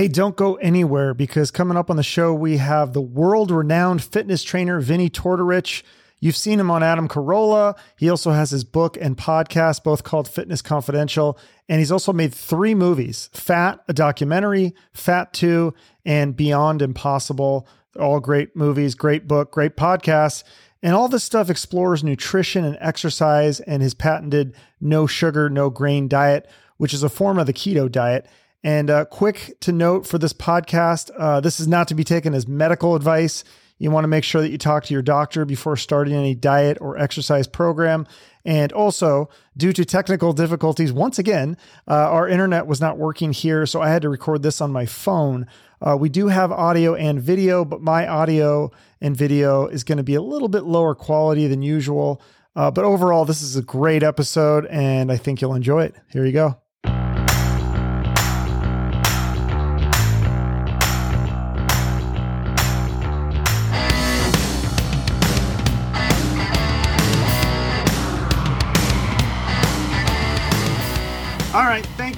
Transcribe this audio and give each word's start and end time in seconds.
Hey, 0.00 0.08
don't 0.08 0.34
go 0.34 0.54
anywhere 0.54 1.12
because 1.12 1.50
coming 1.50 1.76
up 1.76 1.90
on 1.90 1.96
the 1.96 2.02
show, 2.02 2.32
we 2.32 2.56
have 2.56 2.94
the 2.94 3.02
world 3.02 3.50
renowned 3.50 4.02
fitness 4.02 4.42
trainer, 4.42 4.80
Vinnie 4.80 5.10
Tortorich. 5.10 5.82
You've 6.20 6.38
seen 6.38 6.58
him 6.58 6.70
on 6.70 6.82
Adam 6.82 7.06
Carolla. 7.06 7.76
He 7.98 8.08
also 8.08 8.30
has 8.30 8.50
his 8.50 8.64
book 8.64 8.96
and 8.98 9.14
podcast, 9.14 9.84
both 9.84 10.02
called 10.02 10.26
Fitness 10.26 10.62
Confidential. 10.62 11.38
And 11.68 11.80
he's 11.80 11.92
also 11.92 12.14
made 12.14 12.32
three 12.32 12.74
movies 12.74 13.28
Fat, 13.34 13.84
a 13.88 13.92
documentary, 13.92 14.74
Fat 14.94 15.34
2, 15.34 15.74
and 16.06 16.34
Beyond 16.34 16.80
Impossible. 16.80 17.68
All 17.98 18.20
great 18.20 18.56
movies, 18.56 18.94
great 18.94 19.28
book, 19.28 19.52
great 19.52 19.76
podcast. 19.76 20.44
And 20.82 20.94
all 20.94 21.08
this 21.08 21.24
stuff 21.24 21.50
explores 21.50 22.02
nutrition 22.02 22.64
and 22.64 22.78
exercise 22.80 23.60
and 23.60 23.82
his 23.82 23.92
patented 23.92 24.54
no 24.80 25.06
sugar, 25.06 25.50
no 25.50 25.68
grain 25.68 26.08
diet, 26.08 26.48
which 26.78 26.94
is 26.94 27.02
a 27.02 27.10
form 27.10 27.38
of 27.38 27.44
the 27.44 27.52
keto 27.52 27.92
diet. 27.92 28.26
And 28.62 28.90
uh, 28.90 29.04
quick 29.06 29.58
to 29.60 29.72
note 29.72 30.06
for 30.06 30.18
this 30.18 30.32
podcast, 30.32 31.10
uh, 31.18 31.40
this 31.40 31.60
is 31.60 31.68
not 31.68 31.88
to 31.88 31.94
be 31.94 32.04
taken 32.04 32.34
as 32.34 32.46
medical 32.46 32.94
advice. 32.94 33.42
You 33.78 33.90
want 33.90 34.04
to 34.04 34.08
make 34.08 34.24
sure 34.24 34.42
that 34.42 34.50
you 34.50 34.58
talk 34.58 34.84
to 34.84 34.92
your 34.92 35.02
doctor 35.02 35.46
before 35.46 35.76
starting 35.76 36.14
any 36.14 36.34
diet 36.34 36.76
or 36.82 36.98
exercise 36.98 37.46
program. 37.46 38.06
And 38.44 38.72
also, 38.72 39.30
due 39.56 39.72
to 39.72 39.84
technical 39.86 40.34
difficulties, 40.34 40.92
once 40.92 41.18
again, 41.18 41.56
uh, 41.88 41.94
our 41.94 42.28
internet 42.28 42.66
was 42.66 42.80
not 42.80 42.98
working 42.98 43.32
here, 43.32 43.64
so 43.64 43.80
I 43.80 43.88
had 43.88 44.02
to 44.02 44.10
record 44.10 44.42
this 44.42 44.60
on 44.60 44.70
my 44.70 44.84
phone. 44.84 45.46
Uh, 45.80 45.96
we 45.98 46.10
do 46.10 46.28
have 46.28 46.52
audio 46.52 46.94
and 46.94 47.22
video, 47.22 47.64
but 47.64 47.80
my 47.80 48.06
audio 48.06 48.70
and 49.00 49.16
video 49.16 49.66
is 49.66 49.84
going 49.84 49.98
to 49.98 50.04
be 50.04 50.14
a 50.14 50.22
little 50.22 50.48
bit 50.48 50.64
lower 50.64 50.94
quality 50.94 51.46
than 51.46 51.62
usual. 51.62 52.20
Uh, 52.54 52.70
but 52.70 52.84
overall, 52.84 53.24
this 53.24 53.40
is 53.40 53.56
a 53.56 53.62
great 53.62 54.02
episode, 54.02 54.66
and 54.66 55.10
I 55.10 55.16
think 55.16 55.40
you'll 55.40 55.54
enjoy 55.54 55.84
it. 55.84 55.94
Here 56.10 56.26
you 56.26 56.32
go. 56.32 56.60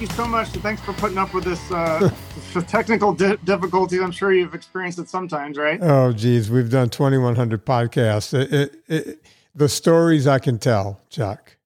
You 0.03 0.08
so 0.08 0.27
much. 0.27 0.48
Thanks 0.48 0.83
for 0.83 0.92
putting 0.95 1.17
up 1.17 1.33
with 1.33 1.45
this 1.45 1.70
uh, 1.70 2.11
technical 2.67 3.14
di- 3.14 3.36
difficulties. 3.45 4.00
I'm 4.00 4.11
sure 4.11 4.33
you've 4.33 4.55
experienced 4.55 4.98
it 4.98 5.08
sometimes, 5.08 5.56
right? 5.56 5.78
Oh, 5.81 6.12
geez. 6.12 6.50
We've 6.50 6.70
done 6.70 6.91
2,100 6.91 7.64
podcasts. 7.64 8.34
It, 8.34 8.53
it, 8.53 8.83
it, 8.89 9.27
the 9.55 9.69
stories 9.69 10.27
I 10.27 10.41
can 10.41 10.58
tell, 10.58 11.00
Chuck. 11.08 11.56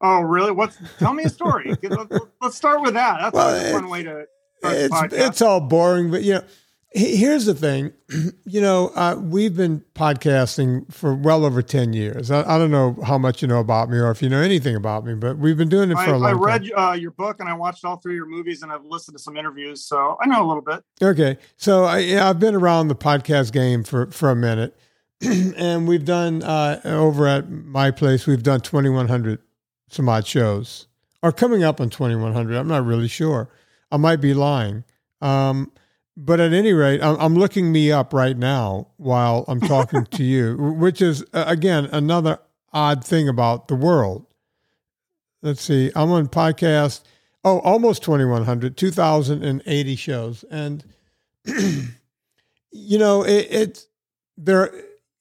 Oh, 0.00 0.20
really? 0.20 0.52
What's? 0.52 0.78
Tell 0.98 1.12
me 1.12 1.24
a 1.24 1.28
story. 1.28 1.74
Let's 2.40 2.56
start 2.56 2.80
with 2.80 2.94
that. 2.94 3.20
That's 3.20 3.34
well, 3.34 3.54
a 3.54 3.72
fun 3.72 3.88
way 3.88 4.02
to. 4.02 4.26
It's, 4.62 5.12
it's 5.12 5.42
all 5.42 5.60
boring, 5.60 6.10
but 6.10 6.22
you 6.22 6.34
know, 6.34 6.44
Here's 6.92 7.44
the 7.44 7.54
thing, 7.54 7.92
you 8.46 8.60
know, 8.60 8.88
uh, 8.94 9.16
we've 9.20 9.54
been 9.54 9.84
podcasting 9.94 10.90
for 10.92 11.14
well 11.14 11.44
over 11.44 11.60
10 11.60 11.92
years. 11.92 12.30
I, 12.30 12.54
I, 12.54 12.58
don't 12.58 12.70
know 12.70 12.96
how 13.04 13.18
much 13.18 13.42
you 13.42 13.48
know 13.48 13.58
about 13.58 13.90
me 13.90 13.98
or 13.98 14.10
if 14.10 14.22
you 14.22 14.28
know 14.28 14.40
anything 14.40 14.76
about 14.76 15.04
me, 15.04 15.14
but 15.14 15.36
we've 15.36 15.58
been 15.58 15.68
doing 15.68 15.90
it 15.90 15.94
for 15.94 16.00
I, 16.00 16.06
a 16.06 16.16
long 16.16 16.32
time. 16.32 16.38
I 16.38 16.46
read 16.46 16.70
uh, 16.74 16.92
your 16.92 17.10
book 17.10 17.40
and 17.40 17.48
I 17.48 17.54
watched 17.54 17.84
all 17.84 17.96
three 17.96 18.14
of 18.14 18.16
your 18.16 18.26
movies 18.26 18.62
and 18.62 18.72
I've 18.72 18.84
listened 18.84 19.16
to 19.16 19.22
some 19.22 19.36
interviews, 19.36 19.84
so 19.84 20.16
I 20.22 20.26
know 20.26 20.42
a 20.42 20.46
little 20.46 20.62
bit. 20.62 20.82
Okay. 21.02 21.36
So 21.56 21.84
I, 21.84 22.02
have 22.02 22.38
been 22.38 22.54
around 22.54 22.88
the 22.88 22.96
podcast 22.96 23.52
game 23.52 23.82
for, 23.84 24.10
for 24.10 24.30
a 24.30 24.36
minute. 24.36 24.78
and 25.20 25.86
we've 25.88 26.04
done, 26.04 26.42
uh, 26.42 26.80
over 26.84 27.26
at 27.26 27.50
my 27.50 27.90
place, 27.90 28.26
we've 28.26 28.42
done 28.42 28.60
2,100 28.60 29.40
some 29.88 30.08
odd 30.08 30.26
shows 30.26 30.86
or 31.22 31.32
coming 31.32 31.62
up 31.62 31.80
on 31.80 31.90
2,100. 31.90 32.56
I'm 32.56 32.68
not 32.68 32.84
really 32.86 33.08
sure. 33.08 33.50
I 33.90 33.96
might 33.96 34.20
be 34.20 34.34
lying. 34.34 34.84
Um, 35.20 35.72
but 36.16 36.40
at 36.40 36.52
any 36.52 36.72
rate, 36.72 37.02
I'm 37.02 37.34
looking 37.34 37.70
me 37.70 37.92
up 37.92 38.14
right 38.14 38.36
now 38.36 38.88
while 38.96 39.44
I'm 39.48 39.60
talking 39.60 40.06
to 40.06 40.24
you, 40.24 40.56
which 40.78 41.02
is 41.02 41.24
again 41.32 41.86
another 41.92 42.38
odd 42.72 43.04
thing 43.04 43.28
about 43.28 43.68
the 43.68 43.74
world. 43.74 44.26
Let's 45.42 45.62
see, 45.62 45.92
I'm 45.94 46.10
on 46.10 46.28
podcast. 46.28 47.02
Oh, 47.44 47.60
almost 47.60 48.02
2,100, 48.02 48.76
2,080 48.76 49.96
shows, 49.96 50.44
and 50.50 50.84
you 51.44 52.98
know 52.98 53.22
it, 53.22 53.46
it's 53.50 53.86
there. 54.38 54.72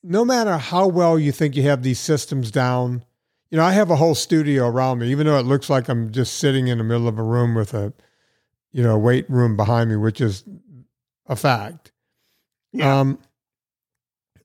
No 0.01 0.23
matter 0.23 0.57
how 0.57 0.87
well 0.87 1.19
you 1.19 1.31
think 1.31 1.55
you 1.55 1.63
have 1.63 1.83
these 1.83 1.99
systems 1.99 2.51
down, 2.51 3.03
you 3.51 3.57
know 3.57 3.65
I 3.65 3.73
have 3.73 3.91
a 3.91 3.97
whole 3.97 4.15
studio 4.15 4.67
around 4.67 4.99
me, 4.99 5.11
even 5.11 5.27
though 5.27 5.37
it 5.37 5.45
looks 5.45 5.69
like 5.69 5.89
I'm 5.89 6.11
just 6.11 6.37
sitting 6.37 6.67
in 6.67 6.77
the 6.77 6.83
middle 6.83 7.07
of 7.07 7.19
a 7.19 7.23
room 7.23 7.53
with 7.53 7.73
a 7.73 7.93
you 8.71 8.81
know 8.81 8.97
weight 8.97 9.29
room 9.29 9.55
behind 9.57 9.89
me, 9.89 9.97
which 9.97 10.21
is 10.21 10.43
a 11.27 11.35
fact. 11.35 11.91
Yeah. 12.71 12.99
Um, 12.99 13.19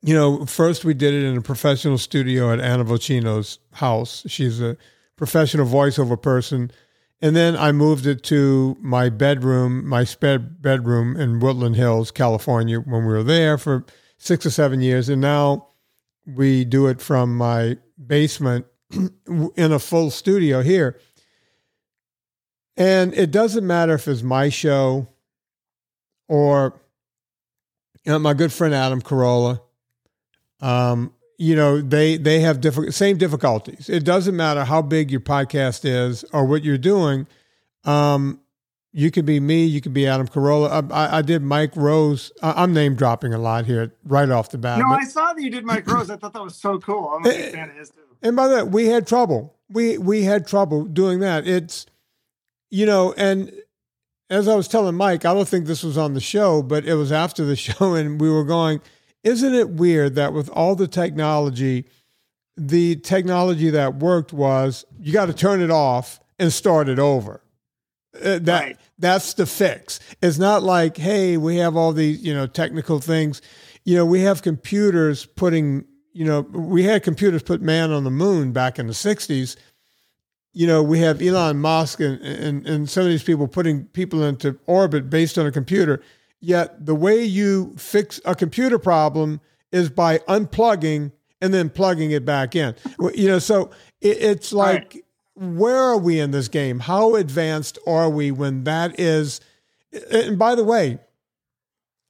you 0.03 0.15
know, 0.15 0.47
first 0.47 0.85
we 0.85 0.95
did 0.95 1.13
it 1.13 1.25
in 1.25 1.37
a 1.37 1.43
professional 1.43 1.99
studio 1.99 2.53
at 2.53 2.61
Anna 2.61 2.85
Vocino's 2.85 3.59
house. 3.73 4.25
She's 4.27 4.61
a 4.61 4.77
professional 5.17 5.67
voiceover 5.67 6.21
person. 6.21 6.71
And 7.21 7.37
then 7.37 7.55
I 7.55 7.73
moved 7.73 8.07
it 8.07 8.23
to 8.25 8.79
my 8.81 9.11
bedroom, 9.11 9.87
my 9.87 10.05
spare 10.05 10.39
bedroom 10.39 11.17
in 11.17 11.39
Woodland 11.39 11.77
Hills, 11.77 12.11
California, 12.11 12.79
when 12.81 13.05
we 13.05 13.12
were 13.12 13.23
there 13.23 13.59
for 13.59 13.85
six 14.17 14.47
or 14.47 14.51
seven 14.51 14.81
years. 14.81 15.11
And 15.11 15.21
now 15.21 15.69
we 16.27 16.65
do 16.65 16.87
it 16.87 17.03
from 17.03 17.37
my 17.37 17.77
basement 18.05 18.65
in 18.91 19.73
a 19.73 19.79
full 19.79 20.11
studio 20.11 20.62
here. 20.62 20.99
And 22.79 23.12
it 23.12 23.31
doesn't 23.31 23.67
matter 23.67 23.93
if 23.93 24.09
it's 24.09 24.23
my 24.23 24.49
show 24.49 25.09
or 26.31 26.81
you 28.05 28.13
know, 28.13 28.19
my 28.21 28.33
good 28.33 28.53
friend 28.53 28.73
Adam 28.73 29.03
Carolla. 29.03 29.61
Um, 30.61 31.13
you 31.37 31.57
know, 31.57 31.81
they 31.81 32.17
they 32.17 32.41
have 32.41 32.61
same 32.95 33.19
difficulties. 33.19 33.89
It 33.89 34.05
doesn't 34.05 34.37
matter 34.37 34.65
how 34.65 34.81
big 34.81 35.11
your 35.11 35.21
podcast 35.21 35.85
is 35.85 36.25
or 36.33 36.47
what 36.47 36.63
you're 36.63 36.79
doing. 36.79 37.27
Um, 37.85 38.41
you 38.93 39.11
could 39.11 39.27
be 39.27 39.41
me, 39.41 39.65
you 39.65 39.81
could 39.81 39.93
be 39.93 40.07
Adam 40.07 40.29
Carolla. 40.29 40.91
I, 40.93 41.19
I 41.19 41.23
did 41.23 41.43
Mike 41.43 41.75
Rose. 41.77 42.31
I'm 42.43 42.73
name 42.73 42.95
dropping 42.95 43.35
a 43.35 43.39
lot 43.39 43.67
here 43.67 43.95
right 44.05 44.29
off 44.29 44.51
the 44.51 44.59
bat. 44.59 44.79
No, 44.79 44.85
but, 44.89 45.01
I 45.01 45.05
saw 45.05 45.33
that 45.33 45.43
you 45.43 45.51
did 45.51 45.65
Mike 45.65 45.87
Rose. 45.87 46.11
I 46.11 46.17
thought 46.17 46.33
that 46.33 46.43
was 46.43 46.57
so 46.57 46.79
cool. 46.79 47.09
I'm 47.09 47.25
a 47.25 47.29
big 47.29 47.53
fan 47.53 47.71
of 47.71 47.77
his 47.77 47.91
too. 47.91 48.01
And 48.23 48.37
by 48.37 48.49
the 48.49 48.57
way, 48.57 48.62
we 48.62 48.87
had 48.87 49.07
trouble. 49.07 49.57
We 49.69 49.99
we 49.99 50.23
had 50.23 50.47
trouble 50.47 50.85
doing 50.85 51.21
that. 51.21 51.47
It's 51.49 51.87
you 52.71 52.87
know, 52.87 53.15
and 53.17 53.53
as 54.31 54.47
I 54.47 54.55
was 54.55 54.69
telling 54.69 54.95
Mike, 54.95 55.25
I 55.25 55.35
don't 55.35 55.49
think 55.49 55.67
this 55.67 55.83
was 55.83 55.99
on 55.99 56.15
the 56.15 56.21
show, 56.21 56.63
but 56.63 56.87
it 56.87 56.95
was 56.95 57.11
after 57.13 57.45
the 57.45 57.57
show, 57.57 57.95
and 57.95 58.21
we 58.21 58.31
were 58.31 58.45
going, 58.45 58.81
isn't 59.25 59.55
it 59.55 59.71
weird 59.71 60.15
that 60.15 60.33
with 60.33 60.49
all 60.51 60.77
the 60.77 60.89
technology, 60.89 61.87
the 62.57 62.97
technology 62.97 63.71
that 63.71 63.97
worked 63.97 64.33
was 64.33 64.85
you 64.99 65.13
got 65.13 65.27
to 65.27 65.35
turn 65.35 65.61
it 65.61 65.71
off 65.71 66.21
and 66.39 66.53
start 66.53 66.89
it 66.89 66.99
over. 66.99 67.43
Uh, 68.15 68.39
that 68.41 68.49
right. 68.49 68.77
that's 68.99 69.35
the 69.35 69.47
fix. 69.47 70.01
It's 70.23 70.39
not 70.39 70.62
like, 70.62 70.97
hey, 70.97 71.37
we 71.37 71.57
have 71.57 71.77
all 71.77 71.93
these, 71.93 72.23
you 72.23 72.35
know, 72.35 72.47
technical 72.47 72.99
things. 72.99 73.41
You 73.85 73.97
know, 73.97 74.05
we 74.05 74.23
have 74.23 74.43
computers 74.43 75.27
putting, 75.27 75.85
you 76.12 76.25
know, 76.25 76.41
we 76.41 76.83
had 76.83 77.03
computers 77.03 77.43
put 77.43 77.62
man 77.62 77.93
on 77.93 78.05
the 78.05 78.11
moon 78.11 78.53
back 78.53 78.79
in 78.79 78.89
the 78.89 78.93
60s 78.93 79.57
you 80.53 80.66
know, 80.66 80.83
we 80.83 80.99
have 81.00 81.22
Elon 81.22 81.59
Musk 81.59 82.00
and, 82.00 82.21
and, 82.21 82.66
and 82.66 82.91
some 82.91 83.05
of 83.05 83.09
these 83.09 83.22
people 83.22 83.47
putting 83.47 83.84
people 83.87 84.25
into 84.25 84.59
orbit 84.66 85.09
based 85.09 85.38
on 85.38 85.47
a 85.47 85.53
computer. 85.53 86.03
Yet 86.41 86.87
the 86.87 86.94
way 86.94 87.22
you 87.22 87.75
fix 87.77 88.21
a 88.25 88.34
computer 88.34 88.78
problem 88.78 89.41
is 89.72 89.91
by 89.91 90.19
unplugging 90.21 91.12
and 91.41 91.55
then 91.55 91.71
plugging 91.71 92.11
it 92.11 92.25
back 92.25 92.56
in. 92.56 92.75
You 93.15 93.28
know, 93.28 93.38
so 93.38 93.71
it, 94.00 94.19
it's 94.19 94.53
like, 94.53 94.94
right. 94.94 95.05
where 95.34 95.77
are 95.77 95.99
we 95.99 96.19
in 96.19 96.33
this 96.33 96.49
game? 96.49 96.81
How 96.81 97.15
advanced 97.15 97.78
are 97.87 98.11
we 98.11 98.31
when 98.31 98.65
that 98.65 98.99
is? 98.99 99.41
And 100.11 100.38
by 100.38 100.55
the 100.55 100.65
way, 100.65 100.99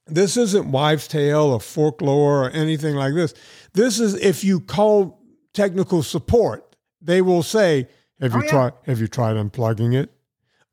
this 0.07 0.35
isn't 0.35 0.71
wives' 0.71 1.07
tale 1.07 1.51
or 1.51 1.59
folklore 1.59 2.45
or 2.45 2.49
anything 2.49 2.95
like 2.95 3.13
this. 3.13 3.33
This 3.73 3.99
is 3.99 4.15
if 4.15 4.43
you 4.43 4.59
call 4.59 5.21
technical 5.53 6.03
support, 6.03 6.75
they 7.01 7.21
will 7.21 7.43
say, 7.43 7.87
have 8.21 8.35
oh, 8.35 8.37
you 8.37 8.43
yeah. 8.45 8.51
tried 8.51 8.73
have 8.85 8.99
you 8.99 9.07
tried 9.07 9.35
unplugging 9.35 9.95
it? 9.95 10.11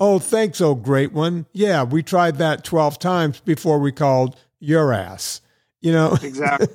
Oh, 0.01 0.19
thanks, 0.19 0.61
oh 0.61 0.75
great 0.75 1.13
one. 1.13 1.47
Yeah, 1.53 1.83
we 1.83 2.03
tried 2.03 2.37
that 2.37 2.63
12 2.63 2.99
times 2.99 3.41
before 3.41 3.79
we 3.79 3.91
called 3.91 4.37
your 4.61 4.93
ass. 4.93 5.41
You 5.81 5.93
know? 5.93 6.17
Exactly. 6.23 6.69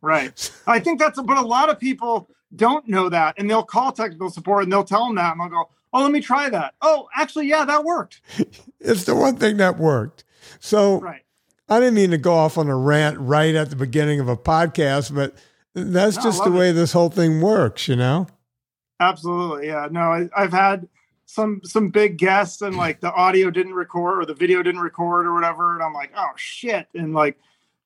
right. 0.00 0.50
I 0.66 0.80
think 0.80 0.98
that's 0.98 1.20
but 1.20 1.36
a 1.36 1.42
lot 1.42 1.68
of 1.68 1.78
people 1.78 2.30
don't 2.56 2.88
know 2.88 3.08
that 3.08 3.34
and 3.38 3.50
they'll 3.50 3.62
call 3.62 3.92
technical 3.92 4.30
support 4.30 4.64
and 4.64 4.72
they'll 4.72 4.84
tell 4.84 5.06
them 5.06 5.16
that 5.16 5.32
and 5.32 5.40
they'll 5.40 5.48
go, 5.48 5.68
"Oh, 5.92 6.02
let 6.02 6.12
me 6.12 6.20
try 6.20 6.48
that." 6.48 6.74
Oh, 6.80 7.08
actually, 7.14 7.48
yeah, 7.48 7.64
that 7.64 7.84
worked. 7.84 8.20
it's 8.80 9.04
the 9.04 9.14
one 9.14 9.36
thing 9.36 9.58
that 9.58 9.78
worked. 9.78 10.24
So 10.58 11.00
right. 11.00 11.22
I 11.68 11.80
didn't 11.80 11.94
mean 11.94 12.10
to 12.10 12.18
go 12.18 12.34
off 12.34 12.58
on 12.58 12.68
a 12.68 12.76
rant 12.76 13.18
right 13.18 13.54
at 13.54 13.70
the 13.70 13.76
beginning 13.76 14.20
of 14.20 14.28
a 14.28 14.36
podcast, 14.36 15.14
but 15.14 15.34
that's 15.74 16.16
no, 16.16 16.22
just 16.22 16.44
the 16.44 16.50
way 16.50 16.70
it. 16.70 16.72
this 16.72 16.92
whole 16.92 17.10
thing 17.10 17.40
works, 17.40 17.86
you 17.86 17.96
know? 17.96 18.26
Absolutely. 19.00 19.68
Yeah. 19.68 19.88
No, 19.90 20.28
I, 20.34 20.42
have 20.42 20.52
had 20.52 20.88
some 21.30 21.60
some 21.62 21.90
big 21.90 22.18
guests 22.18 22.60
and 22.60 22.76
like 22.76 23.00
the 23.00 23.12
audio 23.12 23.50
didn't 23.50 23.74
record 23.74 24.18
or 24.18 24.26
the 24.26 24.34
video 24.34 24.64
didn't 24.64 24.80
record 24.80 25.26
or 25.26 25.32
whatever 25.32 25.74
and 25.74 25.82
i'm 25.82 25.94
like 25.94 26.10
oh 26.16 26.30
shit 26.34 26.88
and 26.94 27.14
like 27.14 27.38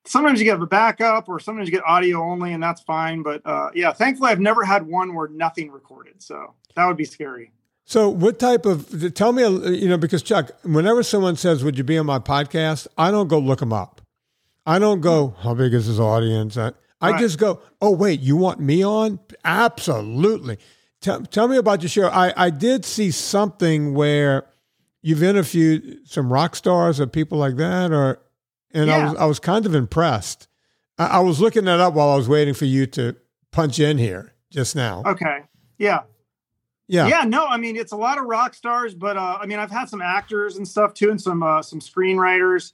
sometimes 0.06 0.38
you 0.38 0.46
get 0.46 0.58
a 0.58 0.66
backup 0.66 1.28
or 1.28 1.38
sometimes 1.38 1.68
you 1.68 1.72
get 1.72 1.84
audio 1.84 2.22
only 2.22 2.54
and 2.54 2.62
that's 2.62 2.80
fine 2.80 3.22
but 3.22 3.42
uh, 3.44 3.68
yeah 3.74 3.92
thankfully 3.92 4.30
i've 4.30 4.40
never 4.40 4.64
had 4.64 4.86
one 4.86 5.14
where 5.14 5.28
nothing 5.28 5.70
recorded 5.70 6.22
so 6.22 6.54
that 6.74 6.86
would 6.86 6.96
be 6.96 7.04
scary 7.04 7.52
so 7.84 8.08
what 8.08 8.38
type 8.38 8.64
of 8.64 9.12
tell 9.14 9.32
me 9.32 9.42
you 9.42 9.88
know 9.88 9.98
because 9.98 10.22
chuck 10.22 10.50
whenever 10.62 11.02
someone 11.02 11.36
says 11.36 11.62
would 11.62 11.76
you 11.76 11.84
be 11.84 11.98
on 11.98 12.06
my 12.06 12.18
podcast 12.18 12.86
i 12.96 13.10
don't 13.10 13.28
go 13.28 13.38
look 13.38 13.60
them 13.60 13.74
up 13.74 14.00
i 14.64 14.78
don't 14.78 15.02
go 15.02 15.34
how 15.40 15.52
big 15.52 15.74
is 15.74 15.86
this 15.86 15.98
audience 15.98 16.56
i, 16.56 16.72
I 17.02 17.10
right. 17.10 17.20
just 17.20 17.38
go 17.38 17.60
oh 17.82 17.90
wait 17.90 18.20
you 18.20 18.36
want 18.36 18.58
me 18.58 18.82
on 18.82 19.20
absolutely 19.44 20.56
tell, 21.04 21.20
tell 21.22 21.48
me 21.48 21.56
about 21.56 21.82
your 21.82 21.88
show 21.88 22.08
I, 22.08 22.32
I 22.36 22.50
did 22.50 22.84
see 22.84 23.10
something 23.10 23.94
where 23.94 24.46
you've 25.02 25.22
interviewed 25.22 26.00
some 26.08 26.32
rock 26.32 26.56
stars 26.56 26.98
or 26.98 27.06
people 27.06 27.38
like 27.38 27.56
that 27.56 27.92
or 27.92 28.20
and 28.72 28.88
yeah. 28.88 28.96
I 28.96 29.04
was 29.04 29.14
I 29.16 29.24
was 29.26 29.38
kind 29.38 29.66
of 29.66 29.74
impressed. 29.74 30.48
I, 30.98 31.06
I, 31.06 31.20
was 31.20 31.40
looking 31.40 31.64
that 31.66 31.78
up 31.78 31.94
while 31.94 32.10
I 32.10 32.16
was 32.16 32.28
waiting 32.28 32.54
for 32.54 32.64
you 32.64 32.86
to 32.86 33.14
punch 33.52 33.78
in 33.78 33.98
here 33.98 34.34
just 34.50 34.74
now. 34.74 35.02
Okay. 35.06 35.42
Yeah. 35.78 36.00
Yeah. 36.88 37.06
Yeah. 37.06 37.22
No, 37.24 37.46
I 37.46 37.56
mean 37.58 37.76
it's 37.76 37.92
a 37.92 37.96
lot 37.96 38.18
of 38.18 38.24
rock 38.24 38.54
stars, 38.54 38.94
but 38.94 39.16
uh, 39.16 39.38
I 39.40 39.46
mean 39.46 39.58
I've 39.58 39.70
had 39.70 39.88
some 39.88 40.02
actors 40.02 40.56
and 40.56 40.66
stuff 40.66 40.94
too, 40.94 41.10
and 41.10 41.20
some 41.20 41.42
uh, 41.42 41.62
some 41.62 41.80
screenwriters. 41.80 42.72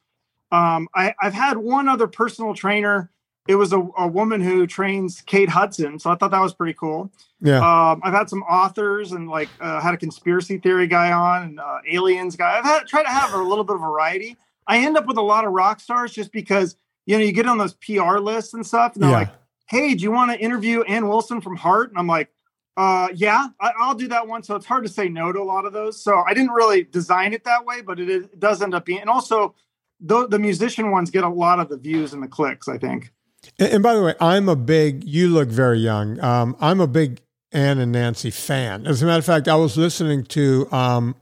Um, 0.52 0.88
I, 0.94 1.14
I've 1.20 1.34
had 1.34 1.58
one 1.58 1.88
other 1.88 2.06
personal 2.06 2.54
trainer. 2.54 3.10
It 3.48 3.54
was 3.56 3.72
a, 3.72 3.81
a 3.98 4.06
woman 4.06 4.40
who 4.40 4.66
trains 4.66 5.22
Kate 5.22 5.48
Hudson, 5.48 5.98
so 5.98 6.10
I 6.10 6.14
thought 6.14 6.31
that 6.31 6.40
was 6.40 6.54
pretty 6.54 6.75
cool. 6.75 7.10
Yeah. 7.40 7.58
Um, 7.58 8.00
I've 8.04 8.12
had 8.12 8.28
some 8.28 8.42
authors 8.42 9.12
and 9.12 9.28
like 9.28 9.48
uh, 9.60 9.81
had 9.81 9.94
a 9.94 9.96
conspiracy 9.96 10.58
theory 10.58 10.87
guy 10.87 11.10
on 11.10 11.42
and 11.42 11.60
uh, 11.60 11.78
aliens 11.90 12.37
guy. 12.37 12.58
I've 12.58 12.64
had 12.64 12.87
tried 12.87 13.04
to 13.04 13.10
have 13.10 13.32
a 13.32 13.42
little 13.42 13.64
bit 13.64 13.76
of 13.76 13.81
variety. 13.81 14.37
I 14.66 14.78
end 14.78 14.96
up 14.96 15.06
with 15.06 15.16
a 15.16 15.22
lot 15.22 15.44
of 15.44 15.52
rock 15.52 15.81
stars 15.81 16.12
just 16.12 16.32
because 16.32 16.76
you 17.06 17.16
know 17.19 17.25
you 17.25 17.32
get 17.32 17.46
on 17.46 17.58
those 17.58 17.75
PR 17.75 18.19
lists 18.19 18.54
and 18.54 18.64
stuff, 18.64 18.94
and 18.94 19.02
they're 19.02 19.10
yeah. 19.10 19.16
like, 19.16 19.32
"Hey, 19.66 19.94
do 19.94 20.02
you 20.02 20.12
want 20.12 20.31
to 20.31 20.38
interview 20.38 20.82
Ann 20.82 21.08
Wilson 21.08 21.40
from 21.40 21.56
Heart?" 21.56 21.90
And 21.90 21.98
I'm 21.98 22.06
like, 22.06 22.28
uh, 22.76 23.08
"Yeah, 23.14 23.48
I, 23.58 23.72
will 23.81 23.94
do 23.94 24.08
that 24.08 24.28
one." 24.28 24.42
So 24.42 24.54
it's 24.54 24.66
hard 24.66 24.84
to 24.84 24.88
say 24.88 25.08
no 25.08 25.32
to 25.32 25.40
a 25.40 25.42
lot 25.42 25.64
of 25.64 25.72
those. 25.72 26.00
So 26.00 26.22
I 26.26 26.34
didn't 26.34 26.52
really 26.52 26.84
design 26.84 27.32
it 27.32 27.44
that 27.44 27.64
way, 27.64 27.81
but 27.81 27.98
it, 27.98 28.08
is, 28.08 28.25
it 28.26 28.38
does 28.38 28.62
end 28.62 28.75
up 28.75 28.84
being. 28.84 29.00
And 29.00 29.10
also, 29.10 29.54
the, 29.98 30.28
the 30.28 30.38
musician 30.38 30.90
ones 30.90 31.10
get 31.10 31.25
a 31.25 31.28
lot 31.28 31.58
of 31.58 31.69
the 31.69 31.78
views 31.78 32.12
and 32.12 32.22
the 32.22 32.28
clicks. 32.28 32.69
I 32.69 32.78
think. 32.78 33.12
And, 33.58 33.72
and 33.75 33.82
by 33.82 33.94
the 33.94 34.02
way, 34.02 34.14
I'm 34.20 34.48
a 34.48 34.56
big. 34.56 35.04
You 35.04 35.28
look 35.28 35.48
very 35.48 35.78
young. 35.78 36.20
Um, 36.20 36.56
I'm 36.60 36.81
a 36.81 36.87
big 36.87 37.20
Ann 37.52 37.78
and 37.78 37.92
Nancy 37.92 38.31
fan. 38.31 38.87
As 38.87 39.02
a 39.02 39.06
matter 39.06 39.19
of 39.19 39.25
fact, 39.25 39.48
I 39.48 39.56
was 39.56 39.76
listening 39.76 40.25
to 40.25 40.69
um, 40.72 41.16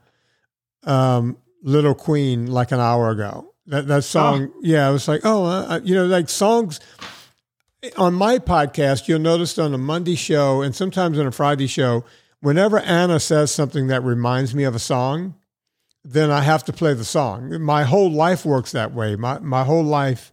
um, 0.85 1.39
Little 1.63 1.95
Queen 1.95 2.47
like 2.47 2.73
an 2.73 2.81
hour 2.81 3.11
ago. 3.11 3.55
That 3.67 3.87
that 3.89 4.05
song, 4.05 4.51
oh. 4.55 4.61
yeah, 4.63 4.89
I 4.89 4.91
was 4.91 5.09
like, 5.09 5.23
oh, 5.25 5.45
uh, 5.45 5.81
you 5.85 5.95
know, 5.95 6.07
like 6.07 6.29
songs 6.29 6.81
on 7.97 8.15
my 8.15 8.39
podcast. 8.39 9.09
You'll 9.09 9.19
notice 9.19 9.59
on 9.59 9.75
a 9.75 9.79
Monday 9.79 10.15
show 10.15 10.63
and 10.63 10.75
sometimes 10.75 11.19
on 11.19 11.27
a 11.27 11.33
Friday 11.33 11.67
show, 11.67 12.05
whenever 12.41 12.79
Anna 12.79 13.21
says 13.21 13.53
something 13.53 13.89
that 13.89 14.03
reminds 14.03 14.55
me 14.55 14.65
of 14.65 14.75
a 14.75 14.79
song, 14.79 15.35
then 16.05 16.31
I 16.31 16.41
have 16.41 16.65
to 16.65 16.73
play 16.73 16.95
the 16.95 17.05
song. 17.05 17.61
My 17.61 17.85
whole 17.85 18.11
life 18.11 18.45
works 18.45 18.73
that 18.73 18.95
way. 18.95 19.17
My 19.17 19.39
my 19.39 19.65
whole 19.65 19.85
life 19.85 20.33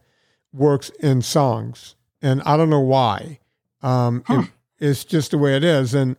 works 0.56 0.90
in 1.00 1.22
songs, 1.22 1.94
and 2.22 2.42
I 2.42 2.56
don't 2.56 2.70
know 2.70 2.80
why. 2.80 3.40
Um, 3.82 4.24
huh. 4.26 4.42
it, 4.42 4.50
it's 4.90 5.04
just 5.04 5.30
the 5.30 5.38
way 5.38 5.56
it 5.56 5.64
is, 5.64 5.94
and 5.94 6.16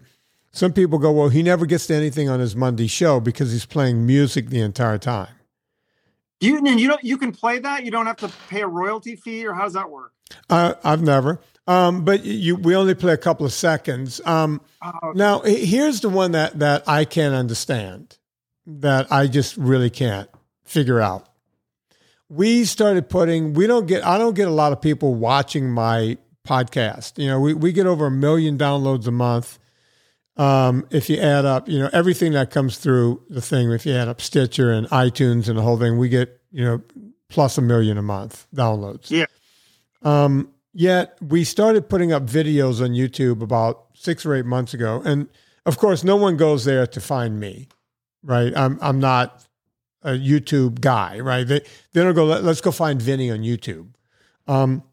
some 0.51 0.73
people 0.73 0.97
go, 0.97 1.11
well, 1.11 1.29
he 1.29 1.43
never 1.43 1.65
gets 1.65 1.87
to 1.87 1.95
anything 1.95 2.29
on 2.29 2.39
his 2.39 2.55
Monday 2.55 2.87
show 2.87 3.19
because 3.19 3.51
he's 3.51 3.65
playing 3.65 4.05
music 4.05 4.49
the 4.49 4.61
entire 4.61 4.97
time. 4.97 5.29
You 6.39 6.65
you 6.67 6.87
don't 6.87 7.03
you 7.03 7.17
can 7.17 7.31
play 7.31 7.59
that. 7.59 7.83
You 7.83 7.91
don't 7.91 8.05
have 8.05 8.17
to 8.17 8.31
pay 8.49 8.61
a 8.61 8.67
royalty 8.67 9.15
fee, 9.15 9.45
or 9.45 9.53
how 9.53 9.63
does 9.63 9.73
that 9.73 9.89
work? 9.89 10.13
Uh, 10.49 10.75
I've 10.83 11.01
never. 11.01 11.39
Um, 11.67 12.05
but 12.05 12.23
you, 12.23 12.55
we 12.55 12.75
only 12.75 12.95
play 12.95 13.13
a 13.13 13.17
couple 13.17 13.45
of 13.45 13.51
seconds. 13.51 14.21
Um, 14.25 14.61
okay. 14.85 14.97
Now, 15.15 15.41
here's 15.41 16.01
the 16.01 16.09
one 16.09 16.31
that 16.31 16.59
that 16.59 16.87
I 16.87 17.05
can't 17.05 17.35
understand. 17.35 18.17
That 18.65 19.11
I 19.11 19.27
just 19.27 19.57
really 19.57 19.89
can't 19.89 20.29
figure 20.63 20.99
out. 20.99 21.26
We 22.29 22.65
started 22.65 23.09
putting. 23.09 23.53
We 23.53 23.67
don't 23.67 23.87
get. 23.87 24.05
I 24.05 24.17
don't 24.17 24.35
get 24.35 24.47
a 24.47 24.51
lot 24.51 24.73
of 24.73 24.81
people 24.81 25.15
watching 25.15 25.69
my 25.69 26.17
podcast. 26.47 27.17
You 27.17 27.27
know, 27.27 27.39
we 27.39 27.53
we 27.53 27.71
get 27.71 27.87
over 27.87 28.07
a 28.07 28.11
million 28.11 28.57
downloads 28.57 29.07
a 29.07 29.11
month 29.11 29.59
um, 30.37 30.85
if 30.91 31.09
you 31.09 31.17
add 31.17 31.45
up, 31.45 31.67
you 31.67 31.79
know, 31.79 31.89
everything 31.91 32.33
that 32.33 32.51
comes 32.51 32.77
through 32.77 33.23
the 33.29 33.41
thing, 33.41 33.71
if 33.71 33.85
you 33.85 33.93
add 33.93 34.07
up 34.07 34.21
Stitcher 34.21 34.71
and 34.71 34.87
iTunes 34.89 35.49
and 35.49 35.57
the 35.57 35.63
whole 35.63 35.77
thing, 35.77 35.97
we 35.97 36.09
get, 36.09 36.39
you 36.51 36.63
know, 36.63 36.81
plus 37.29 37.57
a 37.57 37.61
million 37.61 37.97
a 37.97 38.03
month 38.03 38.47
downloads. 38.55 39.09
Yeah. 39.09 39.25
Um, 40.03 40.49
yet 40.73 41.17
we 41.21 41.43
started 41.43 41.89
putting 41.89 42.11
up 42.13 42.23
videos 42.23 42.83
on 42.83 42.91
YouTube 42.91 43.41
about 43.41 43.85
six 43.95 44.25
or 44.25 44.35
eight 44.35 44.45
months 44.45 44.75
ago. 44.75 45.01
And 45.03 45.27
of 45.65 45.79
course, 45.79 46.03
no 46.03 46.15
one 46.15 46.37
goes 46.37 46.65
there 46.65 46.85
to 46.85 47.01
find 47.01 47.39
me, 47.39 47.67
right? 48.21 48.55
I'm, 48.55 48.77
I'm 48.79 48.99
not 48.99 49.46
a 50.07 50.11
YouTube 50.11 50.79
guy, 50.79 51.19
right? 51.19 51.45
They, 51.45 51.59
they 51.91 52.03
don't 52.03 52.15
go, 52.15 52.25
Let, 52.25 52.45
us 52.45 52.61
go 52.61 52.71
find 52.71 53.01
Vinnie 53.01 53.29
on 53.29 53.39
YouTube. 53.39 53.89
Um, 54.47 54.83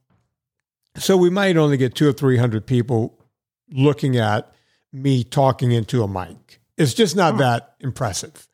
so 0.96 1.16
we 1.16 1.30
might 1.30 1.56
only 1.56 1.76
get 1.76 1.94
two 1.94 2.08
or 2.08 2.12
300 2.12 2.66
people 2.66 3.18
looking 3.70 4.16
at 4.16 4.52
me 4.92 5.22
talking 5.22 5.70
into 5.70 6.02
a 6.02 6.08
mic. 6.08 6.60
It's 6.76 6.94
just 6.94 7.14
not 7.14 7.38
that 7.38 7.74
impressive. 7.80 8.48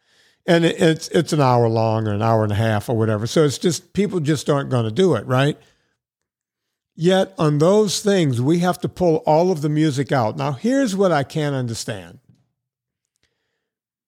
And 0.46 0.64
it's 0.64 1.08
it's 1.08 1.32
an 1.32 1.40
hour 1.40 1.68
long 1.68 2.08
or 2.08 2.12
an 2.12 2.22
hour 2.22 2.42
and 2.42 2.52
a 2.52 2.56
half 2.56 2.88
or 2.88 2.96
whatever. 2.96 3.26
So 3.26 3.44
it's 3.44 3.58
just 3.58 3.92
people 3.92 4.20
just 4.20 4.48
aren't 4.48 4.70
going 4.70 4.84
to 4.84 4.90
do 4.90 5.14
it, 5.14 5.26
right? 5.26 5.56
Yet 6.96 7.34
on 7.38 7.58
those 7.58 8.00
things, 8.02 8.40
we 8.40 8.58
have 8.58 8.78
to 8.80 8.88
pull 8.88 9.16
all 9.26 9.50
of 9.50 9.62
the 9.62 9.68
music 9.68 10.12
out. 10.12 10.36
Now, 10.36 10.52
here's 10.52 10.96
what 10.96 11.12
I 11.12 11.22
can't 11.22 11.54
understand. 11.54 12.18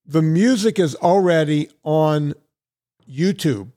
The 0.04 0.22
music 0.22 0.78
is 0.78 0.94
already 0.96 1.70
on 1.84 2.34
YouTube. 3.08 3.76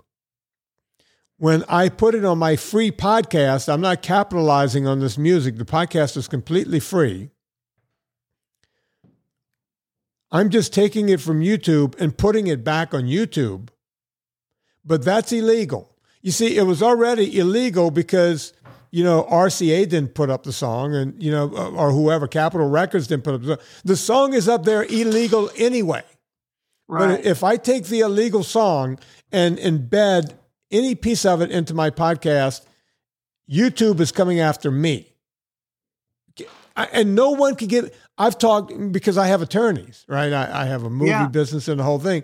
When 1.38 1.64
I 1.68 1.90
put 1.90 2.16
it 2.16 2.26
on 2.26 2.38
my 2.40 2.56
free 2.56 2.92
podcast, 2.92 3.72
I'm 3.72 3.82
not 3.82 4.02
capitalizing 4.02 4.88
on 4.88 5.00
this 5.00 5.18
music. 5.18 5.58
The 5.58 5.66
podcast 5.66 6.18
is 6.18 6.28
completely 6.28 6.80
free. 6.80 7.30
I'm 10.32 10.50
just 10.50 10.74
taking 10.74 11.10
it 11.10 11.22
from 11.22 11.42
YouTube 11.42 12.00
and 12.00 12.18
putting 12.18 12.48
it 12.48 12.64
back 12.64 12.94
on 12.94 13.04
YouTube. 13.04 13.70
But 14.84 15.04
that's 15.04 15.32
illegal. 15.32 15.96
You 16.22 16.32
see, 16.32 16.58
it 16.58 16.64
was 16.64 16.82
already 16.82 17.38
illegal 17.38 17.92
because, 17.92 18.54
you 18.92 19.04
know, 19.04 19.28
RCA 19.30 19.88
didn't 19.88 20.16
put 20.16 20.30
up 20.30 20.44
the 20.44 20.54
song 20.54 20.96
and, 20.96 21.22
you 21.22 21.32
know, 21.32 21.50
or 21.50 21.92
whoever, 21.92 22.28
Capitol 22.28 22.68
Records 22.68 23.08
didn't 23.08 23.24
put 23.24 23.36
up 23.36 23.42
the 23.42 23.48
song. 23.48 23.66
The 23.84 23.96
song 23.96 24.34
is 24.34 24.50
up 24.50 24.64
there 24.64 24.84
illegal 24.84 25.52
anyway. 25.58 26.04
Right. 26.88 27.18
But 27.18 27.26
if 27.26 27.44
I 27.44 27.58
take 27.58 27.86
the 27.86 28.02
illegal 28.02 28.44
song 28.44 29.00
and 29.32 29.58
embed 29.58 30.34
any 30.72 30.96
piece 30.96 31.26
of 31.26 31.42
it 31.42 31.52
into 31.52 31.74
my 31.74 31.90
podcast, 31.90 32.62
YouTube 33.50 34.00
is 34.00 34.12
coming 34.12 34.40
after 34.40 34.72
me. 34.72 35.12
And 36.76 37.16
no 37.16 37.32
one 37.32 37.56
can 37.56 37.70
get, 37.70 37.96
I've 38.18 38.38
talked 38.38 38.92
because 38.92 39.18
I 39.18 39.28
have 39.28 39.42
attorneys, 39.42 40.04
right? 40.10 40.34
I, 40.34 40.64
I 40.64 40.66
have 40.66 40.84
a 40.84 40.90
movie 40.90 41.12
yeah. 41.12 41.28
business 41.28 41.70
and 41.70 41.80
the 41.80 41.84
whole 41.84 42.00
thing. 42.00 42.24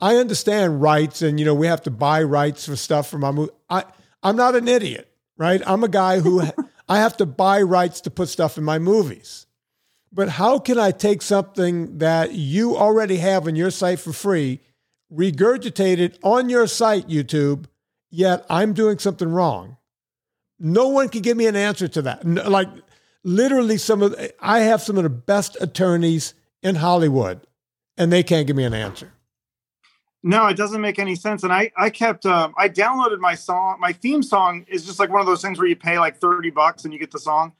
I 0.00 0.16
understand 0.16 0.82
rights, 0.82 1.22
and 1.22 1.40
you 1.40 1.46
know 1.46 1.54
we 1.54 1.66
have 1.66 1.82
to 1.84 1.90
buy 1.90 2.22
rights 2.22 2.66
for 2.66 2.76
stuff 2.76 3.08
for 3.08 3.18
my 3.18 3.30
movie. 3.30 3.52
I 3.70 3.84
I'm 4.22 4.36
not 4.36 4.54
an 4.54 4.68
idiot, 4.68 5.10
right? 5.38 5.62
I'm 5.66 5.84
a 5.84 5.88
guy 5.88 6.20
who 6.20 6.42
I 6.88 6.98
have 6.98 7.16
to 7.18 7.26
buy 7.26 7.62
rights 7.62 8.02
to 8.02 8.10
put 8.10 8.28
stuff 8.28 8.58
in 8.58 8.64
my 8.64 8.78
movies. 8.78 9.45
But 10.12 10.30
how 10.30 10.58
can 10.58 10.78
I 10.78 10.90
take 10.92 11.22
something 11.22 11.98
that 11.98 12.32
you 12.32 12.76
already 12.76 13.18
have 13.18 13.46
on 13.46 13.56
your 13.56 13.70
site 13.70 14.00
for 14.00 14.12
free, 14.12 14.60
regurgitate 15.12 15.98
it 15.98 16.18
on 16.22 16.48
your 16.48 16.66
site, 16.66 17.08
YouTube, 17.08 17.66
yet 18.10 18.46
I'm 18.48 18.72
doing 18.72 18.98
something 18.98 19.28
wrong? 19.28 19.76
No 20.58 20.88
one 20.88 21.08
can 21.08 21.22
give 21.22 21.36
me 21.36 21.46
an 21.46 21.56
answer 21.56 21.86
to 21.88 22.02
that. 22.02 22.24
Like 22.24 22.68
literally 23.24 23.76
some 23.76 24.02
of 24.02 24.14
I 24.40 24.60
have 24.60 24.80
some 24.80 24.96
of 24.96 25.02
the 25.02 25.10
best 25.10 25.56
attorneys 25.60 26.32
in 26.62 26.76
Hollywood, 26.76 27.46
and 27.98 28.10
they 28.10 28.22
can't 28.22 28.46
give 28.46 28.56
me 28.56 28.64
an 28.64 28.72
answer. 28.72 29.12
No, 30.22 30.46
it 30.46 30.56
doesn't 30.56 30.80
make 30.80 30.98
any 30.98 31.14
sense. 31.14 31.44
And 31.44 31.52
I, 31.52 31.70
I 31.76 31.88
kept, 31.88 32.26
um, 32.26 32.52
I 32.58 32.68
downloaded 32.68 33.20
my 33.20 33.36
song. 33.36 33.76
My 33.78 33.92
theme 33.92 34.24
song 34.24 34.64
is 34.66 34.84
just 34.84 34.98
like 34.98 35.08
one 35.08 35.20
of 35.20 35.26
those 35.26 35.40
things 35.40 35.56
where 35.56 35.68
you 35.68 35.76
pay 35.76 36.00
like 36.00 36.16
30 36.16 36.50
bucks 36.50 36.82
and 36.82 36.92
you 36.92 36.98
get 36.98 37.12
the 37.12 37.20
song. 37.20 37.52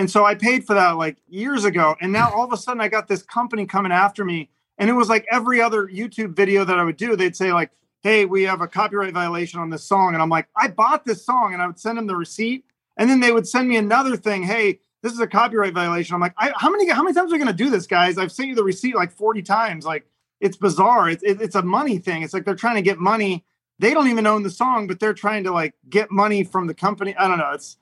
And 0.00 0.10
so 0.10 0.24
I 0.24 0.34
paid 0.34 0.64
for 0.64 0.72
that 0.72 0.92
like 0.92 1.18
years 1.28 1.66
ago. 1.66 1.94
And 2.00 2.10
now 2.10 2.32
all 2.32 2.42
of 2.42 2.54
a 2.54 2.56
sudden 2.56 2.80
I 2.80 2.88
got 2.88 3.06
this 3.06 3.22
company 3.22 3.66
coming 3.66 3.92
after 3.92 4.24
me. 4.24 4.48
And 4.78 4.88
it 4.88 4.94
was 4.94 5.10
like 5.10 5.26
every 5.30 5.60
other 5.60 5.88
YouTube 5.88 6.34
video 6.34 6.64
that 6.64 6.78
I 6.78 6.84
would 6.84 6.96
do, 6.96 7.16
they'd 7.16 7.36
say 7.36 7.52
like, 7.52 7.70
Hey, 8.02 8.24
we 8.24 8.44
have 8.44 8.62
a 8.62 8.66
copyright 8.66 9.12
violation 9.12 9.60
on 9.60 9.68
this 9.68 9.84
song. 9.84 10.14
And 10.14 10.22
I'm 10.22 10.30
like, 10.30 10.48
I 10.56 10.68
bought 10.68 11.04
this 11.04 11.22
song 11.22 11.52
and 11.52 11.60
I 11.60 11.66
would 11.66 11.78
send 11.78 11.98
them 11.98 12.06
the 12.06 12.16
receipt. 12.16 12.64
And 12.96 13.10
then 13.10 13.20
they 13.20 13.30
would 13.30 13.46
send 13.46 13.68
me 13.68 13.76
another 13.76 14.16
thing. 14.16 14.42
Hey, 14.42 14.80
this 15.02 15.12
is 15.12 15.20
a 15.20 15.26
copyright 15.26 15.74
violation. 15.74 16.14
I'm 16.14 16.20
like, 16.22 16.32
how 16.38 16.70
many 16.70 16.88
how 16.88 17.02
many 17.02 17.14
times 17.14 17.30
are 17.30 17.36
we 17.36 17.44
to 17.44 17.52
do 17.52 17.68
this, 17.68 17.86
guys? 17.86 18.16
I've 18.16 18.32
sent 18.32 18.48
you 18.48 18.54
the 18.54 18.64
receipt 18.64 18.94
like 18.94 19.12
40 19.12 19.42
times. 19.42 19.84
Like, 19.84 20.06
it's 20.40 20.56
bizarre. 20.56 21.10
It's 21.10 21.22
it, 21.22 21.42
it's 21.42 21.56
a 21.56 21.62
money 21.62 21.98
thing. 21.98 22.22
It's 22.22 22.32
like 22.32 22.46
they're 22.46 22.54
trying 22.54 22.76
to 22.76 22.82
get 22.82 22.98
money. 22.98 23.44
They 23.78 23.92
don't 23.92 24.08
even 24.08 24.26
own 24.26 24.44
the 24.44 24.50
song, 24.50 24.86
but 24.86 24.98
they're 24.98 25.12
trying 25.12 25.44
to 25.44 25.52
like 25.52 25.74
get 25.90 26.10
money 26.10 26.42
from 26.42 26.68
the 26.68 26.74
company. 26.74 27.14
I 27.18 27.28
don't 27.28 27.36
know. 27.36 27.50
It's 27.52 27.76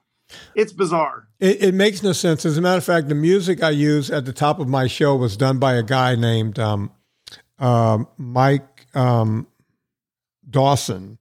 it's 0.55 0.73
bizarre. 0.73 1.29
It, 1.41 1.63
it 1.63 1.75
makes 1.75 2.03
no 2.03 2.13
sense. 2.13 2.45
As 2.45 2.57
a 2.59 2.61
matter 2.61 2.79
of 2.79 2.85
fact, 2.85 3.09
the 3.09 3.15
music 3.15 3.63
I 3.63 3.71
use 3.71 4.11
at 4.11 4.25
the 4.25 4.33
top 4.33 4.59
of 4.61 4.69
my 4.69 4.87
show 4.87 5.17
was 5.17 5.37
done 5.37 5.59
by 5.59 5.75
a 5.75 5.83
guy 5.83 6.15
named 6.17 6.59
um, 6.59 6.91
uh, 7.59 8.05
Mike 8.17 8.87
um, 8.95 9.47
Dawson, 10.49 11.19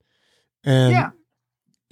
and 0.64 0.92
Yeah. 0.94 1.10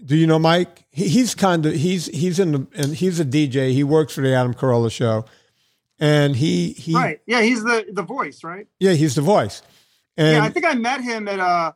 do 0.03 0.15
you 0.15 0.27
know 0.27 0.39
Mike? 0.39 0.86
He, 0.89 1.07
he's 1.10 1.36
kind 1.36 1.65
of 1.65 1.74
he's 1.74 2.05
he's 2.07 2.39
in 2.39 2.51
the 2.51 2.67
and 2.75 2.95
he's 2.95 3.19
a 3.19 3.25
DJ. 3.25 3.72
He 3.74 3.84
works 3.84 4.13
for 4.15 4.22
the 4.22 4.34
Adam 4.34 4.53
Carolla 4.53 4.91
show, 4.91 5.25
and 6.00 6.36
he 6.36 6.72
he 6.74 6.93
Right. 6.93 7.19
Yeah, 7.25 7.41
he's 7.41 7.63
the 7.63 7.86
the 7.91 8.03
voice, 8.03 8.43
right? 8.43 8.67
yeah 8.79 8.93
he's 8.93 9.15
the 9.15 9.22
voice. 9.22 9.62
And 10.17 10.38
yeah, 10.38 10.43
I 10.43 10.50
think 10.50 10.65
I 10.65 10.75
met 10.75 11.01
him 11.01 11.27
at 11.27 11.39
a 11.39 11.75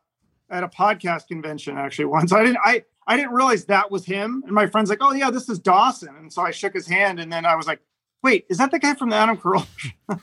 at 0.50 0.64
a 0.64 0.68
podcast 0.70 1.28
convention 1.28 1.78
actually 1.78 2.06
once. 2.06 2.32
I 2.32 2.44
didn't 2.44 2.60
I 2.64 2.84
I 3.10 3.18
didn't 3.18 3.32
realize 3.32 3.66
that 3.66 3.90
was 3.90 4.06
him. 4.06 4.44
And 4.46 4.54
my 4.54 4.68
friend's 4.68 4.90
like, 4.90 5.00
"Oh 5.02 5.12
yeah, 5.14 5.32
this 5.32 5.50
is 5.50 5.58
Dawson." 5.58 6.16
And 6.16 6.32
so 6.32 6.44
I 6.44 6.52
shook 6.52 6.74
his 6.76 6.88
hand, 6.88 7.20
and 7.20 7.34
then 7.34 7.44
I 7.44 7.56
was 7.56 7.66
like, 7.66 7.82
"Wait, 8.22 8.46
is 8.50 8.60
that 8.60 8.70
the 8.70 8.78
guy 8.78 8.94
from 8.94 9.10
the 9.10 9.16
Adam 9.16 9.36
Carolla?" 9.36 9.68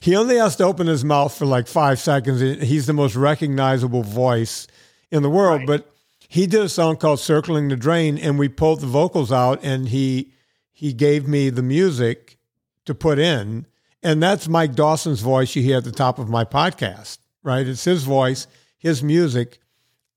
He 0.00 0.16
only 0.16 0.36
has 0.36 0.56
to 0.56 0.64
open 0.64 0.86
his 0.86 1.04
mouth 1.04 1.36
for 1.36 1.44
like 1.44 1.66
five 1.66 1.98
seconds. 1.98 2.40
He's 2.40 2.86
the 2.86 2.92
most 2.92 3.16
recognizable 3.16 4.02
voice 4.02 4.66
in 5.10 5.22
the 5.22 5.28
world. 5.28 5.60
Right. 5.60 5.66
But 5.66 5.92
he 6.28 6.46
did 6.46 6.60
a 6.62 6.68
song 6.68 6.96
called 6.96 7.18
"Circling 7.18 7.68
the 7.68 7.76
Drain," 7.76 8.16
and 8.16 8.38
we 8.38 8.48
pulled 8.48 8.80
the 8.80 8.86
vocals 8.86 9.32
out, 9.32 9.58
and 9.64 9.88
he 9.88 10.32
he 10.70 10.92
gave 10.92 11.26
me 11.26 11.50
the 11.50 11.62
music 11.62 12.38
to 12.86 12.94
put 12.94 13.18
in, 13.18 13.66
and 14.04 14.22
that's 14.22 14.48
Mike 14.48 14.76
Dawson's 14.76 15.20
voice 15.20 15.56
you 15.56 15.62
hear 15.62 15.78
at 15.78 15.84
the 15.84 15.90
top 15.90 16.20
of 16.20 16.28
my 16.28 16.44
podcast. 16.44 17.18
Right? 17.42 17.66
It's 17.66 17.84
his 17.84 18.04
voice, 18.04 18.46
his 18.78 19.02
music, 19.02 19.58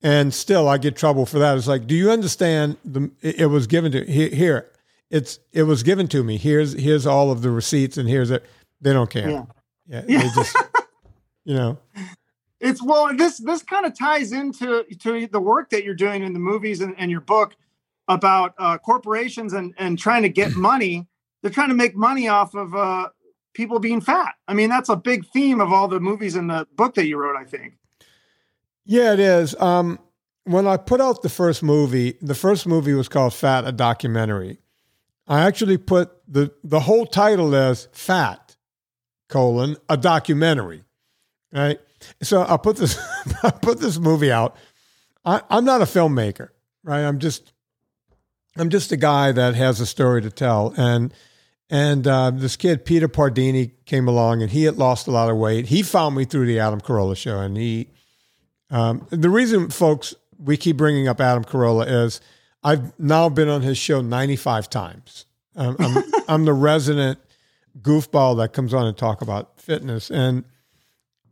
and 0.04 0.32
still 0.32 0.68
I 0.68 0.78
get 0.78 0.94
trouble 0.94 1.26
for 1.26 1.40
that. 1.40 1.56
It's 1.56 1.66
like, 1.66 1.88
do 1.88 1.96
you 1.96 2.12
understand? 2.12 2.76
The 2.84 3.10
it, 3.20 3.46
was 3.46 3.66
given 3.66 3.90
to 3.90 4.04
here. 4.04 4.28
here 4.28 4.70
it's 5.10 5.38
it 5.52 5.62
was 5.62 5.82
given 5.82 6.08
to 6.08 6.24
me. 6.24 6.36
Here's 6.36 6.72
here's 6.72 7.06
all 7.06 7.30
of 7.30 7.42
the 7.42 7.50
receipts, 7.50 7.96
and 7.96 8.08
here's 8.08 8.30
it. 8.30 8.44
They 8.80 8.92
don't 8.92 9.10
care. 9.10 9.30
Yeah. 9.30 9.44
Yeah, 9.86 10.00
they 10.00 10.28
just, 10.34 10.56
you 11.44 11.54
know, 11.54 11.78
It's 12.58 12.82
well, 12.82 13.14
this 13.14 13.38
this 13.38 13.62
kind 13.62 13.86
of 13.86 13.96
ties 13.96 14.32
into 14.32 14.82
to 15.00 15.26
the 15.26 15.40
work 15.40 15.70
that 15.70 15.84
you're 15.84 15.94
doing 15.94 16.22
in 16.22 16.32
the 16.32 16.38
movies 16.38 16.80
and, 16.80 16.94
and 16.98 17.10
your 17.10 17.20
book 17.20 17.54
about 18.08 18.54
uh, 18.58 18.78
corporations 18.78 19.52
and 19.52 19.74
and 19.78 19.98
trying 19.98 20.22
to 20.22 20.28
get 20.28 20.52
money. 20.56 21.06
They're 21.42 21.52
trying 21.52 21.68
to 21.68 21.74
make 21.74 21.94
money 21.94 22.26
off 22.26 22.54
of 22.54 22.74
uh, 22.74 23.10
people 23.52 23.78
being 23.78 24.00
fat. 24.00 24.34
I 24.48 24.54
mean, 24.54 24.70
that's 24.70 24.88
a 24.88 24.96
big 24.96 25.26
theme 25.26 25.60
of 25.60 25.72
all 25.72 25.86
the 25.86 26.00
movies 26.00 26.34
in 26.34 26.46
the 26.46 26.66
book 26.74 26.94
that 26.94 27.06
you 27.06 27.18
wrote. 27.18 27.36
I 27.36 27.44
think. 27.44 27.74
Yeah, 28.84 29.12
it 29.12 29.20
is. 29.20 29.54
Um, 29.56 29.98
when 30.44 30.66
I 30.66 30.76
put 30.76 31.00
out 31.00 31.22
the 31.22 31.28
first 31.28 31.62
movie, 31.62 32.16
the 32.20 32.34
first 32.34 32.66
movie 32.66 32.92
was 32.92 33.08
called 33.08 33.34
Fat, 33.34 33.66
a 33.66 33.72
documentary. 33.72 34.58
I 35.26 35.42
actually 35.42 35.78
put 35.78 36.12
the 36.28 36.52
the 36.62 36.80
whole 36.80 37.06
title 37.06 37.54
as 37.54 37.88
Fat, 37.92 38.56
colon, 39.28 39.76
a 39.88 39.96
documentary, 39.96 40.84
right? 41.52 41.80
So 42.22 42.44
I 42.46 42.58
put 42.58 42.76
this 42.76 42.98
I 43.42 43.50
put 43.50 43.80
this 43.80 43.98
movie 43.98 44.30
out. 44.30 44.56
I, 45.24 45.40
I'm 45.48 45.64
not 45.64 45.80
a 45.80 45.86
filmmaker, 45.86 46.50
right? 46.82 47.00
I'm 47.00 47.18
just 47.18 47.52
I'm 48.56 48.68
just 48.68 48.92
a 48.92 48.96
guy 48.98 49.32
that 49.32 49.54
has 49.54 49.80
a 49.80 49.86
story 49.86 50.20
to 50.22 50.30
tell, 50.30 50.74
and 50.76 51.14
and 51.70 52.06
uh, 52.06 52.30
this 52.30 52.56
kid 52.56 52.84
Peter 52.84 53.08
Pardini 53.08 53.72
came 53.86 54.06
along, 54.06 54.42
and 54.42 54.50
he 54.50 54.64
had 54.64 54.76
lost 54.76 55.06
a 55.06 55.10
lot 55.10 55.30
of 55.30 55.38
weight. 55.38 55.66
He 55.66 55.82
found 55.82 56.14
me 56.14 56.26
through 56.26 56.46
the 56.46 56.58
Adam 56.58 56.80
Carolla 56.80 57.16
show, 57.16 57.40
and 57.40 57.56
he. 57.56 57.88
Um, 58.70 59.06
the 59.10 59.30
reason, 59.30 59.70
folks, 59.70 60.14
we 60.38 60.56
keep 60.56 60.76
bringing 60.76 61.08
up 61.08 61.20
Adam 61.20 61.44
Carolla 61.44 61.86
is 61.86 62.20
I've 62.62 62.98
now 62.98 63.28
been 63.28 63.48
on 63.48 63.62
his 63.62 63.78
show 63.78 64.00
95 64.00 64.70
times. 64.70 65.26
Um, 65.54 65.76
I'm, 65.78 66.04
I'm 66.28 66.44
the 66.44 66.52
resident 66.52 67.18
goofball 67.80 68.38
that 68.38 68.52
comes 68.52 68.72
on 68.72 68.86
and 68.86 68.96
talk 68.96 69.22
about 69.22 69.60
fitness, 69.60 70.10
and 70.10 70.44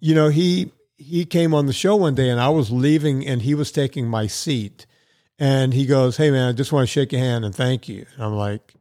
you 0.00 0.14
know 0.14 0.28
he 0.28 0.72
he 0.96 1.24
came 1.24 1.54
on 1.54 1.66
the 1.66 1.72
show 1.72 1.96
one 1.96 2.14
day, 2.14 2.28
and 2.28 2.40
I 2.40 2.48
was 2.50 2.70
leaving, 2.70 3.26
and 3.26 3.42
he 3.42 3.54
was 3.54 3.72
taking 3.72 4.06
my 4.06 4.26
seat, 4.26 4.86
and 5.38 5.72
he 5.74 5.86
goes, 5.86 6.16
"Hey 6.16 6.30
man, 6.30 6.48
I 6.48 6.52
just 6.52 6.72
want 6.72 6.86
to 6.86 6.92
shake 6.92 7.12
your 7.12 7.20
hand 7.20 7.44
and 7.44 7.54
thank 7.54 7.88
you." 7.88 8.06
And 8.14 8.24
I'm 8.24 8.34
like, 8.34 8.74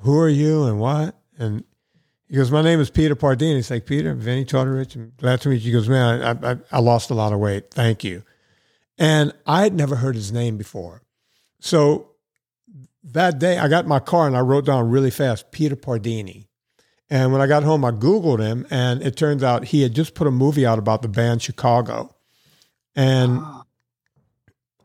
"Who 0.00 0.18
are 0.18 0.28
you 0.28 0.64
and 0.64 0.78
what?" 0.78 1.16
And 1.38 1.64
he 2.32 2.38
goes, 2.38 2.50
"My 2.50 2.62
name 2.62 2.80
is 2.80 2.88
Peter 2.88 3.14
Pardini." 3.14 3.56
He's 3.56 3.70
like, 3.70 3.84
"Peter, 3.84 4.14
Vinnie 4.14 4.46
Tortorich, 4.46 4.96
I'm 4.96 5.12
glad 5.18 5.42
to 5.42 5.50
meet 5.50 5.60
you." 5.60 5.66
He 5.66 5.72
goes, 5.72 5.86
"Man, 5.86 6.22
I, 6.22 6.52
I, 6.52 6.56
I 6.72 6.78
lost 6.78 7.10
a 7.10 7.14
lot 7.14 7.34
of 7.34 7.40
weight. 7.40 7.70
Thank 7.70 8.02
you." 8.04 8.22
And 8.96 9.34
I 9.46 9.64
had 9.64 9.74
never 9.74 9.96
heard 9.96 10.14
his 10.14 10.32
name 10.32 10.56
before, 10.56 11.02
so 11.60 12.12
that 13.04 13.38
day 13.38 13.58
I 13.58 13.68
got 13.68 13.86
my 13.86 13.98
car 13.98 14.26
and 14.26 14.34
I 14.34 14.40
wrote 14.40 14.64
down 14.64 14.88
really 14.88 15.10
fast 15.10 15.50
Peter 15.52 15.76
Pardini. 15.76 16.46
And 17.10 17.32
when 17.32 17.42
I 17.42 17.46
got 17.46 17.64
home, 17.64 17.84
I 17.84 17.90
Googled 17.90 18.40
him, 18.40 18.66
and 18.70 19.02
it 19.02 19.14
turns 19.14 19.42
out 19.42 19.66
he 19.66 19.82
had 19.82 19.94
just 19.94 20.14
put 20.14 20.26
a 20.26 20.30
movie 20.30 20.64
out 20.64 20.78
about 20.78 21.02
the 21.02 21.08
band 21.08 21.42
Chicago. 21.42 22.16
And 22.96 23.42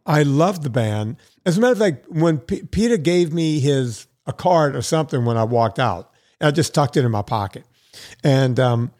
I 0.05 0.23
loved 0.23 0.63
the 0.63 0.69
band. 0.69 1.15
As 1.45 1.57
a 1.57 1.61
matter 1.61 1.71
of 1.71 1.79
fact, 1.79 2.11
when 2.11 2.39
P- 2.39 2.63
Peter 2.63 2.97
gave 2.97 3.31
me 3.31 3.61
his 3.61 4.07
a 4.25 4.33
card 4.33 4.75
or 4.75 4.81
something 4.81 5.23
when 5.23 5.37
I 5.37 5.45
walked 5.45 5.79
out, 5.79 6.11
I 6.41 6.51
just 6.51 6.73
tucked 6.73 6.97
it 6.97 7.05
in 7.05 7.11
my 7.11 7.21
pocket. 7.23 7.65
And 8.23 8.59
um, 8.59 8.91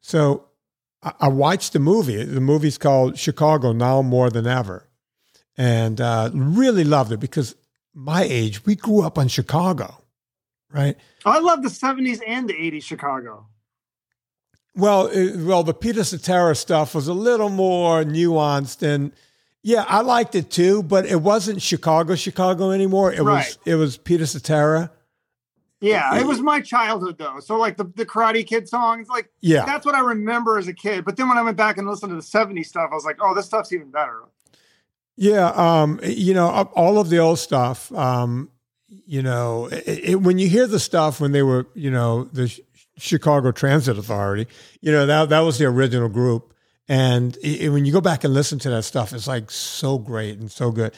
so 0.00 0.46
I, 1.02 1.12
I 1.20 1.28
watched 1.28 1.72
the 1.72 1.78
movie. 1.80 2.22
The 2.24 2.40
movie's 2.40 2.78
called 2.78 3.18
Chicago 3.18 3.72
Now 3.72 4.02
More 4.02 4.30
Than 4.30 4.46
Ever, 4.46 4.88
and 5.56 6.00
uh, 6.00 6.30
really 6.32 6.84
loved 6.84 7.12
it 7.12 7.20
because 7.20 7.56
my 7.94 8.22
age, 8.22 8.64
we 8.64 8.74
grew 8.76 9.02
up 9.02 9.18
on 9.18 9.28
Chicago, 9.28 10.02
right? 10.70 10.96
I 11.24 11.40
love 11.40 11.62
the 11.62 11.68
'70s 11.68 12.20
and 12.26 12.48
the 12.48 12.54
'80s 12.54 12.84
Chicago. 12.84 13.46
Well, 14.74 15.08
it, 15.08 15.36
well, 15.44 15.62
the 15.64 15.74
Peter 15.74 16.02
Cetera 16.04 16.56
stuff 16.56 16.94
was 16.94 17.06
a 17.08 17.12
little 17.12 17.50
more 17.50 18.04
nuanced, 18.04 18.82
and 18.82 19.12
yeah, 19.62 19.84
I 19.86 20.00
liked 20.00 20.34
it 20.34 20.50
too. 20.50 20.82
But 20.82 21.04
it 21.06 21.20
wasn't 21.20 21.60
Chicago, 21.60 22.14
Chicago 22.14 22.70
anymore. 22.70 23.12
It 23.12 23.20
Right. 23.22 23.46
was 23.46 23.58
it 23.66 23.74
was 23.74 23.96
Peter 23.98 24.24
Cetera. 24.26 24.90
Yeah, 25.82 26.18
it 26.18 26.26
was 26.26 26.40
my 26.40 26.60
childhood 26.60 27.18
though. 27.18 27.40
So 27.40 27.56
like 27.58 27.76
the, 27.76 27.84
the 27.84 28.06
Karate 28.06 28.46
Kid 28.46 28.68
songs, 28.68 29.08
like 29.08 29.30
Yeah, 29.40 29.66
that's 29.66 29.84
what 29.84 29.94
I 29.94 30.00
remember 30.00 30.56
as 30.58 30.68
a 30.68 30.72
kid. 30.72 31.04
But 31.04 31.16
then 31.16 31.28
when 31.28 31.36
I 31.36 31.42
went 31.42 31.56
back 31.56 31.76
and 31.76 31.86
listened 31.88 32.10
to 32.10 32.16
the 32.16 32.22
'70s 32.22 32.66
stuff, 32.66 32.88
I 32.92 32.94
was 32.94 33.04
like, 33.04 33.18
oh, 33.20 33.34
this 33.34 33.46
stuff's 33.46 33.72
even 33.72 33.90
better. 33.90 34.20
yeah. 35.16 35.48
Um, 35.54 36.00
you 36.04 36.34
know, 36.34 36.48
all 36.74 36.98
of 36.98 37.10
the 37.10 37.18
old 37.18 37.38
stuff. 37.38 37.92
Um, 37.92 38.50
you 38.88 39.22
know, 39.22 39.66
it, 39.72 40.10
it, 40.10 40.14
when 40.22 40.38
you 40.38 40.48
hear 40.48 40.66
the 40.66 40.78
stuff 40.80 41.20
when 41.20 41.32
they 41.32 41.42
were, 41.42 41.66
you 41.74 41.90
know, 41.90 42.24
the 42.24 42.48
Ch- 42.48 42.60
Chicago 42.98 43.50
Transit 43.50 43.98
Authority, 43.98 44.46
you 44.80 44.92
know 44.92 45.06
that 45.06 45.30
that 45.30 45.40
was 45.40 45.58
the 45.58 45.64
original 45.66 46.08
group. 46.08 46.54
And 46.88 47.38
i 47.44 47.68
when 47.68 47.84
you 47.86 47.92
go 47.92 48.00
back 48.02 48.22
and 48.24 48.34
listen 48.34 48.58
to 48.60 48.70
that 48.70 48.82
stuff, 48.84 49.12
it's 49.12 49.26
like 49.26 49.50
so 49.50 49.98
great 49.98 50.38
and 50.38 50.50
so 50.50 50.70
good. 50.70 50.94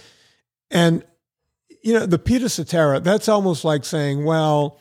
And 0.71 1.05
you 1.85 1.93
know, 1.93 2.07
the 2.07 2.19
Peter 2.19 2.49
Cetera, 2.49 2.99
that's 2.99 3.29
almost 3.29 3.63
like 3.63 3.85
saying, 3.85 4.25
well, 4.25 4.81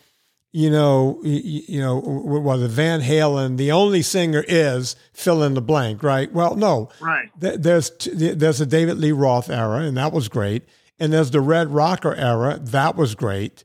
you 0.52 0.70
know, 0.70 1.20
you, 1.22 1.62
you 1.68 1.80
know, 1.80 1.98
well, 1.98 2.56
the 2.56 2.66
Van 2.66 3.02
Halen, 3.02 3.58
the 3.58 3.72
only 3.72 4.00
singer 4.00 4.42
is 4.48 4.96
fill 5.12 5.42
in 5.42 5.52
the 5.52 5.60
blank, 5.60 6.02
right? 6.02 6.32
Well, 6.32 6.56
no, 6.56 6.88
Right. 7.00 7.28
There's 7.36 7.90
there's 8.10 8.60
a 8.60 8.66
David 8.66 8.96
Lee 8.96 9.12
Roth 9.12 9.50
era, 9.50 9.80
and 9.80 9.96
that 9.98 10.12
was 10.12 10.28
great, 10.28 10.62
and 10.98 11.12
there's 11.12 11.30
the 11.30 11.42
Red 11.42 11.68
Rocker 11.68 12.14
era, 12.14 12.58
that 12.58 12.96
was 12.96 13.14
great, 13.14 13.64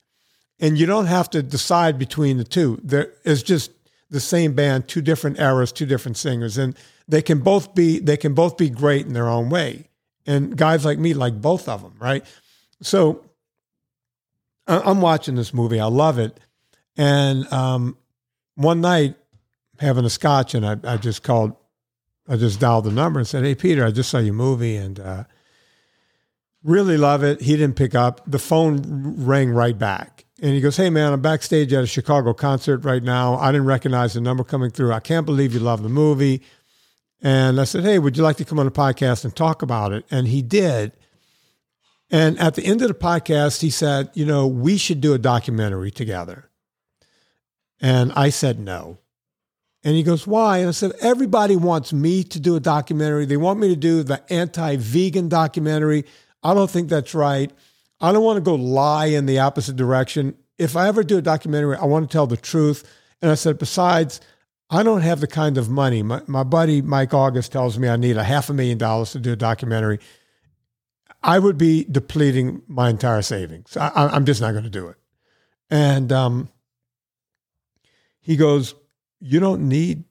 and 0.60 0.78
you 0.78 0.86
don't 0.86 1.06
have 1.06 1.30
to 1.30 1.42
decide 1.42 1.98
between 1.98 2.38
the 2.38 2.44
two. 2.44 2.78
There 2.84 3.14
is 3.24 3.42
just 3.42 3.72
the 4.10 4.20
same 4.20 4.54
band, 4.54 4.90
two 4.90 5.02
different 5.02 5.40
eras, 5.40 5.72
two 5.72 5.86
different 5.86 6.18
singers, 6.18 6.58
and 6.58 6.76
they 7.08 7.22
can 7.22 7.40
both 7.40 7.74
be 7.74 8.00
they 8.00 8.18
can 8.18 8.34
both 8.34 8.58
be 8.58 8.70
great 8.70 9.06
in 9.06 9.14
their 9.14 9.30
own 9.30 9.50
way. 9.50 9.88
And 10.26 10.58
guys 10.58 10.84
like 10.84 11.00
me 11.00 11.14
like 11.14 11.40
both 11.40 11.70
of 11.70 11.82
them, 11.84 11.94
right? 12.00 12.26
So 12.82 13.26
I'm 14.70 15.02
watching 15.02 15.36
this 15.36 15.54
movie. 15.54 15.80
I 15.80 15.86
love 15.86 16.20
it. 16.20 16.40
And 16.96 17.52
um, 17.52 17.98
one 18.56 18.82
night, 18.82 19.16
having 19.80 20.06
a 20.06 20.10
scotch, 20.10 20.54
and 20.54 20.66
I, 20.66 20.78
I 20.84 20.98
just 20.98 21.24
called, 21.24 21.56
I 22.28 22.36
just 22.36 22.60
dialed 22.60 22.86
the 22.86 22.92
number 22.92 23.20
and 23.20 23.28
said, 23.28 23.44
Hey, 23.44 23.56
Peter, 23.56 23.86
I 23.86 23.92
just 23.92 24.10
saw 24.10 24.20
your 24.20 24.34
movie 24.34 24.76
and 24.76 25.00
uh, 25.00 25.24
really 26.64 26.98
love 26.98 27.24
it. 27.24 27.42
He 27.42 27.54
didn't 27.54 27.76
pick 27.76 27.96
up. 27.96 28.22
The 28.30 28.40
phone 28.40 29.26
rang 29.26 29.50
right 29.50 29.78
back. 29.78 30.26
And 30.42 30.54
he 30.54 30.62
goes, 30.62 30.78
Hey, 30.78 30.90
man, 30.90 31.14
I'm 31.14 31.22
backstage 31.22 31.74
at 31.74 31.84
a 31.84 31.88
Chicago 31.88 32.34
concert 32.34 32.84
right 32.86 33.04
now. 33.04 33.36
I 33.36 33.52
didn't 33.52 33.68
recognize 33.68 34.14
the 34.14 34.22
number 34.22 34.44
coming 34.44 34.70
through. 34.70 34.94
I 34.94 35.00
can't 35.00 35.26
believe 35.26 35.54
you 35.54 35.60
love 35.60 35.82
the 35.82 35.90
movie. 35.90 36.42
And 37.22 37.60
I 37.60 37.64
said, 37.64 37.84
Hey, 37.84 38.00
would 38.00 38.18
you 38.18 38.24
like 38.24 38.38
to 38.38 38.46
come 38.46 38.60
on 38.60 38.66
the 38.66 38.72
podcast 38.72 39.24
and 39.24 39.36
talk 39.36 39.62
about 39.62 39.94
it? 39.94 40.06
And 40.12 40.28
he 40.28 40.42
did. 40.42 40.92
And 42.12 42.40
at 42.40 42.56
the 42.56 42.66
end 42.66 42.82
of 42.82 42.88
the 42.88 42.94
podcast, 42.94 43.62
he 43.62 43.70
said, 43.70 44.10
You 44.14 44.26
know, 44.26 44.48
we 44.48 44.78
should 44.78 45.02
do 45.02 45.14
a 45.14 45.20
documentary 45.20 45.92
together. 45.92 46.50
And 47.80 48.12
I 48.14 48.30
said, 48.30 48.60
No. 48.60 48.98
And 49.84 49.96
he 49.96 50.04
goes, 50.04 50.26
Why? 50.26 50.60
And 50.60 50.70
I 50.70 50.72
said, 50.72 50.92
Everybody 51.02 51.56
wants 51.56 51.94
me 51.94 52.24
to 52.24 52.40
do 52.40 52.56
a 52.56 52.60
documentary. 52.60 53.26
They 53.26 53.38
want 53.38 53.60
me 53.60 53.70
to 53.70 53.76
do 53.76 54.04
the 54.04 54.22
anti 54.32 54.76
vegan 54.78 55.30
documentary. 55.30 56.06
I 56.42 56.54
don't 56.54 56.70
think 56.70 56.90
that's 56.90 57.14
right. 57.14 57.52
I 58.02 58.12
don't 58.12 58.24
want 58.24 58.38
to 58.38 58.42
go 58.42 58.56
lie 58.56 59.08
in 59.08 59.26
the 59.26 59.40
opposite 59.40 59.76
direction. 59.76 60.36
If 60.58 60.76
I 60.76 60.88
ever 60.88 61.04
do 61.04 61.18
a 61.18 61.22
documentary, 61.22 61.78
I 61.78 61.86
want 61.86 62.10
to 62.10 62.12
tell 62.12 62.28
the 62.28 62.38
truth. 62.38 62.90
And 63.22 63.30
I 63.30 63.36
said, 63.36 63.60
Besides, 63.60 64.20
I 64.72 64.84
don't 64.84 65.02
have 65.02 65.20
the 65.20 65.28
kind 65.28 65.58
of 65.58 65.70
money. 65.70 66.04
My, 66.04 66.22
my 66.28 66.44
buddy 66.44 66.82
Mike 66.82 67.14
August 67.14 67.52
tells 67.52 67.80
me 67.80 67.88
I 67.88 67.98
need 67.98 68.18
a 68.18 68.24
half 68.24 68.50
a 68.50 68.54
million 68.54 68.78
dollars 68.78 69.12
to 69.14 69.20
do 69.20 69.34
a 69.34 69.36
documentary. 69.36 70.00
I 71.22 71.40
would 71.40 71.58
be 71.58 71.86
depleting 71.86 72.62
my 72.68 72.90
entire 72.90 73.22
savings. 73.22 73.76
I, 73.76 74.16
am 74.16 74.26
just 74.26 74.42
not 74.42 74.52
going 74.52 74.64
to 74.64 74.70
do 74.70 74.88
it. 74.88 74.98
And 75.70 76.12
um, 76.12 76.50
he 78.22 78.36
goes, 78.36 78.76
You 79.20 79.40
don't 79.40 79.68
need 79.68 80.06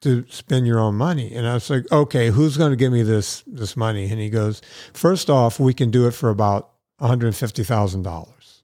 to 0.00 0.24
spend 0.28 0.66
your 0.66 0.80
own 0.80 0.96
money. 0.96 1.32
And 1.34 1.46
I 1.46 1.54
was 1.54 1.70
like, 1.70 1.90
Okay, 1.92 2.28
who's 2.28 2.56
going 2.56 2.70
to 2.70 2.76
give 2.76 2.92
me 2.92 3.02
this, 3.02 3.44
this 3.46 3.76
money? 3.76 4.10
And 4.10 4.20
he 4.20 4.28
goes, 4.28 4.60
First 4.92 5.30
off, 5.30 5.60
we 5.60 5.72
can 5.72 5.90
do 5.90 6.06
it 6.06 6.12
for 6.12 6.30
about 6.30 6.70
$150,000. 7.00 8.62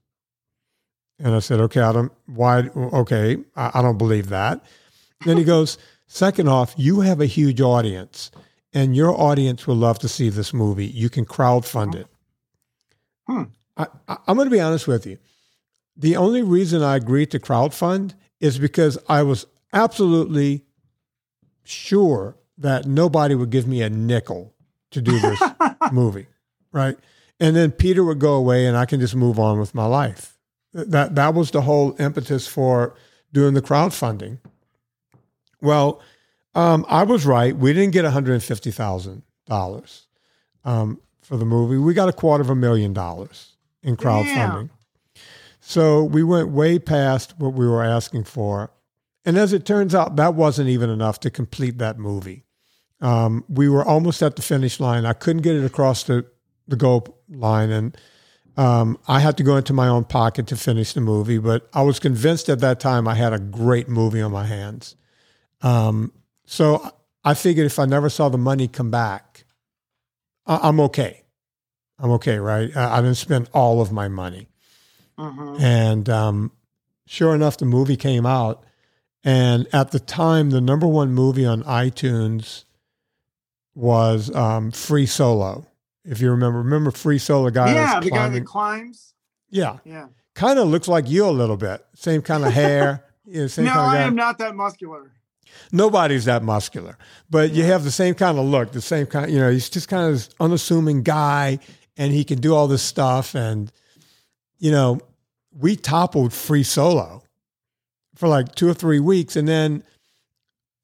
And 1.19 1.35
I 1.35 1.39
said, 1.39 1.59
Okay, 1.61 1.81
I 1.81 1.91
don't, 1.93 2.11
why? 2.25 2.69
Okay, 2.75 3.37
I, 3.55 3.71
I 3.75 3.81
don't 3.81 3.97
believe 3.97 4.29
that. 4.29 4.63
Then 5.25 5.37
he 5.37 5.43
goes, 5.45 5.77
Second 6.07 6.49
off, 6.49 6.73
you 6.75 7.01
have 7.01 7.21
a 7.21 7.25
huge 7.27 7.61
audience 7.61 8.31
and 8.73 8.95
your 8.95 9.19
audience 9.19 9.65
will 9.65 9.75
love 9.75 9.99
to 9.99 10.07
see 10.07 10.29
this 10.29 10.53
movie. 10.53 10.85
You 10.85 11.09
can 11.09 11.25
crowdfund 11.25 11.95
it. 11.95 12.07
Hmm. 13.27 13.43
I, 13.77 13.87
am 14.27 14.35
going 14.35 14.47
to 14.47 14.51
be 14.55 14.59
honest 14.59 14.87
with 14.87 15.05
you. 15.05 15.17
The 15.95 16.15
only 16.15 16.43
reason 16.43 16.83
I 16.83 16.95
agreed 16.95 17.31
to 17.31 17.39
crowdfund 17.39 18.13
is 18.39 18.57
because 18.57 18.97
I 19.07 19.23
was 19.23 19.45
absolutely 19.73 20.65
sure 21.63 22.37
that 22.57 22.85
nobody 22.85 23.35
would 23.35 23.49
give 23.49 23.67
me 23.67 23.81
a 23.81 23.89
nickel 23.89 24.53
to 24.91 25.01
do 25.01 25.19
this 25.19 25.41
movie, 25.91 26.27
right? 26.71 26.97
And 27.39 27.55
then 27.55 27.71
Peter 27.71 28.03
would 28.03 28.19
go 28.19 28.33
away 28.33 28.65
and 28.65 28.75
I 28.75 28.85
can 28.85 28.99
just 28.99 29.15
move 29.15 29.39
on 29.39 29.59
with 29.59 29.73
my 29.73 29.85
life. 29.85 30.37
That 30.73 31.15
that 31.15 31.33
was 31.33 31.51
the 31.51 31.61
whole 31.61 31.95
impetus 31.99 32.47
for 32.47 32.95
doing 33.33 33.53
the 33.53 33.61
crowdfunding. 33.61 34.39
Well, 35.61 36.01
um, 36.59 36.85
I 36.87 37.03
was 37.03 37.25
right. 37.25 37.55
We 37.55 37.73
didn't 37.73 37.91
get 37.91 38.03
one 38.03 38.13
hundred 38.13 38.33
and 38.33 38.43
fifty 38.43 38.71
thousand 38.71 39.13
um, 39.13 39.23
dollars 39.47 40.07
for 41.21 41.37
the 41.37 41.45
movie. 41.45 41.77
We 41.77 41.93
got 41.93 42.09
a 42.09 42.13
quarter 42.13 42.41
of 42.41 42.49
a 42.49 42.55
million 42.55 42.93
dollars 42.93 43.55
in 43.83 43.95
crowdfunding. 43.95 44.69
So 45.59 46.03
we 46.03 46.23
went 46.23 46.49
way 46.49 46.79
past 46.79 47.35
what 47.37 47.53
we 47.53 47.67
were 47.67 47.83
asking 47.83 48.23
for. 48.23 48.71
And 49.25 49.37
as 49.37 49.53
it 49.53 49.65
turns 49.65 49.93
out, 49.93 50.15
that 50.15 50.33
wasn't 50.33 50.69
even 50.69 50.89
enough 50.89 51.19
to 51.19 51.29
complete 51.29 51.77
that 51.77 51.99
movie. 51.99 52.45
Um, 53.01 53.43
we 53.47 53.69
were 53.69 53.85
almost 53.85 54.21
at 54.23 54.35
the 54.35 54.41
finish 54.41 54.79
line. 54.79 55.05
I 55.05 55.13
couldn't 55.13 55.43
get 55.43 55.55
it 55.55 55.63
across 55.63 56.03
the, 56.03 56.25
the 56.67 56.75
goal 56.75 57.19
line. 57.29 57.69
And 57.69 57.97
um, 58.57 58.97
I 59.07 59.19
had 59.19 59.37
to 59.37 59.43
go 59.43 59.55
into 59.55 59.73
my 59.73 59.87
own 59.87 60.05
pocket 60.05 60.47
to 60.47 60.55
finish 60.55 60.93
the 60.93 61.01
movie. 61.01 61.37
But 61.37 61.69
I 61.73 61.83
was 61.83 61.99
convinced 61.99 62.49
at 62.49 62.59
that 62.61 62.79
time 62.79 63.07
I 63.07 63.15
had 63.15 63.33
a 63.33 63.39
great 63.39 63.87
movie 63.87 64.21
on 64.21 64.31
my 64.31 64.45
hands. 64.45 64.95
Um, 65.61 66.11
so 66.49 66.81
I 67.23 67.35
figured 67.35 67.67
if 67.67 67.77
I 67.77 67.85
never 67.85 68.09
saw 68.09 68.27
the 68.27 68.39
money 68.39 68.67
come 68.67 68.89
back, 68.89 69.45
I- 70.47 70.67
am 70.67 70.79
okay. 70.79 71.21
I'm 71.99 72.09
okay, 72.13 72.39
right? 72.39 72.75
I, 72.75 72.97
I 72.97 73.01
didn't 73.01 73.17
spend 73.17 73.47
all 73.53 73.81
of 73.81 73.91
my 73.91 74.07
money. 74.07 74.49
Mm-hmm. 75.19 75.61
And 75.61 76.09
um, 76.09 76.51
sure 77.05 77.35
enough, 77.35 77.57
the 77.57 77.65
movie 77.65 77.97
came 77.97 78.25
out. 78.25 78.63
And 79.23 79.67
at 79.71 79.91
the 79.91 79.99
time, 79.99 80.49
the 80.49 80.59
number 80.59 80.87
one 80.87 81.11
movie 81.11 81.45
on 81.45 81.61
iTunes 81.65 82.63
was 83.75 84.33
um, 84.33 84.71
Free 84.71 85.05
Solo. 85.05 85.67
If 86.03 86.19
you 86.19 86.31
remember, 86.31 86.57
remember 86.57 86.89
Free 86.89 87.19
Solo 87.19 87.51
guy? 87.51 87.75
Yeah, 87.75 87.99
the 87.99 88.09
guy 88.09 88.27
that 88.27 88.45
climbs. 88.45 89.13
Yeah, 89.51 89.77
yeah. 89.85 90.07
Kind 90.33 90.57
of 90.57 90.67
looks 90.67 90.87
like 90.87 91.07
you 91.07 91.27
a 91.27 91.29
little 91.29 91.57
bit. 91.57 91.85
Same 91.93 92.23
kind 92.23 92.43
of 92.43 92.53
hair. 92.53 93.05
yeah, 93.25 93.45
same 93.45 93.65
no, 93.65 93.73
kind 93.73 93.85
of 93.85 94.01
I 94.01 94.07
am 94.07 94.15
not 94.15 94.39
that 94.39 94.55
muscular. 94.55 95.11
Nobody's 95.71 96.25
that 96.25 96.43
muscular, 96.43 96.97
but 97.29 97.51
you 97.51 97.63
have 97.63 97.83
the 97.83 97.91
same 97.91 98.15
kind 98.15 98.39
of 98.39 98.45
look, 98.45 98.71
the 98.71 98.81
same 98.81 99.05
kind. 99.05 99.31
You 99.31 99.39
know, 99.39 99.51
he's 99.51 99.69
just 99.69 99.87
kind 99.87 100.07
of 100.07 100.13
this 100.13 100.29
unassuming 100.39 101.03
guy, 101.03 101.59
and 101.97 102.11
he 102.11 102.23
can 102.23 102.39
do 102.39 102.55
all 102.55 102.67
this 102.67 102.81
stuff. 102.81 103.35
And 103.35 103.71
you 104.57 104.71
know, 104.71 104.99
we 105.51 105.75
toppled 105.75 106.33
Free 106.33 106.63
Solo 106.63 107.23
for 108.15 108.27
like 108.27 108.55
two 108.55 108.67
or 108.67 108.73
three 108.73 108.99
weeks, 108.99 109.35
and 109.35 109.47
then 109.47 109.83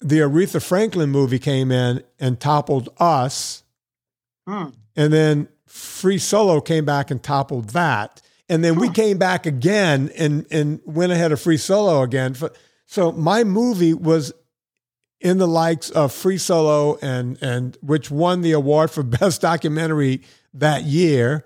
the 0.01 0.19
Aretha 0.19 0.63
Franklin 0.63 1.09
movie 1.09 1.39
came 1.39 1.71
in 1.71 2.03
and 2.19 2.39
toppled 2.39 2.89
us, 2.99 3.63
hmm. 4.47 4.67
and 4.95 5.11
then 5.11 5.47
Free 5.65 6.19
Solo 6.19 6.61
came 6.61 6.85
back 6.85 7.09
and 7.09 7.21
toppled 7.23 7.69
that, 7.69 8.21
and 8.47 8.63
then 8.63 8.75
we 8.75 8.89
came 8.89 9.17
back 9.17 9.45
again 9.45 10.11
and 10.17 10.45
and 10.51 10.79
went 10.85 11.11
ahead 11.11 11.31
of 11.31 11.41
Free 11.41 11.57
Solo 11.57 12.03
again. 12.03 12.35
So 12.85 13.11
my 13.11 13.43
movie 13.43 13.93
was 13.93 14.31
in 15.25 15.39
the 15.39 15.47
likes 15.47 15.89
of 15.89 16.13
Free 16.13 16.37
Solo 16.37 16.99
and 17.01 17.41
and 17.41 17.75
which 17.81 18.11
won 18.11 18.41
the 18.41 18.51
award 18.51 18.91
for 18.91 19.01
best 19.19 19.41
documentary 19.41 20.21
that 20.53 20.83
year. 20.83 21.45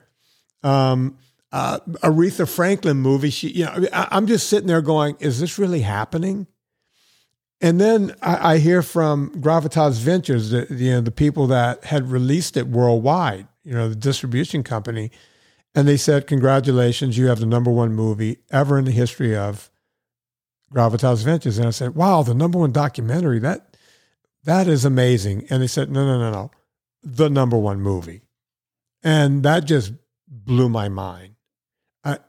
Um, 0.62 1.18
uh, 1.54 1.80
Aretha 2.04 2.48
Franklin 2.48 2.98
movie. 2.98 3.30
She, 3.30 3.48
you 3.48 3.66
know, 3.66 3.88
I, 3.94 4.18
am 4.18 4.28
just 4.28 4.50
sitting 4.50 4.68
there 4.68 4.82
going, 4.82 5.16
"Is 5.22 5.40
this 5.40 5.58
really 5.58 5.80
happening?" 5.82 6.46
And 7.62 7.80
then 7.80 8.14
I, 8.22 8.54
I 8.54 8.58
hear 8.58 8.82
from 8.82 9.32
Gravitas 9.42 10.00
Ventures, 10.00 10.50
the, 10.50 10.68
you 10.70 10.92
know, 10.92 11.02
the 11.02 11.12
people 11.12 11.48
that 11.48 11.86
had 11.86 12.12
released 12.12 12.58
it 12.58 12.68
worldwide, 12.68 13.48
you 13.64 13.74
know, 13.74 13.88
the 13.88 13.96
distribution 13.96 14.62
company, 14.62 15.10
and 15.74 15.88
they 15.88 15.98
said, 15.98 16.28
"Congratulations, 16.28 17.18
you 17.18 17.28
have 17.28 17.40
the 17.40 17.46
number 17.46 17.72
one 17.72 17.94
movie 17.94 18.40
ever 18.52 18.78
in 18.78 18.84
the 18.84 18.92
history 18.92 19.38
of 19.38 19.72
Gravitas 20.74 21.24
Ventures." 21.24 21.58
And 21.58 21.68
I 21.68 21.72
said, 21.72 21.96
"Wow, 21.96 22.24
the 22.24 22.36
number 22.36 22.60
one 22.60 22.74
documentary 22.74 23.40
that 23.40 23.69
that 24.44 24.68
is 24.68 24.86
amazing. 24.86 25.46
And 25.50 25.62
they 25.62 25.68
said, 25.68 25.92
no, 25.92 26.06
no, 26.06 26.20
no, 26.20 26.32
no, 26.32 26.52
the 27.04 27.30
number 27.30 27.58
one 27.58 27.82
movie. 27.82 28.22
And 29.04 29.44
that 29.44 29.66
just 29.66 29.94
blew 30.28 30.70
my 30.70 30.90
mind. 30.90 31.36
I, 32.04 32.20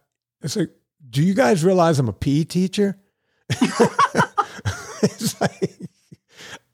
it's 0.43 0.57
like, 0.57 0.71
do 1.09 1.23
you 1.23 1.35
guys 1.35 1.65
realize 1.65 1.99
I'm 1.99 2.09
a 2.09 2.13
PE 2.13 2.45
teacher? 2.45 2.99
it's 5.03 5.41
like, 5.41 5.79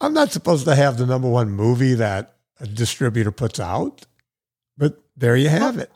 I'm 0.01 0.13
not 0.13 0.33
supposed 0.33 0.67
to 0.67 0.75
have 0.75 0.99
the 0.99 1.07
number 1.07 1.29
one 1.29 1.51
movie 1.51 1.95
that 1.95 2.37
a 2.61 2.67
distributor 2.67 3.33
puts 3.33 3.59
out, 3.59 4.07
but 4.77 5.03
there 5.17 5.37
you 5.37 5.49
have 5.49 5.79
it. 5.79 5.91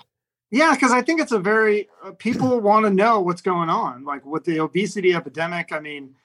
Yeah, 0.50 0.74
because 0.74 0.90
I 0.90 1.02
think 1.02 1.20
it's 1.20 1.32
a 1.32 1.38
very 1.38 1.88
uh, 2.04 2.12
people 2.12 2.60
want 2.60 2.84
to 2.84 2.90
know 2.90 3.20
what's 3.20 3.42
going 3.42 3.70
on, 3.70 4.04
like 4.04 4.24
with 4.26 4.44
the 4.44 4.58
obesity 4.58 5.14
epidemic. 5.14 5.72
I 5.72 5.78
mean, 5.78 6.16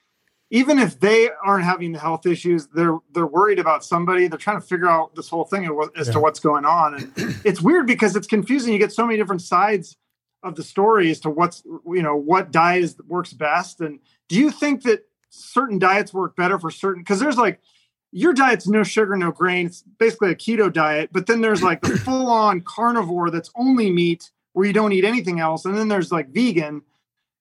even 0.52 0.78
if 0.78 1.00
they 1.00 1.30
aren't 1.44 1.66
having 1.66 1.92
the 1.92 2.00
health 2.00 2.26
issues, 2.26 2.68
they're 2.68 3.00
they're 3.12 3.26
worried 3.26 3.60
about 3.60 3.84
somebody. 3.84 4.28
They're 4.28 4.38
trying 4.38 4.60
to 4.62 4.66
figure 4.66 4.88
out 4.88 5.16
this 5.16 5.30
whole 5.30 5.46
thing 5.46 5.66
as 5.96 6.08
yeah. 6.08 6.14
to 6.14 6.20
what's 6.20 6.40
going 6.40 6.66
on, 6.66 6.96
and 6.96 7.14
it's 7.44 7.62
weird 7.62 7.88
because 7.88 8.16
it's 8.16 8.28
confusing. 8.28 8.74
You 8.74 8.80
get 8.80 8.92
so 8.92 9.06
many 9.06 9.18
different 9.18 9.42
sides 9.42 9.98
of 10.44 10.56
the 10.56 10.64
story 10.64 11.10
as 11.10 11.20
to 11.22 11.30
what's 11.30 11.64
you 11.66 12.04
know 12.04 12.16
what 12.16 12.52
diet 12.52 12.96
works 13.08 13.34
best. 13.34 13.82
And 13.82 14.00
do 14.30 14.36
you 14.36 14.52
think 14.52 14.84
that 14.84 15.06
certain 15.30 15.80
diets 15.80 16.14
work 16.14 16.36
better 16.36 16.60
for 16.60 16.70
certain? 16.70 17.02
Because 17.02 17.20
there's 17.20 17.38
like 17.38 17.60
your 18.12 18.34
diet's 18.34 18.68
no 18.68 18.84
sugar, 18.84 19.18
no 19.18 19.32
grain. 19.32 19.66
It's 19.66 19.84
basically 19.98 20.30
a 20.30 20.36
keto 20.36 20.72
diet, 20.72 21.10
but 21.12 21.26
then 21.26 21.42
there's 21.42 21.64
like 21.64 21.82
the 21.82 21.98
full 22.06 22.28
on 22.28 22.62
carnivore 22.62 23.32
that's 23.32 23.50
only 23.56 23.92
meat 23.92 24.30
where 24.54 24.68
you 24.68 24.74
don't 24.74 24.94
eat 24.94 25.06
anything 25.06 25.40
else, 25.40 25.66
and 25.66 25.76
then 25.76 25.88
there's 25.88 26.12
like 26.12 26.30
vegan 26.30 26.84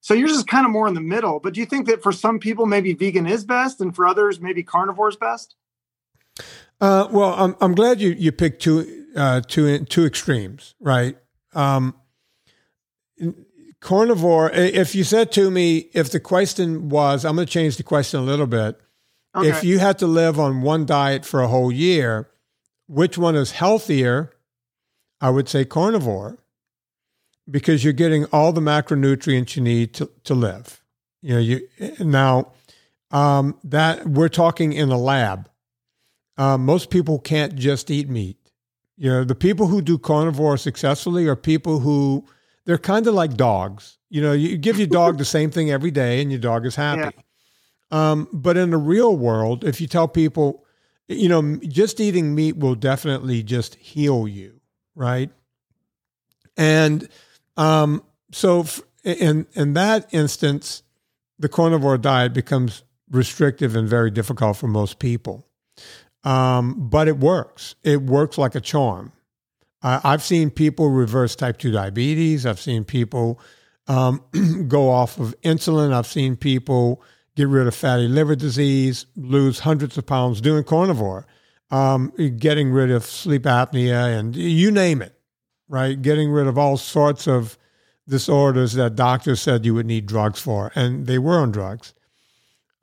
so 0.04 0.12
yours 0.12 0.32
is 0.32 0.44
kind 0.44 0.66
of 0.66 0.70
more 0.70 0.86
in 0.86 0.92
the 0.92 1.00
middle. 1.00 1.40
But 1.40 1.54
do 1.54 1.60
you 1.60 1.66
think 1.66 1.86
that 1.86 2.02
for 2.02 2.12
some 2.12 2.38
people 2.38 2.66
maybe 2.66 2.92
vegan 2.92 3.26
is 3.26 3.42
best, 3.42 3.80
and 3.80 3.96
for 3.96 4.06
others 4.06 4.38
maybe 4.38 4.62
carnivore 4.62 5.08
is 5.08 5.16
best? 5.16 5.56
Uh, 6.78 7.08
well, 7.10 7.34
I'm 7.38 7.56
I'm 7.58 7.74
glad 7.74 8.02
you 8.02 8.10
you 8.10 8.30
picked 8.30 8.60
two 8.60 9.06
uh, 9.16 9.40
two 9.48 9.78
two 9.86 10.04
extremes, 10.04 10.74
right? 10.78 11.16
Um, 11.54 11.94
carnivore. 13.80 14.50
If 14.50 14.94
you 14.94 15.04
said 15.04 15.32
to 15.32 15.50
me, 15.50 15.88
if 15.94 16.10
the 16.10 16.20
question 16.20 16.90
was, 16.90 17.24
I'm 17.24 17.36
going 17.36 17.46
to 17.46 17.50
change 17.50 17.78
the 17.78 17.82
question 17.82 18.20
a 18.20 18.24
little 18.24 18.46
bit. 18.46 18.78
Okay. 19.34 19.48
If 19.48 19.64
you 19.64 19.78
had 19.78 19.98
to 20.00 20.06
live 20.06 20.38
on 20.38 20.60
one 20.60 20.84
diet 20.84 21.24
for 21.24 21.40
a 21.40 21.48
whole 21.48 21.72
year, 21.72 22.28
which 22.88 23.16
one 23.16 23.36
is 23.36 23.52
healthier? 23.52 24.34
I 25.18 25.30
would 25.30 25.48
say 25.48 25.64
carnivore 25.64 26.43
because 27.50 27.84
you're 27.84 27.92
getting 27.92 28.24
all 28.26 28.52
the 28.52 28.60
macronutrients 28.60 29.56
you 29.56 29.62
need 29.62 29.94
to, 29.94 30.10
to 30.24 30.34
live. 30.34 30.82
You 31.22 31.34
know, 31.34 31.40
you 31.40 31.68
now 32.00 32.52
um, 33.10 33.58
that 33.64 34.06
we're 34.06 34.28
talking 34.28 34.72
in 34.72 34.90
a 34.90 34.98
lab. 34.98 35.48
Uh, 36.36 36.58
most 36.58 36.90
people 36.90 37.18
can't 37.18 37.54
just 37.54 37.90
eat 37.90 38.08
meat. 38.08 38.36
You 38.96 39.10
know, 39.10 39.24
the 39.24 39.34
people 39.34 39.68
who 39.68 39.80
do 39.80 39.98
carnivore 39.98 40.56
successfully 40.56 41.26
are 41.26 41.36
people 41.36 41.80
who 41.80 42.26
they're 42.64 42.78
kind 42.78 43.06
of 43.06 43.14
like 43.14 43.34
dogs. 43.36 43.98
You 44.10 44.22
know, 44.22 44.32
you 44.32 44.56
give 44.56 44.78
your 44.78 44.86
dog 44.86 45.18
the 45.18 45.24
same 45.36 45.50
thing 45.50 45.70
every 45.70 45.90
day, 45.90 46.20
and 46.20 46.30
your 46.30 46.40
dog 46.40 46.66
is 46.66 46.76
happy. 46.76 47.16
Yeah. 47.16 47.22
Um, 47.90 48.28
but 48.32 48.56
in 48.56 48.70
the 48.70 48.76
real 48.76 49.16
world, 49.16 49.64
if 49.64 49.80
you 49.80 49.86
tell 49.86 50.08
people, 50.08 50.64
you 51.06 51.28
know, 51.28 51.56
just 51.68 52.00
eating 52.00 52.34
meat 52.34 52.56
will 52.56 52.74
definitely 52.74 53.42
just 53.42 53.76
heal 53.76 54.26
you, 54.26 54.60
right? 54.94 55.30
And 56.56 57.08
um, 57.56 58.02
so, 58.32 58.66
in 59.04 59.46
in 59.54 59.74
that 59.74 60.12
instance, 60.12 60.82
the 61.38 61.48
carnivore 61.48 61.98
diet 61.98 62.32
becomes 62.32 62.82
restrictive 63.10 63.76
and 63.76 63.88
very 63.88 64.10
difficult 64.10 64.56
for 64.56 64.66
most 64.66 64.98
people. 64.98 65.46
Um, 66.24 66.88
but 66.88 67.06
it 67.06 67.18
works. 67.18 67.74
It 67.82 68.02
works 68.02 68.38
like 68.38 68.54
a 68.54 68.60
charm. 68.60 69.12
I've 69.86 70.22
seen 70.22 70.50
people 70.50 70.88
reverse 70.88 71.36
type 71.36 71.58
2 71.58 71.70
diabetes. 71.70 72.46
I've 72.46 72.58
seen 72.58 72.84
people 72.84 73.38
um, 73.86 74.22
go 74.68 74.88
off 74.88 75.18
of 75.18 75.34
insulin. 75.42 75.92
I've 75.92 76.06
seen 76.06 76.36
people 76.36 77.02
get 77.36 77.48
rid 77.48 77.66
of 77.66 77.74
fatty 77.74 78.08
liver 78.08 78.34
disease, 78.34 79.04
lose 79.14 79.58
hundreds 79.60 79.98
of 79.98 80.06
pounds 80.06 80.40
doing 80.40 80.64
carnivore, 80.64 81.26
um, 81.70 82.12
getting 82.38 82.70
rid 82.70 82.90
of 82.90 83.04
sleep 83.04 83.42
apnea, 83.42 84.18
and 84.18 84.34
you 84.36 84.70
name 84.70 85.02
it, 85.02 85.13
right? 85.74 86.00
Getting 86.00 86.30
rid 86.30 86.46
of 86.46 86.56
all 86.56 86.76
sorts 86.76 87.26
of 87.26 87.58
disorders 88.08 88.74
that 88.74 88.94
doctors 88.94 89.42
said 89.42 89.66
you 89.66 89.74
would 89.74 89.86
need 89.86 90.06
drugs 90.06 90.40
for, 90.40 90.70
and 90.76 91.06
they 91.06 91.18
were 91.18 91.38
on 91.38 91.50
drugs. 91.50 91.94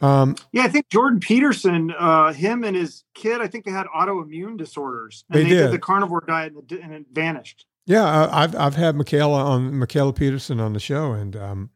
Um, 0.01 0.35
yeah, 0.51 0.63
I 0.63 0.67
think 0.67 0.89
Jordan 0.89 1.19
Peterson, 1.19 1.93
uh, 1.97 2.33
him 2.33 2.63
and 2.63 2.75
his 2.75 3.03
kid, 3.13 3.39
I 3.39 3.47
think 3.47 3.65
they 3.65 3.71
had 3.71 3.85
autoimmune 3.87 4.57
disorders, 4.57 5.23
and 5.29 5.39
they, 5.39 5.43
they 5.43 5.49
did. 5.49 5.61
did. 5.63 5.71
the 5.71 5.79
carnivore 5.79 6.23
diet 6.27 6.53
and 6.71 6.93
it 6.93 7.05
vanished. 7.11 7.65
Yeah, 7.85 8.29
I've 8.31 8.55
I've 8.55 8.75
had 8.75 8.95
Mikhaila 8.95 9.43
on 9.43 9.71
Mikhaila 9.71 10.15
Peterson 10.15 10.59
on 10.59 10.73
the 10.73 10.79
show, 10.79 11.13
and 11.13 11.35
um, 11.35 11.69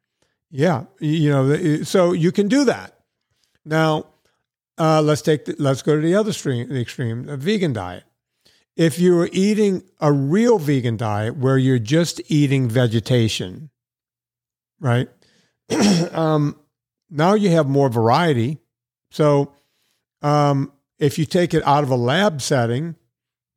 yeah, 0.52 0.86
you 1.00 1.30
know, 1.30 1.84
so 1.84 2.12
you 2.12 2.32
can 2.32 2.48
do 2.48 2.66
that. 2.66 3.00
Now, 3.64 4.08
uh, 4.78 5.02
let's 5.02 5.22
take 5.22 5.46
the, 5.46 5.56
let's 5.58 5.82
go 5.82 5.96
to 5.96 6.02
the 6.02 6.16
other 6.16 6.32
extreme, 6.32 6.68
the 6.68 6.82
extreme, 6.82 7.30
a 7.30 7.38
vegan 7.38 7.74
diet. 7.74 8.04
If 8.76 9.00
you 9.00 9.18
are 9.20 9.30
eating 9.32 9.84
a 10.02 10.12
real 10.12 10.60
vegan 10.60 10.98
diet 10.98 11.38
where 11.38 11.58
you're 11.58 11.80
just 11.80 12.22
eating 12.28 12.68
vegetation, 12.68 13.70
right? 14.80 15.08
um, 16.12 16.60
now 17.10 17.34
you 17.34 17.50
have 17.52 17.68
more 17.68 17.90
variety. 17.90 18.60
So 19.12 19.54
um, 20.22 20.74
if 21.00 21.18
you 21.18 21.26
take 21.26 21.54
it 21.54 21.66
out 21.66 21.84
of 21.84 21.90
a 21.90 21.96
lab 21.96 22.42
setting, 22.42 22.96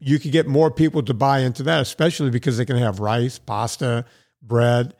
you 0.00 0.18
could 0.18 0.32
get 0.32 0.46
more 0.46 0.70
people 0.70 1.02
to 1.02 1.14
buy 1.14 1.40
into 1.40 1.62
that, 1.64 1.80
especially 1.80 2.30
because 2.30 2.56
they 2.56 2.64
can 2.64 2.76
have 2.76 3.00
rice, 3.00 3.38
pasta, 3.38 4.04
bread. 4.42 4.94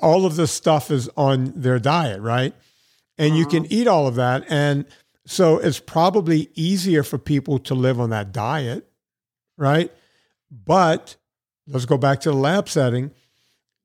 all 0.00 0.24
of 0.24 0.36
this 0.36 0.50
stuff 0.50 0.90
is 0.90 1.10
on 1.16 1.52
their 1.54 1.78
diet, 1.78 2.20
right? 2.20 2.54
And 3.18 3.32
uh-huh. 3.32 3.38
you 3.38 3.46
can 3.46 3.64
uh-huh. 3.64 3.68
eat 3.74 3.86
all 3.86 4.06
of 4.06 4.14
that. 4.14 4.44
And 4.48 4.86
so 5.26 5.58
it's 5.58 5.80
probably 5.80 6.48
easier 6.54 7.02
for 7.02 7.18
people 7.18 7.58
to 7.60 7.74
live 7.74 8.00
on 8.00 8.10
that 8.10 8.32
diet, 8.32 8.89
right? 9.60 9.92
But 10.50 11.16
let's 11.68 11.84
go 11.84 11.98
back 11.98 12.20
to 12.20 12.30
the 12.30 12.36
lab 12.36 12.68
setting. 12.68 13.12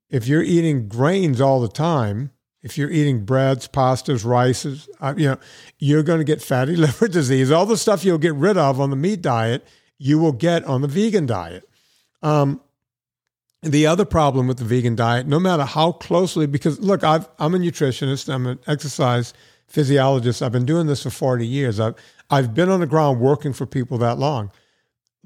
If 0.09 0.27
you're 0.27 0.41
eating 0.41 0.87
grains 0.87 1.41
all 1.41 1.59
the 1.59 1.67
time, 1.67 2.31
if 2.63 2.77
you're 2.77 2.89
eating 2.89 3.25
breads, 3.25 3.67
pastas, 3.67 4.25
rices, 4.25 4.89
uh, 4.99 5.13
you 5.15 5.27
know, 5.27 5.37
you're 5.77 6.01
going 6.01 6.19
to 6.19 6.23
get 6.23 6.41
fatty 6.41 6.75
liver 6.77 7.07
disease. 7.07 7.51
All 7.51 7.65
the 7.65 7.77
stuff 7.77 8.03
you'll 8.03 8.17
get 8.17 8.33
rid 8.33 8.57
of 8.57 8.79
on 8.79 8.89
the 8.89 8.95
meat 8.95 9.21
diet, 9.21 9.67
you 9.99 10.17
will 10.17 10.31
get 10.31 10.63
on 10.63 10.81
the 10.81 10.87
vegan 10.87 11.25
diet. 11.25 11.67
Um, 12.23 12.61
the 13.61 13.85
other 13.87 14.05
problem 14.05 14.47
with 14.47 14.57
the 14.57 14.63
vegan 14.63 14.95
diet, 14.95 15.27
no 15.27 15.39
matter 15.39 15.63
how 15.63 15.91
closely, 15.91 16.47
because 16.47 16.79
look, 16.79 17.03
i 17.03 17.15
am 17.39 17.55
a 17.55 17.57
nutritionist, 17.57 18.31
I'm 18.33 18.45
an 18.45 18.59
exercise 18.67 19.33
physiologist. 19.67 20.41
I've 20.41 20.51
been 20.51 20.65
doing 20.65 20.87
this 20.87 21.03
for 21.03 21.09
40 21.09 21.45
years. 21.45 21.79
I've, 21.79 21.95
I've 22.29 22.53
been 22.53 22.69
on 22.69 22.79
the 22.79 22.87
ground 22.87 23.19
working 23.19 23.53
for 23.53 23.65
people 23.65 23.97
that 23.99 24.17
long. 24.17 24.51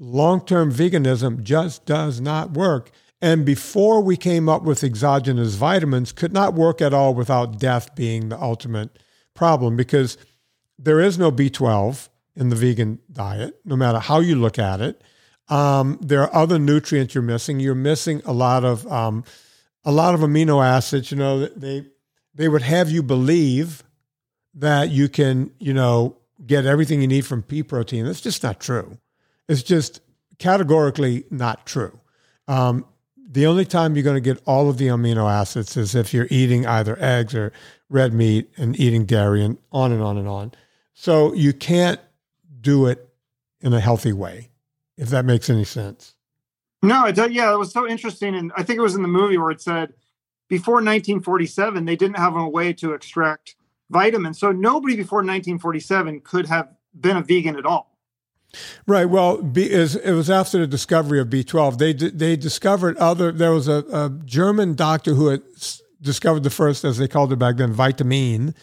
Long 0.00 0.44
term 0.44 0.72
veganism 0.72 1.42
just 1.42 1.86
does 1.86 2.20
not 2.20 2.52
work 2.52 2.90
and 3.22 3.44
before 3.44 4.00
we 4.00 4.16
came 4.16 4.48
up 4.48 4.62
with 4.62 4.82
exogenous 4.82 5.54
vitamins, 5.54 6.12
could 6.12 6.32
not 6.32 6.54
work 6.54 6.80
at 6.80 6.94
all 6.94 7.14
without 7.14 7.58
death 7.58 7.94
being 7.94 8.30
the 8.30 8.40
ultimate 8.40 8.98
problem 9.34 9.76
because 9.76 10.16
there 10.78 11.00
is 11.00 11.18
no 11.18 11.30
B12 11.30 12.08
in 12.34 12.48
the 12.48 12.56
vegan 12.56 12.98
diet, 13.12 13.60
no 13.64 13.76
matter 13.76 13.98
how 13.98 14.20
you 14.20 14.36
look 14.36 14.58
at 14.58 14.80
it. 14.80 15.02
Um, 15.48 15.98
there 16.00 16.22
are 16.22 16.34
other 16.34 16.58
nutrients 16.58 17.14
you're 17.14 17.22
missing. 17.22 17.60
You're 17.60 17.74
missing 17.74 18.22
a 18.24 18.32
lot 18.32 18.64
of 18.64 18.90
um, 18.90 19.24
a 19.84 19.92
lot 19.92 20.14
of 20.14 20.20
amino 20.20 20.64
acids. 20.64 21.10
You 21.10 21.18
know, 21.18 21.46
they 21.46 21.84
they 22.34 22.48
would 22.48 22.62
have 22.62 22.88
you 22.88 23.02
believe 23.02 23.82
that 24.54 24.90
you 24.90 25.08
can, 25.08 25.50
you 25.58 25.74
know, 25.74 26.16
get 26.46 26.66
everything 26.66 27.02
you 27.02 27.08
need 27.08 27.26
from 27.26 27.42
pea 27.42 27.64
protein. 27.64 28.06
That's 28.06 28.20
just 28.20 28.42
not 28.42 28.60
true. 28.60 28.96
It's 29.50 29.64
just 29.64 30.00
categorically 30.38 31.24
not 31.28 31.66
true. 31.66 31.98
Um, 32.46 32.86
the 33.16 33.46
only 33.46 33.64
time 33.64 33.96
you're 33.96 34.04
going 34.04 34.14
to 34.14 34.20
get 34.20 34.40
all 34.46 34.70
of 34.70 34.78
the 34.78 34.86
amino 34.86 35.28
acids 35.28 35.76
is 35.76 35.96
if 35.96 36.14
you're 36.14 36.28
eating 36.30 36.66
either 36.66 36.96
eggs 37.00 37.34
or 37.34 37.52
red 37.88 38.14
meat 38.14 38.48
and 38.56 38.78
eating 38.78 39.06
dairy 39.06 39.44
and 39.44 39.58
on 39.72 39.90
and 39.90 40.02
on 40.02 40.16
and 40.18 40.28
on. 40.28 40.52
So 40.94 41.34
you 41.34 41.52
can't 41.52 42.00
do 42.60 42.86
it 42.86 43.08
in 43.60 43.72
a 43.72 43.80
healthy 43.80 44.12
way, 44.12 44.50
if 44.96 45.08
that 45.08 45.24
makes 45.24 45.50
any 45.50 45.64
sense. 45.64 46.14
No, 46.80 47.06
it 47.06 47.16
does. 47.16 47.32
Yeah, 47.32 47.52
it 47.52 47.58
was 47.58 47.72
so 47.72 47.88
interesting. 47.88 48.36
And 48.36 48.52
I 48.56 48.62
think 48.62 48.78
it 48.78 48.82
was 48.82 48.94
in 48.94 49.02
the 49.02 49.08
movie 49.08 49.36
where 49.36 49.50
it 49.50 49.60
said 49.60 49.94
before 50.48 50.74
1947, 50.74 51.84
they 51.84 51.96
didn't 51.96 52.18
have 52.18 52.36
a 52.36 52.48
way 52.48 52.72
to 52.74 52.92
extract 52.92 53.56
vitamins. 53.90 54.38
So 54.38 54.52
nobody 54.52 54.94
before 54.94 55.18
1947 55.18 56.20
could 56.20 56.46
have 56.46 56.68
been 56.98 57.16
a 57.16 57.22
vegan 57.22 57.56
at 57.56 57.66
all. 57.66 57.89
Right. 58.86 59.04
Well, 59.04 59.42
B, 59.42 59.70
it 59.70 60.12
was 60.12 60.30
after 60.30 60.58
the 60.58 60.66
discovery 60.66 61.20
of 61.20 61.28
B12. 61.28 61.78
They 61.78 61.92
they 61.92 62.36
discovered 62.36 62.96
other. 62.96 63.32
There 63.32 63.52
was 63.52 63.68
a, 63.68 63.84
a 63.92 64.10
German 64.24 64.74
doctor 64.74 65.14
who 65.14 65.28
had 65.28 65.42
discovered 66.00 66.42
the 66.42 66.50
first, 66.50 66.84
as 66.84 66.98
they 66.98 67.08
called 67.08 67.32
it 67.32 67.38
back 67.38 67.58
then, 67.58 67.72
vitamin, 67.72 68.54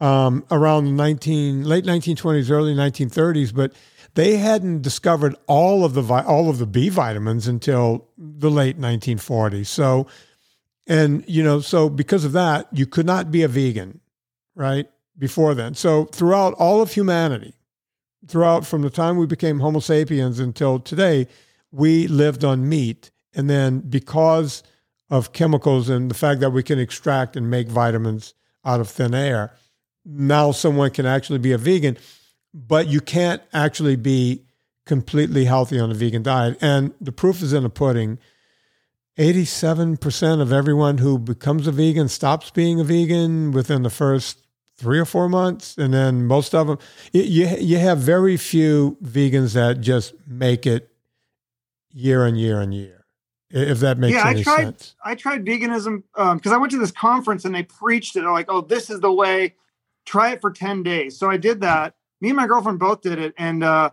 um, 0.00 0.44
around 0.50 0.96
19 0.96 1.64
late 1.64 1.84
1920s, 1.84 2.50
early 2.50 2.74
1930s. 2.74 3.54
But 3.54 3.72
they 4.14 4.36
hadn't 4.36 4.82
discovered 4.82 5.36
all 5.46 5.84
of 5.84 5.94
the 5.94 6.02
all 6.02 6.48
of 6.48 6.58
the 6.58 6.66
B 6.66 6.88
vitamins 6.88 7.46
until 7.46 8.08
the 8.16 8.50
late 8.50 8.78
1940s. 8.78 9.66
So, 9.66 10.06
and 10.86 11.24
you 11.28 11.42
know, 11.42 11.60
so 11.60 11.90
because 11.90 12.24
of 12.24 12.32
that, 12.32 12.68
you 12.72 12.86
could 12.86 13.06
not 13.06 13.30
be 13.30 13.42
a 13.42 13.48
vegan, 13.48 14.00
right? 14.54 14.86
Before 15.16 15.54
then, 15.54 15.74
so 15.74 16.06
throughout 16.06 16.54
all 16.54 16.82
of 16.82 16.92
humanity 16.92 17.54
throughout 18.26 18.66
from 18.66 18.82
the 18.82 18.90
time 18.90 19.16
we 19.16 19.26
became 19.26 19.60
Homo 19.60 19.80
sapiens 19.80 20.38
until 20.38 20.78
today, 20.78 21.26
we 21.70 22.06
lived 22.06 22.44
on 22.44 22.68
meat. 22.68 23.10
And 23.34 23.50
then 23.50 23.80
because 23.80 24.62
of 25.10 25.32
chemicals 25.32 25.88
and 25.88 26.10
the 26.10 26.14
fact 26.14 26.40
that 26.40 26.50
we 26.50 26.62
can 26.62 26.78
extract 26.78 27.36
and 27.36 27.50
make 27.50 27.68
vitamins 27.68 28.34
out 28.64 28.80
of 28.80 28.88
thin 28.88 29.14
air, 29.14 29.54
now 30.04 30.52
someone 30.52 30.90
can 30.90 31.06
actually 31.06 31.38
be 31.38 31.52
a 31.52 31.58
vegan, 31.58 31.96
but 32.52 32.86
you 32.88 33.00
can't 33.00 33.42
actually 33.52 33.96
be 33.96 34.44
completely 34.86 35.44
healthy 35.46 35.78
on 35.78 35.90
a 35.90 35.94
vegan 35.94 36.22
diet. 36.22 36.58
And 36.60 36.92
the 37.00 37.12
proof 37.12 37.42
is 37.42 37.52
in 37.52 37.62
the 37.62 37.70
pudding. 37.70 38.18
87% 39.18 40.40
of 40.40 40.52
everyone 40.52 40.98
who 40.98 41.18
becomes 41.18 41.66
a 41.66 41.72
vegan 41.72 42.08
stops 42.08 42.50
being 42.50 42.80
a 42.80 42.84
vegan 42.84 43.52
within 43.52 43.82
the 43.82 43.90
first 43.90 44.43
three 44.76 44.98
or 44.98 45.04
four 45.04 45.28
months, 45.28 45.76
and 45.78 45.94
then 45.94 46.26
most 46.26 46.54
of 46.54 46.66
them, 46.66 46.78
you 47.12 47.46
you 47.58 47.78
have 47.78 47.98
very 47.98 48.36
few 48.36 48.96
vegans 49.02 49.54
that 49.54 49.80
just 49.80 50.14
make 50.26 50.66
it 50.66 50.90
year 51.92 52.24
and 52.24 52.38
year 52.38 52.60
and 52.60 52.74
year. 52.74 53.04
If 53.50 53.78
that 53.80 53.98
makes 53.98 54.14
yeah, 54.14 54.26
I 54.26 54.42
tried, 54.42 54.64
sense. 54.64 54.96
I 55.04 55.14
tried 55.14 55.44
veganism 55.44 56.02
because 56.12 56.52
um, 56.52 56.52
I 56.52 56.56
went 56.56 56.72
to 56.72 56.78
this 56.78 56.90
conference 56.90 57.44
and 57.44 57.54
they 57.54 57.62
preached 57.62 58.16
it. 58.16 58.24
like, 58.24 58.46
oh, 58.48 58.60
this 58.60 58.90
is 58.90 59.00
the 59.00 59.12
way. 59.12 59.54
Try 60.04 60.32
it 60.32 60.40
for 60.40 60.50
ten 60.50 60.82
days. 60.82 61.16
So 61.18 61.30
I 61.30 61.36
did 61.36 61.60
that. 61.60 61.94
Me 62.20 62.30
and 62.30 62.36
my 62.36 62.46
girlfriend 62.46 62.78
both 62.78 63.02
did 63.02 63.18
it, 63.18 63.32
and 63.38 63.62
uh, 63.62 63.90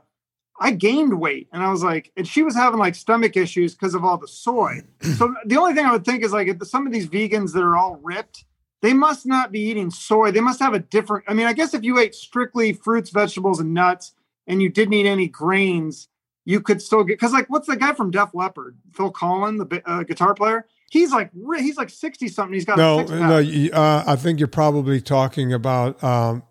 I 0.59 0.71
gained 0.71 1.19
weight. 1.19 1.47
And 1.53 1.61
I 1.63 1.69
was 1.69 1.83
like, 1.83 2.11
and 2.17 2.27
she 2.27 2.43
was 2.43 2.55
having 2.55 2.79
like 2.79 2.95
stomach 2.95 3.37
issues 3.37 3.75
because 3.75 3.93
of 3.93 4.03
all 4.03 4.17
the 4.17 4.27
soy. 4.27 4.81
so 5.17 5.33
the 5.45 5.57
only 5.57 5.73
thing 5.73 5.85
I 5.85 5.91
would 5.91 6.05
think 6.05 6.23
is 6.23 6.33
like 6.33 6.63
some 6.63 6.87
of 6.87 6.93
these 6.93 7.07
vegans 7.07 7.53
that 7.53 7.61
are 7.61 7.77
all 7.77 7.99
ripped 8.01 8.45
they 8.81 8.93
must 8.93 9.25
not 9.25 9.51
be 9.51 9.61
eating 9.61 9.91
soy. 9.91 10.31
They 10.31 10.41
must 10.41 10.59
have 10.59 10.73
a 10.73 10.79
different. 10.79 11.25
I 11.27 11.33
mean, 11.33 11.47
I 11.47 11.53
guess 11.53 11.73
if 11.73 11.83
you 11.83 11.99
ate 11.99 12.15
strictly 12.15 12.73
fruits, 12.73 13.09
vegetables, 13.11 13.59
and 13.59 13.73
nuts, 13.73 14.13
and 14.47 14.61
you 14.61 14.69
didn't 14.69 14.93
eat 14.93 15.05
any 15.05 15.27
grains, 15.27 16.07
you 16.45 16.61
could 16.61 16.81
still 16.81 17.03
get. 17.03 17.13
Because 17.19 17.33
like, 17.33 17.49
what's 17.49 17.67
the 17.67 17.75
guy 17.75 17.93
from 17.93 18.11
Def 18.11 18.33
Leppard, 18.33 18.77
Phil 18.93 19.11
Collen, 19.11 19.69
the 19.69 19.81
uh, 19.89 20.03
guitar 20.03 20.33
player? 20.33 20.65
He's 20.89 21.11
like 21.11 21.31
he's 21.57 21.77
like 21.77 21.89
sixty 21.89 22.27
something. 22.27 22.53
He's 22.53 22.65
got 22.65 22.77
no, 22.77 23.03
no. 23.03 23.37
Uh, 23.71 24.03
I 24.05 24.15
think 24.15 24.39
you're 24.39 24.47
probably 24.47 24.99
talking 24.99 25.53
about 25.53 26.03
um, 26.03 26.43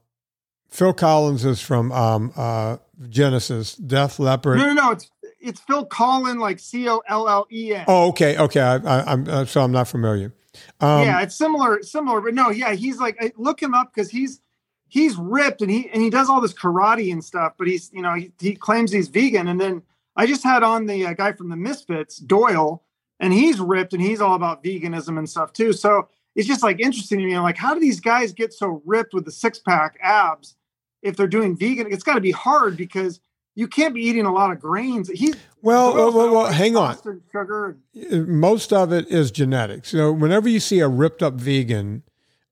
Phil 0.70 0.94
Collins 0.94 1.44
is 1.44 1.60
from 1.60 1.92
um, 1.92 2.32
uh, 2.36 2.78
Genesis. 3.08 3.74
Def 3.74 4.18
Leppard. 4.18 4.56
No, 4.58 4.66
no, 4.66 4.72
no. 4.72 4.90
It's 4.92 5.10
it's 5.40 5.60
Phil 5.60 5.86
Collen, 5.86 6.38
like 6.38 6.58
C 6.58 6.88
O 6.88 7.02
L 7.08 7.28
L 7.28 7.46
E 7.50 7.74
N. 7.74 7.84
Oh, 7.88 8.08
okay, 8.10 8.38
okay. 8.38 8.60
I, 8.60 9.12
am 9.12 9.28
uh, 9.28 9.44
so 9.44 9.62
I'm 9.62 9.72
not 9.72 9.88
familiar. 9.88 10.32
Um, 10.80 11.04
yeah, 11.04 11.20
it's 11.22 11.36
similar, 11.36 11.82
similar, 11.82 12.20
but 12.20 12.34
no, 12.34 12.50
yeah, 12.50 12.72
he's 12.72 12.98
like, 12.98 13.34
look 13.36 13.62
him 13.62 13.74
up 13.74 13.92
because 13.94 14.10
he's 14.10 14.40
he's 14.88 15.16
ripped 15.16 15.62
and 15.62 15.70
he 15.70 15.88
and 15.90 16.02
he 16.02 16.10
does 16.10 16.28
all 16.28 16.40
this 16.40 16.52
karate 16.52 17.12
and 17.12 17.24
stuff, 17.24 17.54
but 17.56 17.66
he's 17.66 17.90
you 17.92 18.02
know 18.02 18.14
he, 18.14 18.32
he 18.40 18.54
claims 18.54 18.92
he's 18.92 19.08
vegan. 19.08 19.48
And 19.48 19.60
then 19.60 19.82
I 20.16 20.26
just 20.26 20.42
had 20.42 20.62
on 20.62 20.86
the 20.86 21.06
uh, 21.06 21.12
guy 21.14 21.32
from 21.32 21.48
the 21.48 21.56
Misfits, 21.56 22.18
Doyle, 22.18 22.82
and 23.20 23.32
he's 23.32 23.60
ripped 23.60 23.92
and 23.92 24.02
he's 24.02 24.20
all 24.20 24.34
about 24.34 24.62
veganism 24.62 25.18
and 25.18 25.28
stuff 25.28 25.52
too. 25.52 25.72
So 25.72 26.08
it's 26.34 26.48
just 26.48 26.62
like 26.62 26.80
interesting 26.80 27.18
to 27.18 27.24
me. 27.24 27.34
I'm 27.34 27.42
like, 27.42 27.56
how 27.56 27.74
do 27.74 27.80
these 27.80 28.00
guys 28.00 28.32
get 28.32 28.52
so 28.52 28.82
ripped 28.84 29.14
with 29.14 29.24
the 29.24 29.32
six 29.32 29.58
pack 29.58 29.98
abs 30.02 30.56
if 31.02 31.16
they're 31.16 31.26
doing 31.26 31.56
vegan? 31.56 31.90
It's 31.90 32.02
got 32.02 32.14
to 32.14 32.20
be 32.20 32.32
hard 32.32 32.76
because 32.76 33.20
you 33.54 33.68
can't 33.68 33.94
be 33.94 34.02
eating 34.02 34.26
a 34.26 34.32
lot 34.32 34.50
of 34.52 34.60
grains. 34.60 35.08
He's 35.08 35.36
well, 35.62 35.94
well, 35.94 36.12
well, 36.12 36.32
well 36.32 36.52
hang 36.52 36.76
on. 36.76 36.96
Sugar. 37.32 37.76
Most 38.12 38.72
of 38.72 38.92
it 38.92 39.08
is 39.08 39.30
genetics. 39.30 39.90
So 39.90 40.12
whenever 40.12 40.48
you 40.48 40.60
see 40.60 40.80
a 40.80 40.88
ripped 40.88 41.22
up 41.22 41.34
vegan, 41.34 42.02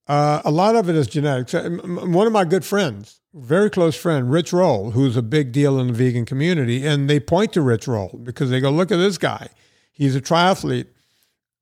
uh, 0.06 0.42
a 0.44 0.50
lot 0.50 0.74
of 0.74 0.88
it 0.88 0.96
is 0.96 1.06
genetics. 1.06 1.54
Uh, 1.54 1.68
one 1.68 2.26
of 2.26 2.32
my 2.32 2.44
good 2.44 2.64
friends, 2.64 3.20
very 3.34 3.70
close 3.70 3.94
friend, 3.94 4.30
Rich 4.30 4.52
Roll, 4.52 4.92
who's 4.92 5.16
a 5.16 5.22
big 5.22 5.52
deal 5.52 5.78
in 5.78 5.88
the 5.88 5.92
vegan 5.92 6.24
community, 6.24 6.86
and 6.86 7.08
they 7.08 7.20
point 7.20 7.52
to 7.52 7.62
Rich 7.62 7.86
Roll 7.86 8.18
because 8.22 8.50
they 8.50 8.60
go, 8.60 8.70
look 8.70 8.90
at 8.90 8.96
this 8.96 9.18
guy. 9.18 9.48
He's 9.92 10.16
a 10.16 10.20
triathlete. 10.20 10.86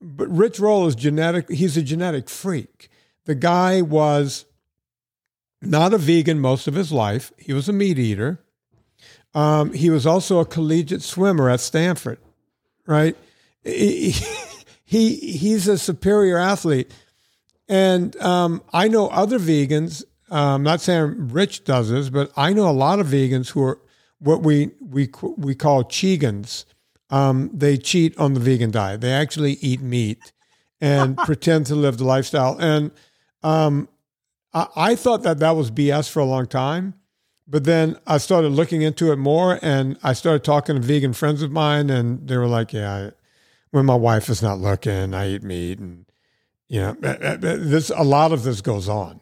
But 0.00 0.28
Rich 0.28 0.60
Roll 0.60 0.86
is 0.86 0.94
genetic, 0.94 1.50
he's 1.50 1.76
a 1.76 1.82
genetic 1.82 2.28
freak. 2.28 2.88
The 3.24 3.34
guy 3.34 3.82
was 3.82 4.44
not 5.60 5.94
a 5.94 5.98
vegan 5.98 6.38
most 6.38 6.68
of 6.68 6.74
his 6.74 6.92
life, 6.92 7.32
he 7.38 7.52
was 7.52 7.68
a 7.68 7.72
meat 7.72 7.98
eater. 7.98 8.40
Um, 9.36 9.72
he 9.72 9.90
was 9.90 10.06
also 10.06 10.38
a 10.38 10.46
collegiate 10.46 11.02
swimmer 11.02 11.50
at 11.50 11.60
Stanford, 11.60 12.18
right? 12.86 13.16
He, 13.62 14.14
he 14.84 15.16
he's 15.16 15.68
a 15.68 15.76
superior 15.76 16.38
athlete 16.38 16.90
and 17.68 18.16
um, 18.16 18.62
I 18.72 18.88
know 18.88 19.08
other 19.08 19.38
vegans. 19.38 20.04
Uh, 20.30 20.54
I'm 20.54 20.62
not 20.62 20.80
saying 20.80 21.28
Rich 21.28 21.64
does 21.64 21.90
this, 21.90 22.08
but 22.08 22.30
I 22.36 22.52
know 22.52 22.68
a 22.68 22.72
lot 22.72 23.00
of 23.00 23.08
vegans 23.08 23.50
who 23.50 23.62
are 23.62 23.80
what 24.18 24.42
we 24.42 24.70
we 24.80 25.10
we 25.36 25.54
call 25.54 25.84
cheegans. 25.84 26.64
Um, 27.10 27.50
they 27.52 27.76
cheat 27.76 28.16
on 28.18 28.34
the 28.34 28.40
vegan 28.40 28.70
diet. 28.70 29.00
They 29.00 29.12
actually 29.12 29.52
eat 29.54 29.80
meat 29.80 30.32
and 30.80 31.16
pretend 31.24 31.66
to 31.66 31.74
live 31.74 31.98
the 31.98 32.04
lifestyle. 32.04 32.56
And 32.58 32.90
um, 33.42 33.88
I, 34.52 34.66
I 34.76 34.94
thought 34.96 35.22
that 35.22 35.38
that 35.38 35.52
was 35.52 35.70
BS 35.70 36.10
for 36.10 36.20
a 36.20 36.24
long 36.24 36.46
time. 36.46 36.94
But 37.48 37.64
then 37.64 37.98
I 38.06 38.18
started 38.18 38.48
looking 38.48 38.82
into 38.82 39.12
it 39.12 39.16
more, 39.16 39.58
and 39.62 39.98
I 40.02 40.14
started 40.14 40.42
talking 40.42 40.74
to 40.74 40.80
vegan 40.80 41.12
friends 41.12 41.42
of 41.42 41.52
mine, 41.52 41.90
and 41.90 42.26
they 42.26 42.36
were 42.36 42.48
like, 42.48 42.72
"Yeah, 42.72 43.10
when 43.70 43.86
my 43.86 43.94
wife 43.94 44.28
is 44.28 44.42
not 44.42 44.58
looking, 44.58 45.14
I 45.14 45.30
eat 45.30 45.42
meat." 45.42 45.78
And 45.78 46.06
you 46.68 46.80
know, 46.80 46.92
this 46.94 47.90
a 47.90 48.02
lot 48.02 48.32
of 48.32 48.42
this 48.42 48.60
goes 48.60 48.88
on. 48.88 49.20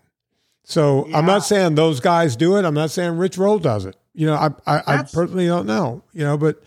So 0.63 1.07
yeah. 1.07 1.19
I'm 1.19 1.27
not 1.27 1.45
saying 1.45 1.75
those 1.75 2.01
guys 2.01 2.37
do 2.37 2.57
it. 2.57 2.65
I'm 2.65 2.75
not 2.75 2.91
saying 2.91 3.19
Rich 3.19 3.37
Roll 3.37 3.59
does 3.59 3.85
it. 3.85 3.97
You 4.15 4.27
know, 4.29 4.35
I 4.35 4.49
I, 4.67 4.83
I, 4.87 5.03
personally 5.03 5.47
don't 5.47 5.67
know. 5.67 6.03
You 6.15 6.25
know, 6.25 6.39
but 6.39 6.63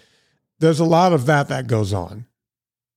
there's 0.59 0.79
a 0.79 0.85
lot 0.85 1.13
of 1.13 1.25
that 1.25 1.47
that 1.47 1.65
goes 1.65 1.93
on. 1.93 2.27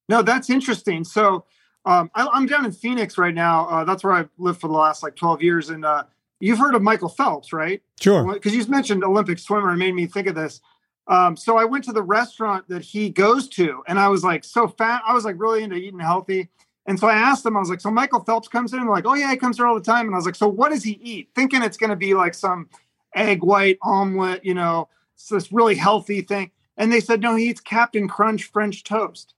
No, 0.09 0.23
that's 0.23 0.51
interesting. 0.51 1.05
So 1.05 1.45
um, 1.85 2.11
I, 2.15 2.29
am 2.37 2.47
down 2.47 2.65
in 2.65 2.73
Phoenix 2.73 3.17
right 3.17 3.35
now. 3.35 3.69
Uh, 3.69 3.85
that's 3.85 4.05
where 4.05 4.13
I've 4.13 4.31
lived 4.39 4.61
for 4.61 4.69
the 4.69 4.75
last 4.75 5.03
like 5.03 5.17
12 5.17 5.43
years. 5.43 5.71
And 5.71 5.85
uh, 5.85 6.05
you've 6.41 6.59
heard 6.59 6.75
of 6.75 6.83
Michael 6.83 7.09
Phelps, 7.09 7.53
right? 7.53 7.83
Sure. 8.01 8.33
Because 8.33 8.55
you 8.55 8.67
mentioned 8.67 9.05
Olympic 9.05 9.39
swimmer 9.39 9.71
and 9.71 9.79
made 9.79 9.95
me 9.95 10.07
think 10.07 10.27
of 10.27 10.35
this. 10.35 10.61
Um, 11.07 11.37
so 11.37 11.57
I 11.57 11.65
went 11.65 11.85
to 11.85 11.93
the 11.93 12.03
restaurant 12.03 12.69
that 12.69 12.83
he 12.83 13.11
goes 13.11 13.49
to, 13.51 13.83
and 13.87 13.99
I 13.99 14.09
was 14.09 14.25
like 14.25 14.45
so 14.45 14.69
fat. 14.69 15.03
I 15.07 15.13
was 15.13 15.25
like 15.25 15.37
really 15.39 15.63
into 15.63 15.77
eating 15.77 16.01
healthy. 16.01 16.49
And 16.87 16.99
so 16.99 17.09
I 17.09 17.15
asked 17.15 17.45
him, 17.45 17.57
I 17.57 17.61
was 17.61 17.71
like, 17.71 17.81
so 17.81 17.91
Michael 17.91 18.25
Phelps 18.25 18.49
comes 18.49 18.73
in? 18.73 18.87
like, 18.87 19.07
oh 19.07 19.15
yeah, 19.15 19.31
he 19.31 19.37
comes 19.37 19.59
here 19.59 19.67
all 19.67 19.75
the 19.75 19.81
time. 19.81 20.07
And 20.07 20.15
I 20.15 20.19
was 20.19 20.27
like, 20.27 20.35
so 20.35 20.49
what 20.49 20.71
does 20.71 20.83
he 20.83 20.99
eat? 21.03 21.31
Thinking 21.35 21.63
it's 21.63 21.77
going 21.77 21.91
to 21.91 21.97
be 21.97 22.15
like 22.15 22.35
some 22.35 22.69
egg 23.15 23.43
white 23.43 23.79
omelet, 23.83 24.45
you 24.45 24.55
know, 24.55 24.89
it's 25.15 25.29
this 25.29 25.53
really 25.53 25.75
healthy 25.75 26.23
thing. 26.23 26.51
And 26.77 26.93
they 26.93 27.01
said, 27.01 27.21
no, 27.21 27.37
he 27.37 27.51
eats 27.51 27.61
Captain 27.61 28.09
Crunch 28.09 28.45
French 28.45 28.83
toast. 28.85 29.35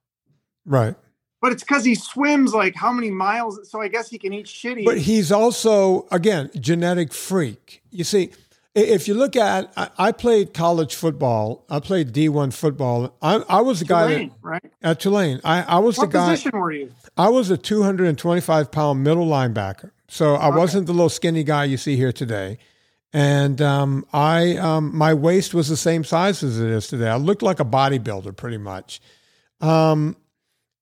Right. 0.64 0.94
But 1.42 1.50
it's 1.50 1.64
because 1.64 1.84
he 1.84 1.96
swims 1.96 2.54
like 2.54 2.76
how 2.76 2.92
many 2.92 3.10
miles? 3.10 3.68
So 3.68 3.82
I 3.82 3.88
guess 3.88 4.08
he 4.08 4.16
can 4.16 4.32
eat 4.32 4.46
shitty. 4.46 4.84
But 4.84 4.98
he's 4.98 5.32
also, 5.32 6.06
again, 6.12 6.50
genetic 6.58 7.12
freak. 7.12 7.82
You 7.90 8.04
see, 8.04 8.30
if 8.76 9.08
you 9.08 9.14
look 9.14 9.34
at, 9.34 9.72
I, 9.98 10.12
played 10.12 10.54
college 10.54 10.94
football. 10.94 11.64
I 11.68 11.80
played 11.80 12.12
D 12.12 12.28
one 12.28 12.52
football. 12.52 13.16
I, 13.20 13.42
I 13.48 13.60
was 13.60 13.80
the 13.80 13.86
Tulane, 13.86 14.08
guy 14.08 14.24
that, 14.24 14.32
right 14.40 14.72
at 14.82 15.00
Tulane. 15.00 15.40
I, 15.42 15.62
I 15.62 15.78
was 15.80 15.98
what 15.98 16.10
the 16.10 16.12
guy. 16.12 16.26
What 16.26 16.30
position 16.30 16.52
were 16.52 16.70
you? 16.70 16.92
I 17.16 17.28
was 17.28 17.50
a 17.50 17.58
225 17.58 18.70
pound 18.70 19.02
middle 19.02 19.26
linebacker. 19.26 19.90
So 20.06 20.36
I 20.36 20.46
okay. 20.46 20.56
wasn't 20.56 20.86
the 20.86 20.92
little 20.92 21.08
skinny 21.08 21.42
guy 21.42 21.64
you 21.64 21.76
see 21.76 21.96
here 21.96 22.12
today. 22.12 22.58
And 23.12 23.60
um, 23.60 24.06
I, 24.12 24.56
um, 24.58 24.96
my 24.96 25.12
waist 25.12 25.54
was 25.54 25.68
the 25.68 25.76
same 25.76 26.04
size 26.04 26.44
as 26.44 26.60
it 26.60 26.70
is 26.70 26.86
today. 26.86 27.08
I 27.08 27.16
looked 27.16 27.42
like 27.42 27.58
a 27.58 27.64
bodybuilder 27.64 28.36
pretty 28.36 28.58
much. 28.58 29.00
Um, 29.60 30.16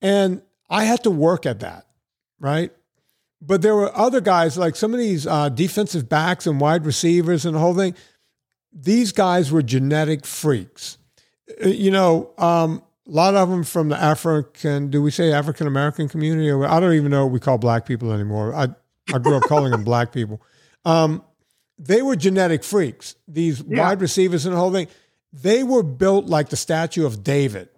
and 0.03 0.43
I 0.71 0.85
had 0.85 1.03
to 1.03 1.11
work 1.11 1.45
at 1.45 1.61
that, 1.61 1.87
right? 2.39 2.73
But 3.43 3.63
there 3.63 3.75
were 3.75 3.95
other 3.97 4.21
guys, 4.21 4.57
like 4.57 4.77
some 4.77 4.95
of 4.95 5.01
these 5.01 5.27
uh, 5.27 5.49
defensive 5.49 6.09
backs 6.09 6.47
and 6.47 6.61
wide 6.61 6.87
receivers 6.87 7.45
and 7.45 7.57
the 7.57 7.59
whole 7.59 7.75
thing. 7.75 7.95
These 8.73 9.13
guys 9.13 9.51
were 9.51 9.63
genetic 9.63 10.25
freaks. 10.25 10.97
Uh, 11.63 11.69
you 11.69 11.91
know, 11.91 12.33
um, 12.39 12.83
a 13.09 13.11
lot 13.11 13.35
of 13.35 13.51
them 13.51 13.65
from 13.65 13.89
the 13.89 13.97
African, 13.97 14.91
do 14.91 15.03
we 15.03 15.11
say 15.11 15.33
African 15.33 15.67
American 15.67 16.09
community? 16.09 16.49
Or 16.49 16.65
I 16.67 16.79
don't 16.79 16.93
even 16.93 17.11
know 17.11 17.25
what 17.25 17.33
we 17.33 17.41
call 17.41 17.59
black 17.59 17.85
people 17.85 18.13
anymore. 18.13 18.55
I, 18.55 18.69
I 19.13 19.19
grew 19.19 19.37
up 19.37 19.43
calling 19.45 19.73
them 19.73 19.83
black 19.83 20.13
people. 20.13 20.41
Um, 20.85 21.25
they 21.79 22.03
were 22.03 22.15
genetic 22.15 22.63
freaks. 22.63 23.17
These 23.27 23.65
yeah. 23.67 23.83
wide 23.83 24.01
receivers 24.01 24.47
and 24.47 24.55
the 24.55 24.61
whole 24.61 24.73
thing. 24.73 24.87
They 25.33 25.65
were 25.65 25.83
built 25.83 26.27
like 26.27 26.51
the 26.51 26.57
statue 26.57 27.07
of 27.07 27.25
David, 27.25 27.69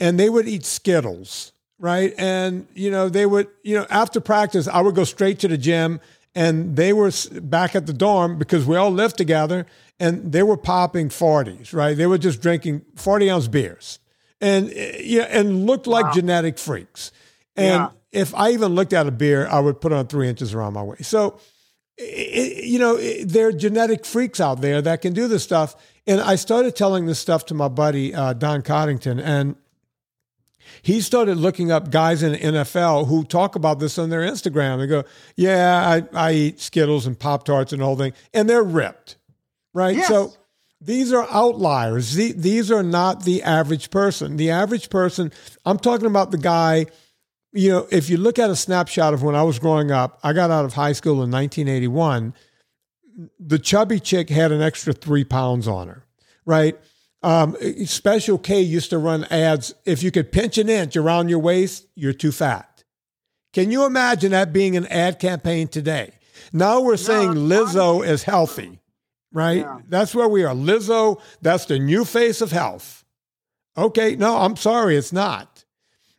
and 0.00 0.18
they 0.18 0.28
would 0.28 0.48
eat 0.48 0.64
Skittles 0.64 1.52
right? 1.78 2.12
And 2.18 2.66
you 2.74 2.90
know, 2.90 3.08
they 3.08 3.26
would, 3.26 3.48
you 3.62 3.76
know, 3.76 3.86
after 3.90 4.20
practice, 4.20 4.68
I 4.68 4.80
would 4.80 4.94
go 4.94 5.04
straight 5.04 5.38
to 5.40 5.48
the 5.48 5.58
gym, 5.58 6.00
and 6.34 6.76
they 6.76 6.92
were 6.92 7.10
back 7.40 7.74
at 7.74 7.86
the 7.86 7.92
dorm 7.92 8.38
because 8.38 8.66
we 8.66 8.76
all 8.76 8.90
lived 8.90 9.16
together, 9.16 9.66
and 9.98 10.32
they 10.32 10.42
were 10.42 10.56
popping 10.56 11.10
forties, 11.10 11.72
right? 11.72 11.96
They 11.96 12.06
were 12.06 12.18
just 12.18 12.42
drinking 12.42 12.82
forty 12.96 13.30
ounce 13.30 13.48
beers, 13.48 13.98
and 14.40 14.70
eh, 14.74 15.00
yeah, 15.02 15.22
and 15.22 15.66
looked 15.66 15.86
like 15.86 16.06
wow. 16.06 16.12
genetic 16.12 16.58
freaks. 16.58 17.12
And 17.56 17.82
yeah. 17.82 17.90
if 18.12 18.34
I 18.34 18.50
even 18.50 18.74
looked 18.74 18.92
at 18.92 19.06
a 19.06 19.10
beer, 19.12 19.46
I 19.48 19.60
would 19.60 19.80
put 19.80 19.92
on 19.92 20.06
three 20.06 20.28
inches 20.28 20.54
around 20.54 20.74
my 20.74 20.82
waist. 20.82 21.10
So. 21.10 21.40
It, 22.00 22.66
you 22.66 22.78
know, 22.78 22.94
it, 22.94 23.28
there 23.28 23.48
are 23.48 23.52
genetic 23.52 24.06
freaks 24.06 24.40
out 24.40 24.60
there 24.60 24.80
that 24.80 25.02
can 25.02 25.14
do 25.14 25.26
this 25.26 25.42
stuff. 25.42 25.74
And 26.06 26.20
I 26.20 26.36
started 26.36 26.76
telling 26.76 27.06
this 27.06 27.18
stuff 27.18 27.46
to 27.46 27.54
my 27.54 27.66
buddy, 27.66 28.14
uh, 28.14 28.34
Don 28.34 28.62
Coddington. 28.62 29.18
And 29.18 29.56
he 30.88 31.02
started 31.02 31.36
looking 31.36 31.70
up 31.70 31.90
guys 31.90 32.22
in 32.22 32.32
the 32.32 32.38
NFL 32.38 33.08
who 33.08 33.22
talk 33.22 33.56
about 33.56 33.78
this 33.78 33.98
on 33.98 34.08
their 34.08 34.22
Instagram. 34.22 34.78
They 34.78 34.86
go, 34.86 35.04
"Yeah, 35.36 36.02
I, 36.14 36.28
I 36.28 36.32
eat 36.32 36.60
Skittles 36.60 37.06
and 37.06 37.18
Pop 37.18 37.44
Tarts 37.44 37.74
and 37.74 37.82
all 37.82 37.94
thing," 37.94 38.14
and 38.32 38.48
they're 38.48 38.62
ripped, 38.62 39.16
right? 39.74 39.94
Yes. 39.94 40.08
So 40.08 40.32
these 40.80 41.12
are 41.12 41.28
outliers. 41.30 42.14
These 42.14 42.70
are 42.70 42.82
not 42.82 43.24
the 43.24 43.42
average 43.42 43.90
person. 43.90 44.38
The 44.38 44.48
average 44.48 44.88
person. 44.88 45.30
I'm 45.66 45.78
talking 45.78 46.06
about 46.06 46.30
the 46.30 46.38
guy. 46.38 46.86
You 47.52 47.70
know, 47.70 47.88
if 47.90 48.08
you 48.08 48.16
look 48.16 48.38
at 48.38 48.48
a 48.48 48.56
snapshot 48.56 49.12
of 49.12 49.22
when 49.22 49.34
I 49.34 49.42
was 49.42 49.58
growing 49.58 49.90
up, 49.90 50.18
I 50.22 50.32
got 50.32 50.50
out 50.50 50.64
of 50.64 50.72
high 50.72 50.92
school 50.92 51.22
in 51.22 51.30
1981. 51.30 52.32
The 53.38 53.58
chubby 53.58 54.00
chick 54.00 54.30
had 54.30 54.52
an 54.52 54.62
extra 54.62 54.94
three 54.94 55.24
pounds 55.24 55.68
on 55.68 55.88
her, 55.88 56.02
right? 56.46 56.78
Um, 57.22 57.56
Special 57.86 58.38
K 58.38 58.60
used 58.60 58.90
to 58.90 58.98
run 58.98 59.24
ads. 59.24 59.74
If 59.84 60.02
you 60.02 60.10
could 60.10 60.30
pinch 60.30 60.56
an 60.58 60.68
inch 60.68 60.96
around 60.96 61.28
your 61.28 61.40
waist, 61.40 61.86
you're 61.94 62.12
too 62.12 62.32
fat. 62.32 62.84
Can 63.52 63.70
you 63.70 63.84
imagine 63.84 64.32
that 64.32 64.52
being 64.52 64.76
an 64.76 64.86
ad 64.86 65.18
campaign 65.18 65.68
today? 65.68 66.12
Now 66.52 66.80
we're 66.80 66.96
saying 66.96 67.30
Lizzo 67.30 68.06
is 68.06 68.22
healthy, 68.22 68.78
right? 69.32 69.58
Yeah. 69.58 69.80
That's 69.88 70.14
where 70.14 70.28
we 70.28 70.44
are. 70.44 70.54
Lizzo, 70.54 71.20
that's 71.42 71.64
the 71.64 71.78
new 71.78 72.04
face 72.04 72.40
of 72.40 72.52
health. 72.52 73.04
Okay, 73.76 74.16
no, 74.16 74.36
I'm 74.36 74.56
sorry, 74.56 74.96
it's 74.96 75.12
not. 75.12 75.64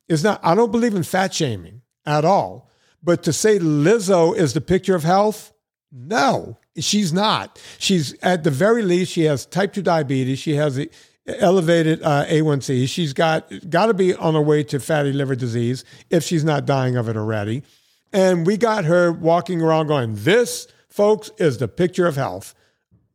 It's 0.08 0.24
not. 0.24 0.40
I 0.44 0.56
don't 0.56 0.72
believe 0.72 0.96
in 0.96 1.04
fat 1.04 1.34
shaming 1.34 1.82
at 2.06 2.26
all. 2.26 2.70
But 3.02 3.24
to 3.24 3.34
say 3.34 3.60
Lizzo 3.60 4.36
is 4.36 4.54
the 4.54 4.62
picture 4.62 4.96
of 4.96 5.04
health, 5.04 5.54
no, 5.92 6.58
she's 6.80 7.14
not. 7.14 7.62
She's 7.78 8.14
at 8.22 8.44
the 8.44 8.52
very 8.52 8.82
least 8.82 9.12
she 9.12 9.24
has 9.24 9.46
type 9.46 9.74
two 9.74 9.82
diabetes. 9.82 10.40
She 10.40 10.56
has 10.56 10.80
elevated 11.26 12.02
uh, 12.04 12.26
A1C. 12.26 12.88
She's 12.88 13.14
got 13.14 13.52
got 13.70 13.88
to 13.88 13.94
be 13.94 14.14
on 14.16 14.34
her 14.34 14.42
way 14.42 14.64
to 14.64 14.80
fatty 14.80 15.14
liver 15.14 15.36
disease 15.36 15.84
if 16.10 16.24
she's 16.24 16.44
not 16.44 16.66
dying 16.66 16.96
of 16.96 17.10
it 17.10 17.18
already. 17.18 17.64
And 18.12 18.46
we 18.46 18.58
got 18.58 18.86
her 18.86 19.12
walking 19.12 19.62
around 19.62 19.88
going, 19.88 20.16
"This, 20.16 20.68
folks, 20.88 21.32
is 21.38 21.58
the 21.58 21.68
picture 21.68 22.08
of 22.08 22.16
health." 22.16 22.56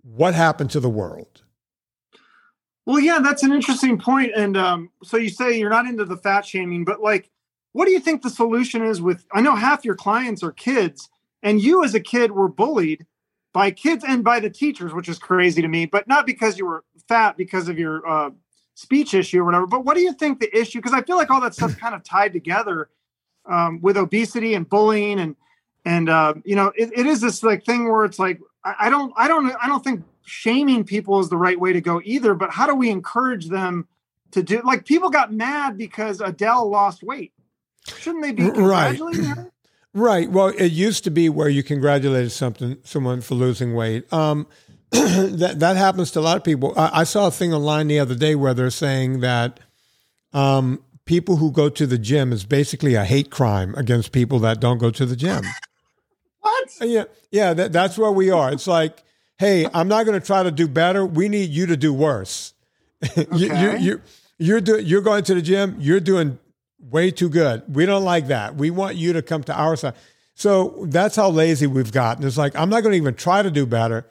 What 0.02 0.34
happened 0.34 0.70
to 0.72 0.80
the 0.80 0.90
world? 0.90 1.42
Well, 2.86 3.00
yeah, 3.00 3.20
that's 3.20 3.42
an 3.42 3.52
interesting 3.52 3.98
point. 3.98 4.32
And 4.36 4.56
um, 4.56 4.90
so 5.02 5.16
you 5.16 5.30
say 5.30 5.58
you're 5.58 5.70
not 5.70 5.86
into 5.86 6.04
the 6.04 6.18
fat 6.18 6.44
shaming, 6.44 6.84
but 6.84 7.00
like, 7.00 7.30
what 7.72 7.86
do 7.86 7.92
you 7.92 8.00
think 8.00 8.22
the 8.22 8.30
solution 8.30 8.82
is 8.84 9.00
with? 9.00 9.24
I 9.32 9.40
know 9.40 9.56
half 9.56 9.84
your 9.84 9.94
clients 9.94 10.42
are 10.42 10.52
kids 10.52 11.08
and 11.42 11.62
you 11.62 11.84
as 11.84 11.94
a 11.94 12.00
kid 12.00 12.32
were 12.32 12.48
bullied 12.48 13.06
by 13.54 13.70
kids 13.70 14.04
and 14.06 14.22
by 14.22 14.40
the 14.40 14.50
teachers, 14.50 14.92
which 14.92 15.08
is 15.08 15.18
crazy 15.18 15.62
to 15.62 15.68
me, 15.68 15.86
but 15.86 16.06
not 16.06 16.26
because 16.26 16.58
you 16.58 16.66
were 16.66 16.84
fat 17.08 17.36
because 17.38 17.68
of 17.68 17.78
your 17.78 18.06
uh, 18.06 18.30
speech 18.74 19.14
issue 19.14 19.40
or 19.40 19.44
whatever. 19.44 19.66
But 19.66 19.84
what 19.84 19.96
do 19.96 20.02
you 20.02 20.12
think 20.12 20.40
the 20.40 20.54
issue? 20.54 20.80
Because 20.80 20.92
I 20.92 21.02
feel 21.02 21.16
like 21.16 21.30
all 21.30 21.40
that 21.40 21.54
stuff's 21.54 21.76
kind 21.76 21.94
of 21.94 22.02
tied 22.02 22.32
together 22.34 22.90
um, 23.46 23.80
with 23.80 23.96
obesity 23.96 24.54
and 24.54 24.68
bullying 24.68 25.18
and 25.20 25.36
and 25.86 26.08
uh, 26.08 26.34
you 26.44 26.56
know 26.56 26.72
it, 26.76 26.90
it 26.98 27.06
is 27.06 27.20
this 27.20 27.42
like 27.42 27.64
thing 27.64 27.90
where 27.90 28.04
it's 28.04 28.18
like 28.18 28.40
I, 28.64 28.74
I 28.80 28.90
don't 28.90 29.12
I 29.16 29.28
don't 29.28 29.54
I 29.62 29.68
don't 29.68 29.84
think 29.84 30.02
shaming 30.26 30.84
people 30.84 31.20
is 31.20 31.28
the 31.28 31.36
right 31.36 31.58
way 31.58 31.72
to 31.72 31.80
go 31.80 32.02
either. 32.04 32.34
But 32.34 32.50
how 32.50 32.66
do 32.66 32.74
we 32.74 32.90
encourage 32.90 33.48
them 33.48 33.86
to 34.32 34.42
do 34.42 34.62
like 34.64 34.84
people 34.84 35.10
got 35.10 35.32
mad 35.32 35.78
because 35.78 36.20
Adele 36.20 36.68
lost 36.68 37.04
weight? 37.04 37.32
Shouldn't 37.86 38.24
they 38.24 38.32
be 38.32 38.50
congratulating 38.50 39.26
right. 39.26 39.46
Right. 39.94 40.28
Well, 40.28 40.48
it 40.48 40.72
used 40.72 41.04
to 41.04 41.10
be 41.10 41.28
where 41.28 41.48
you 41.48 41.62
congratulated 41.62 42.32
something 42.32 42.78
someone 42.82 43.20
for 43.20 43.36
losing 43.36 43.74
weight. 43.74 44.12
Um, 44.12 44.48
that 44.90 45.60
that 45.60 45.76
happens 45.76 46.10
to 46.12 46.20
a 46.20 46.22
lot 46.22 46.36
of 46.36 46.42
people. 46.42 46.74
I, 46.76 47.00
I, 47.00 47.04
saw 47.04 47.28
a 47.28 47.30
thing 47.30 47.54
online 47.54 47.86
the 47.86 48.00
other 48.00 48.16
day 48.16 48.34
where 48.34 48.54
they're 48.54 48.70
saying 48.70 49.20
that 49.20 49.60
um, 50.32 50.82
people 51.04 51.36
who 51.36 51.52
go 51.52 51.68
to 51.68 51.86
the 51.86 51.96
gym 51.96 52.32
is 52.32 52.44
basically 52.44 52.94
a 52.94 53.04
hate 53.04 53.30
crime 53.30 53.74
against 53.76 54.10
people 54.10 54.40
that 54.40 54.60
don't 54.60 54.78
go 54.78 54.90
to 54.90 55.06
the 55.06 55.14
gym. 55.14 55.44
what? 56.40 56.68
Uh, 56.80 56.86
yeah, 56.86 57.04
yeah. 57.30 57.54
That, 57.54 57.72
that's 57.72 57.96
where 57.96 58.10
we 58.10 58.30
are. 58.30 58.52
It's 58.52 58.66
like, 58.66 59.02
hey, 59.38 59.66
I'm 59.72 59.86
not 59.86 60.06
going 60.06 60.20
to 60.20 60.24
try 60.24 60.42
to 60.42 60.50
do 60.50 60.66
better. 60.66 61.06
We 61.06 61.28
need 61.28 61.50
you 61.50 61.66
to 61.66 61.76
do 61.76 61.92
worse. 61.92 62.52
Okay. 63.16 63.26
you, 63.36 63.54
you, 63.54 63.78
you, 63.78 64.02
you're 64.38 64.60
doing. 64.60 64.86
You're 64.86 65.02
going 65.02 65.24
to 65.24 65.34
the 65.34 65.42
gym. 65.42 65.76
You're 65.78 66.00
doing 66.00 66.38
way 66.90 67.10
too 67.10 67.28
good. 67.28 67.62
We 67.74 67.86
don't 67.86 68.04
like 68.04 68.28
that. 68.28 68.56
We 68.56 68.70
want 68.70 68.96
you 68.96 69.12
to 69.14 69.22
come 69.22 69.42
to 69.44 69.54
our 69.54 69.76
side. 69.76 69.94
So 70.34 70.86
that's 70.88 71.16
how 71.16 71.30
lazy 71.30 71.66
we've 71.66 71.92
gotten. 71.92 72.26
It's 72.26 72.36
like 72.36 72.56
I'm 72.56 72.68
not 72.68 72.82
going 72.82 72.92
to 72.92 72.96
even 72.96 73.14
try 73.14 73.42
to 73.42 73.50
do 73.50 73.66
better. 73.66 74.06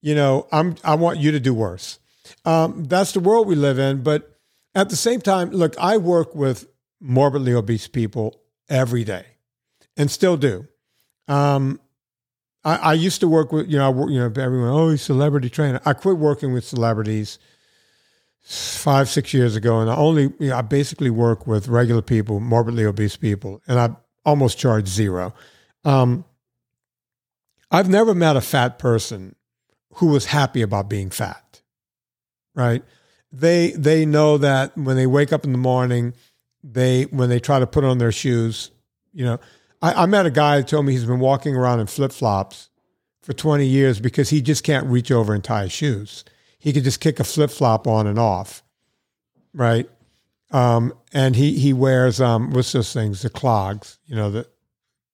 You 0.00 0.14
know, 0.14 0.46
I'm 0.52 0.76
I 0.84 0.94
want 0.94 1.18
you 1.18 1.32
to 1.32 1.40
do 1.40 1.52
worse. 1.52 1.98
Um, 2.44 2.84
that's 2.84 3.12
the 3.12 3.20
world 3.20 3.46
we 3.46 3.54
live 3.54 3.78
in. 3.78 4.02
But 4.02 4.38
at 4.74 4.88
the 4.88 4.96
same 4.96 5.20
time, 5.20 5.50
look, 5.50 5.74
I 5.78 5.96
work 5.96 6.34
with 6.34 6.66
morbidly 7.00 7.54
obese 7.54 7.88
people 7.88 8.40
every 8.68 9.04
day, 9.04 9.24
and 9.96 10.10
still 10.10 10.36
do. 10.36 10.66
Um, 11.28 11.80
I, 12.64 12.76
I, 12.76 12.92
used 12.94 13.20
to 13.20 13.28
work 13.28 13.52
with 13.52 13.68
you 13.68 13.78
know 13.78 14.08
you 14.08 14.18
know 14.18 14.32
everyone 14.36 14.68
oh 14.68 14.96
celebrity 14.96 15.50
trainer. 15.50 15.80
I 15.84 15.92
quit 15.92 16.18
working 16.18 16.52
with 16.52 16.64
celebrities 16.64 17.38
five 18.46 19.08
six 19.08 19.34
years 19.34 19.56
ago, 19.56 19.80
and 19.80 19.90
I 19.90 19.96
only 19.96 20.32
you 20.38 20.50
know, 20.50 20.56
I 20.56 20.62
basically 20.62 21.10
work 21.10 21.46
with 21.46 21.66
regular 21.66 22.02
people, 22.02 22.38
morbidly 22.38 22.84
obese 22.84 23.16
people, 23.16 23.60
and 23.66 23.78
I 23.78 23.90
almost 24.24 24.56
charge 24.56 24.86
zero. 24.86 25.34
Um, 25.84 26.24
I've 27.72 27.88
never 27.88 28.14
met 28.14 28.36
a 28.36 28.40
fat 28.40 28.78
person 28.78 29.34
who 29.94 30.06
was 30.06 30.26
happy 30.26 30.62
about 30.62 30.88
being 30.88 31.10
fat. 31.10 31.60
Right? 32.54 32.84
They 33.32 33.72
they 33.72 34.06
know 34.06 34.38
that 34.38 34.78
when 34.78 34.94
they 34.94 35.08
wake 35.08 35.32
up 35.32 35.44
in 35.44 35.50
the 35.50 35.58
morning, 35.58 36.14
they 36.62 37.04
when 37.04 37.28
they 37.28 37.40
try 37.40 37.58
to 37.58 37.66
put 37.66 37.82
on 37.82 37.98
their 37.98 38.12
shoes, 38.12 38.70
you 39.12 39.24
know. 39.24 39.40
I, 39.82 40.04
I 40.04 40.06
met 40.06 40.24
a 40.24 40.30
guy 40.30 40.58
who 40.58 40.62
told 40.62 40.86
me 40.86 40.92
he's 40.92 41.04
been 41.04 41.20
walking 41.20 41.54
around 41.54 41.80
in 41.80 41.86
flip 41.86 42.10
flops 42.10 42.70
for 43.20 43.34
20 43.34 43.66
years 43.66 44.00
because 44.00 44.30
he 44.30 44.40
just 44.40 44.64
can't 44.64 44.86
reach 44.86 45.10
over 45.10 45.34
and 45.34 45.44
tie 45.44 45.64
his 45.64 45.72
shoes 45.72 46.24
he 46.66 46.72
could 46.72 46.82
just 46.82 46.98
kick 46.98 47.20
a 47.20 47.24
flip 47.24 47.50
flop 47.52 47.86
on 47.86 48.08
and 48.08 48.18
off, 48.18 48.64
right? 49.54 49.88
Um, 50.50 50.92
and 51.12 51.36
he 51.36 51.56
he 51.60 51.72
wears 51.72 52.20
um, 52.20 52.50
what's 52.50 52.72
those 52.72 52.92
things? 52.92 53.22
The 53.22 53.30
clogs, 53.30 54.00
you 54.04 54.16
know 54.16 54.32
the 54.32 54.48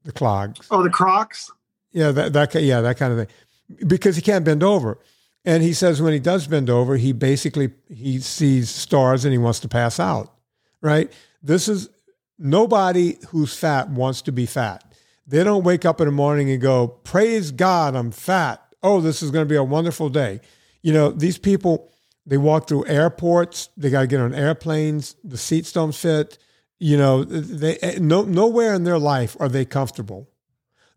the 0.03 0.13
clogs. 0.13 0.67
Oh, 0.71 0.83
the 0.83 0.89
Crocs. 0.89 1.51
Yeah, 1.93 2.11
that 2.11 2.33
that 2.33 2.55
yeah 2.55 2.81
that 2.81 2.97
kind 2.97 3.13
of 3.13 3.19
thing, 3.19 3.87
because 3.87 4.17
he 4.17 4.23
can't 4.23 4.47
bend 4.47 4.63
over. 4.63 4.99
And 5.45 5.63
he 5.63 5.75
says 5.75 6.01
when 6.01 6.15
he 6.15 6.19
does 6.21 6.47
bend 6.47 6.71
over, 6.71 6.97
he 6.97 7.13
basically 7.13 7.71
he 7.87 8.19
sees 8.21 8.71
stars 8.71 9.27
and 9.27 9.33
he 9.33 9.39
wants 9.39 9.61
to 9.61 9.69
pass 9.69 10.01
out. 10.01 10.33
Right? 10.81 11.13
This 11.43 11.69
is 11.69 11.91
nobody 12.39 13.19
who's 13.29 13.55
fat 13.55 13.91
wants 13.91 14.23
to 14.23 14.33
be 14.33 14.47
fat. 14.47 14.85
They 15.27 15.45
don't 15.45 15.65
wake 15.65 15.85
up 15.85 16.01
in 16.01 16.07
the 16.07 16.13
morning 16.13 16.51
and 16.51 16.63
go, 16.63 16.89
"Praise 16.89 17.51
God, 17.51 17.95
I'm 17.95 18.11
fat. 18.11 18.63
Oh, 18.83 19.03
this 19.03 19.23
is 19.23 19.31
going 19.31 19.45
to 19.45 19.51
be 19.51 19.57
a 19.57 19.63
wonderful 19.63 20.09
day." 20.09 20.41
You 20.83 20.93
know, 20.93 21.11
these 21.11 21.39
people, 21.39 21.93
they 22.27 22.37
walk 22.37 22.69
through 22.69 22.87
airports, 22.87 23.69
they 23.77 23.91
got 23.91 24.03
to 24.03 24.07
get 24.07 24.21
on 24.21 24.35
airplanes, 24.35 25.17
the 25.25 25.39
seats 25.39 25.73
don't 25.73 25.95
fit. 25.95 26.39
You 26.79 26.97
know, 26.97 27.23
they 27.23 27.99
no, 28.01 28.23
nowhere 28.23 28.75
in 28.75 28.83
their 28.83 28.99
life 28.99 29.37
are 29.39 29.49
they 29.49 29.65
comfortable. 29.65 30.29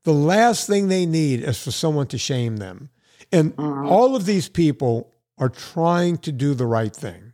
The 0.03 0.13
last 0.13 0.67
thing 0.67 0.87
they 0.87 1.05
need 1.05 1.43
is 1.43 1.61
for 1.61 1.71
someone 1.71 2.07
to 2.07 2.17
shame 2.17 2.57
them. 2.57 2.89
And 3.31 3.55
mm-hmm. 3.55 3.87
all 3.87 4.15
of 4.15 4.25
these 4.25 4.49
people 4.49 5.11
are 5.37 5.49
trying 5.49 6.17
to 6.19 6.31
do 6.31 6.53
the 6.53 6.65
right 6.65 6.95
thing. 6.95 7.33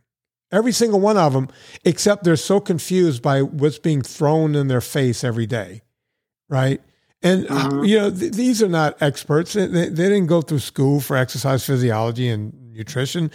Every 0.50 0.72
single 0.72 1.00
one 1.00 1.16
of 1.16 1.32
them, 1.32 1.48
except 1.84 2.24
they're 2.24 2.36
so 2.36 2.60
confused 2.60 3.22
by 3.22 3.40
what's 3.40 3.78
being 3.78 4.02
thrown 4.02 4.54
in 4.54 4.68
their 4.68 4.82
face 4.82 5.24
every 5.24 5.46
day, 5.46 5.82
right? 6.48 6.82
And 7.22 7.48
uh-huh. 7.48 7.82
you 7.82 7.98
know, 7.98 8.10
th- 8.10 8.32
these 8.32 8.62
are 8.62 8.68
not 8.68 9.00
experts. 9.00 9.52
They, 9.52 9.66
they, 9.66 9.88
didn't 9.90 10.26
go 10.26 10.42
through 10.42 10.58
school 10.58 11.00
for 11.00 11.16
exercise 11.16 11.64
physiology 11.64 12.28
and 12.28 12.72
nutrition. 12.72 13.30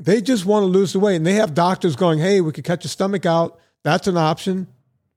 They 0.00 0.20
just 0.20 0.44
want 0.44 0.64
to 0.64 0.66
lose 0.66 0.92
the 0.92 0.98
weight, 0.98 1.16
and 1.16 1.26
they 1.26 1.34
have 1.34 1.54
doctors 1.54 1.94
going, 1.94 2.18
"Hey, 2.18 2.40
we 2.40 2.52
could 2.52 2.64
cut 2.64 2.82
your 2.82 2.88
stomach 2.88 3.24
out. 3.24 3.60
That's 3.84 4.08
an 4.08 4.16
option, 4.16 4.66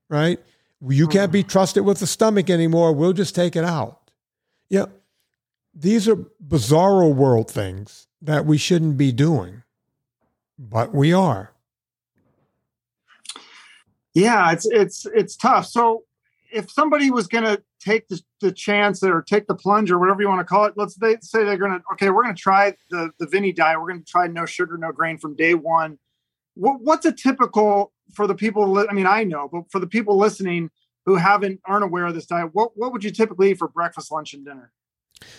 right? 0.08 0.38
You 0.86 1.08
can't 1.08 1.32
be 1.32 1.40
uh-huh. 1.40 1.48
trusted 1.48 1.84
with 1.84 1.98
the 1.98 2.06
stomach 2.06 2.48
anymore. 2.48 2.92
We'll 2.92 3.12
just 3.12 3.34
take 3.34 3.56
it 3.56 3.64
out." 3.64 4.10
Yeah, 4.68 4.86
these 5.74 6.08
are 6.08 6.16
bizarro 6.16 7.12
world 7.12 7.50
things 7.50 8.06
that 8.22 8.46
we 8.46 8.56
shouldn't 8.56 8.96
be 8.96 9.10
doing, 9.10 9.64
but 10.58 10.94
we 10.94 11.12
are. 11.12 11.52
Yeah, 14.14 14.52
it's 14.52 14.66
it's 14.66 15.06
it's 15.06 15.36
tough. 15.36 15.66
So 15.66 16.04
if 16.50 16.70
somebody 16.70 17.10
was 17.10 17.26
going 17.26 17.44
to 17.44 17.62
take 17.86 18.08
the, 18.08 18.20
the, 18.40 18.52
chance 18.52 19.02
or 19.02 19.22
take 19.22 19.46
the 19.46 19.54
plunge 19.54 19.90
or 19.90 19.98
whatever 19.98 20.20
you 20.20 20.28
want 20.28 20.40
to 20.40 20.44
call 20.44 20.64
it, 20.64 20.74
let's 20.76 20.96
they 20.96 21.16
say 21.20 21.44
they're 21.44 21.56
going 21.56 21.72
to, 21.72 21.82
okay, 21.92 22.10
we're 22.10 22.22
going 22.22 22.34
to 22.34 22.40
try 22.40 22.74
the, 22.90 23.10
the 23.18 23.26
Vinnie 23.26 23.52
diet. 23.52 23.80
We're 23.80 23.88
going 23.88 24.00
to 24.00 24.10
try 24.10 24.26
no 24.26 24.46
sugar, 24.46 24.76
no 24.76 24.92
grain 24.92 25.18
from 25.18 25.36
day 25.36 25.54
one. 25.54 25.98
What, 26.54 26.80
what's 26.80 27.06
a 27.06 27.12
typical 27.12 27.92
for 28.14 28.26
the 28.26 28.34
people? 28.34 28.78
I 28.78 28.92
mean, 28.92 29.06
I 29.06 29.24
know, 29.24 29.48
but 29.50 29.70
for 29.70 29.78
the 29.78 29.86
people 29.86 30.18
listening 30.18 30.70
who 31.04 31.16
haven't, 31.16 31.60
aren't 31.64 31.84
aware 31.84 32.06
of 32.06 32.14
this 32.14 32.26
diet, 32.26 32.50
what, 32.52 32.72
what 32.74 32.92
would 32.92 33.04
you 33.04 33.10
typically 33.10 33.52
eat 33.52 33.58
for 33.58 33.68
breakfast, 33.68 34.10
lunch, 34.10 34.34
and 34.34 34.44
dinner? 34.44 34.72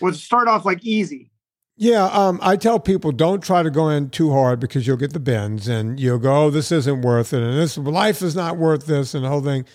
Would 0.01 0.15
start 0.15 0.47
off 0.47 0.65
like 0.65 0.83
easy. 0.83 1.31
Yeah, 1.75 2.05
um, 2.05 2.39
I 2.41 2.55
tell 2.55 2.79
people 2.79 3.11
don't 3.11 3.43
try 3.43 3.61
to 3.61 3.69
go 3.69 3.89
in 3.89 4.09
too 4.09 4.31
hard 4.31 4.59
because 4.59 4.87
you'll 4.87 4.97
get 4.97 5.13
the 5.13 5.19
bends 5.19 5.67
and 5.67 5.99
you'll 5.99 6.17
go, 6.17 6.45
oh, 6.45 6.49
this 6.49 6.71
isn't 6.71 7.03
worth 7.03 7.33
it, 7.33 7.43
and 7.43 7.55
this 7.55 7.77
life 7.77 8.23
is 8.23 8.35
not 8.35 8.57
worth 8.57 8.87
this, 8.87 9.13
and 9.13 9.23
the 9.23 9.29
whole 9.29 9.43
thing 9.43 9.65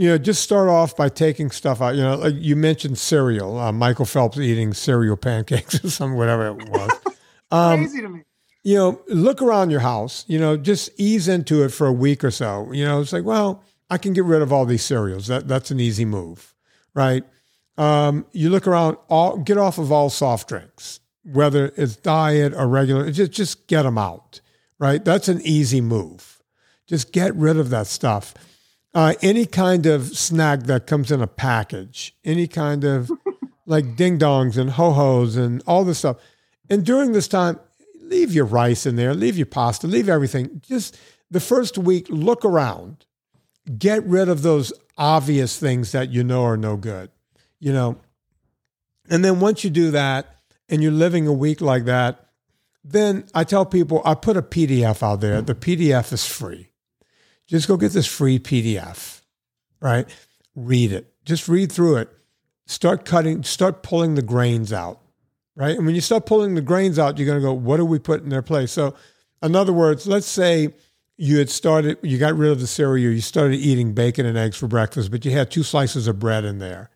you 0.00 0.08
know, 0.08 0.16
just 0.16 0.42
start 0.42 0.70
off 0.70 0.96
by 0.96 1.10
taking 1.10 1.50
stuff 1.50 1.82
out. 1.82 1.94
You 1.94 2.00
know, 2.00 2.16
like 2.16 2.34
you 2.34 2.56
mentioned 2.56 2.96
cereal. 2.96 3.58
Uh, 3.58 3.70
Michael 3.70 4.06
Phelps 4.06 4.38
eating 4.38 4.72
cereal 4.72 5.14
pancakes 5.14 5.84
or 5.84 5.90
some 5.90 6.14
whatever 6.14 6.48
it 6.58 6.68
was. 6.68 6.90
Um, 7.52 7.80
Crazy 7.80 8.00
to 8.02 8.08
me. 8.08 8.22
You 8.62 8.76
know, 8.76 9.02
look 9.08 9.42
around 9.42 9.70
your 9.70 9.80
house. 9.80 10.24
You 10.28 10.38
know, 10.38 10.56
just 10.56 10.88
ease 10.98 11.26
into 11.26 11.64
it 11.64 11.70
for 11.70 11.88
a 11.88 11.92
week 11.92 12.22
or 12.22 12.30
so. 12.30 12.70
You 12.70 12.84
know, 12.84 13.00
it's 13.00 13.12
like, 13.12 13.24
well, 13.24 13.64
I 13.90 13.98
can 13.98 14.12
get 14.12 14.22
rid 14.24 14.40
of 14.40 14.52
all 14.52 14.64
these 14.64 14.84
cereals. 14.84 15.26
That 15.26 15.48
that's 15.48 15.72
an 15.72 15.80
easy 15.80 16.04
move, 16.04 16.54
right? 16.94 17.24
Um, 17.76 18.24
you 18.30 18.50
look 18.50 18.68
around. 18.68 18.98
All 19.08 19.36
get 19.36 19.58
off 19.58 19.78
of 19.78 19.90
all 19.90 20.10
soft 20.10 20.48
drinks, 20.48 21.00
whether 21.24 21.72
it's 21.76 21.96
diet 21.96 22.54
or 22.54 22.68
regular. 22.68 23.10
Just 23.10 23.32
just 23.32 23.66
get 23.66 23.82
them 23.82 23.98
out, 23.98 24.40
right? 24.78 25.04
That's 25.04 25.26
an 25.26 25.40
easy 25.42 25.80
move. 25.80 26.40
Just 26.86 27.10
get 27.10 27.34
rid 27.34 27.56
of 27.56 27.70
that 27.70 27.88
stuff 27.88 28.32
uh, 28.94 29.14
any 29.22 29.46
kind 29.46 29.86
of 29.86 30.16
snack 30.16 30.64
that 30.64 30.86
comes 30.86 31.12
in 31.12 31.22
a 31.22 31.26
package, 31.26 32.14
any 32.24 32.46
kind 32.46 32.84
of 32.84 33.10
like 33.66 33.96
ding 33.96 34.18
dongs 34.18 34.58
and 34.58 34.70
ho 34.70 34.92
hos 34.92 35.36
and 35.36 35.62
all 35.66 35.84
this 35.84 35.98
stuff. 35.98 36.16
And 36.68 36.84
during 36.84 37.12
this 37.12 37.28
time, 37.28 37.58
leave 38.00 38.32
your 38.32 38.44
rice 38.44 38.86
in 38.86 38.96
there, 38.96 39.14
leave 39.14 39.36
your 39.36 39.46
pasta, 39.46 39.86
leave 39.86 40.08
everything. 40.08 40.60
Just 40.66 40.98
the 41.30 41.40
first 41.40 41.78
week, 41.78 42.06
look 42.08 42.44
around, 42.44 43.06
get 43.78 44.04
rid 44.04 44.28
of 44.28 44.42
those 44.42 44.72
obvious 44.98 45.58
things 45.58 45.92
that 45.92 46.10
you 46.10 46.24
know 46.24 46.44
are 46.44 46.56
no 46.56 46.76
good, 46.76 47.10
you 47.58 47.72
know. 47.72 47.98
And 49.08 49.24
then 49.24 49.40
once 49.40 49.64
you 49.64 49.70
do 49.70 49.90
that 49.92 50.36
and 50.68 50.82
you're 50.82 50.92
living 50.92 51.26
a 51.26 51.32
week 51.32 51.60
like 51.60 51.84
that, 51.84 52.26
then 52.82 53.24
I 53.34 53.44
tell 53.44 53.66
people 53.66 54.02
I 54.04 54.14
put 54.14 54.36
a 54.36 54.42
PDF 54.42 55.02
out 55.02 55.20
there. 55.20 55.42
The 55.42 55.54
PDF 55.54 56.12
is 56.12 56.26
free 56.26 56.70
just 57.50 57.68
go 57.68 57.76
get 57.76 57.92
this 57.92 58.06
free 58.06 58.38
PDF, 58.38 59.22
right? 59.80 60.08
Read 60.54 60.92
it. 60.92 61.12
Just 61.24 61.48
read 61.48 61.72
through 61.72 61.96
it. 61.96 62.08
Start 62.66 63.04
cutting, 63.04 63.42
start 63.42 63.82
pulling 63.82 64.14
the 64.14 64.22
grains 64.22 64.72
out, 64.72 65.00
right? 65.56 65.76
And 65.76 65.84
when 65.84 65.96
you 65.96 66.00
start 66.00 66.26
pulling 66.26 66.54
the 66.54 66.60
grains 66.60 66.98
out, 66.98 67.18
you're 67.18 67.26
going 67.26 67.40
to 67.40 67.44
go, 67.44 67.52
what 67.52 67.78
do 67.78 67.84
we 67.84 67.98
put 67.98 68.22
in 68.22 68.28
their 68.28 68.42
place? 68.42 68.70
So, 68.70 68.94
in 69.42 69.56
other 69.56 69.72
words, 69.72 70.06
let's 70.06 70.28
say 70.28 70.72
you 71.16 71.38
had 71.38 71.50
started, 71.50 71.98
you 72.02 72.18
got 72.18 72.36
rid 72.36 72.52
of 72.52 72.60
the 72.60 72.68
cereal, 72.68 73.12
you 73.12 73.20
started 73.20 73.56
eating 73.56 73.94
bacon 73.94 74.26
and 74.26 74.38
eggs 74.38 74.56
for 74.56 74.68
breakfast, 74.68 75.10
but 75.10 75.24
you 75.24 75.32
had 75.32 75.50
two 75.50 75.64
slices 75.64 76.06
of 76.06 76.20
bread 76.20 76.44
in 76.44 76.58
there. 76.58 76.90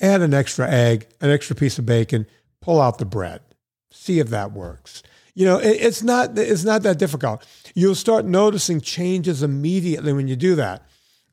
Add 0.00 0.22
an 0.22 0.32
extra 0.32 0.70
egg, 0.70 1.06
an 1.20 1.30
extra 1.30 1.54
piece 1.54 1.78
of 1.78 1.84
bacon, 1.84 2.26
pull 2.62 2.80
out 2.80 2.96
the 2.98 3.04
bread, 3.04 3.42
see 3.90 4.20
if 4.20 4.28
that 4.30 4.52
works. 4.52 5.02
You 5.36 5.44
know, 5.44 5.58
it, 5.58 5.76
it's 5.80 6.02
not 6.02 6.36
it's 6.38 6.64
not 6.64 6.82
that 6.82 6.98
difficult. 6.98 7.46
You'll 7.74 7.94
start 7.94 8.24
noticing 8.24 8.80
changes 8.80 9.42
immediately 9.42 10.14
when 10.14 10.28
you 10.28 10.34
do 10.34 10.56
that. 10.56 10.82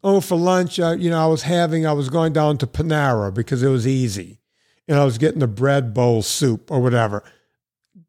Oh, 0.04 0.20
for 0.20 0.38
lunch, 0.38 0.78
uh, 0.78 0.97
you 0.99 1.10
know, 1.10 1.24
I 1.24 1.28
was 1.28 1.43
having 1.43 1.88
I 1.88 1.93
was 1.93 2.10
going 2.10 2.34
down 2.34 2.58
to 2.58 2.68
Panera 2.68 3.34
because 3.34 3.64
it 3.64 3.70
was 3.70 3.88
easy, 3.88 4.39
and 4.89 4.99
I 4.99 5.06
was 5.06 5.18
getting 5.18 5.39
the 5.39 5.47
bread 5.47 5.93
bowl 5.93 6.22
soup 6.22 6.70
or 6.70 6.82
whatever. 6.82 7.24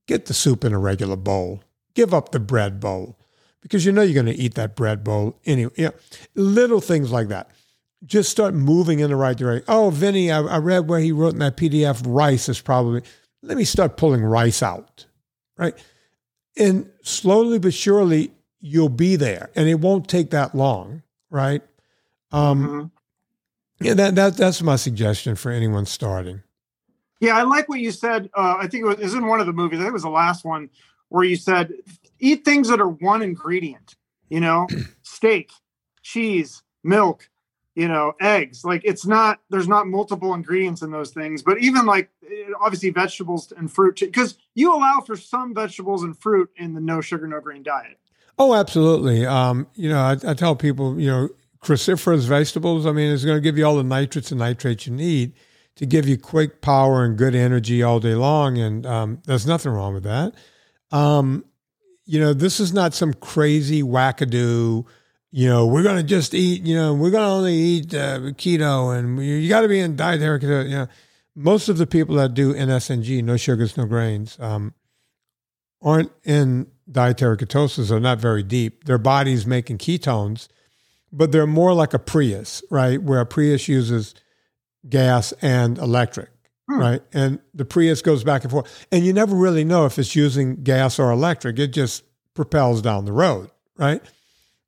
Get 0.09 0.27
the 0.27 0.35
soup 0.35 0.65
in 0.65 0.73
a 0.75 0.79
regular 0.81 1.17
bowl. 1.17 1.63
Give 1.95 2.13
up 2.13 2.33
the 2.33 2.41
bread 2.41 2.81
bowl 2.81 3.17
because 3.63 3.87
you 3.87 3.93
know 3.93 4.03
you're 4.03 4.21
going 4.21 4.35
to 4.35 4.43
eat 4.43 4.55
that 4.57 4.75
bread 4.75 5.05
bowl 5.05 5.39
anyway. 5.47 5.73
You 5.77 5.85
know, 5.87 5.95
little 6.35 6.81
things 6.81 7.13
like 7.13 7.29
that. 7.29 7.51
Just 8.05 8.31
start 8.31 8.53
moving 8.53 8.99
in 8.99 9.11
the 9.11 9.17
right 9.17 9.37
direction. 9.37 9.65
Oh, 9.69 9.91
Vinnie, 9.91 10.33
I, 10.33 10.41
I 10.41 10.59
read 10.59 10.89
where 10.89 10.99
he 10.99 11.13
wrote 11.13 11.35
in 11.35 11.39
that 11.39 11.57
PDF 11.57 12.03
rice 12.05 12.49
is 12.49 12.61
probably. 12.61 13.03
Let 13.43 13.57
me 13.57 13.65
start 13.65 13.97
pulling 13.97 14.25
rice 14.25 14.63
out, 14.63 15.07
right? 15.57 15.75
And 16.57 16.91
slowly 17.03 17.59
but 17.59 17.75
surely, 17.75 18.31
you'll 18.61 18.89
be 18.89 19.17
there, 19.17 19.51
and 19.55 19.69
it 19.69 19.81
won't 19.81 20.09
take 20.09 20.31
that 20.31 20.55
long, 20.55 21.03
right? 21.31 21.63
Um, 22.33 22.69
Mhm. 22.69 22.91
yeah, 23.81 23.95
that, 23.95 24.15
that 24.15 24.37
that's 24.37 24.63
my 24.63 24.77
suggestion 24.77 25.35
for 25.37 25.51
anyone 25.51 25.87
starting. 25.87 26.43
Yeah, 27.21 27.37
I 27.37 27.43
like 27.43 27.69
what 27.69 27.81
you 27.81 27.91
said. 27.91 28.31
Uh, 28.35 28.57
I 28.59 28.67
think 28.67 28.85
it 28.85 28.87
was, 28.87 28.99
it 28.99 29.05
was 29.05 29.15
in 29.15 29.27
one 29.27 29.41
of 29.41 29.47
the 29.47 29.53
movies. 29.53 29.79
I 29.79 29.83
think 29.83 29.91
it 29.91 29.95
was 29.95 30.03
the 30.03 30.11
last 30.11 30.45
one 30.45 30.69
where 31.09 31.25
you 31.25 31.37
said 31.37 31.73
eat 32.19 32.45
things 32.45 32.69
that 32.69 32.81
are 32.81 32.89
one 32.89 33.23
ingredient. 33.23 33.97
You 34.29 34.41
know, 34.41 34.67
steak, 35.03 35.53
cheese, 36.03 36.63
milk. 36.83 37.29
You 37.75 37.89
know, 37.89 38.15
eggs. 38.21 38.65
Like 38.65 38.83
it's 38.85 39.05
not. 39.05 39.41
There's 39.51 39.69
not 39.69 39.87
multiple 39.87 40.35
ingredients 40.35 40.83
in 40.83 40.91
those 40.91 41.11
things. 41.11 41.43
But 41.43 41.59
even 41.59 41.87
like 41.87 42.11
eh, 42.25 42.51
obviously 42.61 42.91
vegetables 42.91 43.53
and 43.57 43.71
fruit, 43.71 43.99
because 44.01 44.37
you 44.55 44.75
allow 44.75 45.01
for 45.01 45.17
some 45.17 45.55
vegetables 45.55 46.03
and 46.05 46.17
fruit 46.17 46.51
in 46.57 46.75
the 46.75 46.81
no 46.81 47.01
sugar, 47.01 47.27
no 47.27 47.41
grain 47.41 47.63
diet. 47.63 47.99
Oh, 48.39 48.55
absolutely. 48.55 49.27
Um, 49.27 49.67
you 49.75 49.89
know, 49.89 50.01
I, 50.01 50.17
I 50.27 50.35
tell 50.35 50.57
people, 50.57 51.01
you 51.01 51.09
know, 51.09 51.29
cruciferous 51.61 52.27
vegetables. 52.27 52.87
I 52.87 52.93
mean, 52.93 53.13
it's 53.13 53.25
going 53.25 53.37
to 53.37 53.41
give 53.41 53.57
you 53.57 53.65
all 53.65 53.77
the 53.77 53.85
nitrates 53.85 54.31
and 54.31 54.41
nitrites 54.41 54.87
you 54.87 54.93
need 54.93 55.35
to 55.77 55.87
give 55.87 56.07
you 56.07 56.17
quick 56.17 56.61
power 56.61 57.05
and 57.05 57.17
good 57.17 57.35
energy 57.35 57.83
all 57.83 57.99
day 57.99 58.15
long, 58.15 58.59
and 58.59 58.87
um, 58.87 59.21
there's 59.27 59.47
nothing 59.47 59.73
wrong 59.73 59.95
with 59.95 60.05
that. 60.05 60.35
Um, 60.93 61.45
you 62.05 62.21
know, 62.21 62.33
this 62.33 62.61
is 62.61 62.73
not 62.73 62.95
some 62.95 63.15
crazy 63.15 63.83
wackadoo. 63.83 64.85
You 65.37 65.49
know, 65.49 65.67
we're 65.67 65.83
going 65.83 65.97
to 65.97 66.05
just 66.05 66.33
eat. 66.33 66.63
You 66.63 66.77
know, 66.77 66.95
we're 66.95 67.11
going 67.11 67.25
to 67.25 67.29
only 67.29 67.55
eat 67.55 67.93
uh, 67.93 68.21
keto, 68.39 68.97
and 68.97 69.19
you, 69.19 69.35
you 69.35 69.49
got 69.49 69.63
to 69.63 69.69
be 69.69 69.81
in 69.81 69.97
dietary. 69.97 70.39
keto, 70.39 70.65
You 70.65 70.77
know, 70.77 70.87
most 71.35 71.69
of 71.69 71.77
the 71.77 71.89
people 71.89 72.15
that 72.15 72.35
do 72.35 72.55
NSNG, 72.55 73.25
no 73.25 73.37
sugars, 73.37 73.77
no 73.77 73.85
grains, 73.85 74.39
um, 74.39 74.75
aren't 75.83 76.13
in 76.23 76.69
dietary 76.89 77.37
ketosis 77.37 77.91
or 77.91 77.99
not 77.99 78.19
very 78.21 78.45
deep. 78.45 78.85
Their 78.85 78.97
body's 78.97 79.45
making 79.45 79.79
ketones, 79.79 80.47
but 81.11 81.33
they're 81.33 81.49
more 81.49 81.75
like 81.75 81.95
a 81.95 81.99
Prius, 81.99 82.63
right? 82.71 83.03
Where 83.03 83.19
a 83.21 83.27
Prius 83.27 83.67
uses 83.67 84.15
gas 84.89 85.33
and 85.43 85.79
electric, 85.79 86.31
Hmm. 86.69 86.79
right? 86.79 87.03
And 87.13 87.41
the 87.53 87.65
Prius 87.65 88.03
goes 88.03 88.23
back 88.23 88.45
and 88.45 88.53
forth. 88.53 88.87
And 88.93 89.05
you 89.05 89.13
never 89.13 89.35
really 89.35 89.65
know 89.65 89.85
if 89.85 89.99
it's 89.99 90.15
using 90.15 90.63
gas 90.63 91.01
or 91.01 91.11
electric. 91.11 91.59
It 91.59 91.73
just 91.73 92.05
propels 92.35 92.83
down 92.83 93.05
the 93.05 93.13
road, 93.13 93.51
right? 93.77 94.01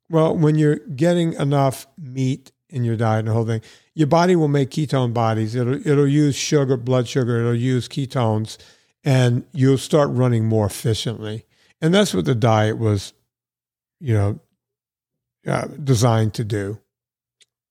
Well, 0.09 0.35
when 0.35 0.55
you're 0.55 0.77
getting 0.77 1.33
enough 1.33 1.87
meat 1.97 2.51
in 2.69 2.83
your 2.83 2.95
diet 2.95 3.19
and 3.19 3.27
the 3.29 3.33
whole 3.33 3.45
thing, 3.45 3.61
your 3.93 4.07
body 4.07 4.35
will 4.35 4.47
make 4.47 4.69
ketone 4.69 5.13
bodies. 5.13 5.55
It'll 5.55 5.85
it'll 5.85 6.07
use 6.07 6.35
sugar, 6.35 6.77
blood 6.77 7.07
sugar, 7.07 7.39
it'll 7.39 7.55
use 7.55 7.87
ketones, 7.87 8.57
and 9.03 9.45
you'll 9.53 9.77
start 9.77 10.09
running 10.11 10.45
more 10.45 10.65
efficiently. 10.65 11.45
And 11.81 11.93
that's 11.93 12.13
what 12.13 12.25
the 12.25 12.35
diet 12.35 12.77
was, 12.77 13.13
you 13.99 14.13
know, 14.13 14.39
uh, 15.45 15.67
designed 15.83 16.33
to 16.35 16.43
do. 16.43 16.79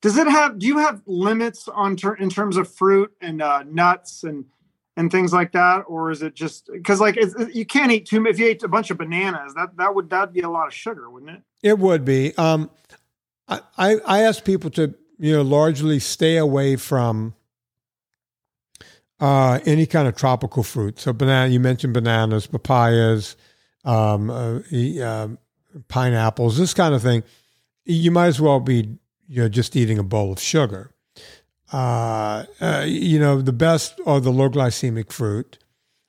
Does 0.03 0.16
it 0.16 0.26
have? 0.26 0.59
Do 0.59 0.66
you 0.66 0.78
have 0.78 1.03
limits 1.07 1.68
on 1.68 1.97
ter- 1.97 2.14
in 2.14 2.30
terms 2.30 2.57
of 2.57 2.72
fruit 2.72 3.12
and 3.20 3.41
uh, 3.41 3.64
nuts 3.66 4.24
and 4.24 4.45
and 4.97 5.11
things 5.11 5.33
like 5.33 5.53
that, 5.53 5.81
or 5.87 6.11
is 6.11 6.23
it 6.23 6.35
just 6.35 6.71
because 6.73 7.01
like 7.01 7.19
you 7.53 7.67
can't 7.67 7.93
eat 7.93 8.07
too? 8.07 8.21
Much 8.21 8.33
if 8.33 8.39
you 8.39 8.47
ate 8.47 8.63
a 8.63 8.69
bunch 8.69 8.91
of 8.91 8.99
bananas, 8.99 9.55
that 9.55 9.77
that 9.77 9.95
would 9.95 10.11
that'd 10.11 10.33
be 10.33 10.41
a 10.41 10.49
lot 10.49 10.67
of 10.67 10.75
sugar, 10.75 11.11
wouldn't 11.11 11.31
it? 11.31 11.43
It 11.63 11.79
would 11.79 12.05
be. 12.05 12.37
Um, 12.37 12.71
I, 13.49 13.61
I 13.77 13.97
I 14.07 14.21
ask 14.23 14.45
people 14.45 14.71
to 14.71 14.95
you 15.19 15.33
know 15.35 15.43
largely 15.43 15.99
stay 15.99 16.37
away 16.39 16.77
from 16.77 17.35
uh, 19.21 19.61
any 19.67 19.87
kind 19.87 20.09
of 20.09 20.17
tropical 20.17 20.63
fruit. 20.63 20.99
So 20.99 21.13
banana, 21.13 21.53
you 21.53 21.61
mentioned 21.61 21.95
bananas, 21.95 22.47
papayas, 22.47 23.37
um, 23.85 24.31
uh, 24.31 24.61
um, 25.03 25.39
pineapples, 25.89 26.59
this 26.59 26.75
kind 26.75 26.95
of 26.95 27.03
thing. 27.03 27.23
You 27.85 28.11
might 28.11 28.27
as 28.29 28.41
well 28.41 28.61
be 28.61 28.99
you 29.29 29.43
know 29.43 29.49
just 29.49 29.77
eating 29.77 29.99
a 29.99 30.03
bowl 30.03 30.33
of 30.33 30.41
sugar. 30.41 30.91
Uh, 31.73 32.45
uh, 32.61 32.85
you 32.87 33.19
know 33.19 33.43
the 33.43 33.53
best 33.53 34.01
are 34.07 34.21
the 34.21 34.31
low 34.31 34.49
glycemic 34.49 35.12
fruit. 35.12 35.59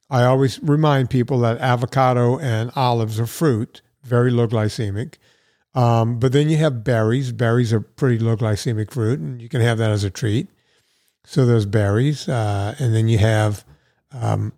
I 0.10 0.24
always 0.24 0.62
remind 0.62 1.10
people 1.10 1.40
that 1.40 1.58
avocado 1.60 2.40
and 2.40 2.72
olives 2.76 3.20
are 3.20 3.26
fruit, 3.28 3.82
very 4.04 4.32
low 4.32 4.48
glycemic. 4.48 5.16
Um, 5.74 6.20
but 6.20 6.32
then 6.32 6.50
you 6.50 6.58
have 6.58 6.84
berries. 6.84 7.32
Berries 7.32 7.74
are 7.74 7.82
pretty 7.82 8.18
low 8.20 8.36
glycemic 8.36 8.92
fruit, 8.92 9.20
and 9.20 9.42
you 9.42 9.50
can 9.50 9.62
have 9.62 9.78
that 9.78 9.92
as 9.92 10.04
a 10.04 10.10
treat. 10.10 10.48
So 11.24 11.46
there's 11.46 11.66
berries, 11.66 12.30
uh, 12.30 12.76
and 12.80 12.96
then 12.96 13.10
you 13.10 13.18
have 13.18 13.66
um, 14.12 14.54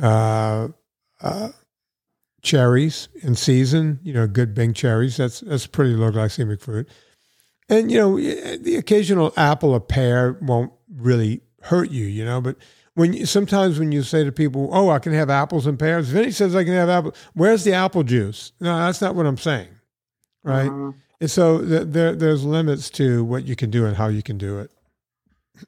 uh, 0.00 0.68
uh, 1.20 1.48
cherries 2.42 3.08
in 3.22 3.34
season. 3.34 4.00
You 4.02 4.14
know, 4.14 4.26
good 4.26 4.54
Bing 4.54 4.72
cherries. 4.72 5.18
That's 5.18 5.40
that's 5.40 5.66
pretty 5.66 5.94
low 5.94 6.10
glycemic 6.10 6.60
fruit. 6.60 6.88
And 7.68 7.90
you 7.90 7.98
know, 7.98 8.16
the 8.16 8.76
occasional 8.76 9.32
apple 9.36 9.70
or 9.72 9.80
pear 9.80 10.38
won't 10.40 10.72
really 10.94 11.42
hurt 11.62 11.90
you. 11.90 12.06
You 12.06 12.24
know, 12.24 12.40
but 12.40 12.56
when 12.94 13.12
you, 13.12 13.26
sometimes 13.26 13.78
when 13.78 13.92
you 13.92 14.02
say 14.02 14.24
to 14.24 14.32
people, 14.32 14.70
"Oh, 14.72 14.90
I 14.90 14.98
can 14.98 15.12
have 15.12 15.28
apples 15.30 15.66
and 15.66 15.78
pears," 15.78 16.08
Vinnie 16.08 16.30
says 16.30 16.56
I 16.56 16.64
can 16.64 16.72
have 16.72 16.88
apple. 16.88 17.14
Where's 17.34 17.64
the 17.64 17.74
apple 17.74 18.02
juice? 18.04 18.52
No, 18.60 18.76
that's 18.78 19.00
not 19.00 19.14
what 19.14 19.26
I'm 19.26 19.36
saying, 19.36 19.68
right? 20.42 20.70
Mhm. 20.70 20.94
And 21.20 21.30
so 21.30 21.58
th- 21.64 21.88
there, 21.88 22.14
there's 22.14 22.44
limits 22.44 22.88
to 22.90 23.24
what 23.24 23.44
you 23.44 23.56
can 23.56 23.70
do 23.70 23.84
and 23.84 23.96
how 23.96 24.06
you 24.06 24.22
can 24.22 24.38
do 24.38 24.60
it. 24.60 24.70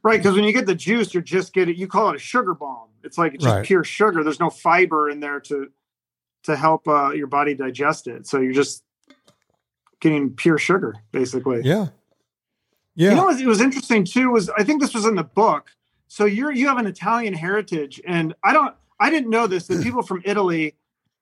Right, 0.04 0.18
because 0.22 0.36
when 0.36 0.44
you 0.44 0.52
get 0.52 0.66
the 0.66 0.74
juice, 0.76 1.12
you're 1.12 1.22
just 1.24 1.52
getting 1.52 1.74
you 1.76 1.88
call 1.88 2.10
it 2.10 2.16
a 2.16 2.18
sugar 2.20 2.54
bomb. 2.54 2.88
It's 3.02 3.18
like 3.18 3.34
it's 3.34 3.42
just 3.44 3.54
Right. 3.56 3.66
pure 3.66 3.82
sugar. 3.82 4.22
There's 4.22 4.38
no 4.40 4.48
fiber 4.50 5.10
in 5.10 5.20
there 5.20 5.40
to 5.40 5.68
to 6.44 6.56
help 6.56 6.86
uh, 6.88 7.10
your 7.10 7.26
body 7.26 7.54
digest 7.54 8.06
it. 8.06 8.26
So 8.26 8.38
you're 8.40 8.52
just 8.54 8.82
getting 10.00 10.30
pure 10.30 10.58
sugar, 10.58 10.94
basically. 11.12 11.60
Yeah, 11.62 11.88
yeah, 12.94 13.10
You 13.10 13.16
know, 13.16 13.30
it 13.30 13.46
was 13.46 13.60
interesting 13.60 14.04
too. 14.04 14.30
Was 14.30 14.50
I 14.50 14.64
think 14.64 14.80
this 14.80 14.94
was 14.94 15.06
in 15.06 15.14
the 15.14 15.24
book. 15.24 15.70
So 16.08 16.24
you're 16.24 16.52
you 16.52 16.66
have 16.68 16.78
an 16.78 16.86
Italian 16.86 17.34
heritage, 17.34 18.00
and 18.06 18.34
I 18.42 18.52
don't. 18.52 18.74
I 18.98 19.10
didn't 19.10 19.30
know 19.30 19.46
this. 19.46 19.68
That 19.68 19.82
people 19.82 20.02
from 20.02 20.22
Italy, 20.24 20.74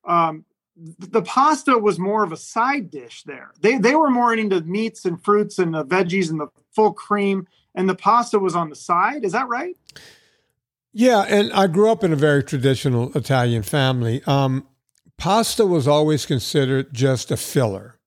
um, 0.04 0.44
the 0.76 1.22
pasta 1.22 1.76
was 1.78 1.98
more 1.98 2.24
of 2.24 2.32
a 2.32 2.36
side 2.36 2.90
dish 2.90 3.22
there. 3.24 3.52
They 3.60 3.78
they 3.78 3.94
were 3.94 4.10
more 4.10 4.34
into 4.34 4.60
meats 4.62 5.04
and 5.04 5.22
fruits 5.22 5.58
and 5.58 5.74
the 5.74 5.84
veggies 5.84 6.30
and 6.30 6.40
the 6.40 6.48
full 6.72 6.92
cream, 6.92 7.46
and 7.74 7.88
the 7.88 7.94
pasta 7.94 8.38
was 8.38 8.56
on 8.56 8.70
the 8.70 8.76
side. 8.76 9.24
Is 9.24 9.32
that 9.32 9.48
right? 9.48 9.76
yeah. 10.92 11.24
And 11.28 11.52
I 11.52 11.66
grew 11.66 11.90
up 11.90 12.02
in 12.02 12.12
a 12.12 12.16
very 12.16 12.42
traditional 12.42 13.16
Italian 13.16 13.62
family. 13.62 14.22
Um, 14.26 14.66
pasta 15.16 15.66
was 15.66 15.86
always 15.86 16.26
considered 16.26 16.92
just 16.92 17.30
a 17.30 17.36
filler. 17.36 17.97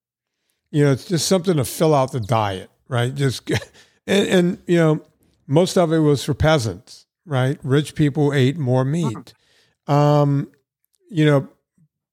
You 0.72 0.86
know, 0.86 0.92
it's 0.92 1.04
just 1.04 1.28
something 1.28 1.56
to 1.58 1.64
fill 1.64 1.94
out 1.94 2.10
the 2.10 2.20
diet, 2.20 2.70
right? 2.88 3.14
Just 3.14 3.48
and, 4.06 4.28
and 4.28 4.58
you 4.66 4.78
know, 4.78 5.04
most 5.46 5.78
of 5.78 5.92
it 5.92 5.98
was 5.98 6.24
for 6.24 6.34
peasants, 6.34 7.06
right? 7.24 7.58
Rich 7.62 7.94
people 7.94 8.32
ate 8.32 8.58
more 8.58 8.84
meat. 8.84 9.34
Um, 9.86 10.50
you 11.10 11.24
know, 11.24 11.48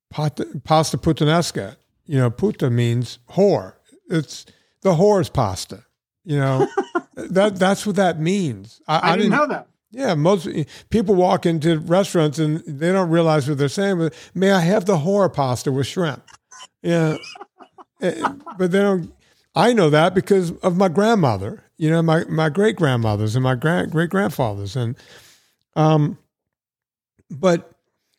pasta, 0.09 0.45
pasta 0.63 0.97
puttanesca. 0.97 1.77
You 2.05 2.17
know, 2.17 2.29
puta 2.29 2.69
means 2.69 3.19
whore. 3.31 3.73
It's 4.09 4.45
the 4.81 4.91
whore's 4.91 5.29
pasta. 5.31 5.85
You 6.25 6.37
know, 6.37 6.67
that 7.15 7.57
that's 7.57 7.85
what 7.85 7.95
that 7.95 8.19
means. 8.19 8.81
I, 8.87 9.15
didn't, 9.15 9.31
know 9.31 9.47
that. 9.47 9.67
yeah, 9.91 10.15
most 10.15 10.47
people 10.89 11.15
walk 11.15 11.45
into 11.45 11.79
restaurants 11.79 12.39
and 12.39 12.61
they 12.67 12.91
don't 12.91 13.09
realize 13.09 13.47
what 13.47 13.57
they're 13.57 13.69
saying. 13.69 13.99
But 13.99 14.13
may 14.33 14.51
I 14.51 14.59
have 14.59 14.85
the 14.85 14.97
whore 14.97 15.33
pasta 15.33 15.71
with 15.71 15.87
shrimp? 15.87 16.23
Yeah, 16.81 17.17
but 17.99 18.71
they 18.71 18.79
don't. 18.79 19.13
I 19.55 19.73
know 19.73 19.89
that 19.89 20.13
because 20.15 20.51
of 20.59 20.77
my 20.77 20.89
grandmother. 20.89 21.63
You 21.77 21.89
know, 21.91 22.01
my 22.01 22.23
my 22.25 22.49
great 22.49 22.75
grandmothers 22.75 23.35
and 23.35 23.43
my 23.43 23.55
grand 23.55 23.91
great 23.91 24.09
grandfathers, 24.09 24.75
and 24.75 24.95
um, 25.75 26.17
but 27.29 27.71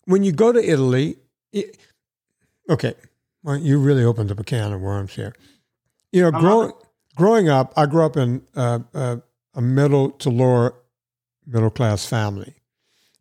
when 0.07 0.23
you 0.25 0.33
go 0.33 0.53
to 0.53 0.59
Italy, 0.63 1.17
it, 1.53 1.77
okay, 2.69 2.95
well, 3.43 3.57
you 3.57 3.79
really 3.79 4.05
opened 4.05 4.31
up 4.31 4.41
a 4.41 4.45
can 4.45 4.73
of 4.73 4.81
worms 4.81 5.15
here. 5.15 5.35
You 6.13 6.23
know, 6.23 6.31
growing 6.33 6.73
growing 7.17 7.49
up, 7.49 7.73
I 7.77 7.87
grew 7.87 8.05
up 8.05 8.17
in 8.17 8.43
uh, 8.57 8.81
uh, 8.95 9.17
a 9.55 9.63
middle 9.63 10.11
to 10.13 10.31
lower 10.31 10.75
middle 11.47 11.71
class 11.71 12.07
family. 12.07 12.55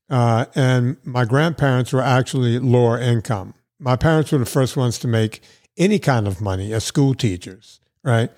uh, 0.09 0.45
and 0.55 0.97
my 1.03 1.25
grandparents 1.25 1.93
were 1.93 2.01
actually 2.01 2.59
lower 2.59 2.97
income. 2.99 3.53
My 3.79 3.95
parents 3.95 4.31
were 4.31 4.39
the 4.39 4.45
first 4.45 4.75
ones 4.77 4.97
to 4.99 5.07
make 5.07 5.41
any 5.79 5.97
kind 5.97 6.27
of 6.27 6.41
money 6.41 6.73
as 6.73 6.83
school 6.83 7.15
teachers, 7.15 7.79
right? 8.03 8.29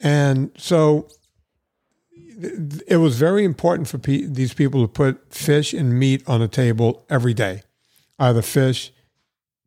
And 0.00 0.52
so 0.56 1.08
it 2.86 2.98
was 2.98 3.18
very 3.18 3.44
important 3.44 3.88
for 3.88 3.98
pe- 3.98 4.26
these 4.26 4.54
people 4.54 4.82
to 4.82 4.88
put 4.88 5.34
fish 5.34 5.74
and 5.74 5.98
meat 5.98 6.22
on 6.28 6.40
the 6.40 6.48
table 6.48 7.04
every 7.10 7.34
day, 7.34 7.62
either 8.18 8.42
fish, 8.42 8.92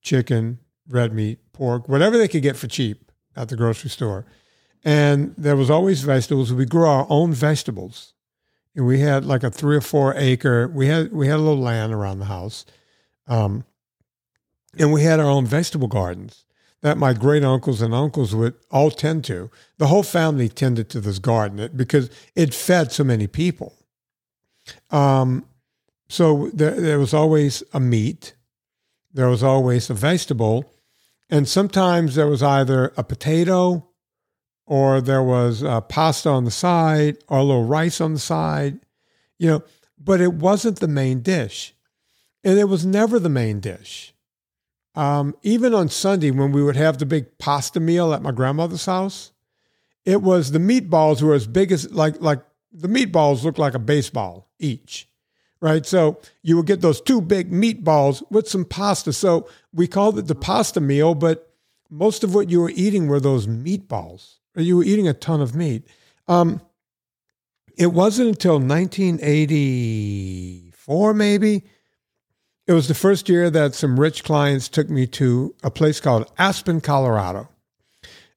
chicken, 0.02 0.60
red 0.88 1.14
meat, 1.14 1.40
pork, 1.52 1.90
whatever 1.90 2.18
they 2.18 2.30
could 2.30 2.42
get 2.42 2.56
for 2.56 2.68
cheap 2.68 3.12
at 3.36 3.50
the 3.50 3.58
grocery 3.58 3.90
store. 3.90 4.26
And 4.84 5.36
there 5.38 5.58
was 5.58 5.70
always 5.70 6.02
vegetables. 6.02 6.54
We 6.54 6.66
grew 6.66 6.88
our 6.88 7.06
own 7.10 7.34
vegetables. 7.34 8.14
And 8.74 8.88
we 8.88 9.02
had 9.02 9.26
like 9.26 9.44
a 9.44 9.52
three 9.52 9.76
or 9.76 9.82
four 9.82 10.14
acre. 10.16 10.70
We 10.70 10.88
had 10.88 11.12
we 11.12 11.28
had 11.28 11.36
a 11.36 11.44
little 11.44 11.62
land 11.62 11.94
around 11.94 12.20
the 12.20 12.26
house, 12.26 12.66
um, 13.28 13.66
and 14.80 14.94
we 14.94 15.04
had 15.04 15.20
our 15.20 15.26
own 15.26 15.46
vegetable 15.46 15.90
gardens 15.90 16.46
that 16.82 16.98
my 16.98 17.14
great 17.14 17.44
uncles 17.44 17.82
and 17.82 17.94
uncles 17.94 18.34
would 18.34 18.56
all 18.72 18.92
tend 18.92 19.24
to. 19.26 19.50
The 19.78 19.88
whole 19.88 20.04
family 20.04 20.50
tended 20.50 20.90
to 20.90 21.02
this 21.02 21.20
garden 21.20 21.70
because 21.76 22.10
it 22.36 22.54
fed 22.54 22.92
so 22.92 23.04
many 23.04 23.28
people. 23.28 23.74
Um, 24.90 25.46
so 26.10 26.50
there, 26.54 26.80
there 26.80 27.00
was 27.00 27.14
always 27.14 27.64
a 27.74 27.80
meat, 27.80 28.34
there 29.14 29.30
was 29.30 29.44
always 29.44 29.90
a 29.90 29.94
vegetable, 29.94 30.74
and 31.30 31.48
sometimes 31.48 32.16
there 32.16 32.28
was 32.28 32.44
either 32.44 32.92
a 32.98 33.04
potato 33.04 33.88
or 34.66 35.02
there 35.02 35.24
was 35.24 35.64
uh, 35.64 35.82
pasta 35.82 36.30
on 36.30 36.46
the 36.46 36.52
side 36.52 37.18
or 37.28 37.40
a 37.40 37.44
little 37.44 37.66
rice 37.66 38.02
on 38.02 38.14
the 38.14 38.20
side, 38.20 38.80
you 39.38 39.48
know, 39.48 39.64
but 39.98 40.22
it 40.22 40.34
wasn't 40.34 40.80
the 40.80 40.88
main 40.88 41.22
dish. 41.22 41.74
And 42.44 42.58
it 42.58 42.66
was 42.66 42.86
never 42.86 43.20
the 43.20 43.30
main 43.30 43.60
dish. 43.60 44.14
Um, 44.96 45.36
even 45.42 45.74
on 45.74 45.90
Sunday, 45.90 46.32
when 46.32 46.52
we 46.52 46.64
would 46.64 46.76
have 46.76 46.98
the 46.98 47.06
big 47.06 47.38
pasta 47.38 47.80
meal 47.80 48.14
at 48.14 48.22
my 48.22 48.32
grandmother's 48.32 48.86
house, 48.86 49.32
it 50.06 50.22
was 50.22 50.52
the 50.52 50.60
meatballs 50.60 51.22
were 51.22 51.34
as 51.34 51.48
big 51.48 51.72
as 51.72 51.92
like 51.92 52.22
like 52.22 52.42
the 52.74 52.88
meatballs 52.88 53.44
looked 53.44 53.60
like 53.60 53.74
a 53.74 53.80
baseball 53.80 54.48
each, 54.60 55.10
right? 55.60 55.86
So 55.86 56.22
you 56.42 56.56
would 56.58 56.66
get 56.66 56.82
those 56.82 57.00
two 57.02 57.22
big 57.22 57.52
meatballs 57.52 58.24
with 58.32 58.50
some 58.50 58.66
pasta. 58.66 59.14
So 59.14 59.48
we 59.74 59.88
called 59.88 60.20
it 60.20 60.28
the 60.28 60.36
pasta 60.36 60.82
meal, 60.82 61.16
but 61.16 61.54
most 61.90 62.24
of 62.24 62.34
what 62.34 62.50
you 62.50 62.62
were 62.62 62.72
eating 62.74 63.08
were 63.08 63.20
those 63.20 63.48
meatballs. 63.48 64.38
You 64.56 64.78
were 64.78 64.84
eating 64.84 65.08
a 65.08 65.14
ton 65.14 65.42
of 65.42 65.56
meat. 65.56 65.88
Um, 66.28 66.62
it 67.78 67.94
wasn't 67.94 68.30
until 68.30 68.60
1984, 68.60 71.14
maybe, 71.14 71.64
it 72.68 72.74
was 72.74 72.88
the 72.88 72.94
first 72.94 73.28
year 73.28 73.50
that 73.50 73.76
some 73.76 74.00
rich 74.00 74.24
clients 74.24 74.68
took 74.68 74.90
me 74.90 75.08
to 75.08 75.56
a 75.64 75.72
place 75.72 76.00
called 76.00 76.32
Aspen, 76.38 76.82
Colorado. 76.82 77.50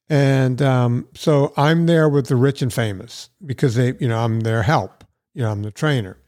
And 0.09 0.61
um, 0.61 1.09
so 1.15 1.53
I'm 1.57 1.87
there 1.87 2.09
with 2.09 2.29
the 2.29 2.37
rich 2.37 2.63
and 2.63 2.73
famous 2.73 3.31
because 3.45 3.75
they, 3.75 3.95
you 3.99 4.09
know, 4.09 4.19
I'm 4.19 4.41
their 4.41 4.63
help. 4.63 5.05
You 5.35 5.43
know, 5.43 5.51
I'm 5.51 5.63
the 5.63 5.71
trainer. 5.71 6.19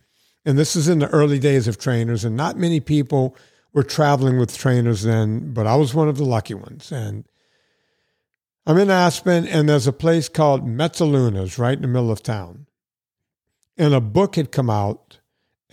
And 0.45 0.59
this 0.59 0.77
is 0.77 0.89
in 0.89 1.01
the 1.01 1.09
early 1.09 1.39
days 1.39 1.67
of 1.67 1.79
trainers, 1.79 2.25
and 2.25 2.37
not 2.37 2.57
many 2.57 2.81
people 2.81 3.37
were 3.73 3.83
traveling 3.83 4.39
with 4.39 4.57
trainers 4.57 5.03
then, 5.03 5.53
but 5.53 5.67
I 5.67 5.77
was 5.77 5.93
one 5.93 6.09
of 6.09 6.17
the 6.17 6.25
lucky 6.25 6.55
ones. 6.55 6.93
And 6.93 7.25
I'm 8.67 8.79
in 8.79 8.91
Aspen, 8.91 9.47
and 9.47 9.69
there's 9.69 9.87
a 9.87 9.93
place 9.93 10.29
called 10.29 10.67
Mezzalunas 10.67 11.59
right 11.59 11.77
in 11.77 11.83
the 11.83 11.89
middle 11.89 12.11
of 12.11 12.23
town. 12.23 12.67
And 13.77 13.93
a 13.93 14.01
book 14.01 14.37
had 14.37 14.53
come 14.53 14.71
out 14.71 15.06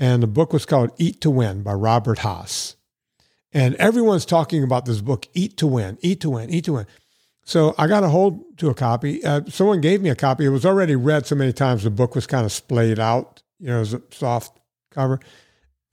and 0.03 0.21
the 0.21 0.27
book 0.27 0.51
was 0.51 0.65
called 0.65 0.91
Eat 0.97 1.21
to 1.21 1.31
Win 1.31 1.63
by 1.63 1.71
Robert 1.71 2.19
Haas. 2.19 2.75
And 3.53 3.73
everyone's 3.75 4.25
talking 4.25 4.61
about 4.61 4.83
this 4.83 4.99
book, 4.99 5.29
Eat 5.33 5.55
to 5.57 5.67
Win, 5.67 5.97
Eat 6.01 6.19
to 6.21 6.29
Win, 6.29 6.49
Eat 6.49 6.65
to 6.65 6.73
Win. 6.73 6.87
So 7.45 7.73
I 7.77 7.87
got 7.87 8.03
a 8.03 8.09
hold 8.09 8.57
to 8.57 8.69
a 8.69 8.73
copy. 8.73 9.23
Uh, 9.23 9.43
someone 9.47 9.79
gave 9.79 10.01
me 10.01 10.09
a 10.09 10.15
copy. 10.15 10.43
It 10.43 10.49
was 10.49 10.65
already 10.65 10.97
read 10.97 11.25
so 11.25 11.35
many 11.35 11.53
times, 11.53 11.85
the 11.85 11.89
book 11.89 12.15
was 12.15 12.27
kind 12.27 12.43
of 12.45 12.51
splayed 12.51 12.99
out, 12.99 13.43
you 13.61 13.67
know, 13.67 13.77
it 13.77 13.79
was 13.79 13.93
a 13.93 14.01
soft 14.11 14.59
cover. 14.91 15.21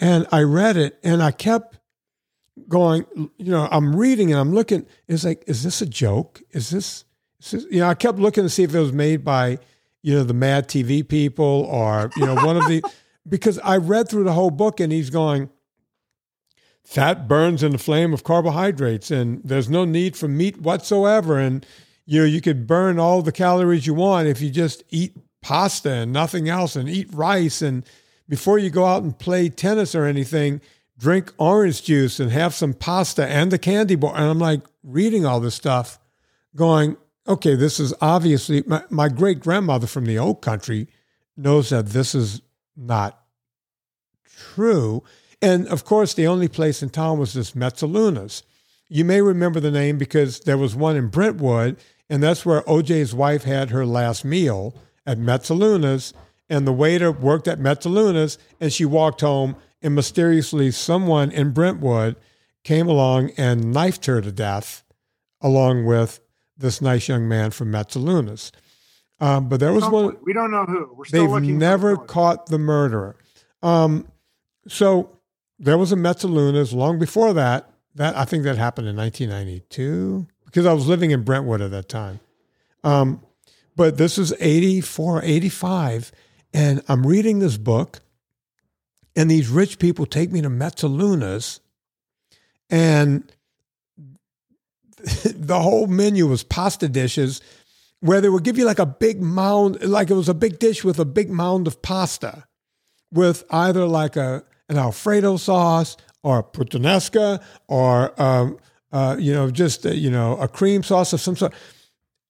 And 0.01 0.27
I 0.33 0.43
read 0.43 0.77
it 0.77 0.99
and 1.05 1.23
I 1.23 1.31
kept 1.31 1.79
going, 2.67 3.07
you 3.15 3.53
know, 3.53 3.69
I'm 3.71 3.95
reading 3.95 4.33
and 4.33 4.41
I'm 4.41 4.53
looking. 4.53 4.87
It's 5.07 5.25
like, 5.25 5.45
is 5.47 5.63
this 5.63 5.83
a 5.83 5.87
joke? 5.87 6.43
Is 6.51 6.71
this, 6.71 7.05
is 7.41 7.51
this, 7.53 7.67
you 7.71 7.79
know, 7.79 7.89
I 7.89 7.95
kept 7.95 8.19
looking 8.19 8.43
to 8.43 8.51
see 8.51 8.65
if 8.65 8.75
it 8.75 8.81
was 8.81 8.93
made 8.93 9.25
by, 9.25 9.59
you 10.03 10.17
know, 10.17 10.25
the 10.25 10.35
Mad 10.35 10.67
TV 10.67 11.07
people 11.07 11.69
or, 11.71 12.11
you 12.17 12.27
know, 12.27 12.35
one 12.35 12.57
of 12.57 12.67
the, 12.67 12.83
because 13.29 13.59
I 13.61 13.77
read 13.77 14.09
through 14.09 14.25
the 14.25 14.33
whole 14.33 14.51
book 14.51 14.81
and 14.81 14.93
he's 14.93 15.11
going, 15.11 15.51
fat 16.85 17.29
burns 17.29 17.63
in 17.63 17.73
the 17.73 17.79
flame 17.79 18.13
of 18.13 18.25
carbohydrates 18.25 19.11
and 19.11 19.41
there's 19.45 19.69
no 19.69 19.85
need 19.85 20.17
for 20.17 20.29
meat 20.29 20.61
whatsoever. 20.61 21.39
And, 21.39 21.65
you 22.07 22.21
know, 22.21 22.27
you 22.27 22.41
could 22.41 22.67
burn 22.67 22.99
all 22.99 23.23
the 23.23 23.33
calories 23.33 23.87
you 23.87 23.95
want 23.95 24.29
if 24.29 24.41
you 24.41 24.51
just 24.51 24.83
eat 24.91 25.17
pasta 25.43 25.91
and 25.91 26.13
nothing 26.13 26.49
else 26.49 26.77
and 26.77 26.89
eat 26.89 27.09
rice. 27.13 27.63
And 27.63 27.85
before 28.29 28.59
you 28.59 28.71
go 28.71 28.87
out 28.87 29.03
and 29.03 29.19
play 29.19 29.49
tennis 29.49 29.95
or 29.95 30.05
anything, 30.05 30.61
drink 30.99 31.33
orange 31.39 31.85
juice 31.85 32.21
and 32.21 32.31
have 32.31 32.55
some 32.55 32.75
pasta 32.75 33.27
and 33.27 33.51
the 33.51 33.59
candy 33.59 33.95
bar. 33.95 34.15
And 34.15 34.25
I'm 34.25 34.39
like 34.39 34.63
reading 34.83 35.25
all 35.25 35.41
this 35.41 35.55
stuff 35.55 35.99
going, 36.57 36.97
okay, 37.29 37.55
this 37.55 37.79
is 37.79 37.95
obviously 38.01 38.63
my, 38.67 38.83
my 38.91 39.09
great 39.09 39.41
grandmother 39.41 39.87
from 39.87 40.05
the 40.07 40.19
old 40.19 40.43
country 40.43 40.89
knows 41.37 41.71
that 41.71 41.87
this 41.87 42.15
is 42.15 42.43
not 42.77 43.23
true. 44.27 45.03
And 45.43 45.67
of 45.69 45.85
course, 45.85 46.15
the 46.15 46.27
only 46.27 46.49
place 46.49 46.83
in 46.83 46.91
town 46.91 47.19
was 47.19 47.33
this 47.33 47.53
Mezzalunas. 47.53 48.43
You 48.89 49.05
may 49.05 49.21
remember 49.21 49.61
the 49.61 49.71
name 49.71 49.99
because 49.99 50.41
there 50.41 50.59
was 50.59 50.75
one 50.75 50.97
in 50.97 51.09
Brentwood, 51.09 51.77
and 52.09 52.23
that's 52.23 52.45
where 52.45 52.63
OJ's 52.63 53.15
wife 53.15 53.45
had 53.45 53.71
her 53.71 53.87
last 53.87 54.25
meal 54.25 54.75
at 55.07 55.19
Mezzalunas. 55.19 56.13
And 56.49 56.67
the 56.67 56.73
waiter 56.73 57.13
worked 57.13 57.47
at 57.47 57.61
Mezzalunas, 57.61 58.37
and 58.61 58.73
she 58.73 58.85
walked 58.85 59.21
home, 59.21 59.57
and 59.81 59.95
mysteriously, 59.95 60.73
someone 60.73 61.31
in 61.31 61.53
Brentwood 61.53 62.17
came 62.65 62.89
along 62.89 63.31
and 63.37 63.73
knifed 63.73 64.07
her 64.07 64.21
to 64.21 64.33
death, 64.33 64.83
along 65.41 65.87
with 65.87 66.21
this 66.57 66.83
nice 66.83 67.09
young 67.09 67.29
man 67.29 67.53
from 67.53 67.71
Mezzalunas. 67.71 68.51
Um, 69.21 69.49
but 69.49 69.61
there 69.61 69.73
was 69.73 69.87
one. 69.89 70.17
We 70.23 70.33
don't 70.33 70.51
know 70.51 70.65
who. 70.65 70.95
We're 70.95 71.05
still 71.05 71.33
they've 71.33 71.43
never 71.43 71.97
caught 71.97 72.47
the 72.47 72.59
murderer. 72.59 73.17
Um, 73.63 74.09
so 74.67 75.19
there 75.59 75.77
was 75.77 75.93
a 75.93 75.97
Mezzalunas 75.97 76.73
long 76.73 76.99
before 76.99 77.35
that. 77.35 77.71
That 77.97 78.17
I 78.17 78.25
think 78.25 78.45
that 78.45 78.57
happened 78.57 78.89
in 78.89 78.97
1992 78.97 80.27
because 80.47 80.65
I 80.65 80.73
was 80.73 80.87
living 80.87 81.11
in 81.11 81.23
Brentwood 81.23 81.61
at 81.61 81.71
that 81.73 81.89
time. 81.89 82.21
Um, 82.83 83.23
but 83.77 83.99
this 83.99 84.19
is 84.19 84.35
84, 84.41 85.23
85, 85.23 86.13
and 86.53 86.83
I'm 86.89 87.07
reading 87.07 87.39
this 87.39 87.57
book, 87.57 88.01
and 89.15 89.31
these 89.31 89.49
rich 89.49 89.79
people 89.79 90.07
take 90.07 90.33
me 90.33 90.41
to 90.43 90.49
Mezzalunas, 90.49 91.61
and 92.69 93.31
the 95.25 95.61
whole 95.61 95.87
menu 95.87 96.27
was 96.27 96.43
pasta 96.43 96.89
dishes 96.89 97.41
where 98.01 98.21
they 98.21 98.29
would 98.29 98.45
give 98.45 98.59
you 98.59 98.65
like 98.65 98.79
a 98.79 98.87
big 98.87 99.21
mound, 99.21 99.83
like 99.83 100.11
it 100.11 100.15
was 100.15 100.29
a 100.29 100.35
big 100.35 100.59
dish 100.59 100.85
with 100.85 100.99
a 100.99 101.05
big 101.05 101.31
mound 101.31 101.67
of 101.67 101.83
pasta 101.83 102.47
with 103.13 103.45
either 103.51 103.87
like 103.87 104.17
a 104.17 104.43
an 104.69 104.79
Alfredo 104.79 105.37
sauce 105.37 105.97
or 106.23 106.39
a 106.39 106.43
puttanesca 106.43 107.43
or 107.69 108.21
um, 108.21 108.59
uh, 108.93 109.17
you 109.19 109.33
know 109.33 109.51
just 109.51 109.85
a, 109.85 109.95
you 109.95 110.11
know 110.11 110.37
a 110.39 110.49
cream 110.49 110.83
sauce 110.83 111.13
of 111.13 111.21
some 111.21 111.37
sort. 111.37 111.53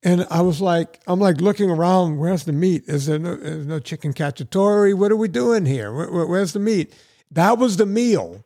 And 0.03 0.27
I 0.31 0.41
was 0.41 0.63
like, 0.63 0.99
I'm 1.07 1.21
like 1.21 1.43
looking 1.43 1.71
around. 1.71 2.17
Where's 2.17 2.45
the 2.45 2.55
meat? 2.55 2.85
Is 2.87 3.05
there 3.05 3.19
no, 3.19 3.33
is 3.33 3.67
no 3.67 3.79
chicken 3.81 4.15
cacciatore? 4.15 4.95
What 4.95 5.13
are 5.13 5.17
we 5.17 5.29
doing 5.29 5.67
here? 5.67 5.93
Where, 5.93 6.11
where, 6.11 6.27
where's 6.27 6.55
the 6.55 6.59
meat? 6.59 6.95
That 7.31 7.59
was 7.59 7.77
the 7.77 7.85
meal. 7.85 8.43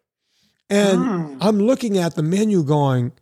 And 0.69 0.99
mm. 0.99 1.39
I'm 1.41 1.61
looking 1.61 1.97
at 1.97 2.17
the 2.17 2.25
menu 2.25 2.65
going, 2.65 3.13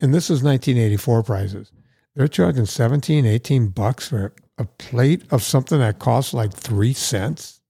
and 0.00 0.14
this 0.14 0.30
is 0.30 0.42
1984 0.42 1.22
prices. 1.22 1.70
They're 2.14 2.28
charging 2.28 2.66
17, 2.66 3.24
18 3.24 3.68
bucks 3.68 4.08
for 4.08 4.34
a 4.58 4.64
plate 4.64 5.22
of 5.30 5.42
something 5.42 5.78
that 5.78 5.98
costs 5.98 6.34
like 6.34 6.52
three 6.52 6.92
cents, 6.92 7.60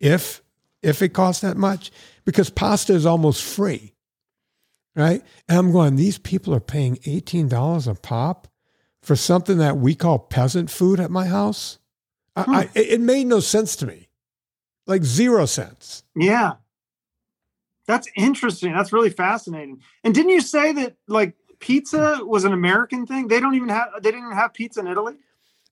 if 0.00 0.42
if 0.82 1.02
it 1.02 1.08
costs 1.08 1.42
that 1.42 1.56
much, 1.56 1.90
because 2.24 2.50
pasta 2.50 2.92
is 2.92 3.04
almost 3.04 3.42
free, 3.42 3.94
right? 4.94 5.22
And 5.48 5.58
I'm 5.58 5.72
going, 5.72 5.96
these 5.96 6.18
people 6.18 6.54
are 6.54 6.60
paying 6.60 6.96
$18 6.98 7.88
a 7.90 7.94
pop 7.96 8.46
for 9.02 9.16
something 9.16 9.58
that 9.58 9.78
we 9.78 9.96
call 9.96 10.20
peasant 10.20 10.70
food 10.70 11.00
at 11.00 11.10
my 11.10 11.26
house. 11.26 11.78
Hmm. 12.36 12.54
I, 12.54 12.60
I, 12.62 12.78
it 12.78 13.00
made 13.00 13.26
no 13.26 13.40
sense 13.40 13.74
to 13.76 13.86
me, 13.86 14.08
like 14.86 15.02
zero 15.02 15.46
sense. 15.46 16.04
Yeah. 16.14 16.54
That's 17.88 18.06
interesting. 18.14 18.72
That's 18.72 18.92
really 18.92 19.10
fascinating. 19.10 19.80
And 20.04 20.14
didn't 20.14 20.30
you 20.30 20.42
say 20.42 20.72
that 20.74 20.96
like 21.08 21.34
pizza 21.60 22.20
was 22.22 22.44
an 22.44 22.52
American 22.52 23.06
thing? 23.06 23.28
They 23.28 23.40
don't 23.40 23.54
even 23.54 23.68
have 23.68 23.88
they 24.00 24.10
didn't 24.10 24.26
even 24.26 24.36
have 24.36 24.54
pizza 24.54 24.80
in 24.80 24.86
Italy. 24.86 25.14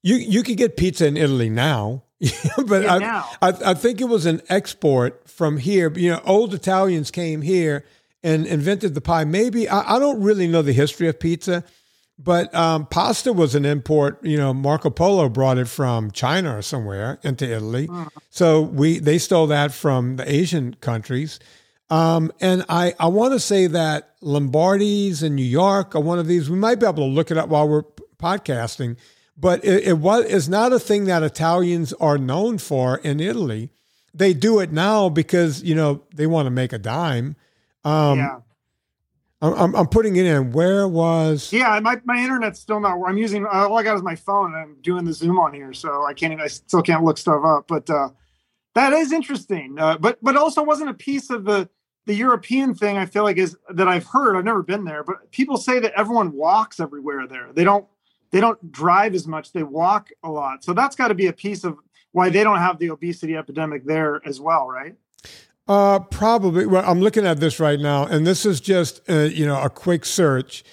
You 0.02 0.16
you 0.16 0.42
could 0.42 0.56
get 0.56 0.76
pizza 0.76 1.06
in 1.06 1.16
Italy 1.16 1.50
now. 1.50 2.02
but 2.66 2.82
Yeah, 2.82 2.94
I, 2.94 2.98
now. 2.98 3.30
I, 3.42 3.48
I 3.66 3.74
think 3.74 4.00
it 4.00 4.06
was 4.06 4.24
an 4.24 4.40
export 4.48 5.28
from 5.28 5.58
here. 5.58 5.92
You 5.96 6.12
know, 6.12 6.22
old 6.24 6.54
Italians 6.54 7.10
came 7.10 7.42
here 7.42 7.84
and 8.22 8.46
invented 8.46 8.94
the 8.94 9.00
pie. 9.00 9.24
Maybe 9.24 9.68
I, 9.68 9.96
I 9.96 9.98
don't 9.98 10.22
really 10.22 10.48
know 10.48 10.62
the 10.62 10.72
history 10.72 11.08
of 11.08 11.20
pizza, 11.20 11.62
but 12.18 12.54
um, 12.54 12.86
pasta 12.86 13.32
was 13.32 13.54
an 13.54 13.66
import. 13.66 14.24
You 14.24 14.38
know, 14.38 14.54
Marco 14.54 14.88
Polo 14.88 15.28
brought 15.28 15.58
it 15.58 15.68
from 15.68 16.10
China 16.10 16.56
or 16.56 16.62
somewhere 16.62 17.18
into 17.22 17.44
Italy. 17.44 17.88
So 18.30 18.62
we 18.62 18.98
they 18.98 19.18
stole 19.18 19.46
that 19.48 19.72
from 19.72 20.16
the 20.16 20.30
Asian 20.30 20.74
countries. 20.80 21.38
Um, 21.88 22.32
and 22.40 22.64
I, 22.68 22.94
I 22.98 23.06
want 23.06 23.32
to 23.34 23.40
say 23.40 23.68
that 23.68 24.16
Lombardi's 24.20 25.22
in 25.22 25.36
New 25.36 25.44
York 25.44 25.94
are 25.94 26.00
one 26.00 26.18
of 26.18 26.26
these. 26.26 26.50
We 26.50 26.58
might 26.58 26.80
be 26.80 26.86
able 26.86 26.96
to 26.96 27.04
look 27.04 27.30
it 27.30 27.38
up 27.38 27.48
while 27.48 27.68
we're 27.68 27.84
podcasting, 28.18 28.96
but 29.36 29.64
it, 29.64 29.84
it 29.84 29.98
was 29.98 30.24
it's 30.24 30.48
not 30.48 30.72
a 30.72 30.80
thing 30.80 31.04
that 31.04 31.22
Italians 31.22 31.92
are 31.94 32.18
known 32.18 32.58
for 32.58 32.98
in 32.98 33.20
Italy. 33.20 33.70
They 34.12 34.34
do 34.34 34.58
it 34.60 34.72
now 34.72 35.08
because 35.08 35.62
you 35.62 35.74
know 35.74 36.02
they 36.14 36.26
want 36.26 36.46
to 36.46 36.50
make 36.50 36.72
a 36.72 36.78
dime. 36.78 37.36
Um, 37.84 38.18
yeah. 38.18 38.40
I'm, 39.42 39.76
I'm, 39.76 39.86
putting 39.86 40.16
it 40.16 40.24
in. 40.24 40.52
Where 40.52 40.88
was? 40.88 41.52
Yeah, 41.52 41.78
my, 41.80 42.00
my 42.04 42.16
internet's 42.16 42.58
still 42.58 42.80
not. 42.80 42.98
I'm 43.06 43.18
using 43.18 43.44
all 43.44 43.76
I 43.76 43.82
got 43.82 43.94
is 43.94 44.02
my 44.02 44.16
phone. 44.16 44.54
and 44.54 44.56
I'm 44.56 44.76
doing 44.80 45.04
the 45.04 45.12
Zoom 45.12 45.38
on 45.38 45.52
here, 45.52 45.74
so 45.74 46.04
I 46.06 46.14
can't. 46.14 46.32
Even, 46.32 46.42
I 46.42 46.48
still 46.48 46.82
can't 46.82 47.04
look 47.04 47.18
stuff 47.18 47.44
up. 47.44 47.68
But 47.68 47.88
uh, 47.90 48.08
that 48.76 48.92
is 48.92 49.10
interesting. 49.10 49.78
Uh, 49.78 49.96
but 49.98 50.18
but 50.22 50.36
also 50.36 50.62
wasn't 50.62 50.90
a 50.90 50.94
piece 50.94 51.30
of 51.30 51.44
the 51.44 51.68
the 52.04 52.14
European 52.14 52.74
thing. 52.74 52.98
I 52.98 53.06
feel 53.06 53.24
like 53.24 53.38
is 53.38 53.56
that 53.70 53.88
I've 53.88 54.04
heard. 54.04 54.36
I've 54.36 54.44
never 54.44 54.62
been 54.62 54.84
there, 54.84 55.02
but 55.02 55.30
people 55.32 55.56
say 55.56 55.80
that 55.80 55.92
everyone 55.96 56.32
walks 56.32 56.78
everywhere 56.78 57.26
there. 57.26 57.48
They 57.54 57.64
don't 57.64 57.86
they 58.30 58.40
don't 58.40 58.70
drive 58.70 59.14
as 59.14 59.26
much. 59.26 59.52
They 59.52 59.62
walk 59.62 60.10
a 60.22 60.30
lot. 60.30 60.62
So 60.62 60.74
that's 60.74 60.94
got 60.94 61.08
to 61.08 61.14
be 61.14 61.26
a 61.26 61.32
piece 61.32 61.64
of 61.64 61.78
why 62.12 62.28
they 62.28 62.44
don't 62.44 62.58
have 62.58 62.78
the 62.78 62.90
obesity 62.90 63.34
epidemic 63.34 63.86
there 63.86 64.20
as 64.26 64.40
well, 64.40 64.68
right? 64.68 64.94
Uh, 65.66 65.98
probably. 65.98 66.66
Well, 66.66 66.84
I'm 66.86 67.00
looking 67.00 67.26
at 67.26 67.40
this 67.40 67.58
right 67.58 67.80
now, 67.80 68.04
and 68.04 68.26
this 68.26 68.44
is 68.44 68.60
just 68.60 69.00
uh, 69.08 69.20
you 69.20 69.46
know 69.46 69.60
a 69.60 69.70
quick 69.70 70.04
search. 70.04 70.64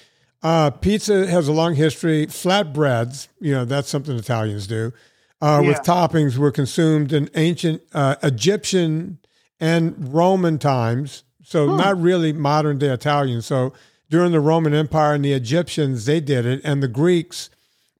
Uh, 0.43 0.71
pizza 0.71 1.25
has 1.25 1.47
a 1.47 1.53
long 1.53 1.75
history. 1.75 2.27
Flatbreads, 2.27 3.29
you 3.39 3.53
know, 3.53 3.63
that's 3.63 3.87
something 3.87 4.17
Italians 4.17 4.67
do. 4.67 4.91
Uh, 5.43 5.61
With 5.61 5.79
toppings, 5.79 6.37
were 6.37 6.51
consumed 6.51 7.11
in 7.11 7.29
ancient 7.35 7.81
uh, 7.93 8.15
Egyptian 8.23 9.19
and 9.59 10.13
Roman 10.13 10.57
times. 10.57 11.23
So 11.43 11.75
not 11.75 11.99
really 11.99 12.31
modern 12.31 12.77
day 12.77 12.87
Italian. 12.87 13.41
So 13.41 13.73
during 14.09 14.31
the 14.31 14.39
Roman 14.39 14.73
Empire 14.73 15.15
and 15.15 15.25
the 15.25 15.33
Egyptians, 15.33 16.05
they 16.05 16.21
did 16.21 16.45
it, 16.45 16.61
and 16.63 16.81
the 16.81 16.87
Greeks 16.87 17.49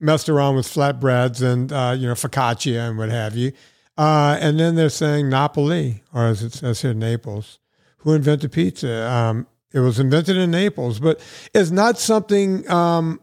messed 0.00 0.28
around 0.28 0.56
with 0.56 0.66
flatbreads 0.66 1.42
and 1.42 1.70
uh, 1.70 1.94
you 1.98 2.06
know 2.06 2.14
focaccia 2.14 2.88
and 2.88 2.96
what 2.96 3.10
have 3.10 3.36
you. 3.36 3.52
Uh, 3.98 4.38
and 4.40 4.58
then 4.58 4.74
they're 4.74 4.88
saying 4.88 5.28
Napoli, 5.28 6.02
or 6.12 6.26
as 6.26 6.42
it 6.42 6.52
says 6.54 6.82
here, 6.82 6.94
Naples. 6.94 7.58
Who 7.98 8.12
invented 8.14 8.52
pizza? 8.52 9.10
Um, 9.10 9.46
it 9.72 9.80
was 9.80 9.98
invented 9.98 10.36
in 10.36 10.50
Naples, 10.50 11.00
but 11.00 11.20
it's 11.52 11.70
not 11.70 11.98
something 11.98 12.68
um, 12.70 13.20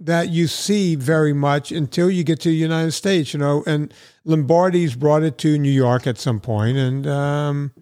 that 0.00 0.28
you 0.30 0.46
see 0.46 0.94
very 0.94 1.32
much 1.32 1.72
until 1.72 2.10
you 2.10 2.22
get 2.24 2.40
to 2.40 2.48
the 2.48 2.54
United 2.54 2.92
States, 2.92 3.32
you 3.34 3.40
know. 3.40 3.64
And 3.66 3.92
Lombardi's 4.24 4.94
brought 4.94 5.22
it 5.22 5.38
to 5.38 5.58
New 5.58 5.70
York 5.70 6.06
at 6.06 6.18
some 6.18 6.40
point, 6.40 6.76
and 6.76 7.06
um, 7.06 7.72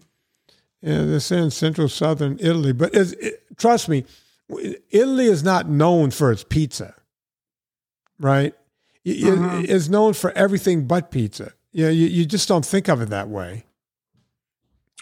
yeah, 0.83 1.05
they're 1.05 1.21
saying 1.21 1.51
central 1.51 1.89
southern 1.89 2.39
Italy. 2.41 2.73
But 2.73 2.95
it, 2.95 3.43
trust 3.59 3.89
me, 3.89 4.05
Italy 4.91 5.27
is 5.27 5.43
not 5.45 5.69
known 5.69 6.11
for 6.11 6.31
its 6.33 6.45
pizza, 6.45 6.95
right? 8.19 8.55
It- 9.05 9.19
Mhm. 9.25 9.69
It's 9.69 9.89
known 9.89 10.15
for 10.15 10.33
everything 10.33 10.87
but 10.87 11.11
pizza. 11.11 11.53
Yeah, 11.73 11.91
you, 11.91 12.07
you 12.07 12.25
just 12.25 12.49
don't 12.49 12.65
think 12.65 12.89
of 12.89 13.01
it 13.03 13.11
that 13.11 13.29
way. 13.29 13.67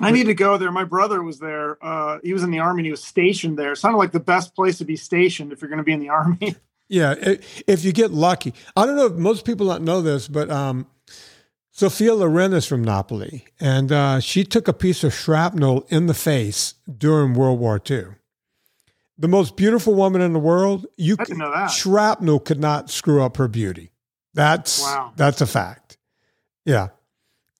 I 0.00 0.10
need 0.10 0.24
to 0.26 0.34
go 0.34 0.58
there. 0.58 0.72
My 0.72 0.82
brother 0.82 1.22
was 1.22 1.38
there. 1.38 1.78
Uh, 1.80 2.18
he 2.24 2.32
was 2.32 2.42
in 2.42 2.50
the 2.50 2.58
army. 2.58 2.80
and 2.80 2.86
He 2.86 2.90
was 2.90 3.04
stationed 3.04 3.56
there. 3.56 3.72
It 3.72 3.76
Sounded 3.76 3.98
like 3.98 4.10
the 4.10 4.18
best 4.18 4.54
place 4.56 4.78
to 4.78 4.84
be 4.84 4.96
stationed 4.96 5.52
if 5.52 5.62
you're 5.62 5.68
going 5.68 5.78
to 5.78 5.84
be 5.84 5.92
in 5.92 6.00
the 6.00 6.08
army. 6.20 6.56
Yeah, 6.88 7.14
if 7.66 7.84
you 7.84 7.92
get 7.92 8.10
lucky. 8.12 8.52
I 8.76 8.84
don't 8.86 8.96
know 8.96 9.06
if 9.06 9.14
most 9.14 9.44
people 9.44 9.66
don't 9.68 9.84
know 9.84 10.02
this, 10.02 10.28
but 10.28 10.50
um, 10.50 10.86
Sophia 11.70 12.14
Loren 12.14 12.52
is 12.52 12.66
from 12.66 12.84
Napoli, 12.84 13.46
and 13.58 13.90
uh, 13.90 14.20
she 14.20 14.44
took 14.44 14.68
a 14.68 14.72
piece 14.72 15.02
of 15.02 15.14
shrapnel 15.14 15.86
in 15.88 16.06
the 16.06 16.14
face 16.14 16.74
during 16.98 17.34
World 17.34 17.58
War 17.58 17.80
II. 17.90 18.04
The 19.16 19.28
most 19.28 19.56
beautiful 19.56 19.94
woman 19.94 20.20
in 20.20 20.32
the 20.32 20.38
world. 20.38 20.86
You 20.96 21.16
I 21.18 21.24
didn't 21.24 21.38
know 21.38 21.50
that. 21.52 21.70
shrapnel 21.70 22.38
could 22.40 22.60
not 22.60 22.90
screw 22.90 23.22
up 23.22 23.36
her 23.38 23.48
beauty. 23.48 23.90
That's 24.34 24.82
Wow. 24.82 25.12
that's 25.16 25.40
a 25.40 25.46
fact. 25.46 25.96
Yeah. 26.64 26.88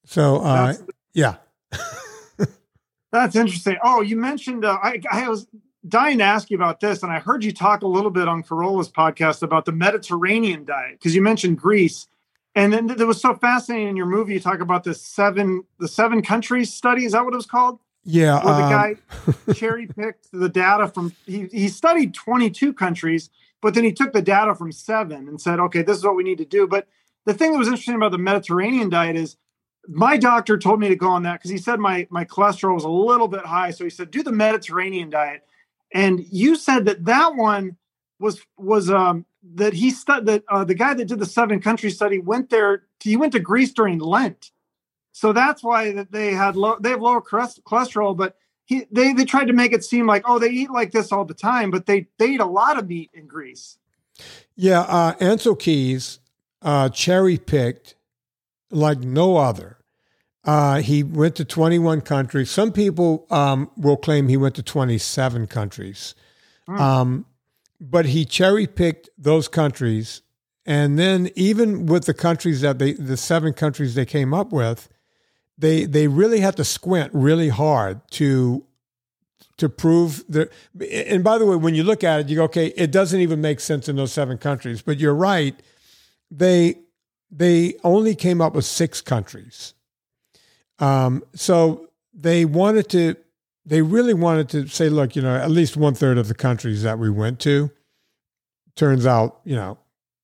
So 0.05 0.39
uh, 0.43 0.75
yeah, 1.14 1.37
That's 3.12 3.37
interesting. 3.37 3.77
Oh, 3.85 4.01
you 4.03 4.16
mentioned 4.16 4.64
uh, 4.64 4.77
I, 4.83 5.01
I 5.11 5.29
was 5.29 5.47
dying 5.87 6.18
to 6.18 6.24
ask 6.24 6.51
you 6.51 6.57
about 6.57 6.80
this, 6.80 7.03
and 7.03 7.12
I 7.12 7.18
heard 7.18 7.45
you 7.45 7.53
talk 7.53 7.82
a 7.82 7.87
little 7.87 8.11
bit 8.11 8.28
on 8.28 8.43
Carolla's 8.43 8.89
podcast 8.89 9.43
about 9.43 9.64
the 9.64 9.72
Mediterranean 9.72 10.64
diet 10.64 10.99
because 10.99 11.14
you 11.14 11.22
mentioned 11.22 11.59
Greece, 11.59 12.07
and 12.55 12.72
then 12.72 12.91
it 12.91 13.07
was 13.07 13.20
so 13.20 13.35
fascinating 13.35 13.89
in 13.89 13.97
your 13.97 14.07
movie. 14.07 14.35
You 14.35 14.41
talk 14.41 14.61
about 14.61 14.85
the 14.85 14.95
seven 14.95 15.64
the 15.78 15.89
seven 15.89 16.22
countries 16.22 16.72
study. 16.72 17.05
Is 17.05 17.12
that 17.12 17.24
what 17.24 17.35
it 17.35 17.37
was 17.37 17.47
called? 17.47 17.78
yeah. 18.05 18.45
Where 18.45 18.55
the 18.55 18.62
um, 18.64 18.70
guy 19.47 19.53
cherry 19.55 19.87
picked 19.87 20.28
the 20.32 20.49
data 20.49 20.89
from 20.89 21.12
he 21.26 21.47
he 21.47 21.68
studied 21.68 22.14
22 22.14 22.72
countries, 22.72 23.30
but 23.61 23.74
then 23.74 23.85
he 23.85 23.93
took 23.93 24.12
the 24.12 24.22
data 24.22 24.55
from 24.55 24.72
seven 24.72 25.28
and 25.28 25.41
said, 25.41 25.59
okay, 25.59 25.82
this 25.82 25.97
is 25.97 26.05
what 26.05 26.16
we 26.16 26.22
need 26.22 26.39
to 26.39 26.45
do. 26.45 26.66
But 26.66 26.87
the 27.24 27.35
thing 27.35 27.53
that 27.53 27.59
was 27.59 27.68
interesting 27.68 27.95
about 27.95 28.12
the 28.12 28.18
Mediterranean 28.18 28.91
diet 28.91 29.16
is 29.16 29.37
my 29.89 30.16
doctor 30.16 30.59
told 30.59 30.80
me 30.80 30.89
to 30.89 30.97
go 30.97 31.09
on 31.09 31.22
that 31.24 31.35
because 31.35 31.51
he 31.51 31.59
said 31.59 31.80
my 31.80 32.07
my 32.11 32.24
cholesterol 32.24 32.74
was 32.74 32.85
a 32.85 32.89
little 32.89 33.28
bit 33.28 33.45
high. 33.45 33.70
So 33.70 33.85
he 33.85 33.91
said, 33.91 34.11
do 34.11 34.22
the 34.22 34.32
Mediterranean 34.32 35.11
diet. 35.11 35.45
And 35.95 36.27
you 36.31 36.57
said 36.57 36.85
that 36.87 37.05
that 37.05 37.37
one 37.37 37.77
was 38.19 38.45
was 38.59 38.91
um 38.91 39.25
that 39.55 39.73
he 39.73 39.91
stu- 39.91 40.23
that 40.23 40.43
uh, 40.49 40.65
the 40.65 40.75
guy 40.75 40.93
that 40.95 41.07
did 41.07 41.21
the 41.21 41.27
seven 41.27 41.61
country 41.61 41.91
study 41.91 42.19
went 42.19 42.51
there. 42.51 42.83
He 43.01 43.17
went 43.17 43.33
to 43.33 43.41
Greece 43.41 43.73
during 43.73 44.01
Lent, 44.01 44.51
so 45.13 45.33
that's 45.33 45.63
why 45.63 45.93
that 45.93 46.11
they 46.11 46.33
had 46.33 46.57
low 46.57 46.77
they 46.81 46.91
have 46.91 47.01
lower 47.01 47.23
cholesterol. 47.23 48.17
But 48.17 48.37
he 48.65 48.87
they 48.91 49.13
they 49.13 49.25
tried 49.25 49.47
to 49.47 49.53
make 49.53 49.73
it 49.73 49.85
seem 49.85 50.07
like 50.07 50.25
oh 50.27 50.39
they 50.39 50.51
eat 50.51 50.71
like 50.71 50.91
this 50.91 51.13
all 51.13 51.25
the 51.25 51.35
time, 51.35 51.71
but 51.71 51.87
they 51.87 52.09
they 52.19 52.31
eat 52.31 52.41
a 52.41 52.47
lot 52.47 52.79
of 52.79 52.89
meat 52.89 53.11
in 53.15 53.27
Greece. 53.27 53.79
Yeah, 54.57 54.81
uh, 54.81 55.15
Ancel 55.15 55.59
Keys 55.59 56.19
uh, 56.63 56.89
cherry 56.89 57.39
picked 57.39 57.95
like 58.71 58.99
no 58.99 59.37
other. 59.37 59.79
Uh, 60.45 60.81
he 60.81 61.03
went 61.03 61.37
to 61.37 61.45
21 61.45 62.03
countries. 62.03 62.51
Some 62.51 62.73
people 62.73 63.27
um, 63.31 63.71
will 63.77 63.97
claim 63.97 64.29
he 64.29 64.37
went 64.37 64.55
to 64.57 64.63
27 64.63 65.47
countries. 65.47 66.15
Hmm. 66.67 66.81
Um, 66.81 67.27
but 67.81 68.07
he 68.07 68.25
cherry 68.25 68.67
picked 68.67 69.11
those 69.19 69.49
countries. 69.49 70.23
And 70.67 70.99
then, 70.99 71.31
even 71.35 71.87
with 71.87 72.07
the 72.07 72.15
countries 72.15 72.63
that 72.63 72.79
they, 72.79 72.93
the 72.93 73.19
seven 73.19 73.53
countries 73.53 73.95
they 73.95 74.07
came 74.07 74.33
up 74.33 74.51
with, 74.51 74.89
they 75.59 75.85
they 75.85 76.09
really 76.09 76.41
had 76.41 76.57
to 76.57 76.65
squint 76.65 77.11
really 77.13 77.51
hard 77.51 78.01
to 78.13 78.65
to 79.59 79.69
prove 79.69 80.25
that. 80.29 80.51
And 80.91 81.23
by 81.23 81.37
the 81.37 81.45
way, 81.45 81.57
when 81.57 81.75
you 81.75 81.85
look 81.85 82.03
at 82.03 82.21
it, 82.21 82.29
you 82.31 82.37
go, 82.37 82.45
okay, 82.45 82.69
it 82.77 82.91
doesn't 82.91 83.21
even 83.21 83.41
make 83.43 83.61
sense 83.61 83.89
in 83.89 83.97
those 83.97 84.13
seven 84.13 84.39
countries. 84.39 84.81
But 84.81 84.99
you're 84.99 85.15
right; 85.15 85.55
they 86.31 86.77
they 87.31 87.75
only 87.85 88.15
came 88.15 88.41
up 88.41 88.55
with 88.55 88.65
six 88.65 89.03
countries. 89.03 89.75
Um, 90.85 91.24
so 91.35 91.89
they 92.12 92.45
wanted 92.45 92.89
to, 92.91 93.16
they 93.64 93.80
really 93.80 94.12
wanted 94.12 94.49
to 94.51 94.68
say, 94.68 94.89
look, 94.91 95.16
you 95.16 95.22
know, 95.22 95.35
at 95.35 95.51
least 95.51 95.76
one 95.76 95.95
third 95.95 96.18
of 96.18 96.28
the 96.28 96.35
countries 96.35 96.82
that 96.82 96.99
we 96.99 97.09
went 97.09 97.41
to. 97.41 97.70
Turns 98.76 99.07
out, 99.07 99.41
you 99.45 99.57
know, 99.57 99.78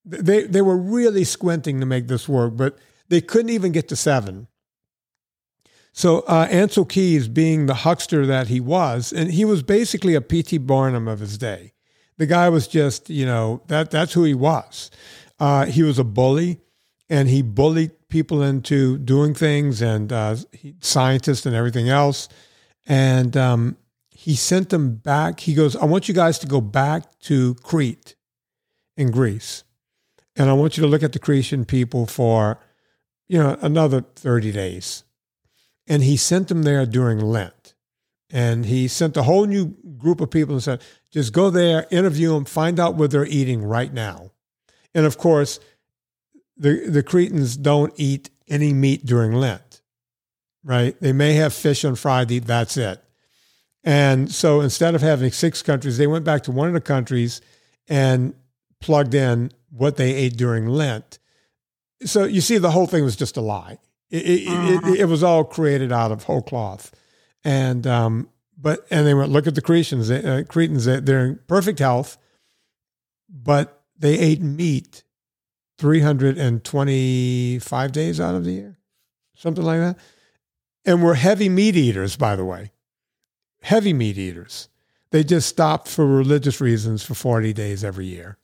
they 0.04 0.42
they 0.44 0.61
were 0.61 0.76
really 0.76 1.24
squinting 1.24 1.78
to 1.80 1.86
make 1.86 2.08
this 2.08 2.28
work, 2.28 2.56
but 2.56 2.76
they 3.08 3.20
couldn't 3.20 3.50
even 3.50 3.70
get 3.70 3.88
to 3.88 3.96
seven. 3.96 4.48
So 5.92 6.20
uh, 6.20 6.48
Ancel 6.48 6.88
Keys, 6.88 7.28
being 7.28 7.66
the 7.66 7.74
huckster 7.74 8.26
that 8.26 8.48
he 8.48 8.61
was, 8.61 9.12
and 9.12 9.30
he 9.30 9.44
was 9.44 9.62
basically 9.62 10.14
a 10.14 10.20
P.T. 10.20 10.58
Barnum 10.58 11.08
of 11.08 11.20
his 11.20 11.38
day. 11.38 11.72
The 12.16 12.26
guy 12.26 12.48
was 12.48 12.68
just, 12.68 13.08
you 13.08 13.24
know, 13.24 13.62
that 13.68 13.90
that's 13.90 14.12
who 14.12 14.24
he 14.24 14.34
was. 14.34 14.90
Uh, 15.38 15.66
he 15.66 15.82
was 15.82 15.98
a 15.98 16.04
bully, 16.04 16.61
and 17.08 17.28
he 17.28 17.42
bullied 17.42 17.92
people 18.11 18.42
into 18.42 18.98
doing 18.98 19.34
things, 19.34 19.80
and 19.80 20.12
uh, 20.12 20.36
scientists 20.80 21.46
and 21.46 21.56
everything 21.56 21.88
else. 21.88 22.28
And 22.86 23.36
um, 23.36 23.76
he 24.11 24.34
sent 24.34 24.68
them 24.68 24.96
back. 24.96 25.40
He 25.40 25.54
goes, 25.54 25.76
"I 25.76 25.84
want 25.86 26.08
you 26.08 26.14
guys 26.14 26.38
to 26.40 26.46
go 26.46 26.61
back 26.61 27.18
to 27.20 27.54
Crete, 27.62 28.16
in 28.96 29.11
Greece, 29.11 29.64
and 30.36 30.50
I 30.50 30.52
want 30.52 30.76
you 30.76 30.82
to 30.82 30.88
look 30.88 31.02
at 31.02 31.12
the 31.12 31.18
Cretan 31.18 31.64
people 31.64 32.06
for, 32.06 32.61
you 33.28 33.38
know, 33.38 33.56
another 33.62 34.02
thirty 34.02 34.52
days." 34.52 35.04
and 35.90 36.04
he 36.04 36.16
sent 36.16 36.46
them 36.46 36.62
there 36.62 36.86
during 36.86 37.18
Lent. 37.18 37.74
And 38.30 38.64
he 38.64 38.86
sent 38.86 39.16
a 39.16 39.24
whole 39.24 39.44
new 39.44 39.74
group 39.98 40.20
of 40.20 40.30
people 40.30 40.54
and 40.54 40.62
said, 40.62 40.80
just 41.11 41.32
go 41.32 41.50
there, 41.50 41.88
interview 41.90 42.32
them, 42.32 42.44
find 42.44 42.78
out 42.78 42.94
what 42.94 43.11
they're 43.11 43.26
eating 43.26 43.64
right 43.64 43.92
now. 43.92 44.30
And 44.94 45.04
of 45.04 45.18
course, 45.18 45.58
the, 46.61 46.90
the 46.90 47.02
Cretans 47.02 47.56
don't 47.56 47.92
eat 47.96 48.28
any 48.46 48.74
meat 48.74 49.06
during 49.06 49.32
Lent, 49.32 49.80
right? 50.62 50.94
They 51.00 51.12
may 51.12 51.32
have 51.34 51.54
fish 51.54 51.84
on 51.86 51.94
Friday, 51.94 52.38
that's 52.38 52.76
it. 52.76 53.02
And 53.82 54.30
so 54.30 54.61
instead 54.61 54.94
of 54.94 55.00
having 55.00 55.32
six 55.32 55.62
countries, 55.62 55.96
they 55.96 56.06
went 56.06 56.24
back 56.24 56.42
to 56.42 56.52
one 56.52 56.68
of 56.68 56.74
the 56.74 56.80
countries 56.82 57.40
and 57.88 58.34
plugged 58.78 59.14
in 59.14 59.52
what 59.70 59.96
they 59.96 60.14
ate 60.14 60.36
during 60.36 60.66
Lent. 60.66 61.18
So 62.04 62.24
you 62.24 62.42
see, 62.42 62.58
the 62.58 62.72
whole 62.72 62.86
thing 62.86 63.04
was 63.04 63.16
just 63.16 63.38
a 63.38 63.40
lie. 63.40 63.78
It, 64.11 64.28
it, 64.28 64.48
uh-huh. 64.48 64.92
it, 64.92 65.00
it 65.00 65.04
was 65.06 65.22
all 65.22 65.44
created 65.44 65.92
out 65.92 66.12
of 66.12 66.24
whole 66.24 66.42
cloth. 66.42 66.92
And, 67.42 67.86
um, 67.86 68.28
but, 68.58 68.86
and 68.90 69.06
they 69.06 69.14
went, 69.14 69.30
look 69.30 69.46
at 69.46 69.54
the 69.54 69.62
Cretans, 69.62 70.08
they, 70.08 70.22
uh, 70.22 70.44
Cretans, 70.44 70.84
they're 70.84 71.24
in 71.24 71.40
perfect 71.46 71.78
health, 71.78 72.18
but 73.30 73.82
they 73.98 74.18
ate 74.18 74.42
meat 74.42 75.04
325 75.81 77.93
days 77.93 78.20
out 78.20 78.35
of 78.35 78.45
the 78.45 78.53
year, 78.53 78.76
something 79.35 79.64
like 79.64 79.81
that. 79.81 79.97
And 80.85 81.03
we're 81.03 81.14
heavy 81.14 81.49
meat 81.49 81.74
eaters, 81.74 82.16
by 82.16 82.37
the 82.37 82.45
way. 82.45 82.72
Heavy 83.62 83.95
meat 83.95 84.18
eaters. 84.18 84.68
They 85.11 85.24
just 85.24 85.49
stopped 85.49 85.89
for 85.89 86.07
religious 86.07 86.61
reasons 86.61 87.03
for 87.03 87.14
40 87.14 87.55
days 87.55 87.83
every 87.83 88.05
year. 88.05 88.37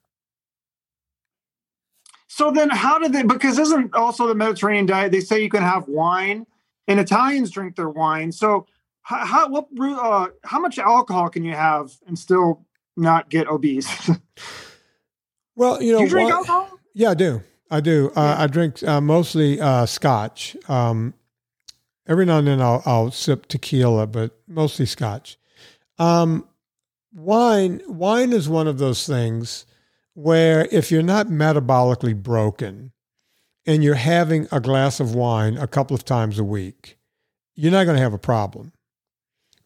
So 2.26 2.50
then, 2.50 2.70
how 2.70 2.98
did 2.98 3.12
they? 3.12 3.22
Because 3.22 3.58
isn't 3.58 3.94
also 3.94 4.26
the 4.26 4.34
Mediterranean 4.34 4.86
diet? 4.86 5.12
They 5.12 5.20
say 5.20 5.42
you 5.42 5.50
can 5.50 5.62
have 5.62 5.86
wine, 5.88 6.46
and 6.88 6.98
Italians 6.98 7.50
drink 7.50 7.76
their 7.76 7.90
wine. 7.90 8.32
So 8.32 8.66
how, 9.02 9.24
how 9.24 9.48
what 9.48 9.68
uh, 9.80 10.28
how 10.42 10.58
much 10.58 10.78
alcohol 10.78 11.28
can 11.28 11.44
you 11.44 11.54
have 11.54 11.92
and 12.06 12.18
still 12.18 12.66
not 12.96 13.28
get 13.30 13.46
obese? 13.46 14.10
well, 15.56 15.82
you 15.82 15.92
know, 15.92 16.00
you 16.00 16.08
drink 16.08 16.30
alcohol? 16.30 16.75
Yeah, 16.98 17.10
I 17.10 17.14
do. 17.14 17.42
I 17.70 17.80
do. 17.80 18.10
Uh, 18.16 18.36
I 18.38 18.46
drink 18.46 18.82
uh, 18.82 19.02
mostly 19.02 19.60
uh, 19.60 19.84
Scotch. 19.84 20.56
Um, 20.66 21.12
every 22.08 22.24
now 22.24 22.38
and 22.38 22.46
then 22.46 22.62
I'll, 22.62 22.82
I'll, 22.86 23.10
sip 23.10 23.48
tequila, 23.48 24.06
but 24.06 24.30
mostly 24.48 24.86
Scotch. 24.86 25.36
Um, 25.98 26.48
wine. 27.12 27.82
Wine 27.86 28.32
is 28.32 28.48
one 28.48 28.66
of 28.66 28.78
those 28.78 29.06
things 29.06 29.66
where 30.14 30.68
if 30.72 30.90
you're 30.90 31.02
not 31.02 31.26
metabolically 31.26 32.16
broken 32.16 32.92
and 33.66 33.84
you're 33.84 33.94
having 33.96 34.48
a 34.50 34.58
glass 34.58 34.98
of 34.98 35.14
wine 35.14 35.58
a 35.58 35.66
couple 35.66 35.94
of 35.94 36.02
times 36.02 36.38
a 36.38 36.44
week, 36.44 36.96
you're 37.54 37.72
not 37.72 37.84
going 37.84 37.98
to 37.98 38.02
have 38.02 38.14
a 38.14 38.18
problem, 38.18 38.72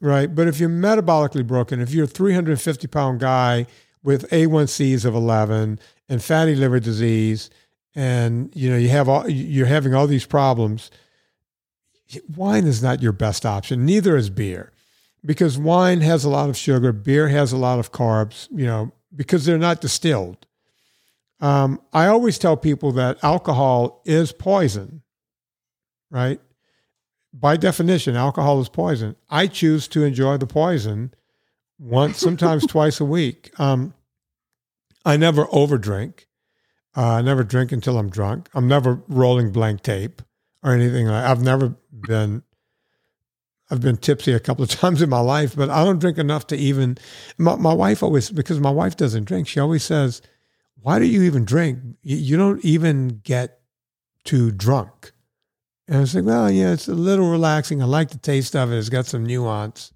right? 0.00 0.34
But 0.34 0.48
if 0.48 0.58
you're 0.58 0.68
metabolically 0.68 1.46
broken, 1.46 1.80
if 1.80 1.92
you're 1.92 2.06
a 2.06 2.08
350 2.08 2.88
pound 2.88 3.20
guy 3.20 3.66
with 4.02 4.28
A1Cs 4.30 5.04
of 5.04 5.14
11 5.14 5.78
and 6.10 6.22
fatty 6.22 6.54
liver 6.54 6.80
disease, 6.80 7.48
and 7.94 8.54
you 8.54 8.68
know 8.68 8.76
you 8.76 8.90
have 8.90 9.08
all 9.08 9.26
you're 9.26 9.66
having 9.66 9.94
all 9.94 10.06
these 10.06 10.26
problems, 10.26 10.90
wine 12.36 12.66
is 12.66 12.82
not 12.82 13.00
your 13.00 13.12
best 13.12 13.46
option. 13.46 13.86
Neither 13.86 14.14
is 14.14 14.28
beer, 14.28 14.72
because 15.24 15.56
wine 15.56 16.02
has 16.02 16.24
a 16.24 16.28
lot 16.28 16.50
of 16.50 16.56
sugar, 16.58 16.92
beer 16.92 17.28
has 17.28 17.52
a 17.52 17.56
lot 17.56 17.78
of 17.78 17.92
carbs. 17.92 18.46
You 18.50 18.66
know 18.66 18.92
because 19.14 19.44
they're 19.44 19.58
not 19.58 19.80
distilled. 19.80 20.46
Um, 21.40 21.80
I 21.92 22.06
always 22.06 22.38
tell 22.38 22.56
people 22.56 22.92
that 22.92 23.22
alcohol 23.24 24.02
is 24.04 24.32
poison, 24.32 25.02
right? 26.10 26.40
By 27.32 27.56
definition, 27.56 28.16
alcohol 28.16 28.60
is 28.60 28.68
poison. 28.68 29.16
I 29.30 29.46
choose 29.46 29.88
to 29.88 30.04
enjoy 30.04 30.36
the 30.36 30.46
poison 30.46 31.14
once, 31.78 32.18
sometimes 32.18 32.66
twice 32.68 33.00
a 33.00 33.04
week. 33.04 33.52
Um, 33.58 33.94
I 35.04 35.16
never 35.16 35.46
overdrink. 35.46 36.26
Uh, 36.96 37.14
I 37.14 37.22
never 37.22 37.44
drink 37.44 37.72
until 37.72 37.98
I'm 37.98 38.10
drunk. 38.10 38.48
I'm 38.54 38.66
never 38.66 39.02
rolling 39.08 39.52
blank 39.52 39.82
tape 39.82 40.22
or 40.62 40.72
anything. 40.72 41.08
I've 41.08 41.42
never 41.42 41.76
been. 41.92 42.42
I've 43.72 43.80
been 43.80 43.98
tipsy 43.98 44.32
a 44.32 44.40
couple 44.40 44.64
of 44.64 44.70
times 44.80 45.00
in 45.00 45.08
my 45.08 45.20
life, 45.20 45.54
but 45.54 45.70
I 45.70 45.84
don't 45.84 46.00
drink 46.00 46.18
enough 46.18 46.46
to 46.48 46.56
even. 46.56 46.98
My, 47.38 47.54
my 47.56 47.72
wife 47.72 48.02
always, 48.02 48.30
because 48.30 48.58
my 48.58 48.70
wife 48.70 48.96
doesn't 48.96 49.24
drink, 49.24 49.46
she 49.46 49.60
always 49.60 49.84
says, 49.84 50.20
"Why 50.80 50.98
do 50.98 51.06
you 51.06 51.22
even 51.22 51.44
drink? 51.44 51.78
You, 52.02 52.16
you 52.16 52.36
don't 52.36 52.64
even 52.64 53.20
get 53.22 53.60
too 54.24 54.50
drunk." 54.50 55.12
And 55.86 55.98
I 55.98 56.00
was 56.00 56.14
like, 56.14 56.24
"Well, 56.24 56.50
yeah, 56.50 56.72
it's 56.72 56.88
a 56.88 56.94
little 56.94 57.30
relaxing. 57.30 57.80
I 57.80 57.86
like 57.86 58.10
the 58.10 58.18
taste 58.18 58.56
of 58.56 58.72
it. 58.72 58.78
It's 58.78 58.88
got 58.88 59.06
some 59.06 59.24
nuance, 59.24 59.92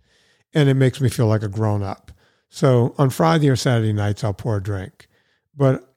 and 0.55 0.68
it 0.68 0.74
makes 0.74 1.00
me 1.00 1.09
feel 1.09 1.26
like 1.26 1.42
a 1.42 1.48
grown 1.48 1.82
up." 1.82 2.12
So 2.55 2.94
on 2.98 3.11
Friday 3.11 3.48
or 3.48 3.57
Saturday 3.57 3.92
nights, 3.92 4.22
I'll 4.22 4.32
pour 4.32 4.59
a 4.59 4.62
drink, 4.62 5.09
but 5.57 5.92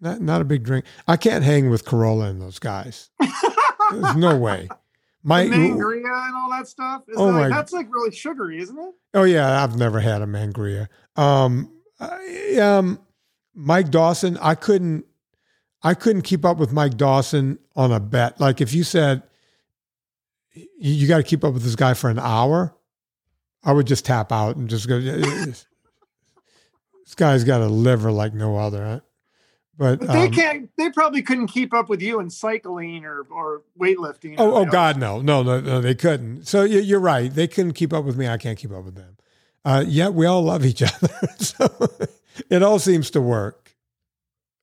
not 0.00 0.20
not 0.20 0.40
a 0.40 0.44
big 0.44 0.62
drink. 0.62 0.84
I 1.08 1.16
can't 1.16 1.42
hang 1.42 1.68
with 1.68 1.84
Carolla 1.84 2.30
and 2.30 2.40
those 2.40 2.60
guys. 2.60 3.10
There's 3.90 4.14
no 4.14 4.36
way. 4.38 4.68
My 5.24 5.46
mangria 5.46 6.28
and 6.28 6.36
all 6.36 6.48
that 6.50 6.68
stuff. 6.68 7.02
Is 7.08 7.16
oh 7.18 7.24
like, 7.24 7.50
my, 7.50 7.56
that's 7.56 7.72
like 7.72 7.92
really 7.92 8.12
sugary, 8.12 8.60
isn't 8.60 8.78
it? 8.78 8.94
Oh 9.14 9.24
yeah, 9.24 9.64
I've 9.64 9.76
never 9.76 9.98
had 9.98 10.22
a 10.22 10.26
mangria. 10.26 10.86
Um, 11.16 11.72
I, 11.98 12.56
um, 12.58 13.00
Mike 13.56 13.90
Dawson, 13.90 14.38
I 14.40 14.54
couldn't, 14.54 15.06
I 15.82 15.94
couldn't 15.94 16.22
keep 16.22 16.44
up 16.44 16.56
with 16.56 16.72
Mike 16.72 16.96
Dawson 16.96 17.58
on 17.74 17.90
a 17.90 17.98
bet. 17.98 18.38
Like 18.38 18.60
if 18.60 18.72
you 18.72 18.84
said 18.84 19.24
you, 20.52 20.66
you 20.78 21.08
got 21.08 21.16
to 21.16 21.24
keep 21.24 21.42
up 21.42 21.52
with 21.52 21.64
this 21.64 21.74
guy 21.74 21.94
for 21.94 22.10
an 22.10 22.20
hour, 22.20 22.76
I 23.64 23.72
would 23.72 23.88
just 23.88 24.04
tap 24.04 24.30
out 24.30 24.54
and 24.54 24.70
just 24.70 24.86
go. 24.86 25.00
This 27.06 27.14
guy's 27.14 27.44
got 27.44 27.60
a 27.60 27.66
liver 27.66 28.10
like 28.10 28.34
no 28.34 28.56
other. 28.58 28.84
Huh? 28.84 29.00
But, 29.78 30.00
but, 30.00 30.12
they 30.12 30.26
um, 30.26 30.32
can't. 30.32 30.70
They 30.76 30.90
probably 30.90 31.22
couldn't 31.22 31.48
keep 31.48 31.74
up 31.74 31.88
with 31.88 32.00
you 32.00 32.18
in 32.18 32.30
cycling 32.30 33.04
or 33.04 33.26
or 33.30 33.62
weightlifting. 33.78 34.36
Oh, 34.38 34.54
oh 34.54 34.64
God, 34.64 34.98
no, 34.98 35.20
no, 35.20 35.42
no, 35.42 35.60
no, 35.60 35.80
they 35.80 35.94
couldn't. 35.94 36.46
So 36.46 36.62
you're 36.62 37.00
right. 37.00 37.32
They 37.32 37.46
couldn't 37.46 37.74
keep 37.74 37.92
up 37.92 38.04
with 38.04 38.16
me. 38.16 38.26
I 38.26 38.38
can't 38.38 38.58
keep 38.58 38.72
up 38.72 38.84
with 38.84 38.94
them. 38.94 39.16
Uh, 39.64 39.84
yet 39.86 40.14
we 40.14 40.26
all 40.26 40.42
love 40.42 40.64
each 40.64 40.82
other, 40.82 41.28
so 41.38 41.68
it 42.48 42.62
all 42.62 42.78
seems 42.78 43.10
to 43.10 43.20
work. 43.20 43.74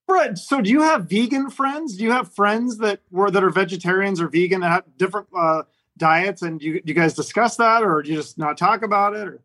Brett, 0.07 0.37
so 0.37 0.61
do 0.61 0.69
you 0.69 0.81
have 0.81 1.09
vegan 1.09 1.49
friends? 1.49 1.97
Do 1.97 2.03
you 2.03 2.11
have 2.11 2.33
friends 2.33 2.77
that 2.79 3.01
were 3.11 3.29
that 3.29 3.43
are 3.43 3.49
vegetarians 3.51 4.19
or 4.19 4.27
vegan 4.27 4.61
that 4.61 4.69
have 4.69 4.97
different 4.97 5.27
uh, 5.37 5.63
diets, 5.97 6.41
and 6.41 6.59
do 6.59 6.65
you, 6.65 6.81
do 6.81 6.87
you 6.87 6.93
guys 6.93 7.13
discuss 7.13 7.55
that, 7.57 7.83
or 7.83 8.01
do 8.01 8.09
you 8.09 8.17
just 8.17 8.37
not 8.37 8.57
talk 8.57 8.81
about 8.81 9.15
it? 9.15 9.27
Or? 9.27 9.39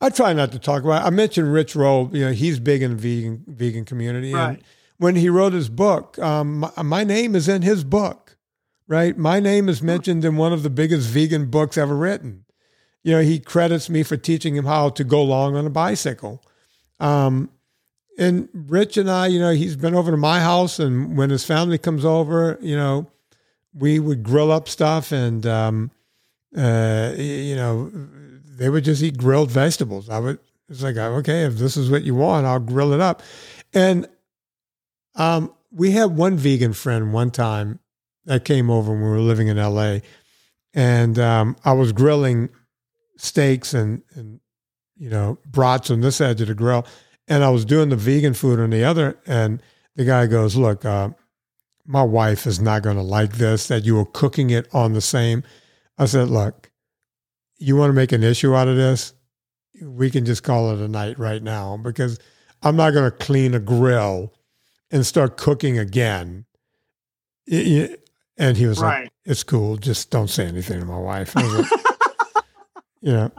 I 0.00 0.10
try 0.10 0.32
not 0.32 0.52
to 0.52 0.58
talk 0.58 0.82
about. 0.82 1.02
It. 1.02 1.06
I 1.06 1.10
mentioned 1.10 1.52
Rich 1.52 1.74
Roll. 1.74 2.10
You 2.12 2.26
know, 2.26 2.32
he's 2.32 2.60
big 2.60 2.82
in 2.82 2.90
the 2.90 2.96
vegan 2.96 3.44
vegan 3.46 3.84
community. 3.84 4.32
Right. 4.32 4.50
And 4.50 4.64
when 4.98 5.16
he 5.16 5.28
wrote 5.28 5.52
his 5.52 5.68
book, 5.68 6.18
um, 6.18 6.58
my, 6.58 6.82
my, 6.82 7.04
name 7.04 7.34
is 7.34 7.48
in 7.48 7.62
his 7.62 7.84
book. 7.84 8.36
Right, 8.88 9.18
my 9.18 9.40
name 9.40 9.68
is 9.68 9.82
mentioned 9.82 10.24
in 10.24 10.36
one 10.36 10.52
of 10.52 10.62
the 10.62 10.70
biggest 10.70 11.08
vegan 11.08 11.46
books 11.46 11.76
ever 11.76 11.96
written. 11.96 12.44
You 13.02 13.12
know, 13.12 13.20
he 13.20 13.40
credits 13.40 13.90
me 13.90 14.04
for 14.04 14.16
teaching 14.16 14.54
him 14.54 14.64
how 14.64 14.90
to 14.90 15.02
go 15.02 15.24
long 15.24 15.56
on 15.56 15.66
a 15.66 15.70
bicycle. 15.70 16.40
Um, 17.00 17.50
and 18.16 18.48
Rich 18.52 18.96
and 18.96 19.10
I, 19.10 19.26
you 19.26 19.40
know, 19.40 19.52
he's 19.52 19.74
been 19.74 19.96
over 19.96 20.12
to 20.12 20.16
my 20.16 20.40
house, 20.40 20.78
and 20.78 21.16
when 21.16 21.30
his 21.30 21.44
family 21.44 21.78
comes 21.78 22.04
over, 22.04 22.58
you 22.60 22.76
know, 22.76 23.10
we 23.74 23.98
would 23.98 24.22
grill 24.22 24.52
up 24.52 24.68
stuff, 24.68 25.10
and 25.10 25.44
um, 25.46 25.90
uh, 26.56 27.12
you 27.16 27.56
know 27.56 27.90
they 28.56 28.68
would 28.68 28.84
just 28.84 29.02
eat 29.02 29.18
grilled 29.18 29.50
vegetables. 29.50 30.08
I 30.08 30.18
would, 30.18 30.38
it's 30.68 30.82
like, 30.82 30.96
okay, 30.96 31.44
if 31.44 31.56
this 31.56 31.76
is 31.76 31.90
what 31.90 32.02
you 32.02 32.14
want, 32.14 32.46
I'll 32.46 32.58
grill 32.58 32.92
it 32.92 33.00
up. 33.00 33.22
And 33.74 34.08
um, 35.14 35.52
we 35.70 35.92
had 35.92 36.16
one 36.16 36.36
vegan 36.36 36.72
friend 36.72 37.12
one 37.12 37.30
time 37.30 37.80
that 38.24 38.44
came 38.44 38.70
over 38.70 38.92
when 38.92 39.02
we 39.02 39.08
were 39.08 39.20
living 39.20 39.48
in 39.48 39.56
LA. 39.56 39.98
And 40.74 41.18
um, 41.18 41.56
I 41.64 41.72
was 41.72 41.92
grilling 41.92 42.48
steaks 43.16 43.74
and, 43.74 44.02
and, 44.14 44.40
you 44.96 45.08
know, 45.10 45.38
brats 45.46 45.90
on 45.90 46.00
this 46.00 46.20
edge 46.20 46.40
of 46.40 46.48
the 46.48 46.54
grill. 46.54 46.86
And 47.28 47.44
I 47.44 47.50
was 47.50 47.64
doing 47.64 47.88
the 47.88 47.96
vegan 47.96 48.34
food 48.34 48.58
on 48.58 48.70
the 48.70 48.84
other. 48.84 49.18
And 49.26 49.62
the 49.94 50.04
guy 50.04 50.26
goes, 50.26 50.56
Look, 50.56 50.84
uh, 50.84 51.10
my 51.86 52.02
wife 52.02 52.46
is 52.46 52.60
not 52.60 52.82
going 52.82 52.96
to 52.96 53.02
like 53.02 53.34
this, 53.34 53.68
that 53.68 53.84
you 53.84 53.96
were 53.96 54.06
cooking 54.06 54.50
it 54.50 54.68
on 54.72 54.92
the 54.92 55.00
same. 55.00 55.42
I 55.98 56.06
said, 56.06 56.28
Look, 56.28 56.65
you 57.58 57.76
want 57.76 57.90
to 57.90 57.94
make 57.94 58.12
an 58.12 58.22
issue 58.22 58.54
out 58.54 58.68
of 58.68 58.76
this, 58.76 59.14
we 59.82 60.10
can 60.10 60.24
just 60.24 60.42
call 60.42 60.72
it 60.72 60.80
a 60.80 60.88
night 60.88 61.18
right 61.18 61.42
now 61.42 61.76
because 61.76 62.18
I'm 62.62 62.76
not 62.76 62.92
going 62.92 63.10
to 63.10 63.16
clean 63.16 63.54
a 63.54 63.60
grill 63.60 64.32
and 64.90 65.04
start 65.04 65.36
cooking 65.36 65.78
again. 65.78 66.46
and 67.48 68.56
he 68.56 68.66
was 68.66 68.80
right. 68.80 69.04
like, 69.04 69.12
"It's 69.24 69.42
cool. 69.42 69.76
Just 69.76 70.10
don't 70.10 70.28
say 70.28 70.46
anything 70.46 70.80
to 70.80 70.86
my 70.86 70.98
wife." 70.98 71.34
Like, 71.34 71.44
you 73.00 73.12
know, 73.12 73.30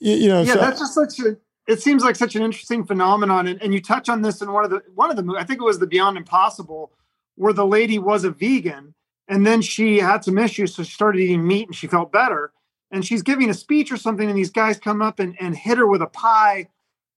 you, 0.00 0.28
know. 0.28 0.42
Yeah, 0.42 0.54
so, 0.54 0.60
that's 0.60 0.80
just 0.80 0.94
such 0.94 1.18
a. 1.20 1.36
It 1.66 1.82
seems 1.82 2.02
like 2.02 2.16
such 2.16 2.34
an 2.34 2.42
interesting 2.42 2.84
phenomenon, 2.84 3.46
and, 3.46 3.60
and 3.62 3.74
you 3.74 3.82
touch 3.82 4.08
on 4.08 4.22
this 4.22 4.40
in 4.40 4.50
one 4.52 4.64
of 4.64 4.70
the 4.70 4.82
one 4.94 5.10
of 5.10 5.16
the. 5.16 5.34
I 5.38 5.44
think 5.44 5.60
it 5.60 5.64
was 5.64 5.78
the 5.78 5.86
Beyond 5.86 6.16
Impossible, 6.16 6.92
where 7.36 7.52
the 7.52 7.66
lady 7.66 7.98
was 7.98 8.24
a 8.24 8.30
vegan, 8.30 8.94
and 9.28 9.46
then 9.46 9.62
she 9.62 9.98
had 9.98 10.24
some 10.24 10.38
issues, 10.38 10.74
so 10.74 10.82
she 10.82 10.92
started 10.92 11.20
eating 11.20 11.46
meat, 11.46 11.68
and 11.68 11.76
she 11.76 11.86
felt 11.86 12.10
better 12.10 12.52
and 12.90 13.04
she's 13.04 13.22
giving 13.22 13.50
a 13.50 13.54
speech 13.54 13.92
or 13.92 13.96
something, 13.96 14.28
and 14.28 14.38
these 14.38 14.50
guys 14.50 14.78
come 14.78 15.02
up 15.02 15.18
and, 15.18 15.36
and 15.40 15.56
hit 15.56 15.78
her 15.78 15.86
with 15.86 16.02
a 16.02 16.06
pie 16.06 16.68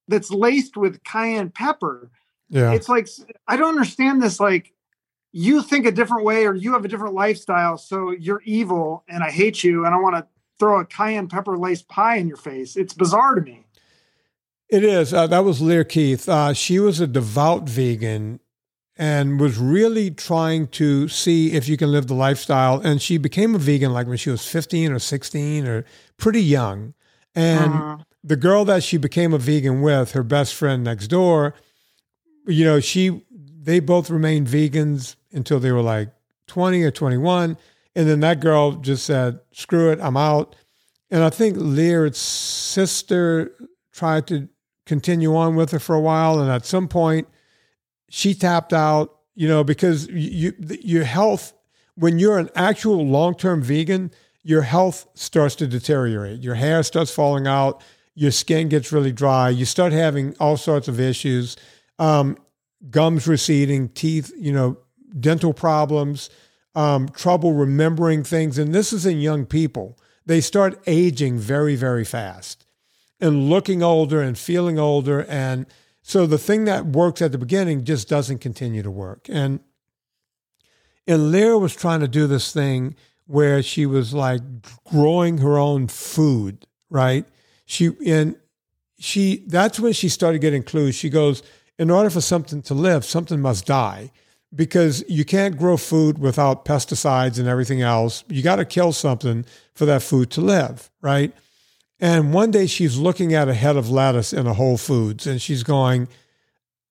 that's 0.07 0.31
laced 0.31 0.77
with 0.77 1.03
cayenne 1.03 1.49
pepper. 1.49 2.11
Yeah. 2.49 2.73
It's 2.73 2.89
like 2.89 3.07
I 3.47 3.55
don't 3.55 3.69
understand 3.69 4.21
this. 4.21 4.39
Like, 4.39 4.73
you 5.31 5.61
think 5.61 5.85
a 5.85 5.91
different 5.91 6.25
way 6.25 6.45
or 6.45 6.53
you 6.53 6.73
have 6.73 6.83
a 6.83 6.89
different 6.89 7.13
lifestyle, 7.13 7.77
so 7.77 8.11
you're 8.11 8.41
evil 8.43 9.05
and 9.07 9.23
I 9.23 9.31
hate 9.31 9.63
you 9.63 9.85
and 9.85 9.95
I 9.95 9.97
want 9.97 10.15
to 10.15 10.27
throw 10.59 10.81
a 10.81 10.85
cayenne 10.85 11.29
pepper 11.29 11.57
laced 11.57 11.87
pie 11.87 12.17
in 12.17 12.27
your 12.27 12.37
face. 12.37 12.75
It's 12.75 12.93
bizarre 12.93 13.35
to 13.35 13.41
me. 13.41 13.65
It 14.67 14.83
is. 14.83 15.13
Uh, 15.13 15.27
that 15.27 15.45
was 15.45 15.61
Lierre 15.61 15.85
Keith. 15.85 16.27
Uh, 16.27 16.53
she 16.53 16.79
was 16.79 16.99
a 16.99 17.07
devout 17.07 17.63
vegan 17.67 18.40
and 19.01 19.39
was 19.39 19.57
really 19.57 20.11
trying 20.11 20.67
to 20.67 21.07
see 21.07 21.53
if 21.53 21.67
you 21.67 21.75
can 21.75 21.91
live 21.91 22.05
the 22.05 22.13
lifestyle. 22.13 22.79
And 22.81 23.01
she 23.01 23.17
became 23.17 23.55
a 23.55 23.57
vegan 23.57 23.91
like 23.91 24.05
when 24.05 24.17
she 24.17 24.29
was 24.29 24.47
15 24.47 24.91
or 24.91 24.99
16 24.99 25.65
or 25.65 25.85
pretty 26.17 26.43
young. 26.43 26.93
And 27.33 27.73
uh-huh. 27.73 27.97
the 28.23 28.35
girl 28.35 28.63
that 28.65 28.83
she 28.83 28.97
became 28.97 29.33
a 29.33 29.39
vegan 29.39 29.81
with, 29.81 30.11
her 30.11 30.21
best 30.21 30.53
friend 30.53 30.83
next 30.83 31.07
door, 31.07 31.55
you 32.45 32.63
know, 32.63 32.79
she 32.79 33.25
they 33.31 33.79
both 33.79 34.11
remained 34.11 34.45
vegans 34.45 35.15
until 35.31 35.59
they 35.59 35.71
were 35.71 35.81
like 35.81 36.09
20 36.45 36.83
or 36.83 36.91
21. 36.91 37.57
And 37.95 38.07
then 38.07 38.19
that 38.19 38.39
girl 38.39 38.73
just 38.73 39.03
said, 39.03 39.39
screw 39.51 39.89
it, 39.89 39.97
I'm 39.99 40.15
out. 40.15 40.55
And 41.09 41.23
I 41.23 41.31
think 41.31 41.57
Lierre's 41.57 42.19
sister 42.19 43.51
tried 43.91 44.27
to 44.27 44.47
continue 44.85 45.35
on 45.35 45.55
with 45.55 45.71
her 45.71 45.79
for 45.79 45.95
a 45.95 45.99
while. 45.99 46.39
And 46.39 46.51
at 46.51 46.67
some 46.67 46.87
point, 46.87 47.27
she 48.13 48.33
tapped 48.33 48.73
out, 48.73 49.17
you 49.35 49.47
know, 49.47 49.63
because 49.63 50.05
you, 50.09 50.53
your 50.81 51.05
health, 51.05 51.53
when 51.95 52.19
you're 52.19 52.39
an 52.39 52.49
actual 52.55 53.07
long 53.07 53.35
term 53.35 53.63
vegan, 53.63 54.11
your 54.43 54.63
health 54.63 55.07
starts 55.13 55.55
to 55.55 55.67
deteriorate. 55.67 56.41
Your 56.41 56.55
hair 56.55 56.83
starts 56.83 57.09
falling 57.09 57.47
out. 57.47 57.81
Your 58.13 58.31
skin 58.31 58.67
gets 58.67 58.91
really 58.91 59.13
dry. 59.13 59.47
You 59.47 59.63
start 59.63 59.93
having 59.93 60.35
all 60.41 60.57
sorts 60.57 60.89
of 60.89 60.99
issues. 60.99 61.55
Um, 61.99 62.37
gums 62.89 63.27
receding, 63.27 63.87
teeth, 63.87 64.33
you 64.37 64.51
know, 64.51 64.77
dental 65.17 65.53
problems, 65.53 66.29
um, 66.75 67.07
trouble 67.09 67.53
remembering 67.53 68.25
things. 68.25 68.57
And 68.57 68.75
this 68.75 68.91
is 68.91 69.05
in 69.05 69.21
young 69.21 69.45
people. 69.45 69.97
They 70.25 70.41
start 70.41 70.81
aging 70.85 71.39
very, 71.39 71.77
very 71.77 72.03
fast 72.03 72.65
and 73.21 73.49
looking 73.49 73.81
older 73.81 74.21
and 74.21 74.37
feeling 74.37 74.77
older. 74.77 75.23
And 75.29 75.65
so 76.11 76.25
the 76.25 76.37
thing 76.37 76.65
that 76.65 76.87
works 76.87 77.21
at 77.21 77.31
the 77.31 77.37
beginning 77.37 77.85
just 77.85 78.09
doesn't 78.09 78.39
continue 78.39 78.83
to 78.83 78.91
work. 78.91 79.29
And 79.29 79.61
and 81.07 81.31
Lierre 81.31 81.57
was 81.57 81.73
trying 81.73 82.01
to 82.01 82.07
do 82.09 82.27
this 82.27 82.51
thing 82.51 82.97
where 83.27 83.63
she 83.63 83.85
was 83.85 84.13
like 84.13 84.41
growing 84.83 85.37
her 85.37 85.57
own 85.57 85.87
food, 85.87 86.67
right? 86.89 87.25
She 87.63 87.91
and 88.05 88.35
she 88.99 89.45
that's 89.47 89.79
when 89.79 89.93
she 89.93 90.09
started 90.09 90.39
getting 90.41 90.63
clues. 90.63 90.95
She 90.95 91.09
goes, 91.09 91.43
in 91.79 91.89
order 91.89 92.09
for 92.09 92.19
something 92.19 92.61
to 92.63 92.73
live, 92.73 93.05
something 93.05 93.39
must 93.39 93.65
die 93.65 94.11
because 94.53 95.05
you 95.07 95.23
can't 95.23 95.57
grow 95.57 95.77
food 95.77 96.17
without 96.17 96.65
pesticides 96.65 97.39
and 97.39 97.47
everything 97.47 97.81
else. 97.81 98.25
You 98.27 98.43
got 98.43 98.57
to 98.57 98.65
kill 98.65 98.91
something 98.91 99.45
for 99.73 99.85
that 99.85 100.03
food 100.03 100.29
to 100.31 100.41
live, 100.41 100.91
right? 100.99 101.33
And 102.01 102.33
one 102.33 102.49
day 102.49 102.65
she's 102.65 102.97
looking 102.97 103.35
at 103.35 103.47
a 103.47 103.53
head 103.53 103.77
of 103.77 103.91
lettuce 103.91 104.33
in 104.33 104.47
a 104.47 104.55
Whole 104.55 104.77
Foods 104.77 105.27
and 105.27 105.39
she's 105.39 105.61
going, 105.61 106.07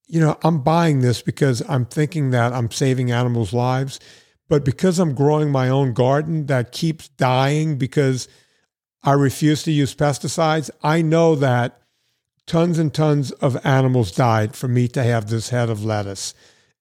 you 0.06 0.20
know, 0.20 0.38
I'm 0.44 0.62
buying 0.62 1.00
this 1.00 1.20
because 1.20 1.62
I'm 1.68 1.84
thinking 1.84 2.30
that 2.30 2.52
I'm 2.52 2.70
saving 2.70 3.10
animals' 3.10 3.52
lives. 3.52 3.98
But 4.48 4.64
because 4.64 4.98
I'm 4.98 5.14
growing 5.14 5.50
my 5.50 5.68
own 5.68 5.94
garden 5.94 6.46
that 6.46 6.72
keeps 6.72 7.08
dying 7.08 7.76
because 7.76 8.28
I 9.02 9.12
refuse 9.12 9.64
to 9.64 9.72
use 9.72 9.94
pesticides, 9.94 10.70
I 10.82 11.02
know 11.02 11.34
that 11.36 11.80
tons 12.46 12.78
and 12.78 12.92
tons 12.92 13.30
of 13.32 13.64
animals 13.64 14.12
died 14.12 14.54
for 14.54 14.68
me 14.68 14.88
to 14.88 15.02
have 15.02 15.28
this 15.28 15.50
head 15.50 15.70
of 15.70 15.84
lettuce. 15.84 16.34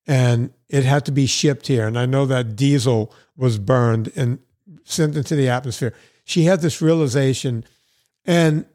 And 0.07 0.51
it 0.67 0.83
had 0.83 1.05
to 1.05 1.11
be 1.11 1.25
shipped 1.25 1.67
here. 1.67 1.87
And 1.87 1.97
I 1.97 2.05
know 2.05 2.25
that 2.25 2.55
diesel 2.55 3.13
was 3.35 3.59
burned 3.59 4.11
and 4.15 4.39
sent 4.83 5.15
into 5.15 5.35
the 5.35 5.49
atmosphere. 5.49 5.93
She 6.25 6.43
had 6.43 6.61
this 6.61 6.81
realization 6.81 7.63
and 8.29 8.67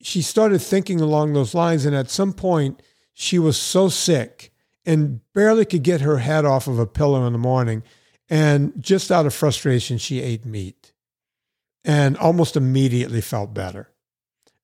she 0.00 0.22
started 0.22 0.60
thinking 0.60 1.00
along 1.00 1.32
those 1.32 1.52
lines. 1.52 1.84
And 1.84 1.96
at 1.96 2.10
some 2.10 2.32
point, 2.32 2.80
she 3.12 3.40
was 3.40 3.56
so 3.56 3.88
sick 3.88 4.52
and 4.86 5.20
barely 5.32 5.64
could 5.64 5.82
get 5.82 6.02
her 6.02 6.18
head 6.18 6.44
off 6.44 6.68
of 6.68 6.78
a 6.78 6.86
pillow 6.86 7.26
in 7.26 7.32
the 7.32 7.38
morning. 7.38 7.82
And 8.30 8.72
just 8.78 9.10
out 9.10 9.26
of 9.26 9.34
frustration, 9.34 9.98
she 9.98 10.20
ate 10.20 10.46
meat 10.46 10.92
and 11.84 12.16
almost 12.18 12.56
immediately 12.56 13.20
felt 13.20 13.52
better 13.52 13.90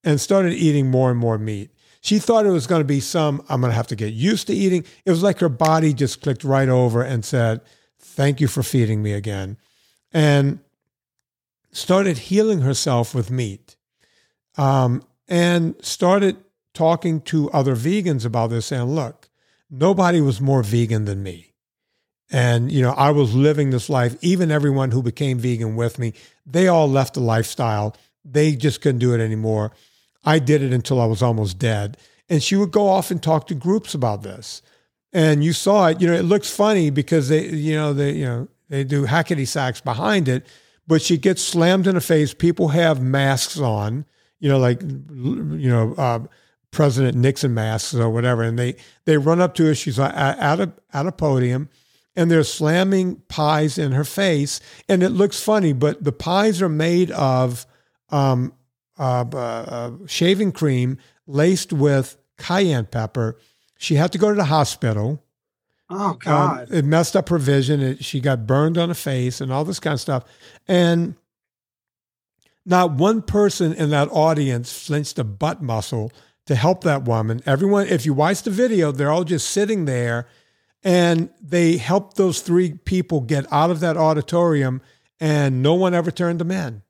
and 0.05 0.21
started 0.21 0.53
eating 0.53 0.93
more 0.93 1.11
and 1.11 1.19
more 1.19 1.37
meat. 1.37 1.73
She 2.01 2.21
thought 2.21 2.47
it 2.47 2.51
was 2.51 2.69
going 2.69 2.83
to 2.83 2.85
be 2.85 3.01
some, 3.01 3.45
I'm 3.49 3.61
going 3.61 3.73
to 3.73 3.77
have 3.77 3.89
to 3.89 3.97
get 3.97 4.13
used 4.13 4.47
to 4.47 4.55
eating. 4.55 4.85
It 5.05 5.11
was 5.11 5.25
like 5.25 5.41
her 5.41 5.49
body 5.49 5.93
just 5.93 6.23
clicked 6.23 6.45
right 6.45 6.69
over 6.69 7.03
and 7.03 7.25
said, 7.25 7.63
Thank 7.99 8.41
you 8.41 8.47
for 8.47 8.63
feeding 8.63 9.03
me 9.03 9.13
again. 9.13 9.57
And 10.13 10.61
started 11.73 12.17
healing 12.17 12.61
herself 12.61 13.13
with 13.13 13.33
meat. 13.33 13.77
Um, 14.61 15.03
and 15.27 15.75
started 15.81 16.37
talking 16.75 17.23
to 17.23 17.51
other 17.51 17.75
vegans 17.75 18.27
about 18.27 18.51
this, 18.51 18.67
saying, 18.67 18.85
Look, 18.85 19.31
nobody 19.71 20.21
was 20.21 20.41
more 20.41 20.63
vegan 20.63 21.07
than 21.07 21.23
me. 21.23 21.55
And, 22.31 22.71
you 22.71 22.83
know, 22.83 22.93
I 22.93 23.11
was 23.11 23.35
living 23.35 23.71
this 23.71 23.89
life. 23.89 24.17
Even 24.21 24.51
everyone 24.51 24.91
who 24.91 25.03
became 25.03 25.39
vegan 25.39 25.77
with 25.77 25.99
me, 25.99 26.13
they 26.45 26.69
all 26.69 26.89
left 26.89 27.15
the 27.15 27.21
lifestyle. 27.21 27.97
They 28.25 28.55
just 28.55 28.83
couldn't 28.83 28.99
do 28.99 29.15
it 29.15 29.21
anymore. 29.21 29.73
I 30.25 30.39
did 30.39 30.63
it 30.63 30.73
until 30.73 31.01
I 31.01 31.07
was 31.07 31.23
almost 31.23 31.59
dead. 31.59 31.97
And 32.29 32.43
she 32.43 32.55
would 32.55 32.71
go 32.71 32.87
off 32.87 33.11
and 33.11 33.21
talk 33.21 33.47
to 33.47 33.55
groups 33.55 33.95
about 33.95 34.23
this. 34.23 34.63
And 35.13 35.43
you 35.43 35.53
saw 35.53 35.87
it, 35.87 36.01
you 36.01 36.07
know, 36.07 36.15
it 36.15 36.23
looks 36.23 36.55
funny 36.55 36.91
because 36.91 37.31
they, 37.31 37.47
you 37.49 37.75
know, 37.75 37.93
they, 37.93 38.13
you 38.13 38.25
know, 38.27 38.49
they 38.69 38.85
do 38.85 39.07
hackety 39.07 39.49
sacks 39.49 39.81
behind 39.81 40.29
it, 40.29 40.47
but 40.87 41.03
she 41.03 41.17
gets 41.17 41.43
slammed 41.43 41.89
in 41.89 41.97
the 41.97 42.01
face. 42.01 42.33
People 42.35 42.69
have 42.69 43.03
masks 43.03 43.59
on, 43.59 44.05
you 44.41 44.49
know, 44.49 44.59
like, 44.59 44.83
you 44.83 45.71
know, 45.71 45.95
uh, 45.95 46.21
President 46.71 47.17
Nixon 47.17 47.55
masks 47.55 47.95
or 47.95 48.11
whatever. 48.11 48.43
And 48.43 48.59
they, 48.59 48.77
they 49.05 49.17
run 49.17 49.41
up 49.41 49.55
to 49.55 49.67
her. 49.67 49.75
She's 49.75 49.99
at 49.99 50.61
a, 50.61 50.73
at 50.93 51.07
a 51.07 51.13
podium 51.13 51.69
and 52.17 52.31
they're 52.31 52.45
slamming 52.45 53.17
pies 53.29 53.79
in 53.79 53.93
her 53.93 54.05
face. 54.05 54.61
And 54.89 55.03
it 55.03 55.11
looks 55.11 55.43
funny, 55.43 55.73
but 55.73 56.03
the 56.03 56.13
pies 56.13 56.61
are 56.61 56.69
made 56.69 57.11
of 57.13 57.67
um, 58.11 58.53
uh, 58.99 59.25
uh, 59.33 59.91
shaving 60.07 60.53
cream 60.53 60.99
laced 61.27 61.73
with 61.73 62.17
cayenne 62.39 62.87
pepper. 62.87 63.39
She 63.79 63.95
had 63.95 64.13
to 64.13 64.19
go 64.19 64.29
to 64.31 64.35
the 64.35 64.45
hospital. 64.45 65.23
Oh 65.89 66.15
God! 66.15 66.71
Um, 66.71 66.77
it 66.77 66.85
messed 66.85 67.17
up 67.17 67.31
her 67.31 67.39
vision. 67.39 67.81
It, 67.81 68.05
she 68.05 68.21
got 68.21 68.47
burned 68.47 68.79
on 68.79 68.91
the 68.91 68.95
face 68.95 69.41
and 69.41 69.53
all 69.53 69.65
this 69.65 69.81
kind 69.81 69.95
of 69.95 70.01
stuff. 70.01 70.25
And 70.69 71.17
not 72.67 72.93
one 72.93 73.23
person 73.23 73.73
in 73.73 73.91
that 73.91 74.09
audience 74.11 74.87
flinched 74.87 75.19
a 75.19 75.25
butt 75.25 75.63
muscle 75.63 76.13
to 76.47 76.55
help 76.55 76.85
that 76.85 77.05
woman. 77.05 77.43
Everyone, 77.47 77.87
if 77.87 78.05
you 78.05 78.13
watch 78.13 78.43
the 78.43 78.51
video, 78.51 78.93
they're 78.93 79.11
all 79.11 79.25
just 79.25 79.51
sitting 79.51 79.85
there, 79.85 80.27
and 80.83 81.31
they 81.41 81.77
helped 81.77 82.17
those 82.17 82.41
three 82.41 82.73
people 82.73 83.21
get 83.21 83.51
out 83.53 83.71
of 83.71 83.81
that 83.81 83.97
auditorium, 83.97 84.83
and 85.19 85.63
no 85.63 85.75
one 85.75 85.95
ever 85.95 86.11
turned 86.11 86.41
them 86.41 86.51
in. 86.51 86.83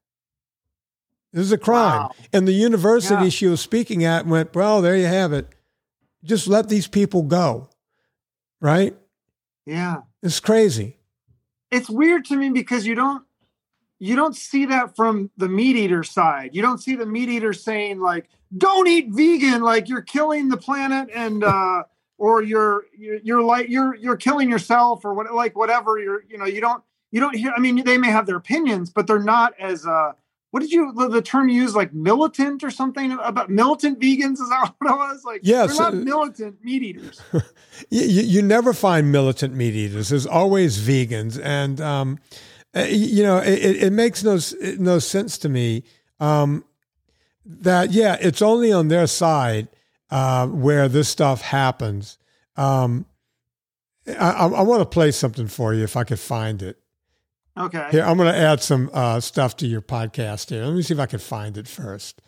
This 1.33 1.43
is 1.43 1.53
a 1.53 1.59
crime. 1.59 2.01
Wow. 2.01 2.11
And 2.33 2.47
the 2.47 2.53
university 2.53 3.25
yeah. 3.25 3.31
she 3.31 3.47
was 3.47 3.61
speaking 3.61 4.05
at 4.05 4.27
went, 4.27 4.55
well, 4.55 4.83
there 4.83 4.97
you 4.97 5.07
have 5.07 5.33
it. 5.33 5.49
Just 6.25 6.49
let 6.49 6.69
these 6.69 6.89
people 6.89 7.23
go. 7.23 7.69
Right? 8.61 8.97
Yeah. 9.65 10.03
It's 10.23 10.41
crazy. 10.41 10.97
It's 11.71 11.89
weird 11.89 12.25
to 12.27 12.37
me 12.37 12.51
because 12.51 12.87
you 12.87 12.95
don't 12.95 13.25
you 14.01 14.17
don't 14.17 14.35
see 14.35 14.65
that 14.65 14.97
from 14.97 15.31
the 15.37 15.49
meat 15.49 15.77
eater 15.77 16.03
side. 16.03 16.51
You 16.55 16.63
don't 16.63 16.79
see 16.79 16.97
the 16.97 17.07
meat 17.07 17.29
eater 17.29 17.53
saying 17.53 18.01
like, 18.01 18.29
"Don't 18.57 18.89
eat 18.89 19.11
vegan, 19.11 19.61
like 19.61 19.89
you're 19.89 20.03
killing 20.03 20.49
the 20.49 20.57
planet 20.57 21.11
and 21.15 21.45
uh 21.45 21.85
or 22.17 22.43
you're 22.43 22.85
you're, 22.99 23.19
you're 23.23 23.43
like 23.43 23.69
you're 23.69 23.95
you're 23.95 24.17
killing 24.17 24.49
yourself 24.51 25.05
or 25.05 25.15
what 25.15 25.33
like 25.33 25.55
whatever 25.55 25.99
you're 25.99 26.25
you 26.29 26.39
know, 26.39 26.47
you 26.47 26.63
don't 26.63 26.83
you 27.13 27.21
don't 27.21 27.37
hear 27.37 27.53
I 27.55 27.61
mean 27.61 27.85
they 27.85 27.99
may 27.99 28.11
have 28.11 28.27
their 28.27 28.37
opinions, 28.37 28.91
but 28.91 29.07
they're 29.07 29.19
not 29.19 29.53
as 29.61 29.87
uh 29.87 30.13
what 30.51 30.61
did 30.61 30.73
you 30.73 30.93
the 30.95 31.23
term 31.23 31.51
you 31.51 31.61
use 31.61 31.77
like 31.77 31.93
militant 31.93 32.65
or 32.65 32.71
something 32.71 33.13
about 33.23 33.51
militant 33.51 34.01
vegans? 34.01 34.41
Is 34.41 34.49
that 34.49 34.75
what 34.79 34.91
it 34.91 34.97
was? 34.97 35.25
Like 35.25 35.43
yes 35.45 35.77
they're 35.77 35.91
not 35.91 35.95
militant 35.95 36.65
meat 36.65 36.83
eaters. 36.83 37.21
You, 37.89 38.03
you 38.03 38.43
never 38.43 38.75
find 38.75 39.11
militant 39.11 39.55
meat 39.55 39.75
eaters. 39.75 40.11
There's 40.11 40.27
always 40.27 40.79
vegans. 40.79 41.41
And 41.43 41.81
um, 41.81 42.19
you 42.75 43.23
know 43.23 43.39
it, 43.39 43.83
it 43.83 43.93
makes 43.93 44.23
no 44.23 44.39
no 44.79 44.99
sense 44.99 45.39
to 45.39 45.49
me 45.49 45.83
um, 46.21 46.65
that 47.45 47.91
yeah 47.91 48.17
it's 48.21 48.43
only 48.43 48.73
on 48.73 48.89
their 48.89 49.07
side 49.07 49.69
uh, 50.11 50.47
where 50.47 50.89
this 50.89 51.09
stuff 51.09 51.41
happens 51.41 52.19
um, 52.57 53.07
I, 54.07 54.31
I, 54.31 54.47
I 54.47 54.63
want 54.63 54.81
to 54.81 54.87
play 54.87 55.11
something 55.11 55.47
for 55.47 55.75
you 55.75 55.83
if 55.83 55.97
I 55.97 56.05
could 56.05 56.21
find 56.21 56.63
it 56.63 56.81
Okay. 57.57 57.89
Here, 57.91 58.05
I'm 58.05 58.17
going 58.17 58.33
to 58.33 58.39
add 58.39 58.63
some 58.63 58.91
uh, 58.93 59.21
stuff 59.21 59.57
to 59.59 59.67
your 59.67 59.83
podcast 59.83 60.51
here. 60.51 60.65
Let 60.65 60.75
me 60.75 60.83
see 60.83 60.95
if 60.95 61.01
I 61.01 61.07
can 61.07 61.19
find 61.19 61.59
it 61.59 61.69
first. 61.69 62.23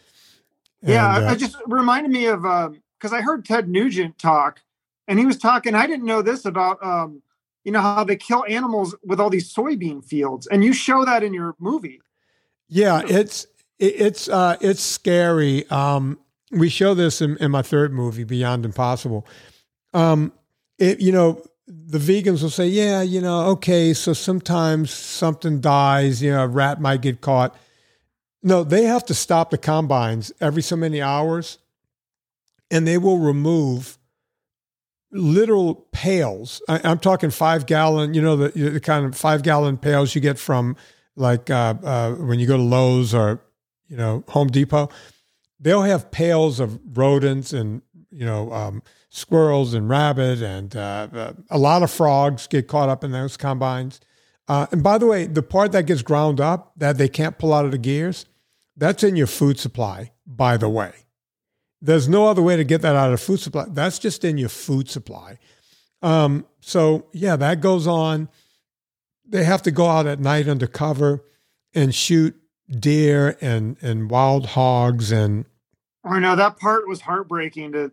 Yeah, 0.82 1.16
uh, 1.16 1.32
it 1.32 1.38
just 1.38 1.56
reminded 1.66 2.10
me 2.10 2.26
of 2.26 2.42
because 2.42 3.12
um, 3.12 3.14
I 3.14 3.22
heard 3.22 3.44
Ted 3.44 3.68
Nugent 3.68 4.18
talk, 4.18 4.60
and 5.06 5.18
he 5.18 5.24
was 5.24 5.38
talking. 5.38 5.74
I 5.74 5.86
didn't 5.86 6.04
know 6.04 6.22
this 6.22 6.44
about 6.44 6.84
um, 6.84 7.22
you 7.64 7.72
know 7.72 7.80
how 7.80 8.04
they 8.04 8.16
kill 8.16 8.44
animals 8.48 8.94
with 9.04 9.20
all 9.20 9.30
these 9.30 9.52
soybean 9.52 10.04
fields, 10.04 10.46
and 10.48 10.64
you 10.64 10.72
show 10.72 11.04
that 11.04 11.22
in 11.22 11.32
your 11.32 11.54
movie. 11.58 12.00
Yeah, 12.68 13.02
it's 13.06 13.46
it's 13.78 14.28
uh, 14.28 14.56
it's 14.60 14.82
scary. 14.82 15.68
Um, 15.70 16.18
we 16.50 16.68
show 16.68 16.94
this 16.94 17.20
in, 17.20 17.36
in, 17.38 17.50
my 17.50 17.62
third 17.62 17.92
movie, 17.92 18.24
Beyond 18.24 18.64
Impossible. 18.64 19.26
Um, 19.94 20.32
it, 20.78 21.00
you 21.00 21.12
know, 21.12 21.42
the 21.66 21.98
vegans 21.98 22.42
will 22.42 22.50
say, 22.50 22.66
"Yeah, 22.66 23.02
you 23.02 23.20
know, 23.20 23.46
okay, 23.50 23.92
so 23.94 24.12
sometimes 24.12 24.90
something 24.90 25.60
dies. 25.60 26.22
You 26.22 26.32
know, 26.32 26.44
a 26.44 26.48
rat 26.48 26.80
might 26.80 27.02
get 27.02 27.20
caught." 27.20 27.56
No, 28.42 28.64
they 28.64 28.84
have 28.84 29.04
to 29.06 29.14
stop 29.14 29.50
the 29.50 29.58
combines 29.58 30.32
every 30.40 30.62
so 30.62 30.74
many 30.74 31.00
hours, 31.00 31.58
and 32.70 32.86
they 32.86 32.98
will 32.98 33.18
remove 33.18 33.98
literal 35.12 35.86
pails. 35.92 36.62
I, 36.68 36.90
am 36.90 36.98
talking 36.98 37.30
five 37.30 37.66
gallon, 37.66 38.14
you 38.14 38.22
know, 38.22 38.36
the, 38.36 38.48
the, 38.48 38.80
kind 38.80 39.06
of 39.06 39.14
five 39.14 39.42
gallon 39.42 39.76
pails 39.76 40.14
you 40.14 40.20
get 40.20 40.38
from 40.38 40.76
like 41.16 41.50
uh, 41.50 41.74
uh, 41.82 42.12
when 42.12 42.40
you 42.40 42.46
go 42.46 42.56
to 42.56 42.62
Lowe's 42.62 43.14
or, 43.14 43.42
you 43.88 43.96
know, 43.96 44.24
Home 44.28 44.48
Depot. 44.48 44.88
They'll 45.60 45.82
have 45.82 46.10
pails 46.10 46.58
of 46.58 46.80
rodents 46.96 47.52
and, 47.52 47.82
you 48.10 48.24
know, 48.24 48.52
um, 48.52 48.82
squirrels 49.10 49.74
and 49.74 49.88
rabbit 49.88 50.40
and 50.40 50.74
uh, 50.74 51.06
uh 51.12 51.32
a 51.50 51.58
lot 51.58 51.82
of 51.82 51.90
frogs 51.90 52.46
get 52.46 52.66
caught 52.66 52.88
up 52.88 53.04
in 53.04 53.12
those 53.12 53.36
combines. 53.36 54.00
Uh, 54.48 54.66
and 54.72 54.82
by 54.82 54.98
the 54.98 55.06
way, 55.06 55.26
the 55.26 55.42
part 55.42 55.72
that 55.72 55.86
gets 55.86 56.02
ground 56.02 56.40
up 56.40 56.72
that 56.76 56.98
they 56.98 57.08
can't 57.08 57.38
pull 57.38 57.52
out 57.52 57.64
of 57.64 57.70
the 57.70 57.78
gears, 57.78 58.26
that's 58.76 59.04
in 59.04 59.14
your 59.14 59.26
food 59.26 59.58
supply, 59.58 60.12
by 60.26 60.56
the 60.56 60.68
way. 60.68 60.92
There's 61.82 62.08
no 62.08 62.28
other 62.28 62.42
way 62.42 62.56
to 62.56 62.62
get 62.62 62.80
that 62.82 62.94
out 62.94 63.12
of 63.12 63.20
food 63.20 63.40
supply. 63.40 63.66
That's 63.68 63.98
just 63.98 64.24
in 64.24 64.38
your 64.38 64.48
food 64.48 64.88
supply. 64.88 65.38
Um, 66.00 66.46
so 66.60 67.06
yeah, 67.12 67.34
that 67.36 67.60
goes 67.60 67.88
on. 67.88 68.28
They 69.28 69.42
have 69.44 69.62
to 69.62 69.72
go 69.72 69.86
out 69.86 70.06
at 70.06 70.20
night 70.20 70.48
under 70.48 70.68
cover 70.68 71.24
and 71.74 71.92
shoot 71.94 72.36
deer 72.70 73.36
and 73.40 73.76
and 73.82 74.10
wild 74.10 74.46
hogs 74.46 75.10
and. 75.10 75.44
I 76.04 76.18
know 76.18 76.34
that 76.34 76.58
part 76.58 76.88
was 76.88 77.00
heartbreaking. 77.00 77.72
To, 77.72 77.92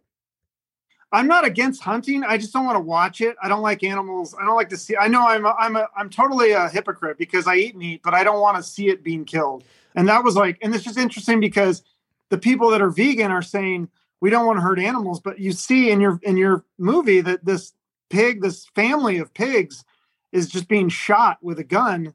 I'm 1.12 1.28
not 1.28 1.46
against 1.46 1.84
hunting. 1.84 2.24
I 2.24 2.38
just 2.38 2.54
don't 2.54 2.66
want 2.66 2.76
to 2.76 2.82
watch 2.82 3.22
it. 3.22 3.36
I 3.42 3.48
don't 3.48 3.62
like 3.62 3.84
animals. 3.84 4.36
I 4.40 4.46
don't 4.46 4.56
like 4.56 4.70
to 4.70 4.78
see. 4.78 4.98
I 4.98 5.08
know 5.08 5.28
I'm 5.28 5.46
a, 5.46 5.56
I'm 5.60 5.76
a, 5.76 5.88
I'm 5.96 6.10
totally 6.10 6.52
a 6.52 6.70
hypocrite 6.70 7.20
because 7.20 7.46
I 7.46 7.56
eat 7.56 7.76
meat, 7.76 8.02
but 8.04 8.16
I 8.16 8.24
don't 8.24 8.40
want 8.40 8.58
to 8.58 8.64
see 8.64 8.90
it 8.90 9.04
being 9.04 9.26
killed. 9.26 9.64
And 9.96 10.08
that 10.08 10.24
was 10.24 10.36
like, 10.36 10.58
and 10.64 10.74
it's 10.74 10.84
just 10.84 10.98
interesting 10.98 11.40
because 11.40 11.84
the 12.30 12.38
people 12.38 12.70
that 12.70 12.82
are 12.82 12.90
vegan 12.90 13.32
are 13.32 13.42
saying 13.42 13.90
we 14.22 14.30
don't 14.30 14.46
want 14.46 14.58
to 14.58 14.62
hurt 14.62 14.80
animals, 14.80 15.20
but 15.20 15.40
you 15.40 15.52
see 15.52 15.90
in 15.90 16.02
your 16.02 16.20
in 16.24 16.38
your 16.38 16.66
movie 16.78 17.22
that 17.22 17.46
this 17.46 17.74
pig, 18.10 18.42
this 18.42 18.66
family 18.76 19.18
of 19.18 19.34
pigs, 19.34 19.84
is 20.32 20.48
just 20.48 20.68
being 20.68 20.90
shot 20.90 21.38
with 21.42 21.60
a 21.60 21.64
gun 21.64 22.14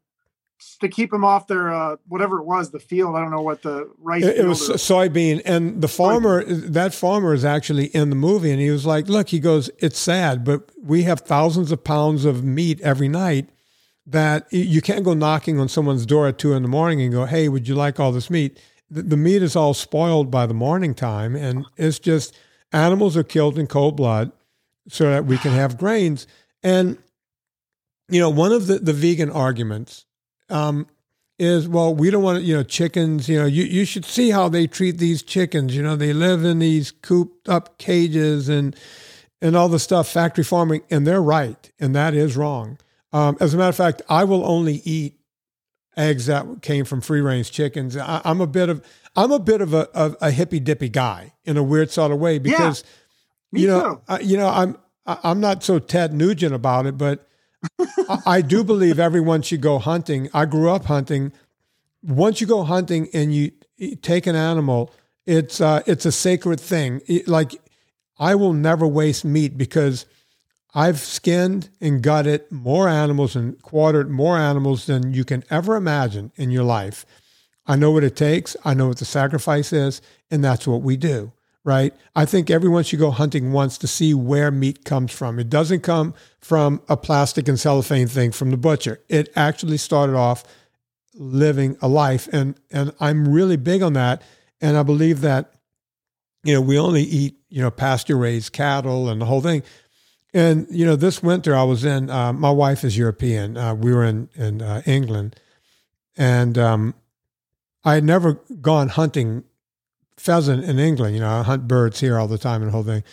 to 0.81 0.89
keep 0.89 1.11
them 1.11 1.25
off 1.25 1.47
their 1.47 1.73
uh, 1.73 1.97
whatever 2.09 2.39
it 2.39 2.45
was, 2.45 2.71
the 2.71 2.79
field. 2.79 3.17
I 3.17 3.21
don't 3.21 3.31
know 3.31 3.43
what 3.43 3.63
the 3.63 3.91
rice. 3.99 4.25
It, 4.25 4.39
it 4.39 4.47
was 4.47 4.69
is. 4.69 4.83
soybean, 4.83 5.43
and 5.45 5.81
the 5.81 5.89
farmer, 5.89 6.45
that 6.45 6.95
farmer 6.95 7.35
is 7.35 7.45
actually 7.45 7.87
in 7.87 8.11
the 8.11 8.17
movie, 8.17 8.51
and 8.51 8.61
he 8.61 8.71
was 8.71 8.87
like, 8.87 9.09
"Look," 9.09 9.29
he 9.29 9.41
goes, 9.41 9.71
"It's 9.79 9.99
sad, 9.99 10.45
but 10.45 10.71
we 10.81 11.05
have 11.05 11.21
thousands 11.21 11.73
of 11.73 11.85
pounds 11.85 12.25
of 12.25 12.45
meat 12.45 12.81
every 12.81 13.09
night." 13.09 13.49
That 14.07 14.53
you 14.53 14.83
can't 14.83 15.03
go 15.03 15.15
knocking 15.15 15.59
on 15.59 15.71
someone's 15.71 16.05
door 16.05 16.29
at 16.29 16.37
two 16.37 16.53
in 16.53 16.63
the 16.63 16.69
morning 16.69 17.01
and 17.01 17.11
go, 17.11 17.25
"Hey, 17.25 17.49
would 17.49 17.67
you 17.67 17.75
like 17.75 17.99
all 17.99 18.13
this 18.13 18.29
meat?" 18.29 18.61
The, 18.95 19.03
the 19.03 19.17
meat 19.17 19.43
is 19.43 19.57
all 19.57 19.75
spoiled 19.75 20.31
by 20.31 20.47
the 20.47 20.55
morning 20.55 20.95
time, 20.95 21.35
and 21.35 21.67
it's 21.77 21.99
just 21.99 22.35
animals 22.73 23.17
are 23.17 23.25
killed 23.25 23.59
in 23.59 23.67
cold 23.67 23.97
blood 23.97 24.33
so 24.89 25.11
that 25.11 25.25
we 25.25 25.39
can 25.39 25.53
have 25.53 25.79
grains. 25.79 26.27
And 26.63 26.99
you 28.09 28.21
know, 28.21 28.31
one 28.31 28.53
of 28.53 28.67
the, 28.67 28.79
the 28.79 28.93
vegan 28.93 29.31
arguments 29.31 30.05
um, 30.51 30.87
is, 31.39 31.67
well, 31.67 31.95
we 31.95 32.11
don't 32.11 32.23
want 32.23 32.43
you 32.43 32.57
know, 32.57 32.63
chickens, 32.63 33.29
you 33.29 33.39
know, 33.39 33.47
you, 33.47 33.65
you 33.65 33.85
should 33.85 34.05
see 34.05 34.31
how 34.31 34.49
they 34.49 34.67
treat 34.67 34.99
these 34.99 35.23
chickens. 35.23 35.75
You 35.75 35.83
know, 35.83 35.97
they 35.97 36.13
live 36.13 36.45
in 36.45 36.59
these 36.59 36.91
cooped 36.91 37.49
up 37.49 37.79
cages 37.79 38.49
and 38.49 38.77
and 39.43 39.57
all 39.57 39.69
the 39.69 39.79
stuff, 39.79 40.09
factory 40.09 40.45
farming, 40.45 40.83
and 40.91 41.07
they're 41.07 41.21
right, 41.21 41.71
and 41.79 41.95
that 41.95 42.15
is 42.15 42.35
wrong. 42.35 42.79
Um, 43.13 43.37
as 43.41 43.53
a 43.53 43.59
matter 43.59 43.69
of 43.69 43.77
fact, 43.77 44.01
I 44.09 44.25
will 44.25 44.45
only 44.47 44.81
eat 44.85 45.19
eggs 45.97 46.27
that 46.27 46.63
came 46.63 46.85
from 46.85 47.01
free 47.01 47.21
range 47.21 47.51
chickens. 47.51 47.97
I, 47.97 48.21
am 48.25 48.41
a 48.41 48.47
bit 48.47 48.69
of 48.69 48.85
I'm 49.17 49.33
a 49.33 49.39
bit 49.39 49.61
of 49.61 49.75
a, 49.75 49.89
of 49.91 50.17
a 50.21 50.31
hippy 50.31 50.61
dippy 50.61 50.89
guy 50.89 51.35
in 51.45 51.57
a 51.57 51.63
weird 51.63 51.91
sort 51.91 52.13
of 52.13 52.19
way 52.19 52.39
because 52.39 52.85
yeah, 53.53 53.61
you 53.61 53.69
know 53.69 54.03
I, 54.09 54.21
you 54.21 54.37
know 54.37 54.49
I'm 54.49 54.77
I'm 55.07 55.41
not 55.41 55.63
so 55.63 55.79
Ted 55.79 56.13
Nugent 56.13 56.55
about 56.55 56.87
it, 56.87 56.97
but 56.97 57.29
I, 58.09 58.19
I 58.27 58.41
do 58.41 58.65
believe 58.65 58.99
everyone 58.99 59.43
should 59.43 59.61
go 59.61 59.79
hunting. 59.79 60.29
I 60.33 60.47
grew 60.47 60.71
up 60.71 60.87
hunting. 60.87 61.33
Once 62.03 62.41
you 62.41 62.47
go 62.47 62.65
hunting 62.65 63.09
and 63.15 63.35
you 63.35 63.53
take 64.03 64.27
an 64.27 64.37
animal, 64.37 64.93
it's 65.27 65.61
uh, 65.61 65.83
it's 65.87 66.07
a 66.07 66.13
sacred 66.13 66.61
thing. 66.61 67.01
It, 67.07 67.29
like 67.29 67.55
I 68.19 68.35
will 68.35 68.53
never 68.53 68.87
waste 68.87 69.25
meat 69.25 69.57
because 69.57 70.07
I've 70.75 70.99
skinned 70.99 71.71
and 71.81 72.03
gutted 72.03 72.51
more 72.51 72.89
animals 72.89 73.37
and 73.37 73.61
quartered 73.63 74.11
more 74.11 74.37
animals 74.37 74.87
than 74.87 75.15
you 75.15 75.25
can 75.25 75.45
ever 75.49 75.77
imagine 75.77 76.33
in 76.35 76.51
your 76.51 76.65
life. 76.65 77.07
I 77.67 77.77
know 77.77 77.93
what 77.93 78.05
it 78.05 78.17
takes. 78.17 78.57
I 78.65 78.75
know 78.75 78.89
what 78.89 78.99
the 78.99 79.05
sacrifice 79.05 79.73
is, 79.73 80.03
and 80.31 80.43
that's 80.45 80.67
what 80.67 80.83
we 80.83 80.97
do, 80.97 81.33
right? 81.63 81.95
I 82.17 82.25
think 82.27 82.51
everyone 82.51 82.83
should 82.83 82.99
go 82.99 83.13
hunting 83.13 83.53
once 83.53 83.79
to 83.79 83.87
see 83.87 84.15
where 84.15 84.51
meat 84.51 84.85
comes 84.85 85.13
from. 85.13 85.39
It 85.39 85.49
doesn't 85.49 85.81
come 85.81 86.13
from 86.41 86.83
a 86.89 86.97
plastic 86.97 87.47
and 87.47 87.59
cellophane 87.59 88.09
thing 88.09 88.33
from 88.33 88.51
the 88.51 88.57
butcher. 88.57 89.01
It 89.09 89.31
actually 89.37 89.79
started 89.79 90.17
off 90.17 90.43
living 91.15 91.77
a 91.81 91.89
life, 91.89 92.29
and 92.33 92.57
and 92.73 92.93
I'm 92.99 93.29
really 93.29 93.57
big 93.57 93.81
on 93.81 93.93
that. 93.93 94.23
And 94.61 94.77
I 94.77 94.83
believe 94.83 95.21
that, 95.21 95.53
you 96.43 96.55
know, 96.55 96.61
we 96.61 96.79
only 96.79 97.03
eat 97.03 97.37
you 97.49 97.63
know 97.63 97.71
pasture 97.71 98.19
raised 98.19 98.53
cattle 98.53 99.09
and 99.09 99.21
the 99.21 99.27
whole 99.27 99.41
thing 99.41 99.63
and 100.35 100.67
you 100.69 100.85
know, 100.85 100.97
this 100.97 101.23
winter 101.23 101.55
I 101.55 101.63
was 101.63 101.85
in. 101.85 102.11
Uh, 102.11 102.33
my 102.33 102.51
wife 102.51 102.83
is 102.83 102.99
European. 102.99 103.57
Uh, 103.57 103.75
we 103.75 103.95
were 103.95 104.05
in 104.05 104.29
in 104.35 104.61
uh, 104.61 104.83
England, 104.85 105.37
and 106.17 106.59
um, 106.59 106.95
I 107.85 107.95
had 107.95 108.05
never 108.05 108.35
gone 108.61 108.89
hunting 108.89 109.45
pheasant 110.17 110.65
in 110.65 110.79
England. 110.81 111.15
You 111.15 111.21
know, 111.21 111.31
I 111.31 111.43
hunt 111.45 111.69
birds 111.69 112.01
here 112.01 112.19
all 112.19 112.27
the 112.27 112.37
time 112.37 112.63
and 112.63 112.69
the 112.69 112.73
whole 112.73 112.83
thing. 112.83 113.05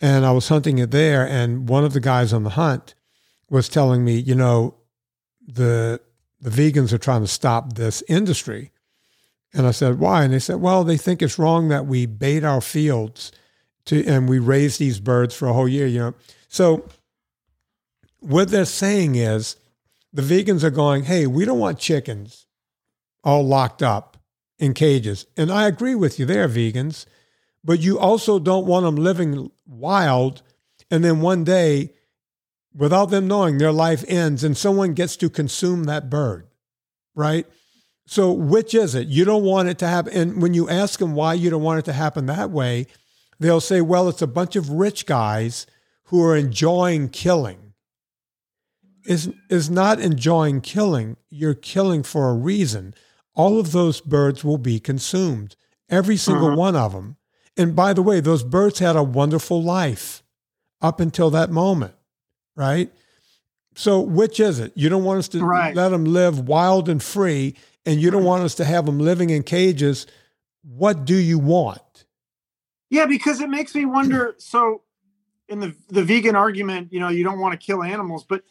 And 0.00 0.24
I 0.24 0.32
was 0.32 0.48
hunting 0.48 0.78
it 0.78 0.90
there, 0.90 1.28
and 1.28 1.68
one 1.68 1.84
of 1.84 1.92
the 1.92 2.00
guys 2.00 2.32
on 2.32 2.42
the 2.42 2.50
hunt 2.50 2.94
was 3.50 3.68
telling 3.68 4.02
me, 4.04 4.16
you 4.16 4.34
know, 4.34 4.74
the 5.46 6.00
the 6.40 6.50
vegans 6.50 6.92
are 6.92 6.98
trying 6.98 7.20
to 7.20 7.28
stop 7.28 7.74
this 7.74 8.02
industry. 8.08 8.72
And 9.54 9.66
I 9.66 9.70
said, 9.70 9.98
why? 9.98 10.24
And 10.24 10.32
they 10.32 10.38
said, 10.38 10.62
well, 10.62 10.82
they 10.82 10.96
think 10.96 11.20
it's 11.20 11.38
wrong 11.38 11.68
that 11.68 11.86
we 11.86 12.06
bait 12.06 12.42
our 12.42 12.62
fields 12.62 13.30
to 13.84 14.02
and 14.06 14.26
we 14.26 14.38
raise 14.38 14.78
these 14.78 14.98
birds 14.98 15.34
for 15.34 15.46
a 15.46 15.52
whole 15.52 15.68
year. 15.68 15.86
You 15.86 15.98
know 15.98 16.14
so, 16.52 16.86
what 18.20 18.50
they're 18.50 18.66
saying 18.66 19.14
is 19.14 19.56
the 20.12 20.20
vegans 20.20 20.62
are 20.62 20.70
going, 20.70 21.04
hey, 21.04 21.26
we 21.26 21.46
don't 21.46 21.58
want 21.58 21.78
chickens 21.78 22.46
all 23.24 23.42
locked 23.42 23.82
up 23.82 24.18
in 24.58 24.74
cages. 24.74 25.24
And 25.34 25.50
I 25.50 25.66
agree 25.66 25.94
with 25.94 26.18
you 26.18 26.26
there, 26.26 26.46
vegans, 26.50 27.06
but 27.64 27.80
you 27.80 27.98
also 27.98 28.38
don't 28.38 28.66
want 28.66 28.84
them 28.84 28.96
living 28.96 29.50
wild. 29.66 30.42
And 30.90 31.02
then 31.02 31.22
one 31.22 31.42
day, 31.42 31.94
without 32.76 33.06
them 33.06 33.26
knowing, 33.26 33.56
their 33.56 33.72
life 33.72 34.04
ends 34.06 34.44
and 34.44 34.54
someone 34.54 34.92
gets 34.92 35.16
to 35.16 35.30
consume 35.30 35.84
that 35.84 36.10
bird, 36.10 36.46
right? 37.14 37.46
So, 38.04 38.30
which 38.30 38.74
is 38.74 38.94
it? 38.94 39.08
You 39.08 39.24
don't 39.24 39.44
want 39.44 39.70
it 39.70 39.78
to 39.78 39.88
happen. 39.88 40.12
And 40.12 40.42
when 40.42 40.52
you 40.52 40.68
ask 40.68 40.98
them 40.98 41.14
why 41.14 41.32
you 41.32 41.48
don't 41.48 41.62
want 41.62 41.78
it 41.78 41.86
to 41.86 41.94
happen 41.94 42.26
that 42.26 42.50
way, 42.50 42.88
they'll 43.40 43.58
say, 43.58 43.80
well, 43.80 44.10
it's 44.10 44.20
a 44.20 44.26
bunch 44.26 44.54
of 44.54 44.68
rich 44.68 45.06
guys 45.06 45.66
who 46.12 46.22
are 46.22 46.36
enjoying 46.36 47.08
killing 47.08 47.72
is, 49.06 49.32
is 49.48 49.70
not 49.70 49.98
enjoying 49.98 50.60
killing. 50.60 51.16
You're 51.30 51.54
killing 51.54 52.02
for 52.02 52.28
a 52.28 52.34
reason. 52.34 52.92
All 53.34 53.58
of 53.58 53.72
those 53.72 54.02
birds 54.02 54.44
will 54.44 54.58
be 54.58 54.78
consumed, 54.78 55.56
every 55.88 56.18
single 56.18 56.48
uh-huh. 56.48 56.56
one 56.56 56.76
of 56.76 56.92
them. 56.92 57.16
And 57.56 57.74
by 57.74 57.94
the 57.94 58.02
way, 58.02 58.20
those 58.20 58.44
birds 58.44 58.78
had 58.78 58.94
a 58.94 59.02
wonderful 59.02 59.62
life 59.62 60.22
up 60.82 61.00
until 61.00 61.30
that 61.30 61.50
moment, 61.50 61.94
right? 62.56 62.92
So, 63.74 63.98
which 63.98 64.38
is 64.38 64.58
it? 64.60 64.72
You 64.74 64.90
don't 64.90 65.04
want 65.04 65.20
us 65.20 65.28
to 65.28 65.42
right. 65.42 65.74
let 65.74 65.88
them 65.88 66.04
live 66.04 66.46
wild 66.46 66.90
and 66.90 67.02
free, 67.02 67.54
and 67.86 68.02
you 68.02 68.10
don't 68.10 68.24
want 68.24 68.44
us 68.44 68.54
to 68.56 68.66
have 68.66 68.84
them 68.84 68.98
living 68.98 69.30
in 69.30 69.44
cages. 69.44 70.06
What 70.62 71.06
do 71.06 71.16
you 71.16 71.38
want? 71.38 72.04
Yeah, 72.90 73.06
because 73.06 73.40
it 73.40 73.48
makes 73.48 73.74
me 73.74 73.86
wonder. 73.86 74.34
So, 74.36 74.82
in 75.52 75.60
the 75.60 75.76
the 75.88 76.02
vegan 76.02 76.34
argument, 76.34 76.92
you 76.92 76.98
know, 76.98 77.10
you 77.10 77.22
don't 77.22 77.38
want 77.38 77.52
to 77.52 77.64
kill 77.64 77.82
animals, 77.82 78.24
but 78.24 78.42